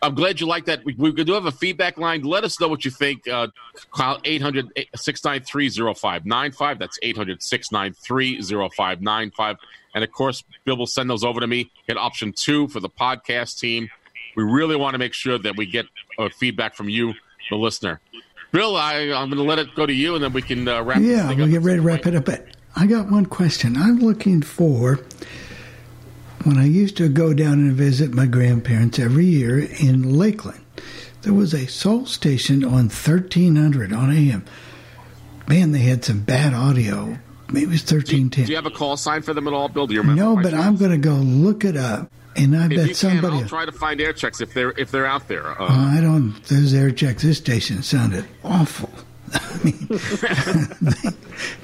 I'm 0.00 0.14
glad 0.14 0.40
you 0.40 0.46
like 0.46 0.64
that. 0.66 0.84
We, 0.84 0.94
we 0.94 1.12
do 1.12 1.32
have 1.34 1.46
a 1.46 1.52
feedback 1.52 1.98
line. 1.98 2.22
Let 2.22 2.44
us 2.44 2.58
know 2.60 2.68
what 2.68 2.84
you 2.84 2.90
think. 2.90 3.28
Uh, 3.28 3.48
call 3.90 4.18
800 4.24 4.70
693 4.96 5.70
0595. 5.70 6.78
That's 6.78 6.98
800 7.02 7.42
693 7.42 8.42
0595. 8.42 9.56
And 9.94 10.04
of 10.04 10.12
course, 10.12 10.44
Bill 10.64 10.76
will 10.76 10.86
send 10.86 11.10
those 11.10 11.24
over 11.24 11.40
to 11.40 11.46
me. 11.46 11.70
Hit 11.86 11.98
option 11.98 12.32
two 12.32 12.68
for 12.68 12.80
the 12.80 12.90
podcast 12.90 13.58
team. 13.58 13.90
We 14.36 14.44
really 14.44 14.76
want 14.76 14.94
to 14.94 14.98
make 14.98 15.14
sure 15.14 15.38
that 15.38 15.56
we 15.56 15.66
get 15.66 15.86
uh, 16.18 16.28
feedback 16.38 16.74
from 16.74 16.88
you, 16.88 17.14
the 17.50 17.56
listener. 17.56 18.00
Bill, 18.52 18.76
I, 18.76 19.00
I'm 19.00 19.28
going 19.28 19.36
to 19.36 19.42
let 19.42 19.58
it 19.58 19.74
go 19.74 19.84
to 19.84 19.92
you, 19.92 20.14
and 20.14 20.24
then 20.24 20.32
we 20.32 20.40
can 20.40 20.66
uh, 20.68 20.82
wrap 20.82 21.00
Yeah, 21.02 21.32
we'll 21.34 21.48
get 21.48 21.62
ready 21.62 21.80
to 21.80 21.82
wrap 21.82 22.06
it 22.06 22.14
up. 22.14 22.28
I 22.76 22.86
got 22.86 23.10
one 23.10 23.26
question. 23.26 23.76
I'm 23.76 23.98
looking 23.98 24.42
for 24.42 25.00
when 26.44 26.58
I 26.58 26.66
used 26.66 26.96
to 26.98 27.08
go 27.08 27.34
down 27.34 27.54
and 27.54 27.72
visit 27.72 28.12
my 28.12 28.26
grandparents 28.26 28.98
every 28.98 29.26
year 29.26 29.58
in 29.58 30.16
Lakeland, 30.16 30.64
there 31.22 31.34
was 31.34 31.52
a 31.52 31.66
soul 31.66 32.06
station 32.06 32.64
on 32.64 32.88
1300 32.88 33.92
on 33.92 34.12
AM. 34.12 34.44
Man, 35.48 35.72
they 35.72 35.80
had 35.80 36.04
some 36.04 36.20
bad 36.20 36.54
audio. 36.54 37.18
Maybe 37.48 37.64
it 37.64 37.68
was 37.68 37.80
1310. 37.80 38.44
Do 38.44 38.50
you 38.50 38.56
have 38.56 38.66
a 38.66 38.70
call 38.70 38.96
sign 38.96 39.22
for 39.22 39.34
them 39.34 39.48
at 39.48 39.54
all, 39.54 39.68
Bill? 39.68 39.86
Do 39.86 39.94
you 39.94 40.00
remember? 40.00 40.22
No, 40.22 40.36
but? 40.36 40.54
I'm 40.54 40.76
going 40.76 40.90
to 40.90 40.98
go 40.98 41.14
look 41.14 41.64
it 41.64 41.76
up, 41.76 42.10
and 42.36 42.56
I 42.56 42.66
if 42.66 42.70
bet 42.70 42.78
you 42.78 42.84
can, 42.86 42.94
somebody. 42.94 43.38
I'll 43.38 43.48
try 43.48 43.64
to 43.64 43.72
find 43.72 44.00
air 44.00 44.12
checks 44.12 44.40
if 44.40 44.52
they're 44.52 44.72
if 44.72 44.90
they're 44.90 45.06
out 45.06 45.26
there. 45.28 45.60
Uh, 45.60 45.66
I 45.96 46.00
don't. 46.00 46.34
Those 46.44 46.74
air 46.74 46.90
checks. 46.90 47.22
This 47.22 47.38
station 47.38 47.82
sounded 47.82 48.26
awful. 48.44 48.90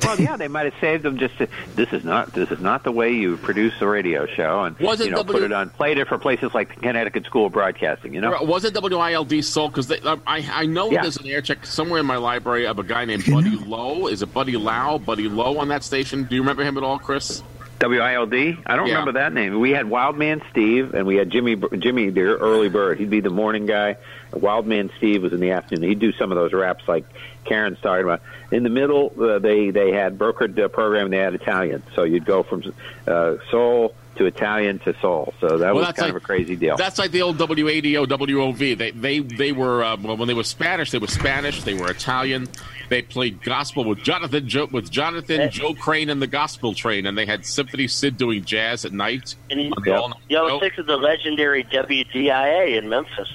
well, 0.02 0.20
yeah, 0.20 0.36
they 0.36 0.48
might 0.48 0.64
have 0.64 0.74
saved 0.80 1.02
them. 1.02 1.18
Just 1.18 1.36
to, 1.38 1.48
this 1.74 1.92
is 1.92 2.04
not 2.04 2.32
this 2.32 2.50
is 2.50 2.60
not 2.60 2.84
the 2.84 2.92
way 2.92 3.12
you 3.12 3.36
produce 3.38 3.74
a 3.80 3.86
radio 3.86 4.26
show, 4.26 4.64
and 4.64 4.78
Was 4.78 5.00
it 5.00 5.06
you 5.06 5.10
know 5.10 5.18
W- 5.18 5.40
put 5.40 5.44
it 5.44 5.52
on, 5.52 5.70
played 5.70 5.98
it 5.98 6.08
for 6.08 6.18
places 6.18 6.54
like 6.54 6.74
the 6.74 6.80
Connecticut 6.80 7.24
School 7.26 7.46
of 7.46 7.52
Broadcasting. 7.52 8.14
You 8.14 8.20
know, 8.20 8.42
Was 8.42 8.64
it 8.64 8.74
WILD 8.80 9.44
Soul? 9.44 9.68
Because 9.68 9.90
um, 10.06 10.22
I 10.26 10.48
I 10.52 10.66
know 10.66 10.90
Yeah. 10.90 11.02
there's 11.02 11.16
an 11.16 11.26
air 11.26 11.42
check 11.42 11.66
somewhere 11.66 12.00
in 12.00 12.06
my 12.06 12.16
library 12.16 12.66
of 12.66 12.78
a 12.78 12.82
guy 12.84 13.04
named 13.04 13.24
Buddy 13.30 13.56
Lowe. 13.56 14.06
Is 14.06 14.22
it 14.22 14.32
Buddy 14.32 14.56
Lau? 14.56 14.98
Buddy 14.98 15.28
Lowe 15.28 15.58
on 15.58 15.68
that 15.68 15.82
station? 15.84 16.24
Do 16.24 16.34
you 16.34 16.42
remember 16.42 16.64
him 16.64 16.76
at 16.76 16.82
all, 16.84 16.98
Chris? 16.98 17.42
WILD. 17.80 18.32
I 18.32 18.76
don't 18.76 18.86
Yeah. 18.86 18.94
remember 18.94 19.12
that 19.12 19.34
name. 19.34 19.60
We 19.60 19.72
had 19.72 19.90
Wildman 19.90 20.40
Steve, 20.50 20.94
and 20.94 21.06
we 21.06 21.16
had 21.16 21.28
Jimmy 21.28 21.56
Jimmy 21.78 22.08
the 22.10 22.22
early 22.22 22.70
bird. 22.70 22.98
He'd 22.98 23.10
be 23.10 23.20
the 23.20 23.28
morning 23.30 23.66
guy. 23.66 23.96
Wildman 24.32 24.90
Steve 24.96 25.22
was 25.22 25.32
in 25.34 25.40
the 25.40 25.50
afternoon. 25.50 25.90
He'd 25.90 25.98
do 25.98 26.12
some 26.12 26.32
of 26.32 26.36
those 26.36 26.52
raps 26.54 26.84
like 26.88 27.04
Karen's 27.44 27.80
talking 27.80 28.04
about. 28.04 28.22
In 28.50 28.62
the 28.62 28.70
middle, 28.70 29.12
uh, 29.20 29.38
they 29.38 29.70
they 29.70 29.92
had 29.92 30.18
brokered 30.18 30.58
uh, 30.58 30.68
program. 30.68 31.10
They 31.10 31.18
had 31.18 31.34
Italian, 31.34 31.82
so 31.94 32.04
you'd 32.04 32.24
go 32.24 32.42
from 32.42 32.62
uh, 33.06 33.36
soul 33.50 33.94
to 34.16 34.26
Italian 34.26 34.78
to 34.80 34.94
soul. 35.00 35.34
So 35.40 35.58
that 35.58 35.74
Well, 35.74 35.74
was 35.76 35.86
that's 35.86 35.98
kind 35.98 36.12
like- 36.12 36.16
of 36.16 36.22
a 36.22 36.24
crazy 36.26 36.54
deal. 36.54 36.76
That's 36.76 36.98
like 37.00 37.10
the 37.10 37.22
old 37.22 37.36
WADO, 37.36 38.06
WOV. 38.06 38.78
They 38.78 38.90
they 38.92 39.18
they 39.18 39.50
were 39.52 39.82
uh, 39.82 39.96
well, 40.00 40.16
when 40.16 40.28
they 40.28 40.34
were 40.34 40.44
Spanish, 40.44 40.90
they 40.92 40.98
were 40.98 41.08
Spanish. 41.08 41.62
They 41.64 41.74
were 41.74 41.90
Italian. 41.90 42.46
They 42.90 43.00
played 43.02 43.42
gospel 43.42 43.82
with 43.84 43.98
Jonathan 44.04 44.46
Joe, 44.46 44.68
with 44.70 44.90
Jonathan 44.90 45.50
Joe 45.50 45.72
Crane 45.74 46.10
and 46.10 46.20
the 46.20 46.26
Gospel 46.26 46.74
Train, 46.74 47.06
and 47.06 47.16
they 47.16 47.24
had 47.26 47.46
Symphony 47.46 47.88
Sid 47.88 48.18
doing 48.18 48.44
jazz 48.44 48.84
at 48.84 48.92
night. 48.92 49.34
And 49.50 49.58
you, 49.60 49.70
on 49.76 49.82
the 49.82 49.90
all-night 49.96 50.18
you 50.28 50.36
show. 50.36 50.46
know, 50.48 50.60
think 50.60 50.76
of 50.78 50.86
the 50.86 50.98
legendary 50.98 51.64
WDIA 51.64 52.76
in 52.78 52.88
Memphis. 52.90 53.28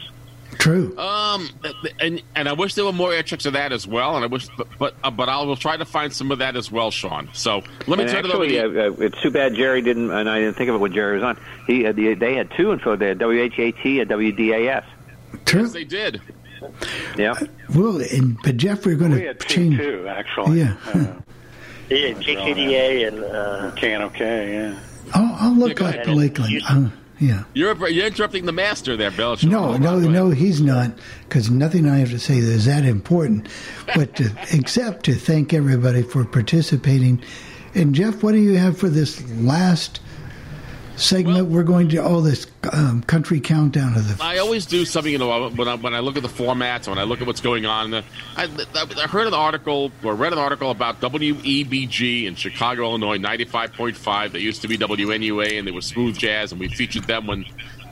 True. 0.60 0.96
Um, 1.00 1.50
and 2.00 2.22
and 2.36 2.48
I 2.50 2.54
wish 2.54 2.76
there 2.76 2.84
were 2.86 2.92
more 2.94 3.14
air 3.14 3.24
checks 3.24 3.46
of 3.46 3.54
that 3.54 3.72
as 3.72 3.88
well. 3.88 4.16
And 4.18 4.24
I 4.26 4.28
wish, 4.28 4.48
but 4.58 4.68
but, 4.78 4.94
uh, 5.04 5.10
but 5.10 5.30
I 5.30 5.42
will 5.42 5.56
try 5.56 5.78
to 5.78 5.86
find 5.86 6.14
some 6.14 6.32
of 6.32 6.40
that 6.40 6.56
as 6.58 6.70
well, 6.72 6.92
Sean. 6.92 7.30
So 7.34 7.64
let 7.88 7.98
me 7.98 8.04
and 8.04 8.12
turn 8.12 8.26
it 8.26 8.32
over 8.32 8.46
to 8.46 8.58
actually, 8.58 8.74
you. 8.76 8.82
uh, 8.82 8.90
uh, 8.90 9.06
it's 9.06 9.22
too 9.22 9.32
bad 9.32 9.56
Jerry 9.56 9.82
didn't, 9.82 10.12
and 10.12 10.30
I 10.30 10.40
didn't 10.40 10.58
think 10.58 10.70
of 10.70 10.76
it 10.76 10.80
when 10.80 10.94
Jerry 10.94 11.16
was 11.16 11.24
on. 11.24 11.38
He 11.66 11.84
had 11.84 11.96
the, 11.96 12.14
they 12.14 12.36
had 12.36 12.52
two 12.52 12.72
in 12.74 12.80
Philadelphia, 12.80 13.26
WHAT 13.26 13.86
and 14.02 14.10
WDAS. 14.10 14.84
True. 15.46 15.62
Yes, 15.62 15.72
they 15.72 15.86
did. 15.86 16.22
Yeah. 17.18 17.36
Well, 17.74 18.02
and 18.02 18.38
but 18.44 18.58
Jeff, 18.58 18.86
we're 18.86 18.96
going 18.96 19.12
We 19.14 19.22
to 19.22 19.28
had 19.28 19.40
two 19.40 19.48
change. 19.56 19.78
too, 19.78 20.06
actually. 20.08 20.60
Yeah. 20.60 20.76
Yeah, 21.90 22.12
KKDA 22.12 23.08
and 23.08 23.24
uh, 23.24 23.72
KNOK, 23.76 24.20
yeah. 24.20 24.80
I'll, 25.16 25.36
I'll 25.40 25.56
look 25.56 25.78
go 25.78 25.88
up 25.88 25.96
ahead, 25.96 26.08
Lakeland. 26.08 26.62
Uh, 26.70 26.90
yeah. 27.20 27.44
You're 27.54 27.88
you're 27.90 28.08
interrupting 28.08 28.46
the 28.46 28.52
master 28.52 28.96
there, 28.96 29.12
Bill. 29.12 29.36
Sean. 29.36 29.50
No, 29.50 29.78
no, 29.78 30.00
no, 30.00 30.30
he's 30.30 30.62
not, 30.62 30.92
because 31.28 31.50
nothing 31.50 31.88
I 31.88 31.98
have 31.98 32.12
to 32.12 32.20
say 32.20 32.38
is 32.38 32.66
that 32.66 32.86
important. 32.86 33.48
But 33.96 34.16
to, 34.18 34.32
except 34.52 35.06
to 35.06 35.14
thank 35.14 35.54
everybody 35.54 36.02
for 36.02 36.24
participating. 36.24 37.22
And 37.76 37.94
Jeff, 37.94 38.24
what 38.24 38.32
do 38.32 38.40
you 38.40 38.58
have 38.58 38.78
for 38.78 38.90
this 38.90 39.22
last 39.34 40.00
segment? 41.00 41.50
We're 41.50 41.64
going 41.64 41.90
to 41.90 41.98
all 41.98 42.22
this 42.22 42.48
um, 42.72 43.02
country 43.04 43.40
countdown 43.40 43.96
of 43.96 44.08
the. 44.08 44.24
I 44.24 44.38
always 44.38 44.66
do 44.66 44.86
something, 44.86 45.12
you 45.12 45.18
know, 45.18 45.50
when 45.50 45.68
I, 45.68 45.76
when 45.76 45.94
I 45.94 46.00
look 46.00 46.18
at 46.18 46.24
the 46.24 46.30
formats, 46.30 46.88
when 46.88 46.98
I 46.98 47.04
look 47.04 47.22
at 47.22 47.28
what's 47.28 47.42
going 47.42 47.66
on. 47.66 47.94
I, 47.94 48.04
I 48.36 49.08
heard 49.08 49.28
an 49.28 49.34
article 49.34 49.92
or 50.04 50.16
read 50.16 50.34
an 50.34 50.40
article 50.40 50.72
about 50.72 51.02
WEBG 51.02 52.26
in 52.26 52.36
Chicago, 52.36 52.84
Illinois, 52.84 53.18
95.5. 53.18 54.32
They 54.32 54.40
used 54.40 54.62
to 54.62 54.68
be 54.68 54.78
WNUA, 54.78 55.58
and 55.58 55.68
they 55.68 55.72
were 55.72 55.82
smooth 55.82 56.18
jazz, 56.18 56.52
and 56.52 56.60
we 56.60 56.68
featured 56.68 57.06
them 57.06 57.28
when 57.28 57.46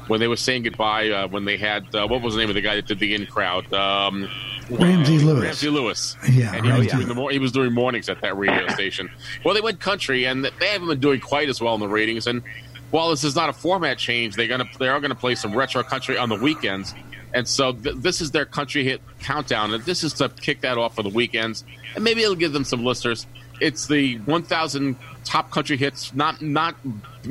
when 0.07 0.19
they 0.19 0.27
were 0.27 0.37
saying 0.37 0.63
goodbye, 0.63 1.09
uh, 1.09 1.27
when 1.27 1.45
they 1.45 1.57
had, 1.57 1.93
uh, 1.93 2.07
what 2.07 2.21
was 2.21 2.33
the 2.33 2.39
name 2.39 2.49
of 2.49 2.55
the 2.55 2.61
guy 2.61 2.75
that 2.75 2.87
did 2.87 2.99
the 2.99 3.13
in 3.13 3.25
crowd? 3.25 3.71
Um, 3.73 4.29
Ramsey 4.69 5.19
Lewis. 5.19 5.43
Ramsey 5.43 5.69
Lewis. 5.69 6.17
Yeah, 6.29 6.53
and 6.53 6.65
he 6.65 6.71
was, 6.71 6.87
doing 6.87 7.07
the 7.07 7.15
mor- 7.15 7.31
he 7.31 7.39
was 7.39 7.51
doing 7.51 7.73
mornings 7.73 8.09
at 8.09 8.21
that 8.21 8.37
radio 8.37 8.67
station. 8.69 9.09
Well, 9.43 9.53
they 9.53 9.61
went 9.61 9.79
country, 9.79 10.25
and 10.25 10.45
they 10.45 10.67
haven't 10.67 10.87
been 10.87 10.99
doing 10.99 11.19
quite 11.19 11.49
as 11.49 11.61
well 11.61 11.73
in 11.75 11.79
the 11.79 11.87
ratings. 11.87 12.27
And 12.27 12.43
while 12.91 13.09
this 13.09 13.23
is 13.23 13.35
not 13.35 13.49
a 13.49 13.53
format 13.53 13.97
change, 13.97 14.35
they're 14.35 14.47
gonna 14.47 14.69
they 14.79 14.87
are 14.87 14.99
gonna 14.99 15.15
play 15.15 15.35
some 15.35 15.55
retro 15.55 15.83
country 15.83 16.17
on 16.17 16.29
the 16.29 16.35
weekends. 16.35 16.93
And 17.33 17.47
so 17.47 17.73
th- 17.73 17.97
this 17.97 18.21
is 18.21 18.31
their 18.31 18.45
country 18.45 18.83
hit 18.83 19.01
countdown, 19.19 19.73
and 19.73 19.83
this 19.83 20.03
is 20.03 20.13
to 20.13 20.29
kick 20.29 20.61
that 20.61 20.77
off 20.77 20.95
for 20.95 21.03
the 21.03 21.09
weekends, 21.09 21.63
and 21.95 22.03
maybe 22.03 22.23
it'll 22.23 22.35
give 22.35 22.53
them 22.53 22.63
some 22.63 22.85
listeners. 22.85 23.27
It's 23.59 23.87
the 23.87 24.17
1,000 24.19 24.95
top 25.25 25.51
country 25.51 25.77
hits, 25.77 26.13
not 26.13 26.41
not 26.41 26.75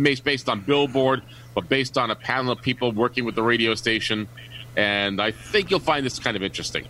based 0.01 0.25
based 0.25 0.49
on 0.49 0.61
Billboard, 0.61 1.23
but 1.55 1.69
based 1.69 1.97
on 1.97 2.11
a 2.11 2.15
panel 2.15 2.53
of 2.53 2.61
people 2.61 2.93
working 2.93 3.25
with 3.25 3.35
the 3.35 3.43
radio 3.43 3.75
station. 3.75 4.29
And 4.77 5.23
I 5.23 5.31
think 5.31 5.71
you'll 5.71 5.81
find 5.81 6.05
this 6.05 6.19
kind 6.19 6.37
of 6.37 6.43
interesting. 6.43 6.87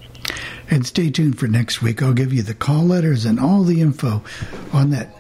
And 0.69 0.85
stay 0.85 1.11
tuned 1.11 1.39
for 1.39 1.47
next 1.47 1.81
week. 1.81 2.03
I'll 2.03 2.13
give 2.13 2.33
you 2.33 2.43
the 2.43 2.55
call 2.55 2.83
letters 2.83 3.25
and 3.25 3.39
all 3.39 3.63
the 3.63 3.81
info 3.81 4.25
on 4.73 4.91
that 4.91 5.16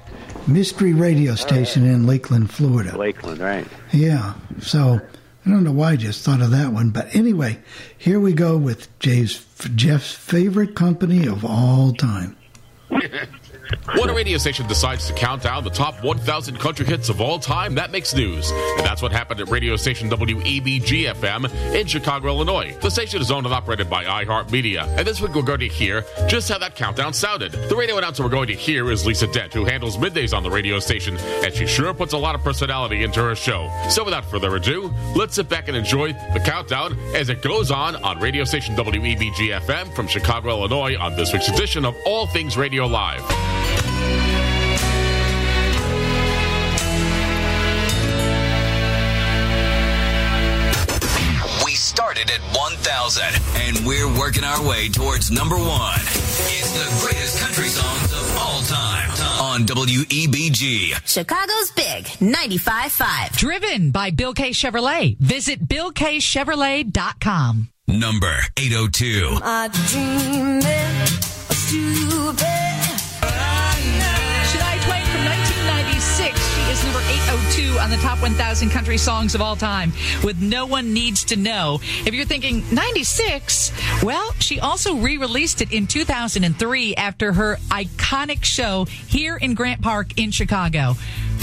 mystery 0.48 0.93
radio 0.93 1.35
station 1.35 1.85
in 1.85 2.06
Lakeland, 2.06 2.51
Florida. 2.51 2.97
Lakeland, 2.97 3.40
right? 3.40 3.66
Yeah. 3.93 4.35
So 4.60 5.01
I 5.44 5.51
don't 5.51 5.64
know 5.64 5.73
why 5.73 5.93
I 5.93 5.97
just 5.97 6.24
thought 6.24 6.40
of 6.40 6.51
that 6.51 6.73
one, 6.73 6.90
but 6.90 7.14
anyway, 7.14 7.59
here 7.97 8.18
we 8.18 8.32
go 8.32 8.56
with 8.56 8.97
Jay's 8.98 9.44
Jeff's 9.74 10.12
favorite 10.12 10.74
company 10.74 11.27
of 11.27 11.44
all 11.44 11.93
time. 11.93 12.36
When 13.94 14.10
a 14.10 14.14
radio 14.14 14.38
station 14.38 14.66
decides 14.66 15.06
to 15.06 15.12
count 15.14 15.42
down 15.42 15.64
the 15.64 15.70
top 15.70 16.02
1,000 16.02 16.58
country 16.58 16.84
hits 16.86 17.08
of 17.08 17.20
all 17.20 17.38
time, 17.38 17.76
that 17.76 17.90
makes 17.90 18.14
news. 18.14 18.50
And 18.50 18.84
that's 18.84 19.00
what 19.00 19.12
happened 19.12 19.40
at 19.40 19.48
radio 19.48 19.76
station 19.76 20.10
WEBG 20.10 21.12
FM 21.14 21.74
in 21.74 21.86
Chicago, 21.86 22.28
Illinois. 22.28 22.76
The 22.80 22.90
station 22.90 23.20
is 23.20 23.30
owned 23.30 23.46
and 23.46 23.54
operated 23.54 23.88
by 23.88 24.04
iHeartMedia. 24.04 24.86
And 24.98 25.06
this 25.06 25.20
week 25.20 25.34
we're 25.34 25.42
going 25.42 25.60
to 25.60 25.68
hear 25.68 26.04
just 26.26 26.48
how 26.48 26.58
that 26.58 26.74
countdown 26.74 27.12
sounded. 27.12 27.52
The 27.52 27.76
radio 27.76 27.96
announcer 27.96 28.22
we're 28.22 28.28
going 28.28 28.48
to 28.48 28.54
hear 28.54 28.90
is 28.90 29.06
Lisa 29.06 29.26
Dent, 29.28 29.54
who 29.54 29.64
handles 29.64 29.96
middays 29.96 30.36
on 30.36 30.42
the 30.42 30.50
radio 30.50 30.78
station, 30.78 31.16
and 31.16 31.54
she 31.54 31.66
sure 31.66 31.94
puts 31.94 32.12
a 32.12 32.18
lot 32.18 32.34
of 32.34 32.42
personality 32.42 33.02
into 33.02 33.20
her 33.20 33.34
show. 33.34 33.70
So 33.88 34.04
without 34.04 34.24
further 34.24 34.54
ado, 34.56 34.92
let's 35.14 35.34
sit 35.36 35.48
back 35.48 35.68
and 35.68 35.76
enjoy 35.76 36.12
the 36.12 36.42
countdown 36.44 36.98
as 37.14 37.28
it 37.28 37.42
goes 37.42 37.70
on 37.70 37.96
on 37.96 38.20
radio 38.20 38.44
station 38.44 38.76
WEBG 38.76 39.58
FM 39.60 39.94
from 39.94 40.06
Chicago, 40.06 40.50
Illinois 40.50 40.96
on 40.96 41.16
this 41.16 41.32
week's 41.32 41.48
edition 41.48 41.84
of 41.84 41.96
All 42.04 42.26
Things 42.26 42.56
Radio 42.56 42.76
Live. 42.85 43.23
We 51.65 51.73
started 51.73 52.31
at 52.31 52.40
1,000, 52.55 53.24
and 53.57 53.86
we're 53.86 54.09
working 54.19 54.44
our 54.44 54.62
way 54.69 54.89
towards 54.89 55.31
number 55.31 55.57
one. 55.57 56.01
It's 56.01 56.73
the 56.73 57.07
greatest 57.07 57.39
country 57.40 57.69
songs 57.69 58.12
of 58.12 58.36
all 58.36 58.61
time 58.62 59.11
on 59.40 59.65
WEBG. 59.66 60.94
Chicago's 61.07 61.70
Big 61.73 62.05
95.5. 62.20 63.36
Driven 63.36 63.90
by 63.90 64.11
Bill 64.11 64.35
Kay 64.35 64.51
Chevrolet. 64.51 65.16
Visit 65.19 65.66
BillKayChevrolet.com. 65.66 67.69
Number 67.89 68.36
802. 68.57 69.39
I 71.66 71.68
dreaming 71.68 72.76
number 76.86 77.00
802 77.00 77.78
on 77.80 77.90
the 77.90 77.96
top 77.96 78.22
1,000 78.22 78.70
country 78.70 78.96
songs 78.96 79.34
of 79.34 79.40
all 79.40 79.56
time 79.56 79.92
with 80.22 80.40
No 80.40 80.66
One 80.66 80.92
Needs 80.92 81.24
to 81.24 81.36
Know. 81.36 81.80
If 82.04 82.14
you're 82.14 82.24
thinking 82.24 82.62
96, 82.72 83.72
well, 84.04 84.32
she 84.38 84.60
also 84.60 84.94
re 84.94 85.16
released 85.16 85.62
it 85.62 85.72
in 85.72 85.88
2003 85.88 86.94
after 86.94 87.32
her 87.32 87.56
iconic 87.70 88.44
show 88.44 88.84
here 88.84 89.36
in 89.36 89.54
Grant 89.54 89.82
Park 89.82 90.16
in 90.16 90.30
Chicago. 90.30 90.94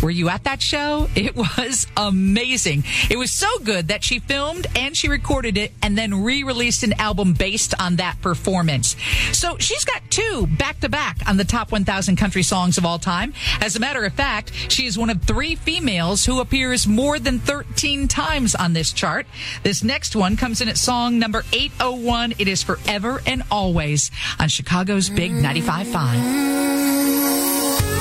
Were 0.04 0.12
you 0.12 0.28
at 0.28 0.44
that 0.44 0.62
show? 0.62 1.10
It 1.24 1.38
was 1.38 1.88
amazing. 1.96 2.84
It 3.10 3.18
was 3.18 3.32
so 3.32 3.48
good 3.60 3.88
that 3.88 4.04
she 4.04 4.20
filmed 4.20 4.68
and 4.76 4.98
she 4.98 5.08
recorded 5.08 5.58
it 5.58 5.72
and 5.82 5.98
then 5.98 6.24
re 6.24 6.44
released 6.44 6.84
an 6.84 6.94
album 6.94 7.32
based 7.32 7.74
on 7.80 7.96
that 7.96 8.20
performance. 8.22 8.98
So 9.32 9.58
she's 9.58 9.86
got 9.86 10.02
two 10.10 10.48
back 10.58 10.82
to 10.82 10.90
back 10.90 11.20
on 11.28 11.38
the 11.38 11.46
top 11.46 11.72
1,000 11.72 12.18
country 12.18 12.44
songs 12.44 12.78
of 12.78 12.86
all 12.86 13.00
time. 13.00 13.34
As 13.62 13.78
a 13.78 13.80
matter 13.80 14.04
of 14.04 14.12
fact, 14.14 14.52
she 14.70 14.86
is 14.86 14.98
one 14.98 15.10
of 15.10 15.22
three 15.34 15.56
females 15.56 16.26
who 16.26 16.40
appears 16.40 16.86
more 16.86 17.18
than 17.18 17.40
13 17.40 18.08
times 18.08 18.54
on 18.54 18.74
this 18.74 18.94
chart. 18.94 19.26
This 19.64 19.84
next 19.84 20.16
one 20.16 20.38
comes 20.38 20.62
in 20.62 20.70
at 20.70 20.78
song 20.78 21.18
number 21.18 21.44
801. 21.52 22.36
It 22.38 22.48
is 22.48 22.62
Forever 22.62 23.20
and 23.26 23.42
Always 23.50 24.12
on 24.40 24.48
Chicago's 24.48 25.10
Big 25.10 25.32
95.5. 25.32 27.93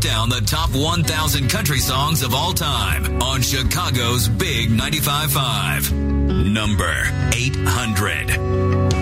down 0.00 0.28
the 0.28 0.40
top 0.40 0.70
1,000 0.74 1.48
country 1.48 1.78
songs 1.78 2.22
of 2.22 2.34
all 2.34 2.52
time 2.52 3.20
on 3.22 3.42
Chicago's 3.42 4.28
Big 4.28 4.70
95.5. 4.70 5.92
Number 6.52 6.94
800. 7.32 8.97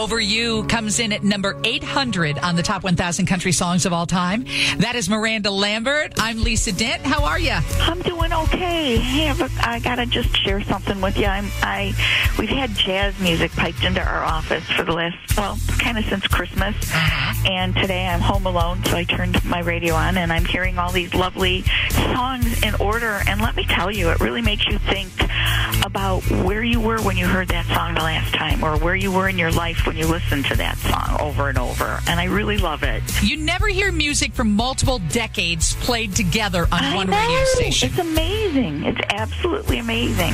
Over 0.00 0.18
You 0.18 0.64
comes 0.64 0.98
in 0.98 1.12
at 1.12 1.22
number 1.22 1.60
800 1.62 2.38
on 2.38 2.56
the 2.56 2.62
top 2.62 2.84
1,000 2.84 3.26
country 3.26 3.52
songs 3.52 3.84
of 3.84 3.92
all 3.92 4.06
time. 4.06 4.46
That 4.78 4.94
is 4.94 5.10
Miranda 5.10 5.50
Lambert. 5.50 6.14
I'm 6.16 6.42
Lisa 6.42 6.72
Dent. 6.72 7.02
How 7.02 7.22
are 7.22 7.38
you? 7.38 7.52
I'm 7.80 8.00
doing 8.00 8.32
okay. 8.32 8.96
Hey, 8.96 9.28
I 9.60 9.78
gotta 9.78 10.06
just 10.06 10.34
share 10.38 10.62
something 10.62 11.02
with 11.02 11.18
you. 11.18 11.26
I'm 11.26 11.50
I 11.60 11.92
we've 12.38 12.48
had 12.48 12.70
jazz 12.70 13.20
music 13.20 13.50
piped 13.52 13.84
into 13.84 14.02
our 14.02 14.24
office 14.24 14.64
for 14.70 14.84
the 14.84 14.92
last 14.92 15.36
well, 15.36 15.58
kind 15.78 15.98
of 15.98 16.06
since 16.06 16.26
Christmas. 16.26 16.74
Uh-huh. 16.94 17.50
And 17.50 17.76
today 17.76 18.06
I'm 18.06 18.20
home 18.20 18.46
alone, 18.46 18.82
so 18.84 18.96
I 18.96 19.04
turned 19.04 19.44
my 19.44 19.60
radio 19.60 19.92
on 19.92 20.16
and 20.16 20.32
I'm 20.32 20.46
hearing 20.46 20.78
all 20.78 20.92
these 20.92 21.12
lovely 21.12 21.62
songs 21.90 22.62
in 22.62 22.74
order. 22.76 23.20
And 23.26 23.42
let 23.42 23.54
me 23.54 23.64
tell 23.64 23.90
you, 23.90 24.08
it 24.08 24.20
really 24.20 24.40
makes 24.40 24.66
you 24.66 24.78
think 24.78 25.10
about 25.90 26.22
where 26.44 26.62
you 26.62 26.80
were 26.80 27.02
when 27.02 27.16
you 27.16 27.26
heard 27.26 27.48
that 27.48 27.66
song 27.66 27.94
the 27.94 28.00
last 28.00 28.32
time, 28.32 28.62
or 28.62 28.76
where 28.78 28.94
you 28.94 29.10
were 29.10 29.28
in 29.28 29.36
your 29.36 29.50
life 29.50 29.84
when 29.88 29.96
you 29.96 30.06
listened 30.06 30.46
to 30.46 30.54
that 30.54 30.78
song 30.78 31.16
over 31.20 31.48
and 31.48 31.58
over. 31.58 31.98
And 32.06 32.20
I 32.20 32.24
really 32.26 32.58
love 32.58 32.84
it. 32.84 33.02
You 33.24 33.36
never 33.36 33.66
hear 33.66 33.90
music 33.90 34.32
from 34.32 34.54
multiple 34.54 35.00
decades 35.08 35.74
played 35.74 36.14
together 36.14 36.68
on 36.70 36.84
I 36.84 36.94
one 36.94 37.10
know. 37.10 37.18
radio 37.18 37.44
station. 37.46 37.88
It's 37.90 37.98
amazing. 37.98 38.84
It's 38.84 39.00
absolutely 39.10 39.80
amazing. 39.80 40.32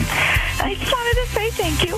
I 0.59 0.77
just 0.79 0.93
wanted 0.93 1.21
to 1.23 1.27
say 1.33 1.51
thank 1.51 1.87
you. 1.89 1.97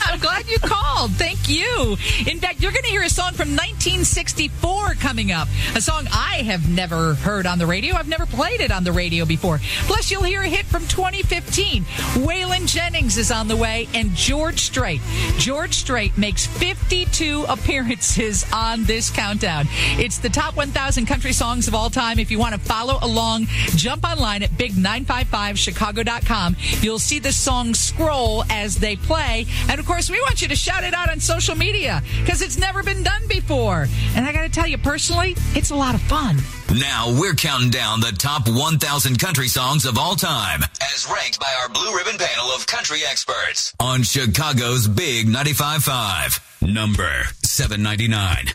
I'm 0.06 0.18
glad 0.18 0.48
you 0.48 0.58
called. 0.58 1.10
Thank 1.12 1.50
you. 1.50 1.96
In 2.26 2.38
fact, 2.38 2.60
you're 2.62 2.72
going 2.72 2.84
to 2.84 2.90
hear 2.90 3.02
a 3.02 3.10
song 3.10 3.32
from 3.34 3.50
1964 3.50 4.94
coming 4.94 5.32
up. 5.32 5.48
A 5.74 5.82
song 5.82 6.06
I 6.10 6.42
have 6.46 6.70
never 6.70 7.12
heard 7.14 7.46
on 7.46 7.58
the 7.58 7.66
radio. 7.66 7.94
I've 7.94 8.08
never 8.08 8.24
played 8.24 8.60
it 8.62 8.70
on 8.70 8.84
the 8.84 8.92
radio 8.92 9.26
before. 9.26 9.60
Plus, 9.86 10.10
you'll 10.10 10.22
hear 10.22 10.40
a 10.40 10.48
hit 10.48 10.64
from 10.64 10.80
2015. 10.88 11.84
Waylon 12.24 12.66
Jennings 12.66 12.85
is 12.94 13.32
on 13.32 13.48
the 13.48 13.56
way, 13.56 13.88
and 13.94 14.14
George 14.14 14.60
Strait. 14.60 15.00
George 15.38 15.74
Strait 15.74 16.16
makes 16.16 16.46
52 16.46 17.44
appearances 17.48 18.46
on 18.52 18.84
this 18.84 19.10
countdown. 19.10 19.66
It's 19.98 20.18
the 20.18 20.28
top 20.28 20.56
1,000 20.56 21.04
country 21.04 21.32
songs 21.32 21.66
of 21.66 21.74
all 21.74 21.90
time. 21.90 22.20
If 22.20 22.30
you 22.30 22.38
want 22.38 22.54
to 22.54 22.60
follow 22.60 22.98
along, 23.02 23.46
jump 23.74 24.08
online 24.08 24.44
at 24.44 24.50
big955chicago.com. 24.50 26.56
You'll 26.80 27.00
see 27.00 27.18
the 27.18 27.32
songs 27.32 27.80
scroll 27.80 28.44
as 28.50 28.76
they 28.76 28.94
play. 28.94 29.46
And 29.68 29.80
of 29.80 29.86
course, 29.86 30.08
we 30.08 30.20
want 30.20 30.40
you 30.40 30.48
to 30.48 30.56
shout 30.56 30.84
it 30.84 30.94
out 30.94 31.10
on 31.10 31.18
social 31.18 31.56
media 31.56 32.02
because 32.20 32.40
it's 32.40 32.56
never 32.56 32.84
been 32.84 33.02
done 33.02 33.26
before. 33.26 33.88
And 34.14 34.24
I 34.24 34.32
got 34.32 34.42
to 34.42 34.48
tell 34.48 34.66
you 34.66 34.78
personally, 34.78 35.34
it's 35.54 35.70
a 35.70 35.76
lot 35.76 35.96
of 35.96 36.02
fun. 36.02 36.36
Now 36.74 37.18
we're 37.18 37.34
counting 37.34 37.70
down 37.70 38.00
the 38.00 38.12
top 38.12 38.48
1,000 38.48 39.18
country 39.18 39.48
songs 39.48 39.86
of 39.86 39.96
all 39.98 40.16
time, 40.16 40.62
as 40.94 41.06
ranked 41.10 41.38
by 41.38 41.52
our 41.62 41.68
blue 41.68 41.96
ribbon 41.96 42.18
panel 42.18 42.46
of 42.46 42.66
country 42.66 43.00
experts 43.08 43.72
on 43.78 44.02
Chicago's 44.02 44.88
Big 44.88 45.26
95.5. 45.28 46.72
Number 46.72 47.24
799. 47.44 48.48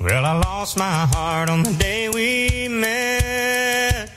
Well, 0.00 0.24
I 0.24 0.38
lost 0.40 0.76
my 0.76 1.06
heart 1.06 1.48
on 1.48 1.62
the 1.62 1.72
day 1.74 2.08
we 2.08 2.68
met. 2.68 4.10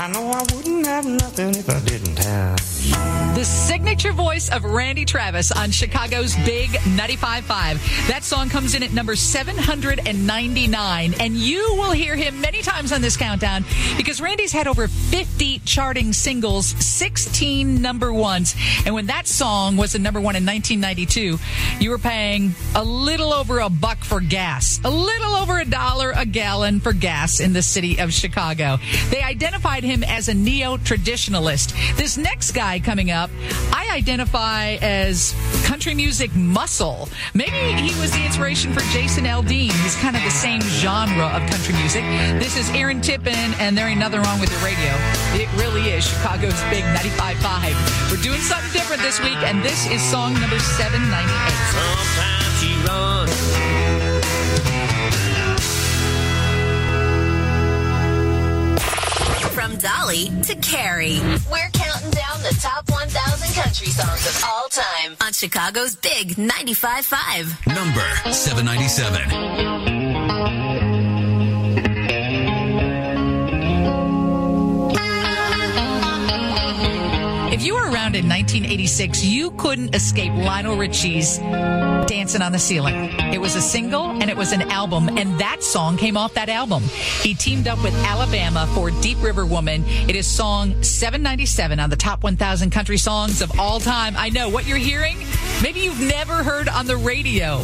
I 0.00 0.08
know 0.08 0.30
I 0.30 0.40
wouldn't 0.54 0.86
have 0.86 1.04
nothing 1.04 1.50
if 1.50 1.68
I 1.68 1.78
didn't 1.80 2.18
have 2.20 2.58
you. 2.82 2.94
The 3.34 3.44
signature 3.44 4.12
voice 4.12 4.50
of 4.50 4.64
Randy 4.64 5.04
Travis 5.04 5.52
on 5.52 5.70
Chicago's 5.70 6.34
Big 6.44 6.70
95.5. 6.70 8.08
That 8.08 8.24
song 8.24 8.48
comes 8.48 8.74
in 8.74 8.82
at 8.82 8.92
number 8.92 9.14
799, 9.14 11.14
and 11.20 11.34
you 11.34 11.74
will 11.74 11.92
hear 11.92 12.16
him 12.16 12.40
many 12.40 12.62
times 12.62 12.92
on 12.92 13.02
this 13.02 13.16
countdown 13.16 13.64
because 13.96 14.20
Randy's 14.20 14.52
had 14.52 14.66
over 14.66 14.88
50 14.88 15.60
charting 15.60 16.12
singles, 16.12 16.66
16 16.84 17.80
number 17.80 18.12
ones. 18.12 18.56
And 18.84 18.94
when 18.94 19.06
that 19.06 19.28
song 19.28 19.76
was 19.76 19.94
a 19.94 19.98
number 19.98 20.20
one 20.20 20.34
in 20.34 20.44
1992, 20.44 21.38
you 21.82 21.90
were 21.90 21.98
paying 21.98 22.54
a 22.74 22.82
little 22.82 23.32
over 23.32 23.60
a 23.60 23.70
buck 23.70 23.98
for 23.98 24.20
gas, 24.20 24.80
a 24.82 24.90
little 24.90 25.34
over 25.34 25.58
a 25.58 25.64
dollar 25.64 26.12
a 26.16 26.26
gallon 26.26 26.80
for 26.80 26.92
gas 26.92 27.40
in 27.40 27.52
the 27.52 27.62
city 27.62 28.00
of 28.00 28.12
Chicago. 28.12 28.78
They 29.10 29.22
identified 29.22 29.84
him 29.90 30.04
as 30.04 30.28
a 30.28 30.34
neo 30.34 30.76
traditionalist. 30.76 31.74
This 31.96 32.16
next 32.16 32.52
guy 32.52 32.78
coming 32.78 33.10
up, 33.10 33.28
I 33.72 33.90
identify 33.90 34.78
as 34.80 35.34
country 35.64 35.94
music 35.94 36.34
muscle. 36.36 37.08
Maybe 37.34 37.58
he 37.82 37.98
was 38.00 38.12
the 38.12 38.24
inspiration 38.24 38.72
for 38.72 38.80
Jason 38.92 39.24
Aldean. 39.24 39.72
He's 39.82 39.96
kind 39.96 40.16
of 40.16 40.22
the 40.22 40.30
same 40.30 40.60
genre 40.60 41.26
of 41.26 41.42
country 41.50 41.74
music. 41.74 42.04
This 42.38 42.56
is 42.56 42.70
Aaron 42.70 43.00
Tippin, 43.00 43.34
and 43.58 43.76
there 43.76 43.88
ain't 43.88 43.98
nothing 43.98 44.22
wrong 44.22 44.38
with 44.38 44.50
your 44.52 44.60
radio. 44.60 44.92
It 45.34 45.50
really 45.58 45.90
is 45.90 46.06
Chicago's 46.06 46.60
Big 46.70 46.84
95.5. 46.84 48.10
We're 48.10 48.22
doing 48.22 48.40
something 48.40 48.72
different 48.72 49.02
this 49.02 49.18
week, 49.20 49.38
and 49.42 49.60
this 49.64 49.90
is 49.90 50.00
song 50.00 50.34
number 50.34 50.58
798. 50.60 51.50
Sometimes 51.74 52.60
she 52.62 52.70
runs. 52.86 53.69
Dolly 59.80 60.30
to 60.42 60.54
Carrie. 60.56 61.20
We're 61.50 61.70
counting 61.72 62.10
down 62.10 62.42
the 62.42 62.56
top 62.60 62.90
1,000 62.90 63.62
country 63.62 63.86
songs 63.86 64.26
of 64.26 64.44
all 64.46 64.68
time 64.68 65.16
on 65.20 65.32
Chicago's 65.32 65.96
Big 65.96 66.36
95.5. 66.36 67.66
Number 67.74 68.32
797. 68.32 69.99
If 77.60 77.66
you 77.66 77.74
were 77.74 77.90
around 77.90 78.16
in 78.16 78.26
1986, 78.26 79.22
you 79.22 79.50
couldn't 79.50 79.94
escape 79.94 80.32
Lionel 80.32 80.78
Richie's 80.78 81.36
Dancing 81.36 82.40
on 82.40 82.52
the 82.52 82.58
Ceiling. 82.58 82.94
It 83.34 83.38
was 83.38 83.54
a 83.54 83.60
single 83.60 84.06
and 84.12 84.30
it 84.30 84.36
was 84.38 84.52
an 84.52 84.62
album, 84.70 85.10
and 85.10 85.38
that 85.38 85.62
song 85.62 85.98
came 85.98 86.16
off 86.16 86.32
that 86.32 86.48
album. 86.48 86.82
He 87.20 87.34
teamed 87.34 87.68
up 87.68 87.82
with 87.82 87.94
Alabama 87.96 88.66
for 88.74 88.90
Deep 89.02 89.22
River 89.22 89.44
Woman. 89.44 89.84
It 89.86 90.16
is 90.16 90.26
song 90.26 90.82
797 90.82 91.78
on 91.78 91.90
the 91.90 91.96
top 91.96 92.22
1,000 92.22 92.70
country 92.70 92.96
songs 92.96 93.42
of 93.42 93.60
all 93.60 93.78
time. 93.78 94.14
I 94.16 94.30
know 94.30 94.48
what 94.48 94.66
you're 94.66 94.78
hearing. 94.78 95.18
Maybe 95.62 95.80
you've 95.80 96.00
never 96.00 96.42
heard 96.42 96.70
on 96.70 96.86
the 96.86 96.96
radio. 96.96 97.60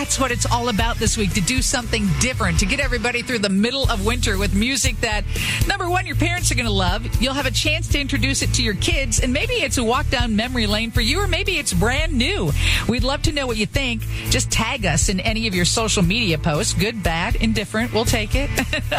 That's 0.00 0.18
what 0.18 0.32
it's 0.32 0.46
all 0.46 0.70
about 0.70 0.96
this 0.96 1.18
week 1.18 1.34
to 1.34 1.42
do 1.42 1.60
something 1.60 2.08
different, 2.20 2.58
to 2.60 2.66
get 2.66 2.80
everybody 2.80 3.20
through 3.20 3.40
the 3.40 3.50
middle 3.50 3.82
of 3.90 4.06
winter 4.06 4.38
with 4.38 4.54
music 4.54 4.98
that, 5.02 5.24
number 5.68 5.90
one, 5.90 6.06
your 6.06 6.16
parents 6.16 6.50
are 6.50 6.54
going 6.54 6.64
to 6.64 6.72
love. 6.72 7.20
You'll 7.20 7.34
have 7.34 7.44
a 7.44 7.50
chance 7.50 7.86
to 7.88 8.00
introduce 8.00 8.40
it 8.40 8.54
to 8.54 8.62
your 8.62 8.76
kids, 8.76 9.20
and 9.20 9.30
maybe 9.30 9.52
it's 9.52 9.76
a 9.76 9.84
walk 9.84 10.08
down 10.08 10.34
memory 10.34 10.66
lane 10.66 10.90
for 10.90 11.02
you, 11.02 11.20
or 11.20 11.28
maybe 11.28 11.58
it's 11.58 11.74
brand 11.74 12.14
new. 12.14 12.50
We'd 12.88 13.04
love 13.04 13.20
to 13.24 13.32
know 13.32 13.46
what 13.46 13.58
you 13.58 13.66
think. 13.66 14.00
Just 14.30 14.50
tag 14.50 14.86
us 14.86 15.10
in 15.10 15.20
any 15.20 15.46
of 15.46 15.54
your 15.54 15.66
social 15.66 16.02
media 16.02 16.38
posts 16.38 16.72
good, 16.72 17.02
bad, 17.02 17.36
indifferent. 17.36 17.92
We'll 17.92 18.06
take 18.06 18.30
it. 18.32 18.48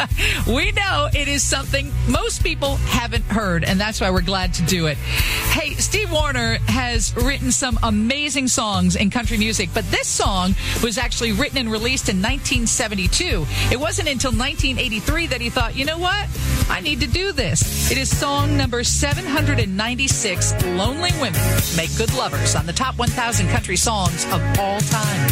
we 0.46 0.70
know 0.70 1.08
it 1.12 1.26
is 1.26 1.42
something 1.42 1.90
most 2.08 2.44
people 2.44 2.76
haven't 2.76 3.24
heard, 3.24 3.64
and 3.64 3.80
that's 3.80 4.00
why 4.00 4.12
we're 4.12 4.20
glad 4.20 4.54
to 4.54 4.62
do 4.62 4.86
it. 4.86 4.96
Hey, 4.98 5.74
Steve 5.74 6.12
Wariner 6.12 6.58
has 6.68 7.12
written 7.16 7.50
some 7.50 7.76
amazing 7.82 8.46
songs 8.46 8.94
in 8.94 9.10
country 9.10 9.36
music, 9.36 9.70
but 9.74 9.84
this 9.90 10.06
song 10.06 10.54
was 10.80 10.91
actually 10.98 11.32
written 11.32 11.58
and 11.58 11.70
released 11.70 12.08
in 12.08 12.16
1972. 12.16 13.46
It 13.70 13.78
wasn't 13.78 14.08
until 14.08 14.30
1983 14.30 15.26
that 15.28 15.40
he 15.40 15.50
thought, 15.50 15.76
you 15.76 15.84
know 15.84 15.98
what? 15.98 16.28
I 16.68 16.80
need 16.80 17.00
to 17.00 17.06
do 17.06 17.32
this. 17.32 17.90
It 17.90 17.98
is 17.98 18.16
song 18.16 18.56
number 18.56 18.84
796, 18.84 20.64
Lonely 20.64 21.10
Women 21.20 21.40
Make 21.76 21.96
Good 21.96 22.12
Lovers, 22.14 22.54
on 22.54 22.66
the 22.66 22.72
top 22.72 22.98
1,000 22.98 23.48
country 23.48 23.76
songs 23.76 24.24
of 24.26 24.42
all 24.58 24.80
time. 24.80 25.30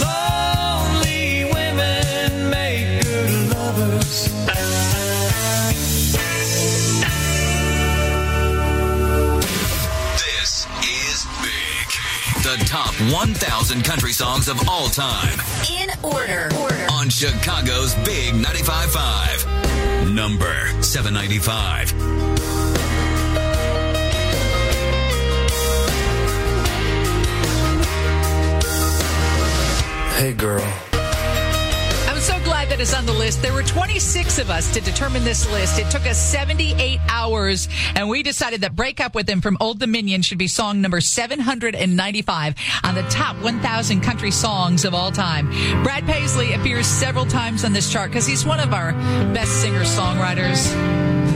Lonely 0.00 0.39
The 12.50 12.64
top 12.64 12.92
1,000 13.12 13.84
country 13.84 14.10
songs 14.10 14.48
of 14.48 14.68
all 14.68 14.88
time 14.88 15.38
In 15.80 15.88
order. 16.02 16.48
on 16.90 17.08
Chicago's 17.08 17.94
Big 18.04 18.34
95.5. 18.34 20.12
Number 20.12 20.82
795. 20.82 21.92
Hey, 30.18 30.32
girl. 30.32 30.89
That 32.70 32.78
is 32.78 32.94
on 32.94 33.04
the 33.04 33.12
list. 33.12 33.42
There 33.42 33.52
were 33.52 33.64
26 33.64 34.38
of 34.38 34.48
us 34.48 34.72
to 34.74 34.80
determine 34.80 35.24
this 35.24 35.50
list. 35.50 35.80
It 35.80 35.90
took 35.90 36.06
us 36.06 36.16
78 36.30 37.00
hours, 37.08 37.68
and 37.96 38.08
we 38.08 38.22
decided 38.22 38.60
that 38.60 38.76
Break 38.76 39.00
Up 39.00 39.16
With 39.16 39.28
Him 39.28 39.40
from 39.40 39.56
Old 39.60 39.80
Dominion 39.80 40.22
should 40.22 40.38
be 40.38 40.46
song 40.46 40.80
number 40.80 41.00
795 41.00 42.54
on 42.84 42.94
the 42.94 43.02
top 43.10 43.34
1,000 43.42 44.00
country 44.02 44.30
songs 44.30 44.84
of 44.84 44.94
all 44.94 45.10
time. 45.10 45.50
Brad 45.82 46.06
Paisley 46.06 46.52
appears 46.52 46.86
several 46.86 47.26
times 47.26 47.64
on 47.64 47.72
this 47.72 47.90
chart 47.90 48.12
because 48.12 48.24
he's 48.24 48.46
one 48.46 48.60
of 48.60 48.72
our 48.72 48.92
best 49.34 49.50
singer-songwriters. 49.60 50.70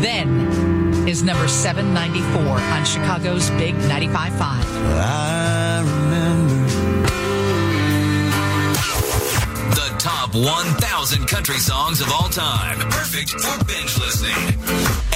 Then 0.00 1.08
is 1.08 1.24
number 1.24 1.48
794 1.48 2.42
on 2.42 2.84
Chicago's 2.84 3.50
Big 3.50 3.74
95.5. 3.74 5.43
top 10.34 10.42
1,000 10.42 11.26
country 11.26 11.58
songs 11.58 12.00
of 12.00 12.10
all 12.12 12.28
time. 12.28 12.78
Perfect 12.90 13.30
for 13.30 13.64
binge 13.64 13.98
listening. 13.98 14.34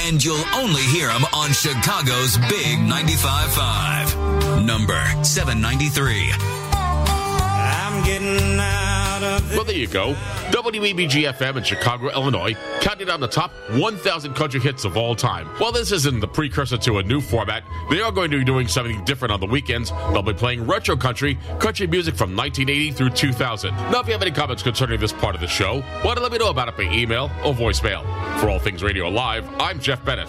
And 0.06 0.24
you'll 0.24 0.44
only 0.54 0.82
hear 0.82 1.08
them 1.08 1.24
on 1.32 1.52
Chicago's 1.52 2.36
Big 2.48 2.78
95.5. 2.78 4.64
Number 4.64 5.00
793. 5.24 6.32
I'm 6.72 8.04
getting 8.04 8.58
out 8.60 8.82
of 8.82 8.87
Well, 9.20 9.64
there 9.64 9.74
you 9.74 9.88
go. 9.88 10.14
WEBG 10.50 11.32
FM 11.32 11.56
in 11.56 11.64
Chicago, 11.64 12.10
Illinois, 12.10 12.54
counting 12.80 13.06
down 13.06 13.20
the 13.20 13.26
top 13.28 13.52
1,000 13.72 14.34
country 14.34 14.60
hits 14.60 14.84
of 14.84 14.96
all 14.96 15.14
time. 15.14 15.46
While 15.58 15.72
this 15.72 15.90
isn't 15.92 16.20
the 16.20 16.28
precursor 16.28 16.78
to 16.78 16.98
a 16.98 17.02
new 17.02 17.20
format, 17.20 17.64
they 17.90 18.00
are 18.00 18.12
going 18.12 18.30
to 18.30 18.38
be 18.38 18.44
doing 18.44 18.68
something 18.68 19.04
different 19.04 19.32
on 19.32 19.40
the 19.40 19.46
weekends. 19.46 19.90
They'll 20.12 20.22
be 20.22 20.34
playing 20.34 20.66
retro 20.66 20.96
country, 20.96 21.36
country 21.58 21.86
music 21.86 22.14
from 22.14 22.36
1980 22.36 22.92
through 22.92 23.10
2000. 23.10 23.74
Now, 23.74 24.00
if 24.00 24.06
you 24.06 24.12
have 24.12 24.22
any 24.22 24.30
comments 24.30 24.62
concerning 24.62 25.00
this 25.00 25.12
part 25.12 25.34
of 25.34 25.40
the 25.40 25.48
show, 25.48 25.82
want 26.04 26.16
to 26.16 26.22
let 26.22 26.30
me 26.32 26.38
know 26.38 26.50
about 26.50 26.68
it 26.68 26.76
by 26.76 26.84
email 26.84 27.30
or 27.44 27.52
voicemail. 27.54 28.02
For 28.40 28.48
All 28.48 28.58
Things 28.58 28.82
Radio 28.82 29.08
Live, 29.08 29.48
I'm 29.60 29.80
Jeff 29.80 30.04
Bennett. 30.04 30.28